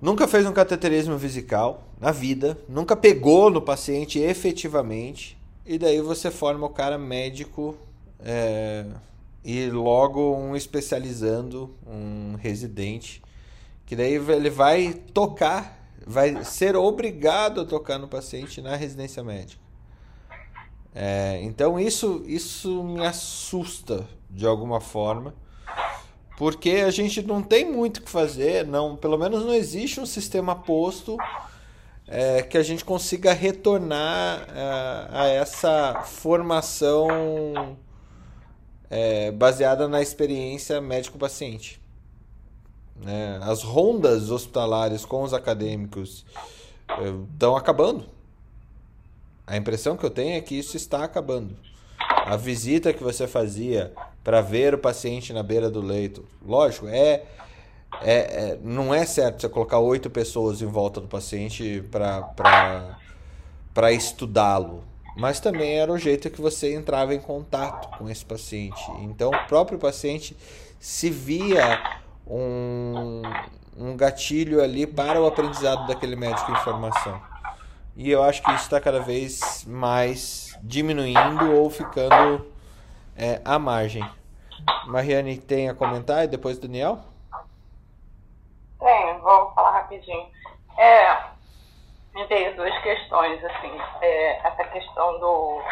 nunca 0.00 0.26
fez 0.26 0.46
um 0.46 0.52
cateterismo 0.52 1.16
vesical 1.16 1.84
na 2.00 2.10
vida, 2.10 2.58
nunca 2.68 2.96
pegou 2.96 3.50
no 3.50 3.62
paciente 3.62 4.18
efetivamente, 4.18 5.38
e 5.64 5.78
daí 5.78 6.00
você 6.00 6.30
forma 6.30 6.66
o 6.66 6.70
cara 6.70 6.98
médico 6.98 7.76
é, 8.24 8.86
e 9.44 9.68
logo 9.70 10.36
um 10.36 10.56
especializando, 10.56 11.74
um 11.86 12.36
residente, 12.36 13.22
que 13.84 13.96
daí 13.96 14.14
ele 14.14 14.50
vai 14.50 14.94
tocar, 15.12 15.78
vai 16.06 16.44
ser 16.44 16.76
obrigado 16.76 17.60
a 17.60 17.64
tocar 17.64 17.98
no 17.98 18.08
paciente 18.08 18.60
na 18.60 18.76
residência 18.76 19.22
médica. 19.22 19.60
É, 20.94 21.40
então 21.42 21.80
isso, 21.80 22.22
isso 22.26 22.82
me 22.84 23.04
assusta 23.04 24.06
de 24.30 24.46
alguma 24.46 24.80
forma 24.80 25.34
porque 26.36 26.70
a 26.70 26.90
gente 26.90 27.22
não 27.22 27.42
tem 27.42 27.70
muito 27.70 27.98
o 27.98 28.02
que 28.02 28.10
fazer, 28.10 28.66
não, 28.66 28.96
pelo 28.96 29.16
menos 29.16 29.44
não 29.44 29.54
existe 29.54 30.00
um 30.00 30.06
sistema 30.06 30.56
posto 30.56 31.16
é, 32.08 32.42
que 32.42 32.58
a 32.58 32.62
gente 32.62 32.84
consiga 32.84 33.32
retornar 33.32 34.46
é, 34.48 35.08
a 35.10 35.26
essa 35.28 36.02
formação 36.04 37.78
é, 38.92 39.30
baseada 39.30 39.88
na 39.88 40.02
experiência 40.02 40.78
médico-paciente. 40.78 41.80
Né? 42.94 43.40
As 43.42 43.62
rondas 43.62 44.30
hospitalares 44.30 45.06
com 45.06 45.22
os 45.22 45.32
acadêmicos 45.32 46.26
estão 47.32 47.56
é, 47.56 47.58
acabando. 47.58 48.04
A 49.46 49.56
impressão 49.56 49.96
que 49.96 50.04
eu 50.04 50.10
tenho 50.10 50.36
é 50.36 50.40
que 50.42 50.54
isso 50.54 50.76
está 50.76 51.04
acabando. 51.04 51.56
A 51.98 52.36
visita 52.36 52.92
que 52.92 53.02
você 53.02 53.26
fazia 53.26 53.94
para 54.22 54.42
ver 54.42 54.74
o 54.74 54.78
paciente 54.78 55.32
na 55.32 55.42
beira 55.42 55.70
do 55.70 55.80
leito, 55.80 56.26
lógico, 56.44 56.86
é 56.86 57.24
é, 58.00 58.14
é, 58.14 58.58
não 58.62 58.94
é 58.94 59.04
certo 59.04 59.40
você 59.40 59.48
colocar 59.48 59.78
oito 59.78 60.08
pessoas 60.08 60.62
em 60.62 60.66
volta 60.66 61.00
do 61.00 61.08
paciente 61.08 61.84
para 61.90 63.92
estudá-lo. 63.92 64.84
Mas 65.16 65.40
também 65.40 65.78
era 65.78 65.92
o 65.92 65.98
jeito 65.98 66.30
que 66.30 66.40
você 66.40 66.74
entrava 66.74 67.14
em 67.14 67.20
contato 67.20 67.98
com 67.98 68.08
esse 68.08 68.24
paciente. 68.24 68.82
Então, 69.00 69.30
o 69.30 69.46
próprio 69.46 69.78
paciente 69.78 70.36
se 70.80 71.10
via 71.10 72.00
um, 72.26 73.22
um 73.76 73.96
gatilho 73.96 74.62
ali 74.62 74.86
para 74.86 75.20
o 75.20 75.26
aprendizado 75.26 75.86
daquele 75.86 76.16
médico 76.16 76.50
em 76.50 76.56
formação. 76.56 77.20
E 77.94 78.10
eu 78.10 78.22
acho 78.22 78.42
que 78.42 78.50
isso 78.52 78.64
está 78.64 78.80
cada 78.80 79.00
vez 79.00 79.64
mais 79.66 80.58
diminuindo 80.62 81.52
ou 81.52 81.68
ficando 81.68 82.46
é, 83.16 83.40
à 83.44 83.58
margem. 83.58 84.04
Mariane 84.86 85.36
tem 85.36 85.68
a 85.68 85.74
comentar 85.74 86.24
e 86.24 86.28
depois 86.28 86.58
Daniel? 86.58 87.00
Tenho, 88.78 89.20
vou 89.20 89.52
falar 89.52 89.72
rapidinho. 89.72 90.26
É, 90.78 91.31
me 92.14 92.24
veio 92.26 92.56
duas 92.56 92.76
questões, 92.82 93.44
assim. 93.44 93.72
É, 94.00 94.46
essa 94.46 94.64
questão 94.64 95.18
do, 95.18 95.62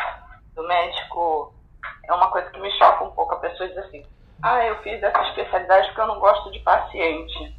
do 0.54 0.66
médico 0.66 1.54
é 2.04 2.12
uma 2.12 2.30
coisa 2.30 2.50
que 2.50 2.60
me 2.60 2.70
choca 2.72 3.04
um 3.04 3.10
pouco. 3.12 3.34
A 3.34 3.40
pessoa 3.40 3.68
diz 3.68 3.78
assim, 3.78 4.04
ah, 4.42 4.64
eu 4.64 4.82
fiz 4.82 5.02
essa 5.02 5.22
especialidade 5.28 5.88
porque 5.88 6.00
eu 6.00 6.06
não 6.06 6.20
gosto 6.20 6.50
de 6.50 6.60
paciente. 6.60 7.56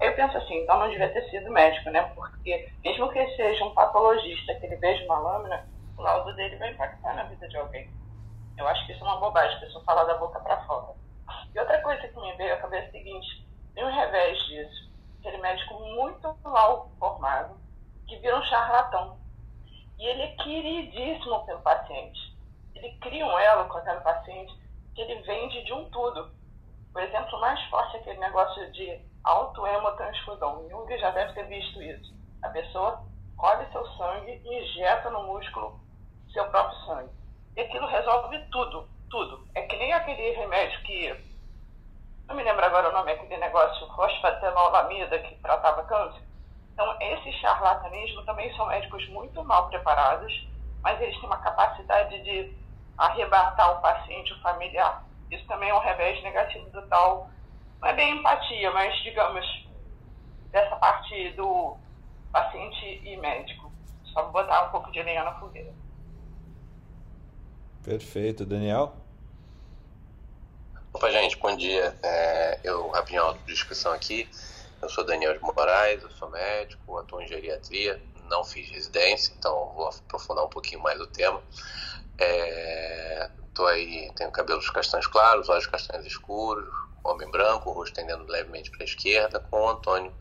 Eu 0.00 0.14
penso 0.14 0.36
assim, 0.36 0.62
então 0.62 0.78
não 0.78 0.90
devia 0.90 1.12
ter 1.12 1.22
sido 1.30 1.50
médico, 1.50 1.88
né? 1.90 2.02
Porque 2.14 2.70
mesmo 2.84 3.10
que 3.10 3.36
seja 3.36 3.64
um 3.64 3.74
patologista, 3.74 4.54
que 4.56 4.66
ele 4.66 4.76
veja 4.76 5.04
uma 5.04 5.18
lâmina, 5.18 5.66
o 5.96 6.02
laudo 6.02 6.34
dele 6.34 6.56
vai 6.56 6.70
impactar 6.70 7.14
na 7.14 7.22
vida 7.24 7.48
de 7.48 7.56
alguém. 7.56 7.90
Eu 8.58 8.66
acho 8.68 8.84
que 8.86 8.92
isso 8.92 9.04
é 9.04 9.06
uma 9.06 9.20
bobagem, 9.20 9.56
a 9.56 9.60
pessoa 9.60 9.84
falar 9.84 10.04
da 10.04 10.18
boca 10.18 10.40
para 10.40 10.64
fora. 10.66 10.94
E 11.54 11.58
outra 11.58 11.80
coisa 11.80 12.06
que 12.06 12.20
me 12.20 12.32
veio 12.34 12.54
à 12.54 12.56
cabeça 12.58 12.86
é 12.86 12.88
o 12.88 12.92
seguinte, 12.92 13.46
tem 13.74 13.84
um 13.84 13.94
revés 13.94 14.38
disso. 14.46 14.90
Aquele 15.20 15.38
médico 15.38 15.74
muito 15.74 16.36
mal 16.44 16.90
formado, 16.98 17.56
que 18.06 18.16
vira 18.18 18.38
um 18.38 18.42
charlatão. 18.42 19.18
E 19.98 20.06
ele 20.06 20.22
é 20.22 20.36
queridíssimo 20.36 21.44
pelo 21.46 21.60
paciente. 21.60 22.36
Ele 22.74 22.98
cria 22.98 23.26
um 23.26 23.38
elo 23.38 23.68
com 23.68 23.78
aquele 23.78 24.00
paciente 24.00 24.54
que 24.94 25.00
ele 25.00 25.22
vende 25.22 25.64
de 25.64 25.72
um 25.72 25.88
tudo. 25.90 26.30
O 26.94 26.98
exemplo 26.98 27.40
mais 27.40 27.62
forte 27.68 27.96
é 27.96 28.00
aquele 28.00 28.18
negócio 28.18 28.72
de 28.72 29.00
autohemotransfusão. 29.24 30.68
Jung 30.68 30.98
já 30.98 31.10
deve 31.10 31.32
ter 31.32 31.46
visto 31.46 31.82
isso. 31.82 32.14
A 32.42 32.48
pessoa 32.50 33.02
colhe 33.36 33.66
seu 33.72 33.86
sangue 33.96 34.40
e 34.44 34.62
injeta 34.62 35.10
no 35.10 35.24
músculo 35.24 35.80
seu 36.36 36.48
próprio 36.50 36.78
sangue. 36.84 37.10
E 37.56 37.60
aquilo 37.60 37.86
resolve 37.86 38.38
tudo, 38.50 38.88
tudo. 39.10 39.48
É 39.54 39.62
que 39.62 39.76
nem 39.76 39.92
aquele 39.92 40.32
remédio 40.32 40.80
que. 40.82 41.36
Não 42.28 42.34
me 42.34 42.42
lembro 42.42 42.64
agora 42.64 42.90
o 42.90 42.92
nome, 42.92 43.12
aquele 43.12 43.36
negócio 43.38 43.86
fosfatenolamida 43.94 45.18
que 45.20 45.34
tratava 45.36 45.84
câncer. 45.84 46.25
Então, 46.76 46.94
esse 47.00 47.32
charlatanismo 47.40 48.22
também 48.24 48.54
são 48.54 48.66
médicos 48.66 49.08
muito 49.08 49.42
mal 49.42 49.68
preparados, 49.70 50.46
mas 50.82 51.00
eles 51.00 51.18
têm 51.18 51.26
uma 51.26 51.38
capacidade 51.38 52.22
de 52.22 52.54
arrebatar 52.98 53.78
o 53.78 53.80
paciente, 53.80 54.34
o 54.34 54.40
familiar. 54.42 55.02
Isso 55.30 55.46
também 55.46 55.70
é 55.70 55.74
um 55.74 55.80
revés 55.80 56.22
negativo 56.22 56.68
do 56.68 56.82
tal 56.82 57.30
não 57.80 57.88
é 57.88 57.94
bem 57.94 58.18
empatia, 58.18 58.70
mas 58.72 58.94
digamos, 59.02 59.44
dessa 60.50 60.76
parte 60.76 61.30
do 61.32 61.76
paciente 62.32 63.00
e 63.04 63.16
médico. 63.16 63.72
Só 64.12 64.24
botar 64.30 64.66
um 64.66 64.70
pouco 64.70 64.90
de 64.90 65.02
lenha 65.02 65.24
na 65.24 65.38
fogueira. 65.38 65.72
Perfeito. 67.84 68.44
Daniel? 68.44 68.94
Opa, 70.92 71.10
gente, 71.10 71.36
bom 71.36 71.54
dia. 71.56 71.96
É, 72.02 72.60
eu, 72.64 72.88
rapidinho, 72.88 73.34
descrição 73.46 73.92
aqui. 73.92 74.28
Eu 74.86 74.90
sou 74.90 75.02
Daniel 75.02 75.32
de 75.32 75.40
Moraes, 75.40 76.00
eu 76.00 76.10
sou 76.10 76.30
médico, 76.30 76.96
atuo 76.96 77.20
em 77.20 77.26
geriatria, 77.26 78.00
não 78.30 78.44
fiz 78.44 78.70
residência, 78.70 79.34
então 79.36 79.72
vou 79.74 79.88
aprofundar 79.88 80.44
um 80.44 80.48
pouquinho 80.48 80.80
mais 80.80 81.00
o 81.00 81.08
tema. 81.08 81.42
É, 82.16 83.28
tô 83.52 83.66
aí, 83.66 84.08
tenho 84.14 84.30
cabelos 84.30 84.70
castanhos 84.70 85.08
claros, 85.08 85.48
olhos 85.48 85.66
castanhos 85.66 86.06
escuros, 86.06 86.72
homem 87.02 87.28
branco, 87.32 87.72
rosto 87.72 87.96
tendendo 87.96 88.24
levemente 88.28 88.70
para 88.70 88.82
a 88.82 88.84
esquerda, 88.84 89.40
com 89.40 89.60
o 89.60 89.68
Antônio 89.70 90.14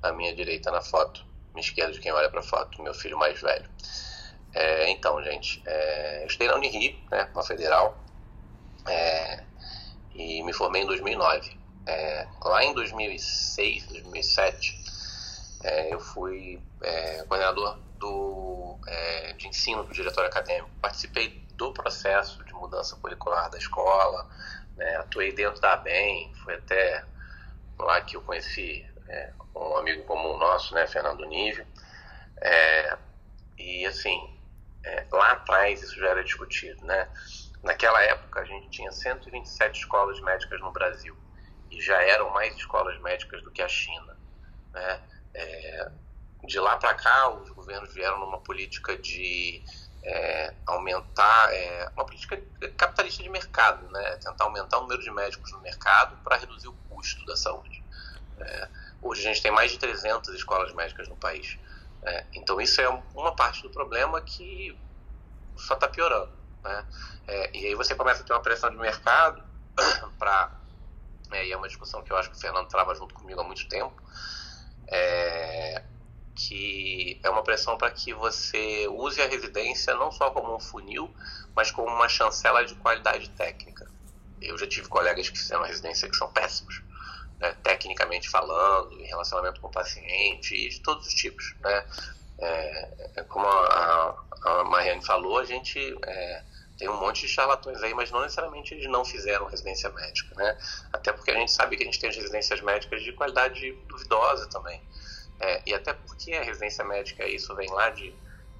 à 0.00 0.12
minha 0.12 0.32
direita 0.32 0.70
na 0.70 0.80
foto, 0.80 1.26
minha 1.52 1.66
esquerda 1.66 1.92
de 1.92 1.98
quem 1.98 2.12
olha 2.12 2.30
para 2.30 2.38
a 2.38 2.44
foto, 2.44 2.80
meu 2.80 2.94
filho 2.94 3.18
mais 3.18 3.40
velho. 3.40 3.68
É, 4.54 4.88
então, 4.88 5.20
gente, 5.24 5.60
é, 5.66 6.22
eu 6.22 6.26
estudei 6.28 6.46
na 6.46 6.54
Unirio, 6.54 6.96
né, 7.10 7.28
uma 7.34 7.42
federal, 7.42 8.00
é, 8.86 9.42
e 10.14 10.44
me 10.44 10.52
formei 10.52 10.82
em 10.82 10.86
2009. 10.86 11.61
É, 11.86 12.26
lá 12.44 12.64
em 12.64 12.74
2006, 12.74 13.86
2007, 13.86 14.84
é, 15.64 15.92
eu 15.92 16.00
fui 16.00 16.62
é, 16.82 17.22
coordenador 17.24 17.78
do, 17.98 18.78
de 19.36 19.48
ensino 19.48 19.84
do 19.84 19.92
diretório 19.92 20.28
acadêmico. 20.28 20.70
Participei 20.80 21.42
do 21.56 21.72
processo 21.72 22.44
de 22.44 22.52
mudança 22.54 22.96
curricular 22.96 23.50
da 23.50 23.58
escola, 23.58 24.28
né? 24.76 24.96
Atuei 24.96 25.32
dentro 25.32 25.60
da 25.60 25.74
ABEM, 25.74 26.32
foi 26.44 26.54
até 26.54 27.04
lá 27.78 28.00
que 28.00 28.16
eu 28.16 28.22
conheci 28.22 28.86
é, 29.08 29.32
um 29.54 29.76
amigo 29.76 30.04
comum 30.04 30.36
nosso, 30.38 30.74
né, 30.74 30.86
Fernando 30.86 31.24
Nível. 31.26 31.66
É, 32.40 32.98
e 33.58 33.86
assim, 33.86 34.36
é, 34.84 35.06
lá 35.12 35.32
atrás 35.32 35.82
isso 35.82 35.98
já 35.98 36.08
era 36.08 36.24
discutido, 36.24 36.84
né? 36.84 37.08
Naquela 37.62 38.02
época 38.02 38.40
a 38.40 38.44
gente 38.44 38.70
tinha 38.70 38.90
127 38.90 39.80
escolas 39.80 40.20
médicas 40.20 40.60
no 40.60 40.72
Brasil 40.72 41.16
e 41.72 41.80
já 41.80 42.00
eram 42.02 42.30
mais 42.30 42.54
escolas 42.54 43.00
médicas 43.00 43.42
do 43.42 43.50
que 43.50 43.62
a 43.62 43.68
China, 43.68 44.16
né? 44.72 45.00
É, 45.34 45.90
de 46.44 46.58
lá 46.60 46.76
para 46.76 46.94
cá 46.94 47.30
os 47.30 47.48
governos 47.50 47.92
vieram 47.94 48.20
numa 48.20 48.38
política 48.38 48.96
de 48.96 49.64
é, 50.02 50.54
aumentar 50.66 51.52
é, 51.54 51.88
uma 51.94 52.04
política 52.04 52.40
capitalista 52.76 53.22
de 53.22 53.28
mercado, 53.28 53.88
né? 53.90 54.16
tentar 54.16 54.44
aumentar 54.44 54.78
o 54.78 54.82
número 54.82 55.00
de 55.00 55.10
médicos 55.10 55.52
no 55.52 55.60
mercado 55.60 56.16
para 56.24 56.36
reduzir 56.36 56.68
o 56.68 56.74
custo 56.90 57.24
da 57.24 57.36
saúde. 57.36 57.82
É, 58.40 58.68
hoje 59.00 59.20
a 59.20 59.32
gente 59.32 59.42
tem 59.42 59.52
mais 59.52 59.70
de 59.70 59.78
300 59.78 60.34
escolas 60.34 60.72
médicas 60.74 61.08
no 61.08 61.16
país. 61.16 61.58
É, 62.02 62.26
então 62.34 62.60
isso 62.60 62.80
é 62.80 62.88
uma 63.14 63.34
parte 63.34 63.62
do 63.62 63.70
problema 63.70 64.20
que 64.20 64.76
só 65.56 65.74
está 65.74 65.88
piorando. 65.88 66.32
Né? 66.64 66.86
É, 67.28 67.56
e 67.56 67.66
aí 67.66 67.74
você 67.76 67.94
começa 67.94 68.22
a 68.22 68.26
ter 68.26 68.32
uma 68.32 68.42
pressão 68.42 68.70
de 68.70 68.76
mercado 68.76 69.42
para 70.18 70.50
é, 71.34 71.46
e 71.46 71.52
é 71.52 71.56
uma 71.56 71.68
discussão 71.68 72.02
que 72.02 72.12
eu 72.12 72.16
acho 72.16 72.30
que 72.30 72.36
o 72.36 72.40
Fernando 72.40 72.68
trava 72.68 72.94
junto 72.94 73.14
comigo 73.14 73.40
há 73.40 73.44
muito 73.44 73.68
tempo. 73.68 73.94
É, 74.88 75.82
que 76.34 77.20
é 77.22 77.30
uma 77.30 77.42
pressão 77.42 77.76
para 77.76 77.90
que 77.90 78.12
você 78.14 78.88
use 78.88 79.20
a 79.20 79.26
residência 79.26 79.94
não 79.94 80.10
só 80.10 80.30
como 80.30 80.54
um 80.54 80.60
funil, 80.60 81.14
mas 81.54 81.70
como 81.70 81.88
uma 81.88 82.08
chancela 82.08 82.64
de 82.64 82.74
qualidade 82.76 83.28
técnica. 83.30 83.90
Eu 84.40 84.56
já 84.58 84.66
tive 84.66 84.88
colegas 84.88 85.28
que 85.28 85.38
fizeram 85.38 85.62
residência 85.62 86.08
que 86.08 86.16
são 86.16 86.32
péssimos, 86.32 86.82
né, 87.38 87.54
tecnicamente 87.62 88.28
falando, 88.28 88.92
em 89.00 89.06
relacionamento 89.06 89.60
com 89.60 89.68
o 89.68 89.70
paciente, 89.70 90.68
de 90.68 90.80
todos 90.80 91.06
os 91.06 91.14
tipos. 91.14 91.54
Né? 91.60 91.86
É, 92.38 93.10
é 93.16 93.22
como 93.24 93.46
a, 93.46 94.24
a, 94.44 94.64
Mariane 94.64 95.04
falou, 95.04 95.38
a 95.38 95.44
gente 95.44 95.78
é, 96.04 96.42
tem 96.82 96.90
um 96.90 96.98
monte 96.98 97.20
de 97.20 97.28
charlatões 97.28 97.80
aí, 97.80 97.94
mas 97.94 98.10
não 98.10 98.22
necessariamente 98.22 98.74
eles 98.74 98.88
não 98.88 99.04
fizeram 99.04 99.46
residência 99.46 99.88
médica. 99.90 100.34
Né? 100.34 100.58
Até 100.92 101.12
porque 101.12 101.30
a 101.30 101.34
gente 101.34 101.52
sabe 101.52 101.76
que 101.76 101.84
a 101.84 101.86
gente 101.86 102.00
tem 102.00 102.10
residências 102.10 102.60
médicas 102.60 103.04
de 103.04 103.12
qualidade 103.12 103.70
duvidosa 103.86 104.48
também. 104.48 104.82
É, 105.38 105.62
e 105.64 105.72
até 105.72 105.92
porque 105.92 106.32
a 106.34 106.42
residência 106.42 106.84
médica, 106.84 107.24
isso 107.24 107.54
vem 107.54 107.70
lá 107.70 107.90
de, 107.90 108.12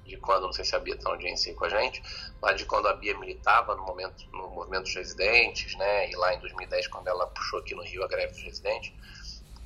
de 0.05 0.15
quando, 0.15 0.43
não 0.43 0.53
sei 0.53 0.63
se 0.63 0.73
a 0.73 0.79
Bia 0.79 0.93
está 0.93 1.09
na 1.09 1.15
audiência 1.15 1.51
aí 1.51 1.55
com 1.57 1.65
a 1.65 1.69
gente, 1.69 2.01
lá 2.41 2.53
de 2.53 2.63
quando 2.63 2.87
a 2.87 2.93
Bia 2.93 3.17
militava 3.19 3.75
no, 3.75 3.83
momento, 3.83 4.25
no 4.31 4.47
movimento 4.51 4.83
dos 4.83 4.95
residentes, 4.95 5.75
né, 5.75 6.09
e 6.09 6.15
lá 6.15 6.33
em 6.33 6.39
2010, 6.39 6.87
quando 6.87 7.09
ela 7.09 7.27
puxou 7.27 7.59
aqui 7.59 7.75
no 7.75 7.83
Rio 7.83 8.05
a 8.05 8.07
greve 8.07 8.31
dos 8.31 8.43
residentes, 8.43 8.93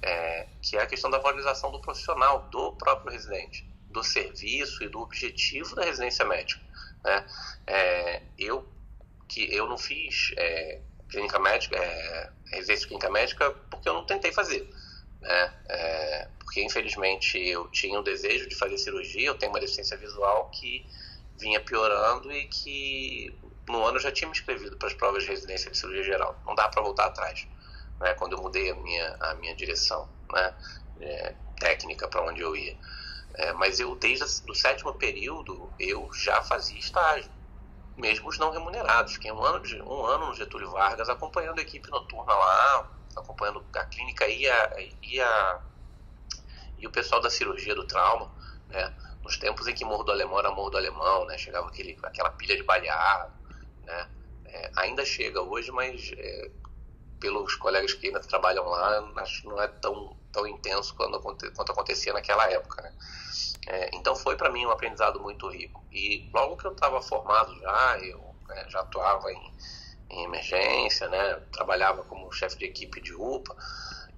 é, 0.01 0.47
que 0.63 0.75
é 0.75 0.81
a 0.81 0.87
questão 0.87 1.11
da 1.11 1.19
valorização 1.19 1.71
do 1.71 1.79
profissional, 1.79 2.47
do 2.49 2.71
próprio 2.73 3.11
residente, 3.11 3.69
do 3.91 4.03
serviço 4.03 4.83
e 4.83 4.89
do 4.89 4.99
objetivo 4.99 5.75
da 5.75 5.85
residência 5.85 6.25
médica. 6.25 6.66
Né? 7.03 7.25
É, 7.65 8.21
eu, 8.37 8.67
que 9.27 9.53
eu 9.53 9.67
não 9.67 9.77
fiz 9.77 10.33
é, 10.37 10.79
clínica 11.09 11.39
médica, 11.39 11.77
é, 11.77 12.29
residência 12.51 12.87
clínica 12.87 13.09
médica 13.09 13.51
porque 13.69 13.87
eu 13.87 13.93
não 13.93 14.05
tentei 14.05 14.31
fazer. 14.31 14.69
Né? 15.21 15.53
É, 15.69 16.27
porque 16.39 16.63
infelizmente 16.63 17.37
eu 17.37 17.67
tinha 17.69 17.99
o 17.99 18.03
desejo 18.03 18.47
de 18.47 18.55
fazer 18.55 18.77
cirurgia, 18.77 19.27
eu 19.27 19.37
tenho 19.37 19.51
uma 19.51 19.59
deficiência 19.59 19.97
visual 19.97 20.49
que 20.49 20.85
vinha 21.39 21.59
piorando 21.59 22.31
e 22.31 22.47
que 22.47 23.33
no 23.67 23.83
ano 23.83 23.97
eu 23.97 24.01
já 24.01 24.11
tinha 24.11 24.27
me 24.27 24.31
inscrevido 24.31 24.77
para 24.77 24.87
as 24.87 24.93
provas 24.93 25.23
de 25.23 25.29
residência 25.29 25.69
de 25.69 25.77
cirurgia 25.77 26.03
geral. 26.03 26.39
Não 26.45 26.55
dá 26.55 26.67
para 26.69 26.81
voltar 26.81 27.05
atrás, 27.05 27.47
né? 27.99 28.13
Quando 28.13 28.33
eu 28.33 28.41
mudei 28.41 28.71
a 28.71 28.75
minha 28.75 29.17
a 29.19 29.35
minha 29.35 29.55
direção, 29.55 30.07
né? 30.31 30.53
É, 30.99 31.35
técnica 31.59 32.07
para 32.07 32.23
onde 32.23 32.41
eu 32.41 32.55
ia. 32.55 32.75
É, 33.33 33.53
mas 33.53 33.79
eu 33.79 33.95
desde 33.95 34.25
o 34.49 34.55
sétimo 34.55 34.93
período 34.93 35.71
eu 35.79 36.09
já 36.13 36.41
fazia 36.41 36.79
estágio, 36.79 37.29
mesmo 37.95 38.29
os 38.29 38.37
não 38.37 38.51
remunerados. 38.51 39.13
Fiquei 39.13 39.31
um 39.31 39.43
ano 39.43 39.59
de, 39.61 39.81
um 39.81 40.05
ano 40.05 40.27
no 40.27 40.35
Getúlio 40.35 40.71
Vargas 40.71 41.09
acompanhando 41.09 41.59
a 41.59 41.61
equipe 41.61 41.89
noturna 41.89 42.33
lá, 42.33 42.91
acompanhando 43.15 43.63
a 43.75 43.85
clínica 43.85 44.27
e 44.27 44.47
a, 44.47 44.75
e 45.03 45.19
a 45.19 45.61
e 46.77 46.85
o 46.85 46.91
pessoal 46.91 47.21
da 47.21 47.29
cirurgia 47.29 47.73
do 47.75 47.85
trauma, 47.85 48.31
né? 48.69 48.93
Nos 49.23 49.37
tempos 49.37 49.67
em 49.67 49.73
que 49.73 49.83
Morro 49.83 50.03
do 50.03 50.11
Alemão 50.11 50.39
era 50.39 50.51
Morro 50.51 50.69
do 50.69 50.77
Alemão, 50.77 51.25
né? 51.25 51.37
Chegava 51.37 51.67
aquele, 51.67 51.97
aquela 52.03 52.29
pilha 52.31 52.55
de 52.55 52.63
baleado, 52.63 53.33
né? 53.83 54.09
É, 54.45 54.71
ainda 54.77 55.03
chega 55.03 55.41
hoje, 55.41 55.71
mas 55.71 56.11
é, 56.15 56.51
pelos 57.19 57.55
colegas 57.55 57.93
que 57.93 58.07
ainda 58.07 58.19
trabalham 58.19 58.65
lá, 58.65 59.11
acho 59.17 59.47
não 59.49 59.61
é 59.61 59.67
tão, 59.67 60.15
tão 60.37 60.45
intenso 60.45 60.93
quanto, 60.93 61.51
quanto 61.53 61.71
acontecia 61.71 62.13
naquela 62.13 62.47
época, 62.51 62.83
né? 62.83 62.93
É, 63.65 63.89
então 63.95 64.15
foi 64.15 64.37
para 64.37 64.51
mim 64.51 64.67
um 64.67 64.69
aprendizado 64.69 65.19
muito 65.19 65.49
rico. 65.49 65.83
E 65.91 66.29
logo 66.31 66.57
que 66.57 66.67
eu 66.67 66.73
estava 66.73 67.01
formado 67.01 67.59
já, 67.59 67.97
eu 67.99 68.35
né, 68.47 68.65
já 68.69 68.81
atuava 68.81 69.31
em, 69.31 69.53
em 70.11 70.23
emergência, 70.25 71.09
né? 71.09 71.33
Trabalhava 71.51 72.03
como 72.03 72.31
chefe 72.31 72.59
de 72.59 72.65
equipe 72.65 73.01
de 73.01 73.15
UPA. 73.15 73.55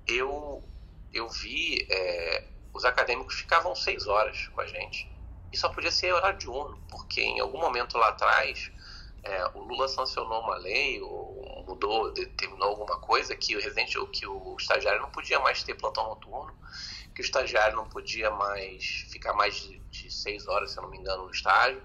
Eu 0.06 0.62
eu 1.14 1.28
vi 1.30 1.88
é, 1.90 2.44
os 2.74 2.84
acadêmicos 2.84 3.36
ficavam 3.36 3.74
seis 3.74 4.06
horas 4.06 4.48
com 4.50 4.62
a 4.62 4.68
gente. 4.68 5.10
E 5.52 5.58
só 5.58 5.70
podia 5.70 5.92
ser 5.92 6.14
horário 6.14 6.38
diurno, 6.38 6.78
porque 6.90 7.22
em 7.22 7.40
algum 7.40 7.60
momento 7.60 7.98
lá 7.98 8.10
atrás 8.10 8.72
é, 9.24 9.46
o 9.54 9.60
Lula 9.60 9.88
sancionou 9.88 10.42
uma 10.42 10.56
lei 10.58 11.02
ou 11.02 11.64
mudou, 11.68 12.12
determinou 12.12 12.70
alguma 12.70 13.00
coisa 13.00 13.36
que 13.36 13.56
o 13.56 13.62
residente, 13.62 13.98
que 14.08 14.26
o 14.26 14.56
estagiário 14.60 15.02
não 15.02 15.10
podia 15.12 15.40
mais 15.40 15.64
ter 15.64 15.76
plantão 15.76 16.08
noturno, 16.08 16.54
que 17.14 17.22
o 17.22 17.24
estagiário 17.24 17.76
não 17.76 17.88
podia 17.88 18.32
mais 18.32 19.06
ficar 19.12 19.34
mais 19.34 19.56
de, 19.56 19.80
de 19.80 20.12
seis 20.12 20.48
horas, 20.48 20.72
se 20.72 20.78
eu 20.78 20.84
não 20.84 20.90
me 20.90 20.98
engano, 20.98 21.26
no 21.26 21.32
estágio. 21.32 21.82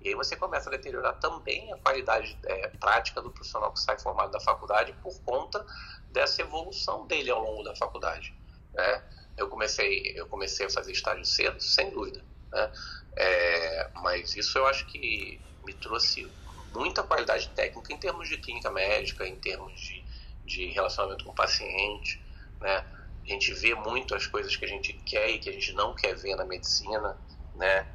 E 0.00 0.08
aí 0.08 0.14
você 0.14 0.34
começa 0.34 0.70
a 0.70 0.72
deteriorar 0.72 1.18
também 1.20 1.70
a 1.72 1.76
qualidade 1.78 2.38
é, 2.44 2.68
prática 2.68 3.20
do 3.20 3.30
profissional 3.30 3.70
que 3.72 3.80
sai 3.80 3.98
formado 3.98 4.30
da 4.30 4.40
faculdade 4.40 4.94
por 5.02 5.20
conta 5.22 5.64
dessa 6.10 6.40
evolução 6.40 7.06
dele 7.06 7.30
ao 7.30 7.42
longo 7.42 7.62
da 7.62 7.76
faculdade. 7.76 8.34
Né? 8.72 9.04
Eu 9.36 9.48
comecei, 9.48 10.14
eu 10.16 10.26
comecei 10.26 10.66
a 10.66 10.70
fazer 10.70 10.92
estágio 10.92 11.24
cedo, 11.26 11.60
sem 11.60 11.90
dúvida. 11.90 12.24
Né? 12.50 12.72
É, 13.16 13.90
mas 13.96 14.34
isso 14.34 14.56
eu 14.56 14.66
acho 14.66 14.86
que 14.86 15.38
me 15.64 15.74
trouxe 15.74 16.30
muita 16.74 17.02
qualidade 17.02 17.48
técnica 17.50 17.92
em 17.92 17.98
termos 17.98 18.28
de 18.28 18.38
clínica 18.38 18.70
médica, 18.70 19.26
em 19.26 19.36
termos 19.36 19.78
de, 19.80 20.04
de 20.44 20.66
relacionamento 20.70 21.24
com 21.24 21.30
o 21.30 21.34
paciente, 21.34 22.22
né? 22.60 22.84
A 23.22 23.32
gente 23.32 23.52
vê 23.54 23.74
muito 23.74 24.14
as 24.14 24.26
coisas 24.26 24.56
que 24.56 24.64
a 24.64 24.68
gente 24.68 24.92
quer 24.92 25.28
e 25.30 25.38
que 25.38 25.48
a 25.48 25.52
gente 25.52 25.72
não 25.72 25.94
quer 25.94 26.14
ver 26.14 26.36
na 26.36 26.44
medicina, 26.44 27.16
né? 27.54 27.86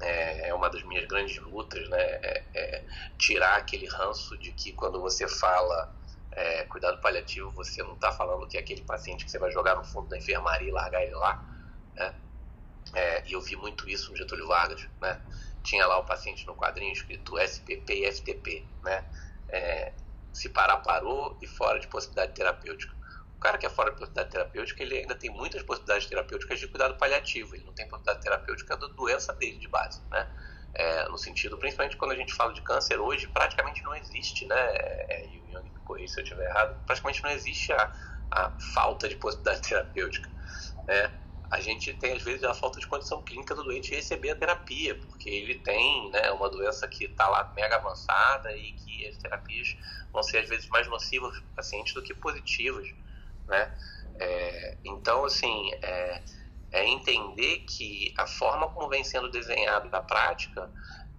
É, 0.00 0.48
é 0.48 0.54
uma 0.54 0.68
das 0.68 0.82
minhas 0.82 1.06
grandes 1.06 1.36
lutas, 1.38 1.88
né? 1.88 2.00
É, 2.00 2.44
é 2.54 2.84
tirar 3.18 3.56
aquele 3.56 3.86
ranço 3.86 4.36
de 4.38 4.52
que 4.52 4.72
quando 4.72 5.00
você 5.00 5.26
fala 5.26 5.94
é, 6.32 6.64
cuidado 6.64 7.00
paliativo, 7.00 7.50
você 7.52 7.82
não 7.82 7.94
está 7.94 8.12
falando 8.12 8.46
que 8.48 8.56
é 8.56 8.60
aquele 8.60 8.82
paciente 8.82 9.24
que 9.24 9.30
você 9.30 9.38
vai 9.38 9.50
jogar 9.50 9.76
no 9.76 9.84
fundo 9.84 10.08
da 10.08 10.18
enfermaria 10.18 10.68
e 10.68 10.72
largar 10.72 11.02
ele 11.02 11.14
lá, 11.14 11.42
né? 11.94 12.14
É, 12.92 13.26
e 13.26 13.32
eu 13.32 13.40
vi 13.40 13.56
muito 13.56 13.88
isso 13.88 14.10
no 14.10 14.16
Getúlio 14.16 14.46
Vargas, 14.46 14.86
né? 15.00 15.20
Tinha 15.64 15.86
lá 15.86 15.98
o 15.98 16.04
paciente 16.04 16.46
no 16.46 16.54
quadrinho 16.54 16.92
escrito 16.92 17.38
SPP 17.38 17.94
e 17.94 18.12
FTP, 18.12 18.68
né? 18.84 19.04
É, 19.48 19.92
se 20.32 20.50
parar, 20.50 20.76
parou 20.78 21.38
e 21.40 21.46
fora 21.46 21.80
de 21.80 21.88
possibilidade 21.88 22.34
terapêutica. 22.34 22.94
O 23.36 23.40
cara 23.40 23.56
que 23.56 23.66
é 23.66 23.70
fora 23.70 23.90
de 23.90 23.96
possibilidade 23.96 24.30
terapêutica, 24.30 24.82
ele 24.82 24.98
ainda 24.98 25.14
tem 25.14 25.30
muitas 25.30 25.62
possibilidades 25.62 26.06
terapêuticas 26.06 26.60
de 26.60 26.68
cuidado 26.68 26.96
paliativo, 26.96 27.54
ele 27.54 27.64
não 27.64 27.72
tem 27.72 27.88
possibilidade 27.88 28.22
terapêutica 28.22 28.76
da 28.76 28.86
doença 28.88 29.32
dele 29.34 29.58
de 29.58 29.68
base, 29.68 30.02
né? 30.10 30.28
É, 30.74 31.08
no 31.08 31.16
sentido, 31.16 31.56
principalmente 31.56 31.96
quando 31.96 32.12
a 32.12 32.16
gente 32.16 32.34
fala 32.34 32.52
de 32.52 32.60
câncer 32.60 32.98
hoje, 32.98 33.28
praticamente 33.28 33.82
não 33.84 33.94
existe, 33.94 34.46
né? 34.46 34.56
É, 34.58 35.28
e 35.28 35.40
o 35.40 35.46
Young 35.48 35.70
me 35.70 35.80
corrija 35.80 36.14
se 36.14 36.20
eu 36.20 36.24
estiver 36.24 36.46
errado, 36.46 36.76
praticamente 36.84 37.22
não 37.22 37.30
existe 37.30 37.72
a, 37.72 37.92
a 38.32 38.50
falta 38.74 39.08
de 39.08 39.16
possibilidade 39.16 39.62
terapêutica, 39.68 40.28
né? 40.86 41.23
A 41.54 41.60
gente 41.60 41.94
tem 41.94 42.12
às 42.14 42.22
vezes 42.24 42.42
a 42.42 42.52
falta 42.52 42.80
de 42.80 42.86
condição 42.88 43.22
clínica 43.22 43.54
do 43.54 43.62
doente 43.62 43.94
receber 43.94 44.30
a 44.30 44.34
terapia, 44.34 44.96
porque 44.96 45.30
ele 45.30 45.54
tem 45.60 46.10
né, 46.10 46.32
uma 46.32 46.50
doença 46.50 46.88
que 46.88 47.04
está 47.04 47.28
lá 47.28 47.52
mega 47.54 47.76
avançada 47.76 48.50
e 48.56 48.72
que 48.72 49.06
as 49.06 49.16
terapias 49.18 49.76
vão 50.12 50.20
ser 50.20 50.38
às 50.38 50.48
vezes 50.48 50.68
mais 50.68 50.88
nocivas 50.88 51.30
para 51.38 51.46
o 51.46 51.54
paciente 51.54 51.94
do 51.94 52.02
que 52.02 52.12
positivas, 52.12 52.88
né? 53.46 53.72
É, 54.18 54.78
então, 54.84 55.24
assim, 55.24 55.70
é, 55.80 56.22
é, 56.72 56.88
entender 56.88 57.60
que 57.60 58.12
a 58.18 58.26
forma 58.26 58.68
como 58.70 58.88
vem 58.88 59.04
sendo 59.04 59.30
desenhado 59.30 59.88
na 59.90 60.02
prática, 60.02 60.68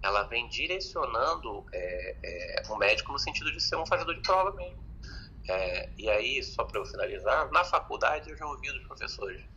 ela 0.02 0.24
vem 0.24 0.46
direcionando 0.48 1.64
é, 1.72 2.60
é 2.60 2.62
o 2.68 2.76
médico 2.76 3.10
no 3.10 3.18
sentido 3.18 3.50
de 3.52 3.60
ser 3.60 3.76
um 3.76 3.86
fazedor 3.86 4.14
de 4.14 4.20
prova 4.20 4.52
mesmo. 4.52 4.84
É, 5.48 5.90
e 5.96 6.10
aí, 6.10 6.42
só 6.42 6.64
para 6.64 6.78
eu 6.78 6.84
finalizar, 6.84 7.50
na 7.52 7.64
faculdade 7.64 8.28
eu 8.28 8.36
já 8.36 8.46
ouvi 8.46 8.70
dos 8.70 8.86
professores 8.86 9.55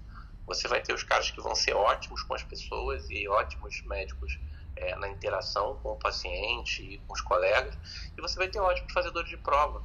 você 0.49 0.67
vai 0.67 0.81
ter 0.81 0.93
os 0.93 1.03
caras 1.03 1.29
que 1.29 1.39
vão 1.39 1.53
ser 1.53 1.75
ótimos 1.75 2.23
com 2.23 2.33
as 2.33 2.41
pessoas 2.41 3.07
e 3.09 3.27
ótimos 3.27 3.83
médicos 3.85 4.39
é, 4.75 4.95
na 4.95 5.07
interação 5.07 5.75
com 5.75 5.91
o 5.91 5.95
paciente 5.95 6.81
e 6.81 6.97
com 6.99 7.13
os 7.13 7.21
colegas, 7.21 7.77
e 8.17 8.21
você 8.21 8.37
vai 8.39 8.47
ter 8.47 8.59
ótimos 8.59 8.91
fazedores 8.91 9.29
de 9.29 9.37
prova, 9.37 9.81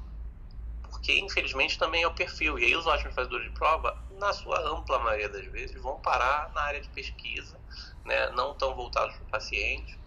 porque 0.83 1.19
infelizmente 1.19 1.79
também 1.79 2.03
é 2.03 2.07
o 2.07 2.15
perfil. 2.15 2.59
E 2.59 2.65
aí 2.65 2.75
os 2.75 2.87
ótimos 2.87 3.15
fazedores 3.15 3.47
de 3.47 3.53
prova, 3.53 3.95
na 4.13 4.33
sua 4.33 4.59
ampla 4.61 4.99
maioria 5.01 5.29
das 5.29 5.45
vezes, 5.53 5.81
vão 5.83 5.99
parar 5.99 6.51
na 6.55 6.63
área 6.63 6.81
de 6.81 6.89
pesquisa, 6.89 7.61
né, 8.05 8.31
não 8.31 8.53
estão 8.53 8.75
voltados 8.75 9.15
para 9.17 9.25
o 9.25 9.31
paciente. 9.31 9.99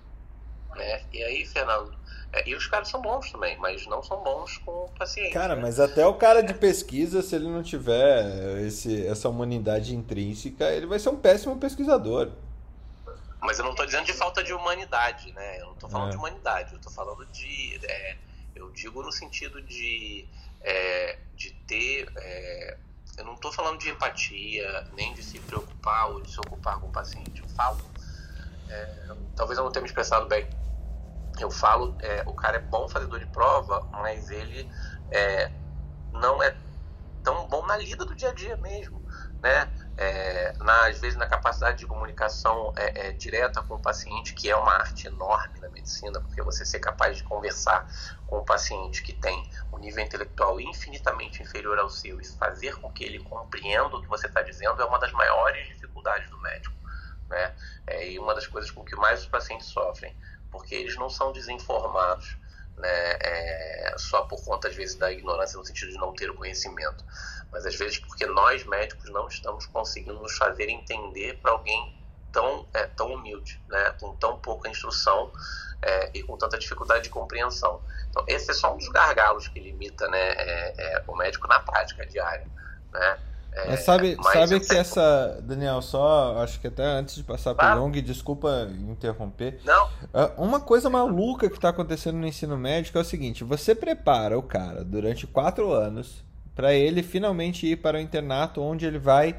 Né? 0.78 1.02
E 1.12 1.24
aí, 1.24 1.46
Fernando, 1.46 1.94
é, 2.32 2.48
e 2.48 2.56
os 2.56 2.68
caras 2.68 2.90
são 2.90 3.02
bons 3.02 3.32
também, 3.32 3.58
mas 3.58 3.86
não 3.88 4.04
são 4.04 4.22
bons 4.22 4.58
com 4.60 4.72
o 4.72 4.90
paciente. 4.98 5.34
Cara, 5.34 5.56
né? 5.56 5.62
mas 5.62 5.80
até 5.80 6.06
o 6.06 6.14
cara 6.14 6.42
de 6.42 6.54
pesquisa, 6.54 7.22
se 7.22 7.36
ele 7.36 7.48
não 7.48 7.64
tiver 7.64 8.62
esse, 8.66 9.08
essa 9.08 9.30
humanidade 9.30 9.96
intrínseca, 9.96 10.66
ele 10.72 10.86
vai 10.86 11.00
ser 11.00 11.10
um 11.10 11.18
péssimo 11.18 11.58
pesquisador. 11.58 12.32
Mas 13.42 13.60
eu 13.60 13.64
não 13.64 13.72
estou 13.72 13.86
dizendo 13.86 14.06
de 14.06 14.14
falta 14.14 14.44
de 14.44 14.52
humanidade, 14.52 15.32
né? 15.32 15.62
Eu 15.62 15.68
não 15.68 15.74
estou 15.74 15.90
falando 15.90 16.10
é. 16.10 16.12
de 16.12 16.18
humanidade, 16.18 16.72
eu 16.74 16.78
estou 16.78 16.92
falando 16.92 17.26
de. 17.28 17.80
É, 17.84 18.18
eu 18.56 18.70
digo 18.72 19.02
no 19.02 19.12
sentido 19.12 19.62
de, 19.62 20.28
é, 20.62 21.18
de 21.36 21.52
ter. 21.66 22.12
É, 22.18 22.78
eu 23.18 23.26
não 23.26 23.36
estou 23.36 23.52
falando 23.52 23.80
de 23.80 23.90
empatia, 23.90 24.88
nem 24.94 25.14
de 25.14 25.24
se 25.24 25.40
preocupar 25.40 26.10
ou 26.10 26.22
de 26.22 26.32
se 26.32 26.40
ocupar 26.40 26.80
com 26.80 26.88
o 26.88 26.92
paciente. 26.92 27.42
Eu 27.42 27.48
falo. 27.50 27.80
É, 28.70 29.16
talvez 29.36 29.58
eu 29.58 29.64
não 29.64 29.72
tenha 29.72 29.82
me 29.82 29.88
expressado 29.88 30.28
bem 30.28 30.46
eu 31.44 31.52
falo, 31.52 31.96
é, 32.02 32.24
o 32.26 32.34
cara 32.34 32.58
é 32.58 32.62
bom 32.62 32.88
fazedor 32.88 33.20
de 33.20 33.26
prova, 33.28 33.88
mas 33.92 34.30
ele 34.30 34.70
é, 35.12 35.52
não 36.12 36.42
é 36.42 36.56
tão 37.28 37.46
bom 37.50 37.66
na 37.66 37.76
lida 37.76 38.06
do 38.06 38.16
dia 38.16 38.30
a 38.30 38.34
dia 38.34 38.56
mesmo, 38.56 39.04
né? 39.44 39.70
É, 39.98 40.54
na, 40.62 40.88
às 40.88 41.02
vezes 41.02 41.18
na 41.18 41.26
capacidade 41.26 41.78
de 41.78 41.86
comunicação 41.86 42.72
é, 42.78 43.08
é, 43.08 43.12
direta 43.12 43.62
com 43.64 43.76
o 43.76 43.82
paciente, 43.82 44.34
que 44.34 44.50
é 44.50 44.56
uma 44.56 44.72
arte 44.72 45.08
enorme 45.08 45.60
na 45.60 45.70
medicina, 45.70 46.22
porque 46.22 46.42
você 46.42 46.64
ser 46.64 46.80
capaz 46.80 47.18
de 47.18 47.24
conversar 47.24 47.86
com 48.26 48.38
o 48.38 48.46
paciente 48.46 49.04
que 49.04 49.12
tem 49.12 49.44
um 49.74 49.78
nível 49.78 50.02
intelectual 50.02 50.58
infinitamente 50.62 51.44
inferior 51.44 51.78
ao 51.80 51.90
seu 51.90 52.22
e 52.22 52.26
fazer 52.26 52.80
com 52.80 52.90
que 52.94 53.04
ele 53.04 53.20
compreenda 53.20 53.98
o 53.98 54.02
que 54.02 54.08
você 54.08 54.28
está 54.28 54.42
dizendo 54.42 54.82
é 54.82 54.86
uma 54.86 55.00
das 55.00 55.12
maiores 55.12 55.68
dificuldades 55.68 56.30
do 56.30 56.40
médico, 56.40 56.78
né? 57.28 57.54
É, 57.88 58.10
e 58.10 58.20
uma 58.20 58.34
das 58.34 58.48
coisas 58.48 58.72
com 58.72 58.86
que 58.86 58.96
mais 58.96 59.20
os 59.20 59.28
pacientes 59.28 59.68
sofrem 59.68 60.16
porque 60.52 60.76
eles 60.76 60.96
não 60.96 61.10
são 61.10 61.32
desinformados, 61.32 62.38
né, 62.78 63.18
é, 63.22 63.96
só 63.98 64.24
por 64.24 64.44
conta, 64.44 64.68
às 64.68 64.76
vezes, 64.76 64.96
da 64.96 65.12
ignorância, 65.12 65.58
no 65.58 65.66
sentido 65.66 65.92
de 65.92 65.98
não 65.98 66.14
ter 66.14 66.30
o 66.30 66.36
conhecimento, 66.36 67.04
mas 67.52 67.66
às 67.66 67.76
vezes 67.76 68.00
porque 68.00 68.26
nós, 68.26 68.64
médicos, 68.66 69.10
não 69.10 69.28
estamos 69.28 69.66
conseguindo 69.66 70.20
nos 70.20 70.38
fazer 70.38 70.70
entender 70.70 71.40
para 71.42 71.52
alguém 71.52 71.96
tão, 72.32 72.68
é, 72.74 72.86
tão 72.86 73.14
humilde, 73.14 73.60
né, 73.68 73.92
com 74.00 74.16
tão 74.16 74.38
pouca 74.40 74.70
instrução 74.70 75.32
é, 75.82 76.12
e 76.14 76.24
com 76.24 76.38
tanta 76.38 76.58
dificuldade 76.58 77.06
de 77.06 77.10
compreensão. 77.10 77.82
Então, 78.10 78.24
esse 78.28 78.52
é 78.52 78.54
só 78.54 78.74
um 78.74 78.78
dos 78.78 78.90
gargalos 78.90 79.48
que 79.48 79.60
limita 79.60 80.08
né, 80.08 80.32
é, 80.32 80.74
é, 80.78 81.04
o 81.08 81.16
médico 81.16 81.48
na 81.48 81.60
prática 81.60 82.06
diária. 82.06 82.46
Né? 82.92 83.20
É, 83.58 83.72
mas 83.72 83.84
sabe, 83.84 84.16
sabe 84.22 84.60
que 84.60 84.76
essa. 84.76 85.40
Daniel, 85.44 85.82
só 85.82 86.38
acho 86.44 86.60
que 86.60 86.68
até 86.68 86.84
antes 86.84 87.16
de 87.16 87.24
passar 87.24 87.56
para 87.56 87.76
o 87.76 87.80
Long, 87.80 87.92
desculpa 87.92 88.70
interromper. 88.88 89.60
Não. 89.66 89.90
Ah, 90.14 90.32
uma 90.38 90.60
coisa 90.60 90.90
maluca 90.90 91.50
que 91.50 91.56
está 91.56 91.70
acontecendo 91.70 92.18
no 92.18 92.28
ensino 92.28 92.58
médico 92.58 92.98
é 92.98 93.02
o 93.02 93.06
seguinte: 93.06 93.44
você 93.44 93.74
prepara 93.74 94.38
o 94.38 94.44
cara 94.44 94.84
durante 94.84 95.26
quatro 95.26 95.74
anos 95.74 96.24
para 96.56 96.74
ele 96.74 97.04
finalmente 97.04 97.68
ir 97.68 97.78
para 97.78 97.98
o 97.98 98.02
internato 98.02 98.62
onde 98.62 98.86
ele 98.86 99.00
vai 99.00 99.36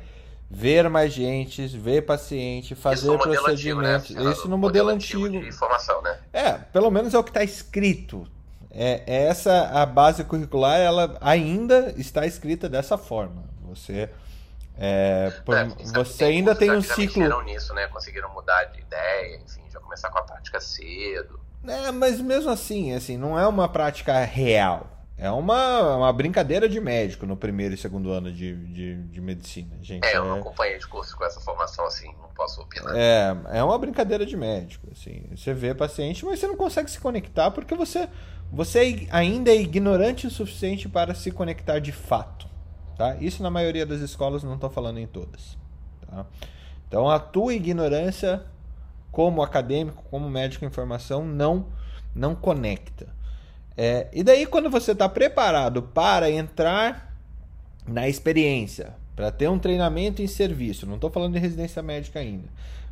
ver 0.50 0.88
mais 0.88 1.12
gente, 1.12 1.66
ver 1.66 2.02
paciente, 2.02 2.74
fazer 2.74 3.08
Isso 3.08 3.18
procedimentos. 3.18 4.10
Antigo, 4.10 4.24
né? 4.24 4.32
Isso 4.32 4.48
no 4.48 4.56
modelo, 4.56 4.86
modelo 4.86 4.88
antigo. 4.90 5.26
antigo. 5.26 5.42
De 5.42 5.48
informação, 5.48 6.02
né? 6.02 6.18
É, 6.32 6.52
pelo 6.52 6.90
menos 6.90 7.14
é 7.14 7.18
o 7.18 7.24
que 7.24 7.30
está 7.30 7.44
escrito. 7.44 8.26
É, 8.70 9.02
é, 9.06 9.24
essa 9.26 9.68
a 9.68 9.84
base 9.84 10.24
curricular, 10.24 10.78
ela 10.78 11.18
ainda 11.20 11.92
está 11.96 12.26
escrita 12.26 12.68
dessa 12.68 12.96
forma. 12.96 13.44
Você 13.68 14.10
é, 14.80 15.30
por, 15.44 15.56
é, 15.56 15.64
você 15.92 16.24
ainda 16.24 16.54
tem 16.54 16.70
um 16.70 16.80
ciclo. 16.80 17.42
nisso, 17.42 17.74
né? 17.74 17.88
Conseguiram 17.88 18.32
mudar 18.32 18.64
de 18.66 18.80
ideia, 18.80 19.36
enfim, 19.44 19.62
já 19.68 19.80
começar 19.80 20.08
com 20.08 20.18
a 20.18 20.22
prática 20.22 20.60
cedo. 20.60 21.40
É, 21.66 21.90
mas 21.90 22.20
mesmo 22.20 22.50
assim, 22.50 22.94
assim, 22.94 23.16
não 23.16 23.36
é 23.36 23.46
uma 23.46 23.68
prática 23.68 24.20
real. 24.20 24.86
É 25.16 25.28
uma, 25.32 25.96
uma 25.96 26.12
brincadeira 26.12 26.68
de 26.68 26.80
médico 26.80 27.26
no 27.26 27.36
primeiro 27.36 27.74
e 27.74 27.76
segundo 27.76 28.12
ano 28.12 28.32
de, 28.32 28.54
de, 28.66 29.02
de 29.02 29.20
medicina, 29.20 29.76
gente. 29.82 30.06
É, 30.06 30.16
eu 30.16 30.24
não 30.24 30.36
é... 30.36 30.38
acompanhei 30.38 30.78
de 30.78 30.86
curso 30.86 31.16
com 31.16 31.24
essa 31.24 31.40
formação 31.40 31.84
assim, 31.84 32.14
não 32.22 32.28
posso 32.28 32.60
opinar. 32.60 32.94
É, 32.96 33.36
é 33.58 33.64
uma 33.64 33.76
brincadeira 33.76 34.24
de 34.24 34.36
médico, 34.36 34.86
assim. 34.92 35.24
Você 35.34 35.52
vê 35.52 35.74
paciente, 35.74 36.24
mas 36.24 36.38
você 36.38 36.46
não 36.46 36.56
consegue 36.56 36.88
se 36.88 37.00
conectar 37.00 37.50
porque 37.50 37.74
você, 37.74 38.08
você 38.52 39.08
ainda 39.10 39.50
é 39.50 39.56
ignorante 39.56 40.28
o 40.28 40.30
suficiente 40.30 40.88
para 40.88 41.12
se 41.16 41.32
conectar 41.32 41.80
de 41.80 41.90
fato. 41.90 42.47
Tá? 42.98 43.16
Isso 43.20 43.44
na 43.44 43.48
maioria 43.48 43.86
das 43.86 44.00
escolas, 44.00 44.42
não 44.42 44.54
estou 44.54 44.68
falando 44.68 44.98
em 44.98 45.06
todas. 45.06 45.56
Tá? 46.04 46.26
Então 46.88 47.08
a 47.08 47.20
tua 47.20 47.54
ignorância 47.54 48.42
como 49.12 49.40
acadêmico, 49.40 50.04
como 50.10 50.28
médico 50.28 50.64
em 50.64 50.70
formação, 50.70 51.24
não, 51.24 51.66
não 52.12 52.34
conecta. 52.34 53.06
É, 53.76 54.08
e 54.12 54.24
daí 54.24 54.44
quando 54.44 54.68
você 54.68 54.90
está 54.90 55.08
preparado 55.08 55.80
para 55.82 56.28
entrar 56.28 57.16
na 57.86 58.08
experiência, 58.08 58.94
para 59.14 59.30
ter 59.30 59.48
um 59.48 59.58
treinamento 59.58 60.20
em 60.20 60.26
serviço, 60.26 60.84
não 60.84 60.96
estou 60.96 61.10
falando 61.10 61.34
de 61.34 61.38
residência 61.38 61.80
médica 61.80 62.18
ainda, 62.18 62.48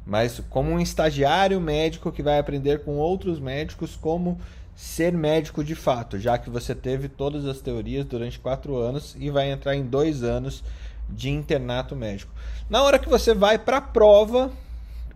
mas 0.07 0.41
como 0.49 0.71
um 0.71 0.79
estagiário 0.79 1.61
médico 1.61 2.13
que 2.13 2.23
vai 2.23 2.39
aprender 2.39 2.85
com 2.85 2.97
outros 2.97 3.41
médicos 3.41 3.97
como 3.97 4.41
ser 4.77 5.11
médico 5.11 5.65
de 5.65 5.75
fato, 5.75 6.21
já 6.21 6.37
que 6.37 6.51
você 6.51 6.75
teve 6.75 7.09
todas 7.09 7.47
as 7.47 7.61
teorias 7.61 8.05
durante 8.05 8.39
quatro 8.39 8.77
anos 8.77 9.17
e 9.19 9.31
vai 9.31 9.51
entrar 9.51 9.75
em 9.75 9.83
dois 9.83 10.23
anos 10.23 10.63
de 11.09 11.31
internato 11.31 11.97
médico. 11.97 12.31
Na 12.69 12.83
hora 12.83 12.99
que 12.99 13.09
você 13.09 13.35
vai 13.35 13.59
para 13.59 13.79
a 13.79 13.81
prova, 13.81 14.53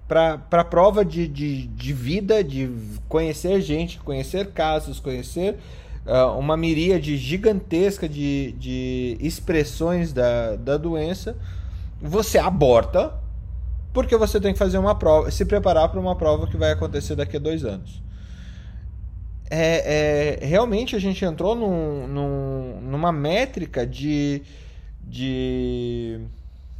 para 0.08 0.40
a 0.50 0.64
prova 0.64 1.04
de, 1.04 1.28
de, 1.28 1.66
de 1.66 1.92
vida, 1.92 2.42
de 2.42 2.70
conhecer 3.06 3.60
gente, 3.60 3.98
conhecer 3.98 4.50
casos, 4.52 4.98
conhecer 4.98 5.58
uh, 6.06 6.38
uma 6.38 6.56
miríade 6.56 7.18
gigantesca 7.18 8.08
de, 8.08 8.52
de 8.52 9.18
expressões 9.20 10.10
da, 10.10 10.56
da 10.56 10.78
doença, 10.78 11.36
você 12.00 12.38
aborta 12.38 13.12
porque 13.92 14.16
você 14.16 14.40
tem 14.40 14.54
que 14.54 14.58
fazer 14.58 14.78
uma 14.78 14.94
prova, 14.94 15.30
se 15.30 15.44
preparar 15.44 15.90
para 15.90 16.00
uma 16.00 16.16
prova 16.16 16.46
que 16.46 16.56
vai 16.56 16.72
acontecer 16.72 17.14
daqui 17.14 17.36
a 17.36 17.40
dois 17.40 17.62
anos. 17.62 18.00
É, 19.50 20.38
é 20.40 20.46
realmente 20.46 20.94
a 20.94 20.98
gente 20.98 21.24
entrou 21.24 21.54
num, 21.54 22.06
num, 22.06 22.80
numa 22.82 23.10
métrica 23.10 23.84
de, 23.84 24.42
de, 25.02 26.20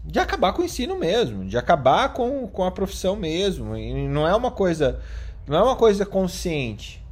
de 0.05 0.19
acabar 0.21 0.53
com 0.53 0.63
o 0.63 0.65
ensino 0.65 0.97
mesmo, 0.97 1.45
de 1.45 1.59
acabar 1.59 2.13
com, 2.13 2.47
com 2.47 2.65
a 2.65 2.71
profissão 2.71 3.17
mesmo. 3.17 3.77
E 3.77 4.09
não 4.09 4.27
é 4.27 4.35
uma 4.35 4.51
coisa 4.51 5.01
não 5.47 5.59
é 5.59 5.63
uma 5.63 5.75
coisa 5.75 6.07
consciente, 6.07 7.05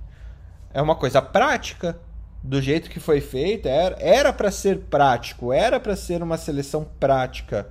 é 0.73 0.81
uma 0.81 0.95
coisa 0.95 1.21
prática 1.21 1.99
do 2.43 2.63
jeito 2.63 2.89
que 2.89 3.01
foi 3.01 3.21
feita. 3.21 3.69
Era 3.69 4.33
para 4.33 4.51
ser 4.51 4.79
prático, 4.91 5.53
era 5.53 5.81
para 5.81 5.97
ser 5.97 6.23
uma 6.23 6.37
seleção 6.37 6.87
prática 7.01 7.67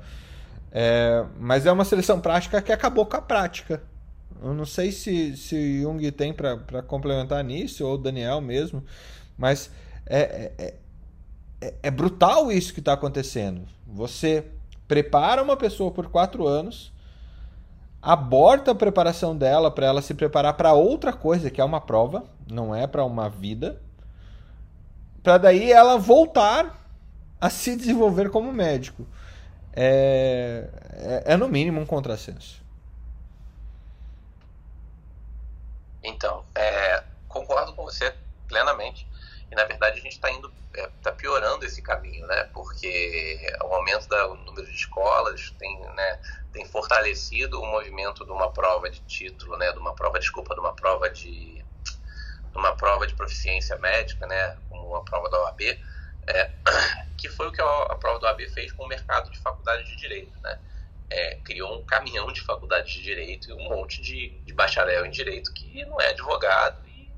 é, 0.71 1.25
mas 1.39 1.65
é 1.65 1.71
uma 1.71 1.85
seleção 1.85 2.19
prática 2.19 2.61
que 2.61 2.71
acabou 2.71 3.05
com 3.05 3.17
a 3.17 3.21
prática. 3.21 3.81
Eu 4.41 4.53
não 4.53 4.65
sei 4.65 4.91
se, 4.91 5.35
se 5.35 5.81
Jung 5.81 6.11
tem 6.11 6.33
para 6.33 6.81
complementar 6.83 7.43
nisso, 7.43 7.85
ou 7.85 7.97
Daniel 7.97 8.41
mesmo, 8.41 8.83
mas 9.37 9.71
é, 10.05 10.51
é, 10.57 10.73
é, 11.61 11.73
é 11.83 11.91
brutal 11.91 12.51
isso 12.51 12.73
que 12.73 12.79
está 12.79 12.93
acontecendo. 12.93 13.61
Você 13.85 14.45
prepara 14.87 15.41
uma 15.41 15.57
pessoa 15.57 15.91
por 15.91 16.07
quatro 16.09 16.47
anos, 16.47 16.93
aborta 18.01 18.71
a 18.71 18.75
preparação 18.75 19.35
dela 19.35 19.69
para 19.71 19.87
ela 19.87 20.01
se 20.01 20.13
preparar 20.13 20.53
para 20.53 20.73
outra 20.73 21.11
coisa, 21.11 21.49
que 21.49 21.59
é 21.59 21.63
uma 21.63 21.81
prova, 21.81 22.23
não 22.49 22.73
é 22.73 22.87
para 22.87 23.03
uma 23.03 23.29
vida, 23.29 23.81
para 25.21 25.37
daí 25.37 25.71
ela 25.71 25.97
voltar 25.97 26.87
a 27.39 27.49
se 27.49 27.75
desenvolver 27.75 28.29
como 28.29 28.51
médico 28.51 29.05
é, 29.79 30.69
é, 30.93 31.33
é 31.33 31.37
no 31.37 31.47
mínimo 31.47 31.79
um 31.79 31.85
contrassenso. 31.85 32.66
Então, 36.07 36.45
é, 36.55 37.03
concordo 37.27 37.73
com 37.73 37.83
você 37.83 38.13
plenamente. 38.47 39.07
E 39.51 39.55
na 39.55 39.63
verdade 39.63 39.99
a 39.99 40.01
gente 40.01 40.13
está 40.13 40.29
indo, 40.31 40.51
está 40.73 41.09
é, 41.09 41.13
piorando 41.13 41.65
esse 41.65 41.81
caminho, 41.81 42.25
né? 42.27 42.43
Porque 42.53 43.55
o 43.63 43.73
aumento 43.73 44.07
do 44.07 44.35
número 44.35 44.65
de 44.65 44.75
escolas 44.75 45.51
tem, 45.57 45.79
né, 45.79 46.19
tem 46.51 46.65
fortalecido 46.65 47.61
o 47.61 47.65
movimento 47.65 48.25
de 48.25 48.31
uma 48.31 48.51
prova 48.51 48.89
de 48.89 48.99
título, 49.01 49.57
né? 49.57 49.71
De 49.71 49.79
uma 49.79 49.93
prova, 49.95 50.19
desculpa, 50.19 50.53
de 50.53 50.59
uma 50.59 50.73
prova 50.73 51.09
de, 51.09 51.63
uma 52.53 52.75
prova 52.75 53.07
de 53.07 53.15
proficiência 53.15 53.77
médica, 53.77 54.27
né? 54.27 54.57
Como 54.69 54.89
uma 54.89 55.03
prova 55.03 55.29
da 55.29 55.39
OAB 55.43 55.77
é, 56.27 56.51
que 57.17 57.29
foi 57.29 57.47
o 57.47 57.51
que 57.51 57.61
a, 57.61 57.95
prova 57.95 58.19
do 58.19 58.27
AB 58.27 58.47
fez 58.49 58.71
com 58.73 58.83
o 58.83 58.87
mercado 58.87 59.31
de 59.31 59.39
faculdades 59.39 59.87
de 59.87 59.95
direito, 59.95 60.37
né? 60.41 60.59
É, 61.09 61.35
criou 61.35 61.79
um 61.79 61.85
caminhão 61.85 62.31
de 62.33 62.41
faculdades 62.41 62.91
de 62.91 63.01
direito 63.01 63.49
e 63.49 63.53
um 63.53 63.69
monte 63.69 64.01
de, 64.01 64.29
de, 64.41 64.53
bacharel 64.53 65.05
em 65.05 65.09
direito 65.09 65.53
que 65.53 65.85
não 65.85 66.01
é 66.01 66.09
advogado 66.09 66.85
e 66.85 67.09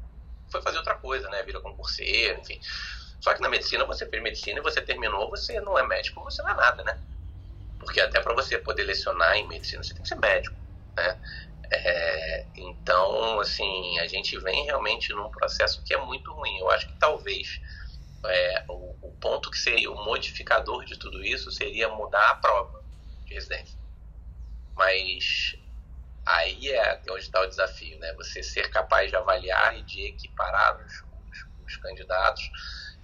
foi 0.51 0.61
fazer 0.61 0.77
outra 0.77 0.93
coisa, 0.95 1.27
né? 1.29 1.41
Vira 1.41 1.59
concurseiro, 1.59 2.39
enfim. 2.39 2.59
Só 3.19 3.33
que 3.33 3.41
na 3.41 3.49
medicina 3.49 3.85
você 3.85 4.05
fez 4.05 4.21
medicina 4.21 4.59
e 4.59 4.61
você 4.61 4.79
terminou, 4.79 5.29
você 5.29 5.59
não 5.59 5.77
é 5.77 5.85
médico, 5.85 6.23
você 6.23 6.41
não 6.43 6.51
é 6.51 6.53
nada, 6.55 6.83
né? 6.83 6.99
Porque 7.79 7.99
até 7.99 8.19
para 8.21 8.33
você 8.35 8.59
poder 8.59 8.83
lecionar 8.83 9.35
em 9.37 9.47
medicina 9.47 9.81
você 9.81 9.93
tem 9.93 10.03
que 10.03 10.09
ser 10.09 10.19
médico, 10.19 10.55
né? 10.95 11.19
É, 11.71 12.45
então, 12.55 13.39
assim, 13.39 13.99
a 13.99 14.07
gente 14.07 14.37
vem 14.39 14.65
realmente 14.65 15.13
num 15.13 15.29
processo 15.29 15.83
que 15.83 15.93
é 15.93 15.97
muito 15.97 16.31
ruim. 16.31 16.57
Eu 16.59 16.69
acho 16.71 16.87
que 16.87 16.97
talvez 16.97 17.61
é, 18.25 18.63
o, 18.67 18.95
o, 19.01 19.11
ponto 19.19 19.51
que 19.51 19.57
seria 19.57 19.91
o 19.91 20.03
modificador 20.03 20.83
de 20.83 20.97
tudo 20.97 21.23
isso 21.23 21.51
seria 21.51 21.87
mudar 21.89 22.29
a 22.31 22.35
prova 22.35 22.83
de 23.25 23.33
residência. 23.33 23.77
Mas 24.79 25.57
aí 26.25 26.71
é 26.71 27.01
onde 27.09 27.19
está 27.19 27.41
o 27.41 27.47
desafio, 27.47 27.99
né? 27.99 28.13
Você 28.13 28.41
ser 28.41 28.69
capaz 28.69 29.09
de 29.09 29.17
avaliar 29.17 29.77
e 29.77 29.83
de 29.83 30.07
equiparar 30.07 30.77
os, 30.77 31.03
os, 31.29 31.65
os 31.65 31.75
candidatos 31.75 32.49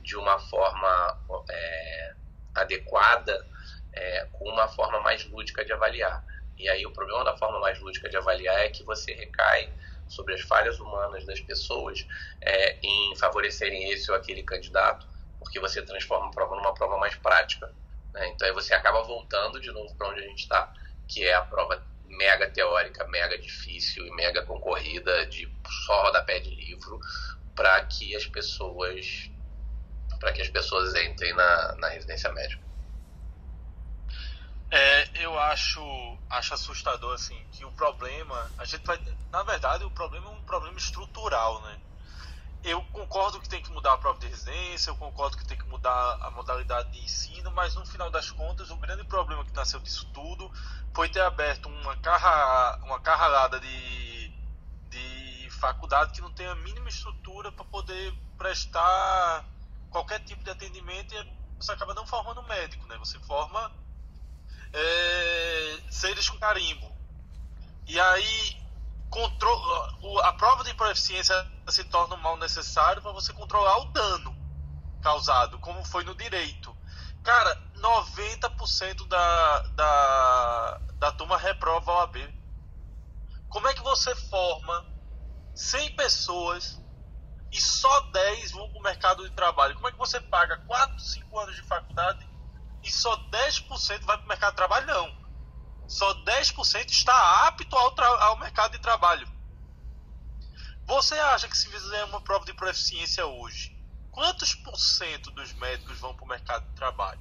de 0.01 0.15
uma 0.15 0.39
forma 0.39 1.19
é, 1.49 2.15
adequada, 2.55 3.45
é, 3.91 4.25
com 4.31 4.47
uma 4.49 4.69
forma 4.69 5.01
mais 5.01 5.25
lúdica 5.25 5.65
de 5.65 5.73
avaliar. 5.73 6.23
E 6.57 6.69
aí 6.69 6.85
o 6.85 6.93
problema 6.93 7.25
da 7.25 7.35
forma 7.35 7.59
mais 7.59 7.77
lúdica 7.81 8.07
de 8.07 8.15
avaliar 8.15 8.57
é 8.59 8.69
que 8.69 8.83
você 8.83 9.13
recai 9.13 9.69
sobre 10.07 10.33
as 10.33 10.41
falhas 10.41 10.79
humanas 10.79 11.25
das 11.25 11.41
pessoas 11.41 12.07
é, 12.39 12.77
em 12.81 13.17
favorecerem 13.17 13.91
esse 13.91 14.09
ou 14.09 14.15
aquele 14.15 14.43
candidato, 14.43 15.05
porque 15.39 15.59
você 15.59 15.81
transforma 15.81 16.27
a 16.27 16.31
prova 16.31 16.55
numa 16.55 16.73
prova 16.73 16.97
mais 16.97 17.15
prática. 17.15 17.69
Né? 18.13 18.29
Então 18.29 18.47
aí 18.47 18.53
você 18.53 18.73
acaba 18.73 19.03
voltando 19.03 19.59
de 19.59 19.73
novo 19.73 19.93
para 19.97 20.07
onde 20.07 20.21
a 20.21 20.27
gente 20.27 20.43
está, 20.43 20.73
que 21.07 21.23
é 21.23 21.33
a 21.33 21.41
prova 21.41 21.81
mega 22.07 22.49
teórica, 22.49 23.07
mega 23.07 23.37
difícil 23.37 24.05
e 24.05 24.11
mega 24.15 24.45
concorrida 24.45 25.25
de 25.27 25.47
só 25.85 26.03
rodapé 26.03 26.39
de 26.39 26.49
livro 26.49 26.99
para 27.55 27.83
que 27.85 28.15
as 28.15 28.25
pessoas 28.25 29.29
para 30.19 30.31
que 30.31 30.41
as 30.41 30.49
pessoas 30.49 30.95
entrem 30.95 31.33
na, 31.33 31.75
na 31.75 31.89
residência 31.89 32.31
médica. 32.31 32.63
É, 34.71 35.23
eu 35.23 35.37
acho, 35.39 35.81
acho 36.29 36.53
assustador 36.53 37.13
assim 37.13 37.39
que 37.51 37.63
o 37.63 37.71
problema, 37.71 38.49
a 38.57 38.65
gente 38.65 38.85
vai, 38.85 38.99
na 39.31 39.43
verdade, 39.43 39.83
o 39.83 39.91
problema 39.91 40.27
é 40.27 40.29
um 40.31 40.41
problema 40.43 40.77
estrutural, 40.77 41.61
né? 41.61 41.79
Eu 42.65 42.81
concordo 42.85 43.39
que 43.39 43.47
tem 43.47 43.61
que 43.61 43.71
mudar 43.71 43.93
a 43.93 43.97
prova 43.99 44.17
de 44.17 44.25
residência, 44.25 44.89
eu 44.89 44.95
concordo 44.95 45.37
que 45.37 45.45
tem 45.45 45.55
que 45.55 45.67
mudar 45.67 46.17
a 46.21 46.31
modalidade 46.31 46.89
de 46.93 46.99
ensino, 46.99 47.51
mas 47.51 47.75
no 47.75 47.85
final 47.85 48.09
das 48.09 48.31
contas, 48.31 48.71
o 48.71 48.77
grande 48.77 49.03
problema 49.03 49.45
que 49.45 49.53
nasceu 49.53 49.79
disso 49.79 50.09
tudo 50.11 50.51
foi 50.91 51.07
ter 51.07 51.21
aberto 51.21 51.69
uma 51.69 51.95
carra, 51.97 52.79
uma 52.85 52.99
carralada 52.99 53.59
de, 53.59 54.33
de 54.89 55.47
faculdade 55.51 56.11
que 56.13 56.21
não 56.21 56.31
tem 56.31 56.47
a 56.47 56.55
mínima 56.55 56.89
estrutura 56.89 57.51
para 57.51 57.65
poder 57.65 58.11
prestar 58.35 59.45
qualquer 59.91 60.21
tipo 60.21 60.43
de 60.43 60.49
atendimento 60.49 61.13
e 61.13 61.33
você 61.59 61.71
acaba 61.71 61.93
não 61.93 62.07
formando 62.07 62.41
médico, 62.47 62.87
né? 62.87 62.97
Você 62.97 63.19
forma 63.19 63.71
é, 64.73 65.79
seres 65.91 66.27
com 66.27 66.39
carimbo. 66.39 66.91
E 67.85 67.99
aí 67.99 68.64
a 70.23 70.33
prova 70.33 70.63
de 70.63 70.73
proficiência 70.73 71.35
se 71.69 71.83
torna 71.85 72.15
um 72.15 72.21
mal 72.21 72.37
necessário 72.37 73.01
para 73.01 73.11
você 73.11 73.33
controlar 73.33 73.77
o 73.79 73.91
dano 73.91 74.35
causado, 75.01 75.59
como 75.59 75.83
foi 75.85 76.03
no 76.03 76.15
direito. 76.15 76.75
Cara, 77.23 77.55
90% 77.77 79.07
da, 79.07 79.59
da, 79.75 80.81
da 80.99 81.11
turma 81.11 81.37
reprova 81.37 81.91
a 81.91 81.95
OAB. 81.99 82.17
Como 83.49 83.67
é 83.67 83.73
que 83.73 83.81
você 83.81 84.15
forma 84.15 84.85
100 85.55 85.95
pessoas 85.95 86.81
e 87.51 87.61
só 87.61 88.01
10 88.11 88.51
vão 88.51 88.69
para 88.69 88.79
o 88.79 88.83
mercado 88.83 89.23
de 89.23 89.35
trabalho? 89.35 89.75
Como 89.75 89.87
é 89.87 89.91
que 89.91 89.97
você 89.97 90.19
paga 90.19 90.57
4, 90.67 90.99
5 90.99 91.39
anos 91.39 91.55
de 91.55 91.63
faculdade 91.63 92.27
e 92.83 92.91
só 92.91 93.15
10% 93.29 94.05
vai 94.05 94.17
para 94.17 94.25
o 94.25 94.27
mercado 94.27 94.51
de 94.51 94.57
trabalho, 94.57 94.87
não. 94.87 95.24
Só 95.87 96.13
10% 96.23 96.89
está 96.89 97.47
apto 97.47 97.75
ao, 97.75 97.93
ao 98.21 98.39
mercado 98.39 98.73
de 98.73 98.79
trabalho. 98.79 99.27
Você 100.87 101.15
acha 101.15 101.47
que 101.47 101.57
se 101.57 101.67
fizer 101.67 102.03
uma 102.05 102.21
prova 102.21 102.45
de 102.45 102.53
proficiência 102.53 103.25
hoje, 103.25 103.75
quantos 104.11 104.53
por 104.55 104.77
cento 104.77 105.31
dos 105.31 105.53
médicos 105.53 105.99
vão 105.99 106.13
para 106.13 106.25
o 106.25 106.27
mercado 106.27 106.65
de 106.67 106.75
trabalho? 106.75 107.19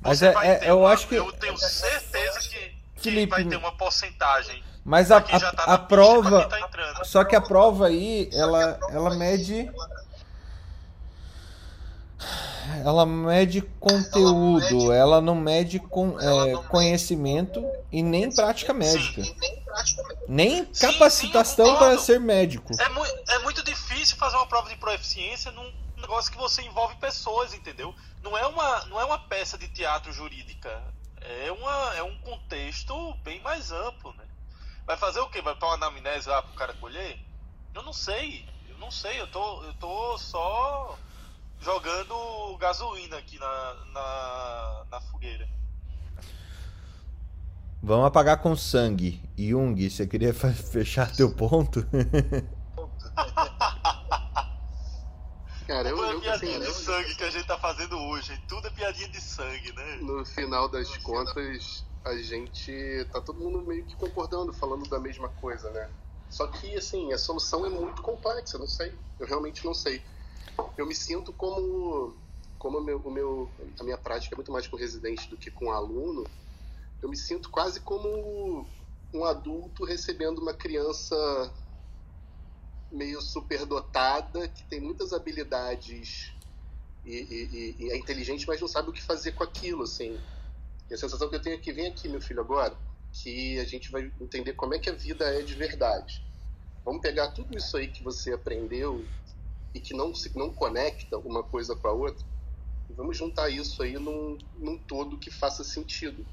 Mas 0.00 0.22
é, 0.22 0.32
é 0.64 0.70
eu 0.70 0.80
uma, 0.80 0.92
acho 0.92 1.08
que. 1.08 1.16
Eu 1.16 1.32
tenho 1.32 1.56
certeza 1.58 2.38
que, 2.40 2.78
Felipe, 2.96 3.30
vai 3.30 3.44
ter 3.44 3.56
uma 3.56 3.72
porcentagem. 3.76 4.62
Mas 4.84 5.10
a, 5.10 5.16
a, 5.16 5.52
tá 5.52 5.64
a 5.64 5.78
prova. 5.78 6.46
Tá 6.46 7.04
só 7.04 7.24
que 7.24 7.34
a 7.34 7.40
prova 7.40 7.88
aí, 7.88 8.30
ela, 8.32 8.78
ela 8.90 9.14
mede 9.16 9.68
ela 9.68 10.05
mede 13.06 13.62
conteúdo, 13.80 14.92
ela 14.92 15.20
não 15.20 15.34
mede 15.34 15.78
com, 15.78 16.18
é, 16.18 16.56
conhecimento 16.68 17.64
e 17.90 18.02
nem 18.02 18.34
prática 18.34 18.72
médica. 18.72 19.22
Nem 20.28 20.64
capacitação 20.64 21.76
para 21.76 21.98
ser 21.98 22.18
médico. 22.18 22.72
É, 22.80 23.34
é 23.34 23.38
muito 23.40 23.62
difícil 23.62 24.16
fazer 24.16 24.36
uma 24.36 24.46
prova 24.46 24.68
de 24.68 24.76
proficiência 24.76 25.50
num 25.52 25.72
negócio 25.96 26.30
que 26.30 26.38
você 26.38 26.62
envolve 26.62 26.96
pessoas, 26.96 27.54
entendeu? 27.54 27.94
Não 28.22 28.36
é 28.36 28.46
uma, 28.46 28.84
não 28.86 29.00
é 29.00 29.04
uma 29.04 29.18
peça 29.18 29.56
de 29.56 29.68
teatro 29.68 30.12
jurídica. 30.12 30.82
É, 31.20 31.50
uma, 31.50 31.94
é 31.96 32.02
um 32.02 32.16
contexto 32.18 33.14
bem 33.24 33.40
mais 33.40 33.72
amplo, 33.72 34.12
né? 34.14 34.24
Vai 34.86 34.96
fazer 34.96 35.20
o 35.20 35.28
quê? 35.28 35.42
Vai 35.42 35.54
pra 35.56 35.68
uma 35.68 35.74
anamnese 35.74 36.28
lá 36.28 36.42
pro 36.42 36.54
cara 36.54 36.74
colher? 36.74 37.18
Eu 37.74 37.82
não 37.82 37.92
sei. 37.92 38.48
Eu 38.68 38.78
não 38.78 38.90
sei. 38.90 39.20
Eu 39.20 39.26
tô, 39.26 39.64
eu 39.64 39.74
tô 39.74 40.16
só 40.18 40.96
jogando 41.60 42.56
gasolina 42.58 43.16
aqui 43.18 43.38
na, 43.38 43.74
na, 43.92 44.84
na 44.90 45.00
fogueira. 45.00 45.48
Vamos 47.82 48.06
apagar 48.06 48.40
com 48.40 48.56
sangue. 48.56 49.22
Jung, 49.38 49.88
você 49.88 50.06
queria 50.06 50.32
fechar 50.34 51.14
teu 51.14 51.34
ponto? 51.34 51.86
Cara, 55.66 55.88
eu, 55.88 55.98
eu, 55.98 56.20
piadinha 56.20 56.58
assim, 56.58 56.66
de 56.66 56.74
sangue 56.74 57.14
que 57.16 57.24
a 57.24 57.30
gente 57.30 57.46
tá 57.46 57.58
fazendo 57.58 57.98
hoje. 57.98 58.40
Tudo 58.48 58.68
é 58.68 58.70
piadinha 58.70 59.08
de 59.08 59.20
sangue, 59.20 59.72
né? 59.72 59.98
No 60.00 60.24
final 60.24 60.68
das 60.68 60.96
contas, 60.98 61.84
a 62.04 62.16
gente 62.16 63.06
tá 63.12 63.20
todo 63.20 63.38
mundo 63.38 63.62
meio 63.62 63.84
que 63.84 63.96
concordando, 63.96 64.52
falando 64.52 64.88
da 64.88 65.00
mesma 65.00 65.28
coisa, 65.28 65.68
né? 65.70 65.90
Só 66.30 66.46
que, 66.46 66.76
assim, 66.76 67.12
a 67.12 67.18
solução 67.18 67.66
é 67.66 67.68
muito 67.68 68.00
complexa, 68.02 68.58
não 68.58 68.66
sei. 68.66 68.92
Eu 69.18 69.26
realmente 69.26 69.64
não 69.64 69.74
sei. 69.74 70.02
Eu 70.76 70.86
me 70.86 70.94
sinto 70.94 71.32
como, 71.32 72.16
como 72.58 72.78
o 72.78 72.84
meu, 72.84 72.98
o 72.98 73.10
meu, 73.10 73.50
a 73.78 73.84
minha 73.84 73.98
prática 73.98 74.34
é 74.34 74.36
muito 74.36 74.52
mais 74.52 74.66
com 74.66 74.76
residente 74.76 75.28
do 75.28 75.36
que 75.36 75.50
com 75.50 75.70
aluno. 75.70 76.24
Eu 77.02 77.08
me 77.08 77.16
sinto 77.16 77.50
quase 77.50 77.80
como 77.80 78.66
um 79.12 79.24
adulto 79.24 79.84
recebendo 79.84 80.40
uma 80.40 80.52
criança 80.52 81.16
meio 82.90 83.20
superdotada, 83.20 84.48
que 84.48 84.64
tem 84.64 84.80
muitas 84.80 85.12
habilidades 85.12 86.32
e, 87.04 87.14
e, 87.14 87.76
e, 87.84 87.90
é 87.92 87.96
inteligente, 87.96 88.46
mas 88.46 88.60
não 88.60 88.68
sabe 88.68 88.90
o 88.90 88.92
que 88.92 89.02
fazer 89.02 89.32
com 89.32 89.44
aquilo, 89.44 89.82
assim. 89.82 90.18
E 90.90 90.94
a 90.94 90.98
sensação 90.98 91.28
que 91.28 91.36
eu 91.36 91.42
tenho 91.42 91.56
é 91.56 91.58
que 91.58 91.72
vem 91.72 91.86
aqui, 91.86 92.08
meu 92.08 92.20
filho, 92.20 92.40
agora, 92.40 92.76
que 93.12 93.58
a 93.60 93.64
gente 93.64 93.90
vai 93.90 94.10
entender 94.20 94.52
como 94.54 94.74
é 94.74 94.78
que 94.78 94.90
a 94.90 94.94
vida 94.94 95.24
é 95.24 95.42
de 95.42 95.54
verdade. 95.54 96.24
Vamos 96.84 97.00
pegar 97.00 97.28
tudo 97.28 97.56
isso 97.56 97.76
aí 97.76 97.88
que 97.88 98.02
você 98.02 98.32
aprendeu 98.32 99.04
e 99.76 99.80
que 99.80 99.92
não 99.92 100.14
se 100.14 100.36
não 100.36 100.50
conecta 100.50 101.18
uma 101.18 101.42
coisa 101.42 101.76
com 101.76 101.86
a 101.86 101.92
outra, 101.92 102.24
vamos 102.96 103.16
juntar 103.16 103.50
isso 103.50 103.82
aí 103.82 103.98
num, 103.98 104.38
num 104.56 104.78
todo 104.78 105.18
que 105.18 105.30
faça 105.30 105.62
sentido. 105.62 106.24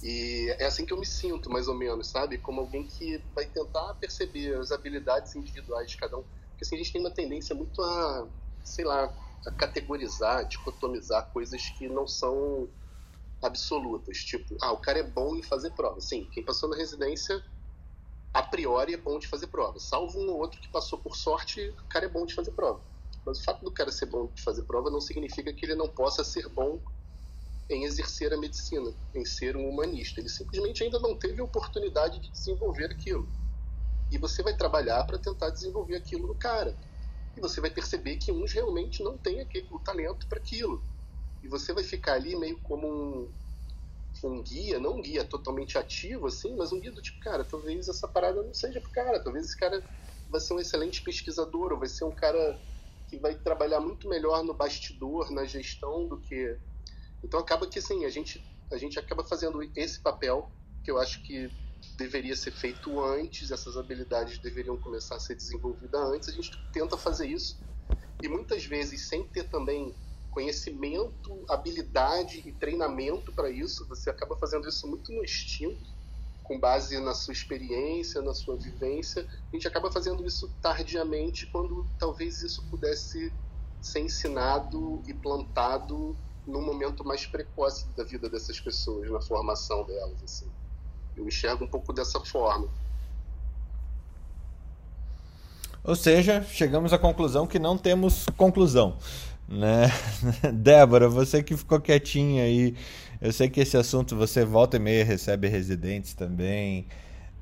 E 0.00 0.54
é 0.58 0.64
assim 0.64 0.86
que 0.86 0.92
eu 0.92 0.98
me 0.98 1.04
sinto, 1.04 1.50
mais 1.50 1.66
ou 1.66 1.74
menos, 1.74 2.06
sabe? 2.06 2.38
Como 2.38 2.60
alguém 2.60 2.86
que 2.86 3.18
vai 3.34 3.44
tentar 3.44 3.94
perceber 3.94 4.54
as 4.56 4.70
habilidades 4.70 5.34
individuais 5.34 5.90
de 5.90 5.96
cada 5.96 6.16
um. 6.16 6.22
Porque 6.22 6.62
assim, 6.62 6.76
a 6.76 6.78
gente 6.78 6.92
tem 6.92 7.00
uma 7.00 7.10
tendência 7.10 7.54
muito 7.54 7.82
a, 7.82 8.28
sei 8.64 8.84
lá, 8.84 9.12
a 9.46 9.50
categorizar, 9.50 10.46
dicotomizar 10.46 11.30
coisas 11.32 11.60
que 11.76 11.88
não 11.88 12.06
são 12.06 12.68
absolutas. 13.42 14.18
Tipo, 14.18 14.56
ah, 14.62 14.72
o 14.72 14.78
cara 14.78 15.00
é 15.00 15.02
bom 15.02 15.34
em 15.34 15.42
fazer 15.42 15.70
prova. 15.72 16.00
Sim, 16.00 16.28
quem 16.32 16.44
passou 16.44 16.70
na 16.70 16.76
residência, 16.76 17.42
a 18.32 18.42
priori 18.42 18.94
é 18.94 18.96
bom 18.96 19.18
de 19.18 19.26
fazer 19.26 19.48
prova. 19.48 19.78
Salvo 19.78 20.18
um 20.18 20.30
ou 20.30 20.38
outro 20.38 20.60
que 20.60 20.68
passou 20.68 20.98
por 20.98 21.16
sorte, 21.16 21.68
o 21.68 21.88
cara 21.88 22.06
é 22.06 22.08
bom 22.08 22.24
de 22.24 22.34
fazer 22.34 22.52
prova. 22.52 22.80
Mas 23.26 23.40
o 23.40 23.44
fato 23.44 23.64
do 23.64 23.72
cara 23.72 23.90
ser 23.90 24.06
bom 24.06 24.28
de 24.34 24.42
fazer 24.42 24.62
prova 24.62 24.90
não 24.90 25.00
significa 25.00 25.52
que 25.52 25.66
ele 25.66 25.74
não 25.74 25.88
possa 25.88 26.22
ser 26.22 26.48
bom 26.48 26.80
em 27.68 27.84
exercer 27.84 28.32
a 28.32 28.36
medicina, 28.36 28.92
em 29.14 29.24
ser 29.24 29.56
um 29.56 29.68
humanista. 29.68 30.20
Ele 30.20 30.28
simplesmente 30.28 30.82
ainda 30.82 30.98
não 30.98 31.16
teve 31.16 31.40
oportunidade 31.40 32.18
de 32.20 32.30
desenvolver 32.30 32.86
aquilo. 32.86 33.28
E 34.10 34.18
você 34.18 34.42
vai 34.42 34.56
trabalhar 34.56 35.04
para 35.04 35.18
tentar 35.18 35.50
desenvolver 35.50 35.96
aquilo 35.96 36.26
no 36.26 36.34
cara. 36.34 36.76
E 37.36 37.40
você 37.40 37.60
vai 37.60 37.70
perceber 37.70 38.16
que 38.16 38.32
uns 38.32 38.52
realmente 38.52 39.02
não 39.02 39.16
têm 39.16 39.40
aquele, 39.40 39.68
o 39.70 39.78
talento 39.78 40.26
para 40.26 40.38
aquilo. 40.38 40.82
E 41.42 41.48
você 41.48 41.72
vai 41.72 41.84
ficar 41.84 42.14
ali 42.14 42.36
meio 42.36 42.58
como 42.60 42.86
um, 42.86 43.28
um 44.24 44.42
guia, 44.42 44.78
não 44.78 44.96
um 44.96 45.02
guia 45.02 45.24
totalmente 45.24 45.78
ativo, 45.78 46.26
assim, 46.26 46.54
mas 46.56 46.72
um 46.72 46.80
guia 46.80 46.92
do 46.92 47.00
tipo, 47.00 47.18
cara, 47.20 47.44
talvez 47.44 47.88
essa 47.88 48.06
parada 48.06 48.42
não 48.42 48.52
seja 48.52 48.80
pro 48.80 48.90
cara, 48.90 49.22
talvez 49.22 49.46
esse 49.46 49.56
cara 49.56 49.82
vai 50.28 50.40
ser 50.40 50.54
um 50.54 50.60
excelente 50.60 51.02
pesquisador, 51.02 51.72
ou 51.72 51.78
vai 51.78 51.88
ser 51.88 52.04
um 52.04 52.14
cara 52.14 52.60
que 53.08 53.18
vai 53.18 53.34
trabalhar 53.34 53.80
muito 53.80 54.08
melhor 54.08 54.44
no 54.44 54.54
bastidor, 54.54 55.30
na 55.30 55.44
gestão, 55.44 56.06
do 56.06 56.20
que 56.20 56.58
então 57.22 57.40
acaba 57.40 57.66
que 57.66 57.78
assim, 57.78 58.04
a 58.04 58.08
gente, 58.08 58.42
a 58.72 58.78
gente 58.78 58.98
acaba 58.98 59.24
fazendo 59.24 59.60
esse 59.76 60.00
papel 60.00 60.50
que 60.82 60.90
eu 60.90 60.98
acho 60.98 61.22
que 61.22 61.50
deveria 61.98 62.36
ser 62.36 62.50
feito 62.50 63.00
antes, 63.00 63.50
essas 63.50 63.76
habilidades 63.76 64.38
deveriam 64.38 64.76
começar 64.76 65.16
a 65.16 65.20
ser 65.20 65.34
desenvolvidas 65.34 66.00
antes, 66.00 66.28
a 66.28 66.32
gente 66.32 66.50
tenta 66.72 66.96
fazer 66.96 67.26
isso. 67.26 67.60
E 68.22 68.28
muitas 68.28 68.64
vezes 68.64 69.08
sem 69.08 69.26
ter 69.26 69.44
também 69.44 69.94
conhecimento, 70.30 71.44
habilidade 71.48 72.42
e 72.46 72.52
treinamento 72.52 73.32
para 73.32 73.50
isso, 73.50 73.86
você 73.88 74.10
acaba 74.10 74.36
fazendo 74.36 74.68
isso 74.68 74.86
muito 74.86 75.12
no 75.12 75.24
instinto, 75.24 75.90
com 76.44 76.58
base 76.58 76.98
na 76.98 77.14
sua 77.14 77.32
experiência, 77.32 78.22
na 78.22 78.34
sua 78.34 78.56
vivência. 78.56 79.26
A 79.52 79.54
gente 79.54 79.68
acaba 79.68 79.90
fazendo 79.90 80.26
isso 80.26 80.50
tardiamente, 80.60 81.46
quando 81.46 81.86
talvez 81.98 82.42
isso 82.42 82.64
pudesse 82.70 83.32
ser 83.80 84.00
ensinado 84.00 85.02
e 85.06 85.14
plantado 85.14 86.16
num 86.46 86.62
momento 86.62 87.04
mais 87.04 87.26
precoce 87.26 87.86
da 87.96 88.04
vida 88.04 88.28
dessas 88.28 88.58
pessoas, 88.58 89.10
na 89.10 89.20
formação 89.20 89.84
delas. 89.84 90.22
Assim. 90.22 90.50
Eu 91.16 91.26
enxergo 91.26 91.64
um 91.64 91.68
pouco 91.68 91.92
dessa 91.92 92.20
forma. 92.20 92.68
Ou 95.82 95.96
seja, 95.96 96.42
chegamos 96.42 96.92
à 96.92 96.98
conclusão 96.98 97.46
que 97.46 97.58
não 97.58 97.78
temos 97.78 98.26
conclusão. 98.36 98.98
Né? 99.50 99.90
Débora, 100.54 101.08
você 101.08 101.42
que 101.42 101.56
ficou 101.56 101.80
quietinha 101.80 102.44
aí, 102.44 102.76
eu 103.20 103.32
sei 103.32 103.50
que 103.50 103.60
esse 103.60 103.76
assunto 103.76 104.16
você 104.16 104.44
volta 104.44 104.76
e 104.76 104.80
meia 104.80 105.04
recebe 105.04 105.48
residentes 105.48 106.14
também, 106.14 106.86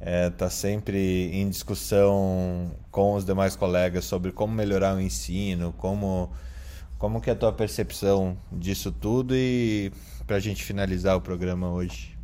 é, 0.00 0.32
sempre 0.48 1.30
em 1.32 1.48
discussão 1.50 2.72
com 2.90 3.14
os 3.14 3.26
demais 3.26 3.54
colegas 3.54 4.06
sobre 4.06 4.32
como 4.32 4.54
melhorar 4.54 4.96
o 4.96 5.00
ensino, 5.00 5.74
como 5.76 6.32
como 6.98 7.20
que 7.20 7.30
é 7.30 7.32
a 7.32 7.36
tua 7.36 7.52
percepção 7.52 8.36
disso 8.50 8.90
tudo 8.90 9.34
e 9.36 9.92
para 10.26 10.36
a 10.36 10.40
gente 10.40 10.64
finalizar 10.64 11.16
o 11.16 11.20
programa 11.20 11.70
hoje? 11.70 12.18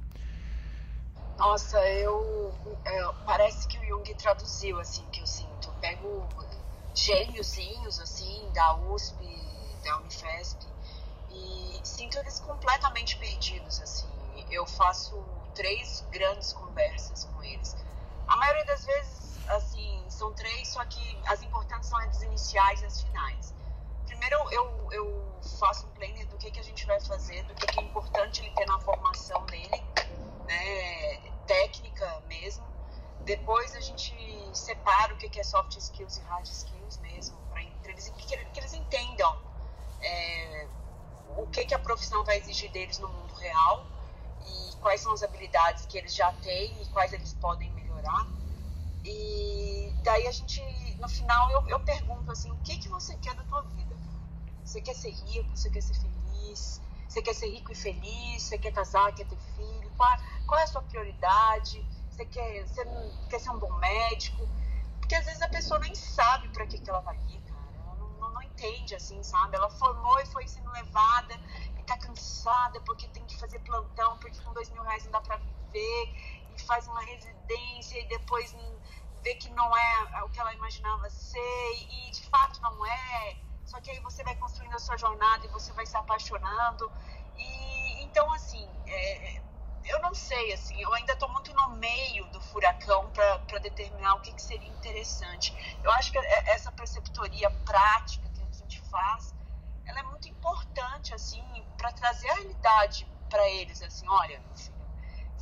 Nossa, 1.39 1.78
eu 1.90 2.52
é, 2.85 3.05
parece 3.24 3.69
que 3.69 3.78
o 3.78 3.85
Jung 3.86 4.15
traduziu 4.15 4.81
assim 4.81 5.05
que 5.12 5.20
eu 5.20 5.27
sinto. 5.27 5.70
Pego 5.81 6.27
gêniozinhos 6.94 8.01
assim 8.01 8.40
da 8.52 8.77
USP, 8.77 9.43
da 9.85 9.98
Unifesp 9.98 10.66
e 11.31 11.81
sinto 11.85 12.19
eles 12.19 12.40
completamente 12.40 13.16
perdidos 13.19 13.81
assim. 13.81 14.09
Eu 14.51 14.66
faço 14.66 15.23
três 15.55 16.05
grandes 16.11 16.52
conversas 16.52 17.24
com 17.24 17.43
eles. 17.43 17.77
A 18.27 18.36
maioria 18.36 18.65
das 18.65 18.85
vezes 18.85 19.39
assim 19.48 20.05
são 20.09 20.32
três, 20.35 20.69
só 20.69 20.85
que 20.86 21.20
as 21.27 21.43
importantes 21.43 21.89
são 21.89 21.98
as 21.98 22.23
iniciais 22.23 22.81
e 22.82 22.86
as 22.86 23.01
finais 23.02 23.55
primeiro 24.15 24.36
eu, 24.51 24.89
eu 24.93 25.40
faço 25.59 25.86
um 25.86 25.90
planner 25.90 26.27
do 26.28 26.36
que, 26.36 26.51
que 26.51 26.61
a 26.61 26.62
gente 26.62 26.86
vai 26.86 27.01
fazer, 27.01 27.43
do 27.44 27.55
que, 27.55 27.66
que 27.66 27.81
é 27.81 27.82
importante 27.82 28.40
ele 28.40 28.51
ter 28.52 28.66
na 28.66 28.78
formação 28.81 29.44
dele, 29.47 29.82
né, 30.47 31.16
técnica 31.47 32.23
mesmo. 32.27 32.65
Depois 33.20 33.74
a 33.74 33.81
gente 33.81 34.15
separa 34.52 35.15
o 35.15 35.16
que, 35.16 35.28
que 35.28 35.40
é 35.40 35.44
soft 35.44 35.77
skills 35.77 36.19
e 36.19 36.20
hard 36.23 36.47
skills 36.47 36.98
mesmo, 36.98 37.36
para 37.51 37.62
eles, 37.62 38.09
que, 38.09 38.27
que 38.27 38.61
eles 38.61 38.73
entendam 38.73 39.36
é, 40.05 40.68
o 41.36 41.47
que, 41.47 41.64
que 41.64 41.74
a 41.74 41.78
profissão 41.78 42.24
vai 42.24 42.39
exigir 42.39 42.70
deles 42.70 42.98
no 42.98 43.09
mundo 43.09 43.35
real 43.35 43.86
e 44.47 44.76
quais 44.81 45.01
são 45.01 45.12
as 45.12 45.22
habilidades 45.22 45.86
que 45.86 45.98
eles 45.98 46.14
já 46.14 46.31
têm 46.32 46.82
e 46.82 46.86
quais 46.89 47.12
eles 47.12 47.32
podem 47.35 47.70
melhorar. 47.72 48.26
E 49.05 49.94
daí 50.02 50.26
a 50.26 50.32
gente, 50.32 50.60
no 50.98 51.09
final, 51.09 51.51
eu, 51.51 51.68
eu 51.68 51.81
pergunto 51.81 52.31
assim, 52.31 52.51
o 52.51 52.56
que, 52.59 52.76
que 52.76 52.89
você 52.89 53.16
quer 53.16 53.35
da 53.35 53.44
tua 53.44 53.62
vida? 53.62 53.94
Você 54.64 54.81
quer 54.81 54.94
ser 54.94 55.10
rico, 55.10 55.56
você 55.56 55.70
quer 55.70 55.82
ser 55.82 55.94
feliz, 55.94 56.81
você 57.09 57.22
quer 57.22 57.35
ser 57.35 57.48
rico 57.51 57.70
e 57.70 57.74
feliz, 57.74 58.43
você 58.43 58.59
quer 58.59 58.72
casar, 58.72 59.12
quer 59.14 59.26
ter 59.26 59.36
filho, 59.36 59.90
qual, 59.97 60.10
qual 60.47 60.60
é 60.60 60.64
a 60.64 60.66
sua 60.66 60.82
prioridade? 60.82 61.86
Você 62.10 62.24
quer, 62.26 62.66
você 62.66 62.85
quer 63.28 63.39
ser 63.39 63.51
um 63.51 63.59
bom 63.59 63.72
médico? 63.78 64.48
Porque 65.01 65.14
às 65.14 65.24
vezes 65.26 65.43
a 65.43 65.48
pessoa 65.48 65.78
nem 65.81 65.94
sabe 65.94 66.48
para 66.48 66.66
que, 66.66 66.78
que 66.78 66.89
ela 66.89 67.01
vai 67.01 67.16
ir, 67.28 67.40
cara. 67.43 67.76
Ela 67.76 67.94
não, 67.97 68.09
não, 68.09 68.32
não, 68.32 68.43
entende, 68.55 68.94
assim, 68.94 69.22
sabe? 69.22 69.56
Ela 69.56 69.68
formou 69.70 70.18
e 70.20 70.26
foi 70.26 70.47
sendo 70.47 70.70
levada 70.70 71.35
e 71.78 71.82
tá 71.82 71.98
cansada 71.98 72.81
porque 72.82 73.09
tem 73.09 73.24
que 73.26 73.36
fazer 73.39 73.59
plantão, 73.60 74.16
porque 74.18 74.40
com 74.43 74.52
dois 74.52 74.70
mil 74.70 74.82
reais 74.82 75.05
não 75.05 75.12
dá 75.12 75.20
para 75.20 75.36
viver, 75.36 76.14
e 76.55 76.62
faz 76.62 76.86
uma 76.86 77.01
residência 77.02 77.98
e 78.01 78.09
depois 78.09 78.55
vê 79.22 79.35
que 79.35 79.51
não 79.51 79.76
é 79.76 80.22
o 80.22 80.28
que 80.31 80.39
ela 80.39 80.55
imaginava 80.55 81.10
ser, 81.10 81.72
e 81.90 82.10
de 82.10 82.24
fato 82.28 82.60
não 82.62 82.86
é 82.86 83.36
só 83.64 83.81
que 83.81 83.90
aí 83.90 83.98
você 84.01 84.22
vai 84.22 84.36
construindo 84.36 84.74
a 84.74 84.78
sua 84.78 84.97
jornada 84.97 85.47
e 85.47 85.48
você 85.48 85.72
vai 85.72 85.86
se 85.86 85.97
apaixonando. 85.97 86.93
E 87.36 88.05
então, 88.05 88.31
assim, 88.32 88.68
é, 88.86 89.43
eu 89.86 90.01
não 90.01 90.14
sei, 90.14 90.52
assim, 90.52 90.81
eu 90.81 90.93
ainda 90.94 91.12
estou 91.12 91.28
muito 91.31 91.52
no 91.55 91.70
meio 91.70 92.26
do 92.26 92.40
furacão 92.40 93.10
para 93.10 93.59
determinar 93.59 94.14
o 94.14 94.20
que, 94.20 94.32
que 94.32 94.43
seria 94.43 94.68
interessante. 94.68 95.55
Eu 95.82 95.90
acho 95.93 96.12
que 96.12 96.18
é, 96.18 96.51
essa 96.51 96.70
preceptoria 96.72 97.51
prática 97.64 98.23
faz, 98.94 99.34
ela 99.86 99.98
é 99.98 100.02
muito 100.04 100.28
importante, 100.28 101.12
assim, 101.12 101.42
para 101.76 101.90
trazer 101.90 102.30
a 102.30 102.34
realidade 102.34 103.08
para 103.28 103.48
eles, 103.50 103.82
assim, 103.82 104.08
olha, 104.08 104.38
meu 104.38 104.54
filho, 104.54 104.84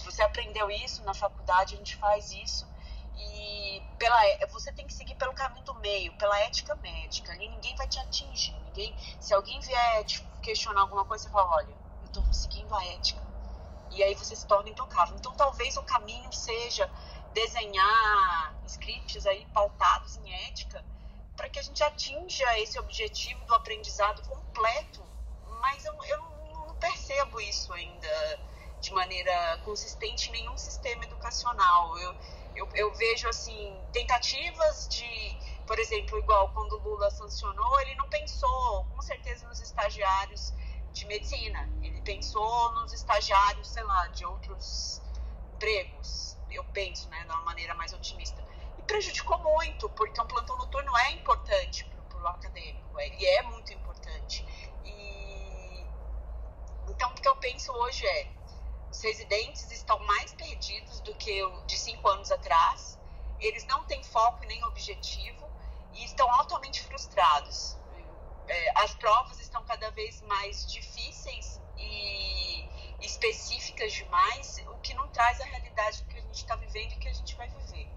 você 0.02 0.22
aprendeu 0.22 0.70
isso 0.70 1.04
na 1.04 1.12
faculdade, 1.12 1.74
a 1.74 1.78
gente 1.78 1.96
faz 1.96 2.32
isso. 2.32 2.66
E 3.14 3.82
pela, 3.98 4.18
você 4.50 4.72
tem 4.72 4.86
que 4.86 4.94
seguir 4.94 5.14
pelo 5.16 5.34
caminho 5.34 5.64
do 5.66 5.74
meio, 5.74 6.16
pela 6.16 6.38
ética 6.40 6.74
médica. 6.76 7.30
Ali 7.32 7.46
ninguém 7.46 7.76
vai 7.76 7.86
te 7.86 7.98
atingir. 7.98 8.54
Ninguém, 8.64 8.96
se 9.20 9.34
alguém 9.34 9.60
vier 9.60 10.04
te 10.04 10.22
questionar 10.40 10.80
alguma 10.80 11.04
coisa, 11.04 11.24
você 11.24 11.30
fala: 11.30 11.56
olha, 11.56 11.76
eu 12.00 12.06
estou 12.06 12.32
seguindo 12.32 12.74
a 12.74 12.84
ética. 12.86 13.22
E 13.90 14.02
aí 14.02 14.14
você 14.14 14.34
se 14.34 14.46
torna 14.46 14.70
intocável. 14.70 15.14
Então 15.14 15.34
talvez 15.34 15.76
o 15.76 15.82
caminho 15.82 16.32
seja 16.32 16.90
desenhar 17.34 18.56
scripts 18.66 19.26
aí 19.26 19.46
pautados 19.52 20.16
em 20.16 20.32
ética 20.46 20.82
para 21.42 21.50
que 21.50 21.58
a 21.58 21.62
gente 21.62 21.82
atinja 21.82 22.56
esse 22.60 22.78
objetivo 22.78 23.44
do 23.46 23.54
aprendizado 23.56 24.22
completo. 24.28 25.04
Mas 25.60 25.84
eu, 25.84 25.92
eu 26.04 26.18
não 26.68 26.74
percebo 26.76 27.40
isso 27.40 27.72
ainda 27.72 28.40
de 28.80 28.92
maneira 28.92 29.58
consistente 29.64 30.28
em 30.28 30.32
nenhum 30.34 30.56
sistema 30.56 31.04
educacional. 31.04 31.98
Eu, 31.98 32.14
eu, 32.54 32.68
eu 32.76 32.94
vejo 32.94 33.28
assim 33.28 33.76
tentativas 33.92 34.86
de, 34.88 35.36
por 35.66 35.76
exemplo, 35.80 36.16
igual 36.16 36.48
quando 36.52 36.78
Lula 36.78 37.10
sancionou, 37.10 37.80
ele 37.80 37.96
não 37.96 38.08
pensou, 38.08 38.84
com 38.94 39.02
certeza, 39.02 39.44
nos 39.48 39.60
estagiários 39.60 40.54
de 40.92 41.04
medicina. 41.06 41.68
Ele 41.82 42.00
pensou 42.02 42.72
nos 42.74 42.92
estagiários, 42.92 43.68
sei 43.68 43.82
lá, 43.82 44.06
de 44.08 44.24
outros 44.24 45.02
empregos. 45.54 46.36
Eu 46.48 46.62
penso, 46.66 47.08
né, 47.08 47.24
de 47.24 47.32
uma 47.32 47.42
maneira 47.42 47.74
mais 47.74 47.92
otimista. 47.92 48.51
Prejudicou 48.86 49.38
muito, 49.38 49.88
porque 49.90 50.20
um 50.20 50.26
plantão 50.26 50.56
noturno 50.58 50.96
é 50.98 51.12
importante 51.12 51.84
para 52.08 52.18
o 52.18 52.26
acadêmico. 52.28 53.00
Ele 53.00 53.26
é 53.26 53.42
muito 53.42 53.72
importante. 53.72 54.46
E 54.84 55.86
então 56.88 57.10
o 57.10 57.14
que 57.14 57.28
eu 57.28 57.36
penso 57.36 57.72
hoje 57.72 58.06
é 58.06 58.28
os 58.90 59.00
residentes 59.00 59.70
estão 59.70 59.98
mais 60.00 60.32
perdidos 60.34 61.00
do 61.00 61.14
que 61.14 61.40
de 61.66 61.78
cinco 61.78 62.06
anos 62.08 62.30
atrás. 62.30 62.98
Eles 63.40 63.64
não 63.66 63.84
têm 63.84 64.02
foco 64.04 64.44
nem 64.46 64.62
objetivo 64.64 65.50
e 65.94 66.04
estão 66.04 66.30
altamente 66.30 66.82
frustrados. 66.82 67.76
É, 68.46 68.80
as 68.80 68.94
provas 68.94 69.40
estão 69.40 69.64
cada 69.64 69.90
vez 69.92 70.20
mais 70.22 70.70
difíceis 70.70 71.60
e 71.78 72.68
específicas 73.00 73.92
demais, 73.92 74.58
o 74.68 74.78
que 74.78 74.94
não 74.94 75.08
traz 75.08 75.40
a 75.40 75.44
realidade 75.44 76.02
que 76.04 76.18
a 76.18 76.20
gente 76.20 76.34
está 76.34 76.54
vivendo 76.56 76.92
e 76.92 76.96
que 76.96 77.08
a 77.08 77.12
gente 77.12 77.34
vai 77.34 77.48
viver. 77.48 77.88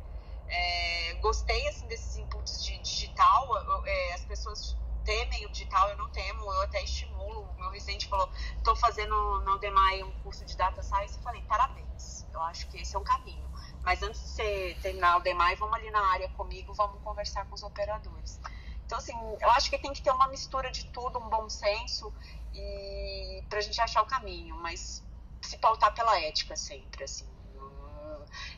É, 0.47 1.13
gostei 1.21 1.67
assim 1.67 1.87
desses 1.87 2.15
inputs 2.17 2.63
de 2.63 2.77
digital. 2.79 3.47
É, 3.85 4.13
as 4.13 4.25
pessoas 4.25 4.77
temem 5.05 5.45
o 5.45 5.51
digital, 5.51 5.87
eu 5.89 5.97
não 5.97 6.09
temo, 6.09 6.51
eu 6.51 6.61
até 6.63 6.83
estimulo. 6.83 7.51
O 7.51 7.59
meu 7.59 7.69
residente 7.69 8.07
falou, 8.07 8.29
estou 8.57 8.75
fazendo 8.75 9.15
no 9.41 9.57
DEMAI 9.59 10.03
um 10.03 10.11
curso 10.23 10.43
de 10.45 10.57
Data 10.57 10.81
Science, 10.81 11.15
eu 11.15 11.21
falei, 11.21 11.41
parabéns, 11.43 12.27
eu 12.33 12.41
acho 12.41 12.67
que 12.69 12.77
esse 12.79 12.95
é 12.95 12.99
um 12.99 13.03
caminho. 13.03 13.49
Mas 13.83 14.01
antes 14.01 14.19
de 14.19 14.27
você 14.29 14.77
terminar 14.81 15.17
o 15.17 15.21
DEMAI, 15.21 15.55
vamos 15.55 15.75
ali 15.75 15.91
na 15.91 16.05
área 16.11 16.27
comigo, 16.29 16.73
vamos 16.73 17.01
conversar 17.03 17.45
com 17.45 17.55
os 17.55 17.63
operadores. 17.63 18.39
Então, 18.85 18.97
assim, 18.97 19.13
eu 19.41 19.49
acho 19.51 19.69
que 19.69 19.77
tem 19.77 19.93
que 19.93 20.01
ter 20.01 20.11
uma 20.11 20.27
mistura 20.27 20.71
de 20.71 20.85
tudo, 20.85 21.19
um 21.19 21.29
bom 21.29 21.49
senso, 21.49 22.11
e 22.53 23.43
para 23.49 23.59
a 23.59 23.61
gente 23.61 23.79
achar 23.79 24.01
o 24.01 24.07
caminho, 24.07 24.55
mas 24.57 25.03
se 25.41 25.57
pautar 25.57 25.93
pela 25.93 26.19
ética 26.19 26.55
sempre, 26.55 27.03
assim. 27.03 27.34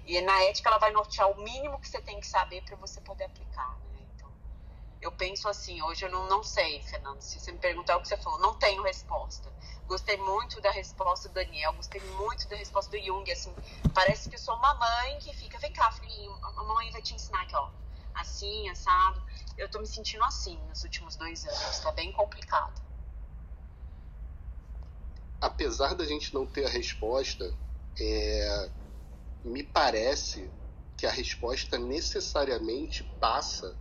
E 0.06 0.20
na 0.22 0.44
ética 0.44 0.70
ela 0.70 0.78
vai 0.78 0.92
nortear 0.92 1.30
o 1.32 1.42
mínimo 1.42 1.80
que 1.80 1.88
você 1.88 2.02
tem 2.02 2.20
que 2.20 2.28
saber 2.28 2.62
para 2.64 2.76
você 2.78 3.02
poder 3.02 3.26
aplicar. 3.26 3.78
Né? 3.80 3.88
eu 5.02 5.12
penso 5.12 5.48
assim, 5.48 5.82
hoje 5.82 6.06
eu 6.06 6.12
não, 6.12 6.28
não 6.28 6.44
sei, 6.44 6.82
Fernando, 6.82 7.22
se 7.22 7.40
você 7.40 7.52
me 7.52 7.60
perguntar 7.60 7.98
o 7.98 8.02
que 8.02 8.08
você 8.08 8.18
falou, 8.18 8.40
não 8.40 8.56
tenho 8.56 8.82
resposta. 8.84 9.52
Gostei 9.88 10.18
muito 10.18 10.60
da 10.60 10.72
resposta 10.72 11.30
do 11.30 11.36
Daniel, 11.36 11.74
gostei 11.74 12.02
muito 12.02 12.48
da 12.50 12.56
resposta 12.56 12.92
do 12.92 13.04
Jung, 13.04 13.32
assim, 13.32 13.54
parece 13.94 14.30
que 14.30 14.36
eu 14.36 14.40
sou 14.40 14.56
uma 14.56 14.74
mãe 14.74 15.18
que 15.20 15.34
fica, 15.34 15.58
vem 15.60 15.72
cá, 15.72 15.92
filhinho, 15.92 16.34
a 16.42 16.64
mamãe 16.64 16.92
vai 16.92 17.02
te 17.02 17.14
ensinar 17.14 17.42
aqui, 17.44 17.56
ó, 17.56 17.70
assim, 18.16 18.68
assado. 18.70 19.22
Eu 19.58 19.70
tô 19.70 19.80
me 19.80 19.88
sentindo 19.88 20.24
assim 20.24 20.58
nos 20.68 20.84
últimos 20.84 21.16
dois 21.16 21.46
anos, 21.46 21.80
tá 21.80 21.92
bem 21.92 22.12
complicado. 22.12 22.82
Apesar 25.40 25.94
da 25.94 26.06
gente 26.06 26.34
não 26.34 26.46
ter 26.46 26.66
a 26.66 26.70
resposta, 26.70 27.54
é, 28.00 28.72
me 29.44 29.64
parece 29.64 30.52
que 30.98 31.06
a 31.06 31.12
resposta 31.12 31.78
necessariamente 31.78 33.04
passa 33.20 33.78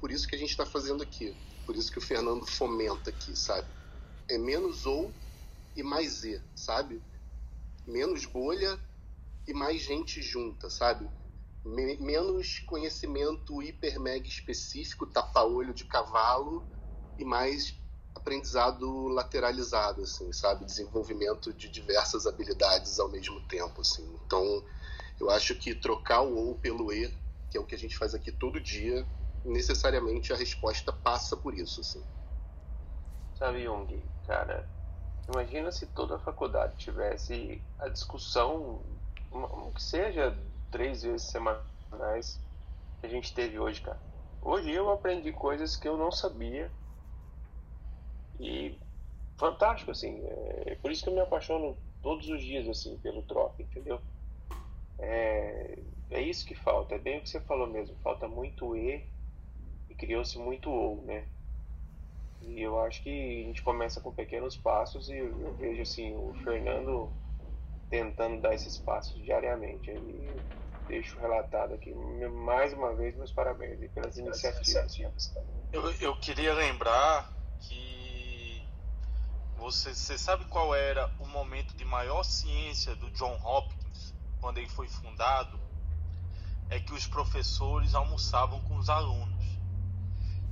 por 0.00 0.10
isso 0.10 0.26
que 0.26 0.34
a 0.34 0.38
gente 0.38 0.50
está 0.50 0.64
fazendo 0.64 1.02
aqui. 1.02 1.36
Por 1.66 1.76
isso 1.76 1.90
que 1.90 1.98
o 1.98 2.02
Fernando 2.02 2.46
fomenta 2.46 3.10
aqui, 3.10 3.36
sabe? 3.36 3.68
É 4.28 4.38
menos 4.38 4.86
ou 4.86 5.12
e 5.76 5.82
mais 5.82 6.24
e, 6.24 6.40
sabe? 6.54 7.02
Menos 7.86 8.24
bolha 8.26 8.78
e 9.46 9.52
mais 9.52 9.82
gente 9.82 10.22
junta, 10.22 10.70
sabe? 10.70 11.08
menos 11.64 12.60
conhecimento 12.60 13.62
hiper 13.62 14.00
mega 14.00 14.26
específico, 14.26 15.06
tapa-olho 15.06 15.74
de 15.74 15.84
cavalo 15.84 16.66
e 17.18 17.24
mais 17.24 17.74
aprendizado 18.14 19.08
lateralizado, 19.08 20.02
assim, 20.02 20.32
sabe? 20.32 20.64
Desenvolvimento 20.64 21.52
de 21.52 21.68
diversas 21.68 22.26
habilidades 22.26 22.98
ao 22.98 23.10
mesmo 23.10 23.40
tempo, 23.42 23.80
assim. 23.82 24.18
Então, 24.24 24.64
eu 25.20 25.30
acho 25.30 25.54
que 25.54 25.74
trocar 25.74 26.22
o 26.22 26.36
ou 26.36 26.58
pelo 26.58 26.92
e, 26.92 27.08
que 27.50 27.56
é 27.56 27.60
o 27.60 27.66
que 27.66 27.74
a 27.74 27.78
gente 27.78 27.96
faz 27.96 28.14
aqui 28.14 28.30
todo 28.30 28.60
dia, 28.60 29.06
necessariamente 29.44 30.32
a 30.32 30.36
resposta 30.36 30.92
passa 30.92 31.36
por 31.36 31.54
isso, 31.54 31.80
assim. 31.80 32.04
Sabe, 33.34 33.62
Jung, 33.62 34.04
cara, 34.24 34.68
imagina 35.28 35.70
se 35.70 35.86
toda 35.86 36.16
a 36.16 36.20
faculdade 36.20 36.76
tivesse 36.76 37.64
a 37.78 37.88
discussão, 37.88 38.84
que 39.74 39.82
seja 39.82 40.36
três 40.70 41.02
vezes 41.02 41.30
semanais, 41.30 42.40
que 43.00 43.06
a 43.06 43.08
gente 43.08 43.32
teve 43.32 43.58
hoje, 43.58 43.80
cara. 43.80 44.00
Hoje 44.40 44.70
eu 44.70 44.90
aprendi 44.90 45.32
coisas 45.32 45.76
que 45.76 45.88
eu 45.88 45.96
não 45.96 46.10
sabia 46.10 46.70
e 48.40 48.78
fantástico, 49.36 49.90
assim. 49.90 50.20
É 50.66 50.74
por 50.76 50.90
isso 50.90 51.02
que 51.02 51.08
eu 51.08 51.14
me 51.14 51.20
apaixono 51.20 51.76
todos 52.02 52.28
os 52.28 52.40
dias, 52.40 52.68
assim, 52.68 52.96
pelo 52.98 53.22
troca, 53.22 53.62
entendeu? 53.62 54.00
É, 54.98 55.78
é 56.10 56.20
isso 56.20 56.46
que 56.46 56.54
falta, 56.54 56.94
é 56.94 56.98
bem 56.98 57.18
o 57.18 57.22
que 57.22 57.30
você 57.30 57.40
falou 57.40 57.66
mesmo. 57.66 57.96
Falta 58.02 58.26
muito 58.26 58.76
E 58.76 59.94
criou-se 59.94 60.38
muito 60.38 60.70
ou, 60.70 61.02
né? 61.02 61.26
E 62.40 62.60
eu 62.60 62.80
acho 62.80 63.02
que 63.02 63.42
a 63.42 63.46
gente 63.46 63.62
começa 63.62 64.00
com 64.00 64.12
pequenos 64.12 64.56
passos 64.56 65.08
e 65.08 65.16
eu 65.16 65.54
vejo 65.54 65.82
assim 65.82 66.14
o 66.14 66.32
Fernando 66.44 67.12
tentando 67.90 68.40
dar 68.40 68.54
esses 68.54 68.78
passos 68.78 69.20
diariamente. 69.22 69.90
Deixo 70.86 71.18
relatado 71.18 71.74
aqui 71.74 71.92
mais 71.92 72.72
uma 72.72 72.94
vez 72.94 73.16
meus 73.16 73.32
parabéns 73.32 73.90
pelas 73.92 74.16
iniciativas. 74.16 75.34
Eu, 75.72 75.90
eu 76.00 76.16
queria 76.20 76.54
lembrar 76.54 77.30
que 77.60 78.66
você, 79.56 79.92
você 79.92 80.16
sabe 80.16 80.44
qual 80.46 80.74
era 80.74 81.10
o 81.18 81.26
momento 81.26 81.76
de 81.76 81.84
maior 81.84 82.22
ciência 82.22 82.94
do 82.96 83.10
John 83.10 83.38
Hopkins 83.44 83.77
quando 84.40 84.58
ele 84.58 84.68
foi 84.68 84.88
fundado? 84.88 85.58
É 86.70 86.78
que 86.78 86.92
os 86.92 87.06
professores 87.06 87.94
almoçavam 87.94 88.60
com 88.62 88.76
os 88.76 88.88
alunos. 88.88 89.44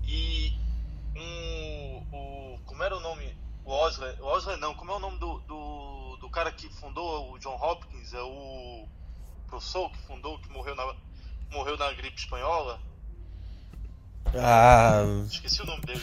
E 0.02 0.58
um, 1.14 2.06
o. 2.12 2.58
Como 2.64 2.82
era 2.82 2.96
o 2.96 3.00
nome? 3.00 3.36
O 3.64 3.70
Osler. 3.70 4.16
O 4.22 4.26
Osler 4.26 4.56
não, 4.58 4.74
como 4.74 4.92
é 4.92 4.94
o 4.96 5.00
nome 5.00 5.18
do, 5.18 5.40
do, 5.40 6.16
do 6.18 6.30
cara 6.30 6.52
que 6.52 6.68
fundou 6.68 7.32
o 7.32 7.38
John 7.38 7.56
Hopkins? 7.56 8.14
É 8.14 8.22
o 8.22 8.86
professor 9.46 9.90
que 9.90 9.98
fundou, 10.06 10.38
que 10.38 10.50
morreu 10.50 10.74
na, 10.74 10.94
morreu 11.50 11.76
na 11.76 11.92
gripe 11.92 12.18
espanhola? 12.18 12.80
Ah. 14.34 15.04
Esqueci 15.30 15.62
o 15.62 15.66
nome 15.66 15.82
dele. 15.82 16.02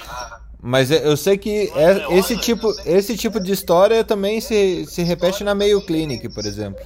Mas 0.61 0.91
eu 0.91 1.17
sei 1.17 1.37
que 1.37 1.71
é, 1.75 2.17
esse, 2.17 2.37
tipo, 2.37 2.73
esse 2.85 3.17
tipo 3.17 3.39
de 3.39 3.51
história 3.51 4.03
também 4.03 4.39
se, 4.39 4.85
se 4.85 5.03
repete 5.03 5.43
na 5.43 5.53
Mayo 5.53 5.85
Clinic, 5.85 6.29
por 6.29 6.45
exemplo. 6.45 6.81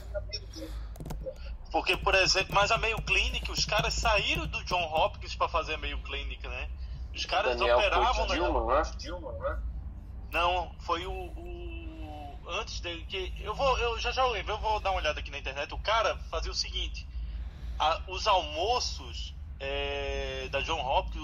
Porque, 1.78 1.96
por 1.96 2.16
exemplo, 2.16 2.56
mas 2.56 2.72
a 2.72 2.78
Mayo 2.80 3.00
Clinic, 3.04 3.52
os 3.52 3.64
caras 3.64 3.94
saíram 3.94 4.48
do 4.48 4.64
John 4.64 4.82
Hopkins 4.82 5.36
para 5.36 5.48
fazer 5.48 5.76
a 5.76 5.78
Mayo 5.78 6.00
Clinic, 6.00 6.48
né? 6.48 6.72
Os 7.14 7.24
caras 7.24 7.56
Daniel 7.56 7.78
operavam 7.78 8.26
foi 8.26 8.36
Dilma, 8.36 8.66
né? 8.66 8.92
Dilma, 8.98 9.32
né? 9.34 9.60
Não, 10.32 10.76
foi 10.80 11.06
o, 11.06 11.12
o, 11.12 12.40
antes 12.48 12.80
dele 12.80 13.06
que 13.06 13.32
eu 13.40 13.54
vou, 13.54 13.78
eu 13.78 14.00
já 14.00 14.12
já 14.12 14.26
lembro, 14.26 14.54
eu 14.54 14.58
vou 14.58 14.80
dar 14.80 14.90
uma 14.90 15.02
olhada 15.02 15.20
aqui 15.20 15.30
na 15.30 15.38
internet. 15.38 15.72
O 15.72 15.78
cara 15.78 16.18
fazia 16.32 16.52
o 16.52 16.56
seguinte: 16.56 17.08
a, 17.78 18.02
os 18.08 18.26
almoços 18.26 19.36
é, 19.60 20.48
da 20.50 20.62
John 20.62 20.82
Hopkins, 20.82 21.22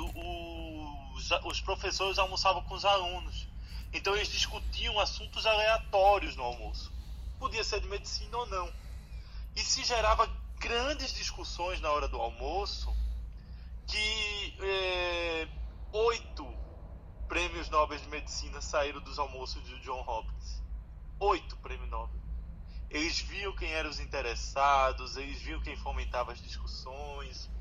os, 1.15 1.31
os 1.45 1.61
professores 1.61 2.19
almoçavam 2.19 2.61
com 2.61 2.75
os 2.75 2.85
alunos. 2.85 3.47
Então 3.91 4.15
eles 4.15 4.31
discutiam 4.31 4.99
assuntos 4.99 5.47
aleatórios 5.47 6.35
no 6.35 6.43
almoço. 6.43 6.93
Podia 7.39 7.63
ser 7.63 7.81
de 7.81 7.87
medicina 7.87 8.37
ou 8.37 8.45
não. 8.45 8.71
E 9.55 9.59
se 9.59 9.83
gerava 9.83 10.27
grandes 10.63 11.13
discussões 11.13 11.81
na 11.81 11.91
hora 11.91 12.07
do 12.07 12.17
almoço 12.17 12.95
que 13.85 14.55
é, 14.61 15.47
oito 15.91 16.47
prêmios 17.27 17.69
Nobel 17.69 17.99
de 17.99 18.07
Medicina 18.07 18.61
saíram 18.61 19.01
dos 19.01 19.19
almoços 19.19 19.61
de 19.65 19.77
John 19.81 19.99
Hopkins. 20.07 20.63
Oito 21.19 21.57
prêmios 21.57 21.89
Nobel. 21.89 22.15
eles 22.89 23.19
viam 23.19 23.53
quem 23.53 23.73
eram 23.73 23.89
os 23.89 23.99
interessados, 23.99 25.17
eles 25.17 25.41
viam 25.41 25.61
quem 25.61 25.75
fomentava 25.75 26.31
as 26.31 26.41
discussões, 26.41 27.51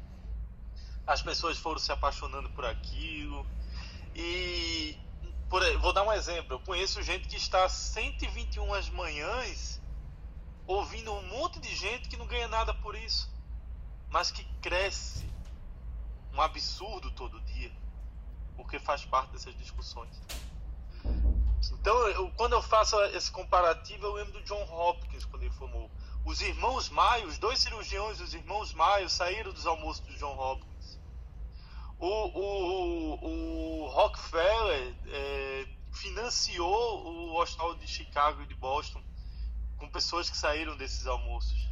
as 1.04 1.20
pessoas 1.22 1.58
foram 1.58 1.80
se 1.80 1.90
apaixonando 1.90 2.50
por 2.50 2.64
aquilo. 2.64 3.44
E 4.14 4.96
por, 5.50 5.60
vou 5.78 5.92
dar 5.92 6.04
um 6.04 6.12
exemplo: 6.12 6.54
eu 6.54 6.60
conheço 6.60 7.02
gente 7.02 7.26
que 7.26 7.36
está 7.36 7.68
121 7.68 8.72
as 8.72 8.88
manhãs 8.90 9.81
ouvindo 10.66 11.12
um 11.12 11.22
monte 11.28 11.58
de 11.60 11.74
gente 11.74 12.08
que 12.08 12.16
não 12.16 12.26
ganha 12.26 12.48
nada 12.48 12.72
por 12.74 12.94
isso, 12.94 13.30
mas 14.10 14.30
que 14.30 14.44
cresce 14.60 15.30
um 16.32 16.40
absurdo 16.40 17.10
todo 17.12 17.40
dia, 17.42 17.72
porque 18.56 18.78
faz 18.78 19.04
parte 19.04 19.32
dessas 19.32 19.56
discussões. 19.56 20.20
Então, 21.72 21.96
eu, 22.08 22.30
quando 22.32 22.52
eu 22.52 22.62
faço 22.62 23.00
esse 23.06 23.30
comparativo, 23.30 24.06
eu 24.06 24.12
lembro 24.12 24.32
do 24.32 24.42
John 24.42 24.62
Hopkins, 24.64 25.24
quando 25.24 25.42
ele 25.42 25.54
formou. 25.54 25.90
Os 26.24 26.40
irmãos 26.40 26.88
Maio, 26.88 27.26
os 27.26 27.38
dois 27.38 27.58
cirurgiões 27.58 28.20
os 28.20 28.32
irmãos 28.34 28.72
Maio 28.72 29.08
saíram 29.08 29.52
dos 29.52 29.66
almoços 29.66 30.06
do 30.06 30.14
John 30.14 30.38
Hopkins. 30.38 30.98
O, 31.98 32.06
o, 32.06 33.84
o 33.84 33.88
Rockefeller 33.88 34.94
é, 35.06 35.66
financiou 35.92 37.06
o 37.06 37.40
hospital 37.40 37.74
de 37.76 37.86
Chicago 37.86 38.42
e 38.42 38.46
de 38.46 38.54
Boston 38.54 39.02
com 39.82 39.88
pessoas 39.88 40.30
que 40.30 40.36
saíram 40.36 40.76
desses 40.76 41.08
almoços. 41.08 41.68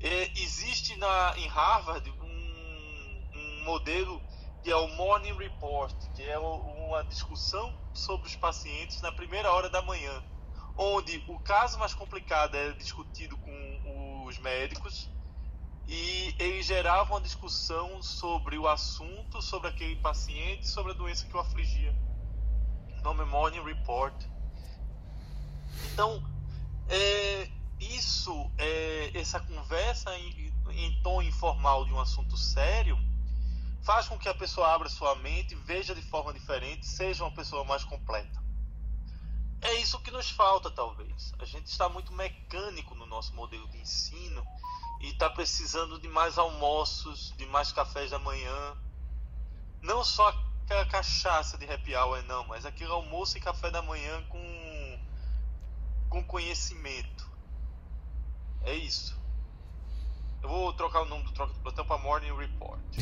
É, 0.00 0.30
existe 0.38 0.94
na, 0.98 1.32
em 1.38 1.48
Harvard 1.48 2.10
um, 2.10 3.30
um 3.34 3.64
modelo 3.64 4.22
que 4.62 4.70
é 4.70 4.76
o 4.76 4.88
Morning 4.88 5.32
Report, 5.32 5.94
que 6.14 6.22
é 6.22 6.38
uma 6.38 7.02
discussão 7.04 7.74
sobre 7.94 8.28
os 8.28 8.36
pacientes 8.36 9.00
na 9.00 9.10
primeira 9.10 9.50
hora 9.50 9.70
da 9.70 9.80
manhã, 9.80 10.22
onde 10.76 11.24
o 11.26 11.38
caso 11.38 11.78
mais 11.78 11.94
complicado 11.94 12.54
é 12.54 12.72
discutido 12.72 13.34
com 13.38 14.24
os 14.26 14.36
médicos 14.38 15.08
e 15.88 16.34
eles 16.38 16.66
geravam 16.66 17.16
uma 17.16 17.20
discussão 17.22 18.02
sobre 18.02 18.58
o 18.58 18.68
assunto, 18.68 19.40
sobre 19.40 19.68
aquele 19.68 19.96
paciente, 19.96 20.68
sobre 20.68 20.92
a 20.92 20.94
doença 20.94 21.26
que 21.26 21.34
o 21.34 21.40
afligia. 21.40 21.94
O 22.98 23.02
nome 23.02 23.22
é 23.22 23.24
Morning 23.24 23.62
Report. 23.62 24.14
Então, 25.92 26.33
é, 26.88 27.50
isso, 27.80 28.50
é, 28.58 29.10
essa 29.14 29.40
conversa 29.40 30.16
em, 30.18 30.52
em 30.70 31.02
tom 31.02 31.22
informal 31.22 31.84
de 31.84 31.92
um 31.92 32.00
assunto 32.00 32.36
sério, 32.36 32.98
faz 33.82 34.08
com 34.08 34.18
que 34.18 34.28
a 34.28 34.34
pessoa 34.34 34.72
abra 34.72 34.88
sua 34.88 35.14
mente, 35.16 35.54
veja 35.54 35.94
de 35.94 36.02
forma 36.02 36.32
diferente, 36.32 36.86
seja 36.86 37.24
uma 37.24 37.32
pessoa 37.32 37.64
mais 37.64 37.84
completa. 37.84 38.42
É 39.60 39.74
isso 39.74 39.98
que 40.00 40.10
nos 40.10 40.30
falta, 40.30 40.70
talvez. 40.70 41.32
A 41.38 41.44
gente 41.44 41.66
está 41.66 41.88
muito 41.88 42.12
mecânico 42.12 42.94
no 42.94 43.06
nosso 43.06 43.34
modelo 43.34 43.66
de 43.68 43.78
ensino 43.78 44.46
e 45.00 45.08
está 45.08 45.30
precisando 45.30 45.98
de 45.98 46.08
mais 46.08 46.36
almoços, 46.36 47.34
de 47.36 47.46
mais 47.46 47.72
cafés 47.72 48.10
da 48.10 48.18
manhã. 48.18 48.76
Não 49.80 50.04
só 50.04 50.28
aquela 50.64 50.84
cachaça 50.86 51.56
de 51.58 51.70
happy 51.70 51.94
hour, 51.94 52.22
não, 52.24 52.44
mas 52.46 52.66
aquele 52.66 52.90
almoço 52.90 53.36
e 53.38 53.40
café 53.40 53.70
da 53.70 53.82
manhã 53.82 54.22
com, 54.28 54.38
com 56.14 56.22
conhecimento. 56.22 57.28
É 58.62 58.72
isso. 58.72 59.18
Eu 60.40 60.48
vou 60.48 60.72
trocar 60.72 61.02
o 61.02 61.06
nome 61.06 61.24
do 61.24 61.32
Troca 61.32 61.52
de 61.52 61.58
Plantão 61.58 61.84
para 61.84 61.98
Morning 61.98 62.36
Report. 62.36 62.78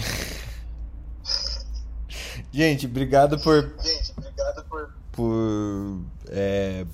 Gente, 2.51 2.87
obrigado 2.87 3.39
por. 3.39 3.75
Gente, 3.83 4.13
obrigado 4.17 4.65
por. 4.65 4.95
Por. 5.13 6.01
É, 6.29 6.87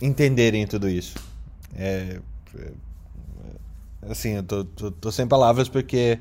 entenderem 0.00 0.64
tudo 0.66 0.88
isso. 0.88 1.18
É, 1.74 2.20
é, 2.56 2.72
assim, 4.08 4.36
eu 4.36 4.44
tô, 4.44 4.64
tô, 4.64 4.92
tô, 4.92 5.10
sem 5.10 5.26
palavras 5.26 5.68
porque 5.68 6.20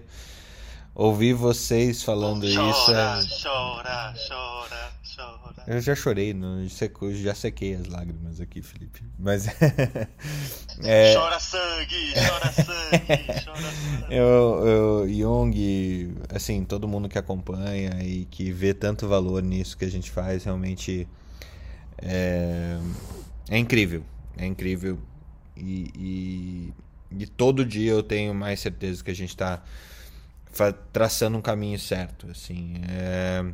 ouvir 0.95 1.34
vocês 1.34 2.02
falando 2.02 2.41
chora, 2.41 2.70
isso 2.72 2.91
é. 2.91 2.95
Chora, 2.95 3.24
chora, 3.44 4.14
chora. 4.28 4.78
Eu 5.70 5.80
já 5.80 5.94
chorei, 5.94 6.34
não, 6.34 6.66
já 7.14 7.36
sequei 7.36 7.76
as 7.76 7.86
lágrimas 7.86 8.41
aqui, 8.41 8.60
Felipe. 8.60 9.04
Mas. 9.20 9.46
é... 10.84 11.14
Chora 11.14 11.40
sangue, 11.40 12.14
chora 12.16 12.52
sangue, 12.52 13.44
chora 13.46 13.62
sangue. 13.62 14.06
Eu, 14.10 14.68
eu, 14.68 15.14
Jung, 15.14 16.16
assim, 16.34 16.66
todo 16.66 16.88
mundo 16.88 17.08
que 17.08 17.20
acompanha 17.20 18.04
e 18.04 18.26
que 18.26 18.52
vê 18.52 18.74
tanto 18.74 19.08
valor 19.08 19.44
nisso 19.44 19.78
que 19.78 19.86
a 19.86 19.91
gente 19.91 20.10
faz, 20.10 20.44
realmente. 20.44 21.08
É, 22.00 22.80
é 23.52 23.58
incrível. 23.60 24.04
É 24.38 24.48
incrível. 24.48 24.98
E, 25.56 25.91
e, 25.96 26.74
e 27.12 27.28
todo 27.28 27.64
dia 27.64 27.91
eu 27.91 28.02
tenho 28.02 28.34
mais 28.34 28.60
certeza 28.60 29.04
que 29.04 29.12
a 29.12 29.16
gente 29.16 29.30
está 29.30 29.62
traçando 30.91 31.38
um 31.38 31.41
caminho 31.44 31.78
certo. 31.78 32.26
Assim, 32.32 32.74
é 32.90 33.54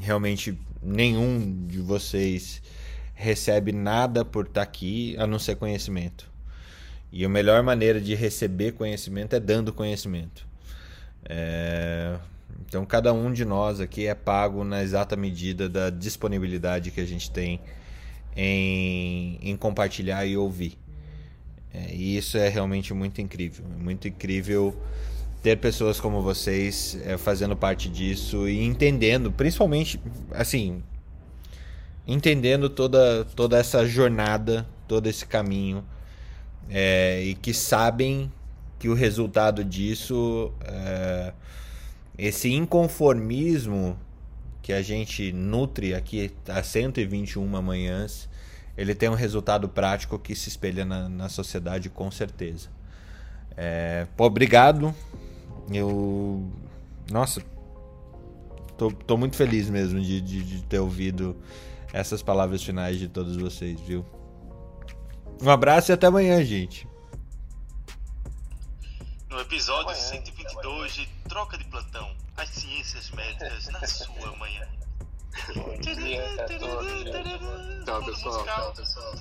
realmente 0.00 0.58
nenhum 0.82 1.66
de 1.66 1.78
vocês 1.80 2.62
recebe 3.14 3.72
nada 3.72 4.24
por 4.24 4.46
estar 4.46 4.60
tá 4.60 4.62
aqui 4.62 5.14
a 5.18 5.26
não 5.26 5.38
ser 5.38 5.56
conhecimento. 5.56 6.30
E 7.12 7.24
a 7.24 7.28
melhor 7.28 7.62
maneira 7.62 8.00
de 8.00 8.14
receber 8.14 8.72
conhecimento 8.72 9.34
é 9.34 9.40
dando 9.40 9.72
conhecimento. 9.72 10.46
É... 11.24 12.18
Então, 12.66 12.86
cada 12.86 13.12
um 13.12 13.32
de 13.32 13.44
nós 13.44 13.80
aqui 13.80 14.06
é 14.06 14.14
pago 14.14 14.62
na 14.64 14.82
exata 14.82 15.16
medida 15.16 15.68
da 15.68 15.90
disponibilidade 15.90 16.90
que 16.90 17.00
a 17.00 17.04
gente 17.04 17.30
tem 17.30 17.60
em, 18.36 19.38
em 19.42 19.56
compartilhar 19.56 20.24
e 20.24 20.36
ouvir. 20.36 20.78
É, 21.72 21.92
e 21.92 22.16
isso 22.16 22.36
é 22.36 22.48
realmente 22.48 22.92
muito 22.94 23.20
incrível. 23.20 23.64
Muito 23.78 24.06
incrível 24.08 24.76
ter 25.42 25.56
pessoas 25.56 25.98
como 25.98 26.20
vocês 26.20 26.98
é, 27.04 27.16
fazendo 27.16 27.56
parte 27.56 27.88
disso 27.88 28.48
e 28.48 28.62
entendendo, 28.62 29.32
principalmente, 29.32 30.00
assim, 30.32 30.82
entendendo 32.06 32.68
toda, 32.68 33.24
toda 33.24 33.56
essa 33.58 33.86
jornada, 33.86 34.66
todo 34.86 35.06
esse 35.06 35.24
caminho, 35.24 35.84
é, 36.68 37.22
e 37.22 37.34
que 37.34 37.54
sabem 37.54 38.30
que 38.78 38.88
o 38.88 38.94
resultado 38.94 39.64
disso, 39.64 40.52
é, 40.62 41.32
esse 42.18 42.52
inconformismo 42.52 43.98
que 44.62 44.72
a 44.74 44.82
gente 44.82 45.32
nutre 45.32 45.94
aqui 45.94 46.30
há 46.48 46.62
121 46.62 47.46
manhãs, 47.62 48.28
ele 48.76 48.94
tem 48.94 49.08
um 49.08 49.14
resultado 49.14 49.68
prático 49.68 50.18
que 50.18 50.34
se 50.34 50.50
espelha 50.50 50.84
na, 50.84 51.08
na 51.08 51.28
sociedade 51.30 51.88
com 51.88 52.10
certeza. 52.10 52.68
É, 53.56 54.06
pô, 54.16 54.26
obrigado 54.26 54.94
eu. 55.78 56.50
Nossa. 57.10 57.42
Tô, 58.76 58.90
tô 58.90 59.16
muito 59.16 59.36
feliz 59.36 59.68
mesmo 59.68 60.00
de, 60.00 60.20
de, 60.20 60.42
de 60.42 60.62
ter 60.62 60.78
ouvido 60.78 61.36
essas 61.92 62.22
palavras 62.22 62.62
finais 62.62 62.98
de 62.98 63.08
todos 63.08 63.36
vocês, 63.36 63.78
viu? 63.80 64.04
Um 65.42 65.50
abraço 65.50 65.90
e 65.90 65.94
até 65.94 66.06
amanhã, 66.06 66.42
gente. 66.44 66.88
No 69.28 69.40
episódio 69.40 69.94
122 69.94 70.94
de 70.94 71.06
Troca 71.28 71.56
de 71.58 71.64
Plantão, 71.64 72.10
as 72.36 72.48
ciências 72.48 73.10
médicas 73.10 73.68
na 73.68 73.86
sua 73.86 74.36
manhã. 74.36 74.66
Tchau, 77.84 78.04
pessoal. 78.04 78.44
Tchau, 78.44 78.72
pessoal. 78.74 79.14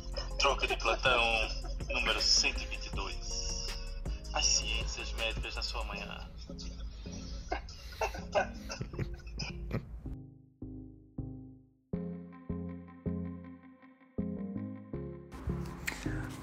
Troca 0.40 0.66
de 0.66 0.74
plantão 0.78 1.22
número 1.90 2.18
122. 2.18 3.68
As 4.32 4.46
ciências 4.46 5.12
médicas 5.12 5.54
na 5.54 5.60
sua 5.60 5.84
manhã. 5.84 6.18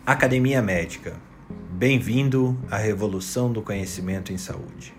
Academia 0.05 0.61
Médica. 0.61 1.19
Bem-vindo 1.71 2.55
à 2.69 2.77
revolução 2.77 3.51
do 3.51 3.63
conhecimento 3.63 4.31
em 4.31 4.37
saúde. 4.37 4.93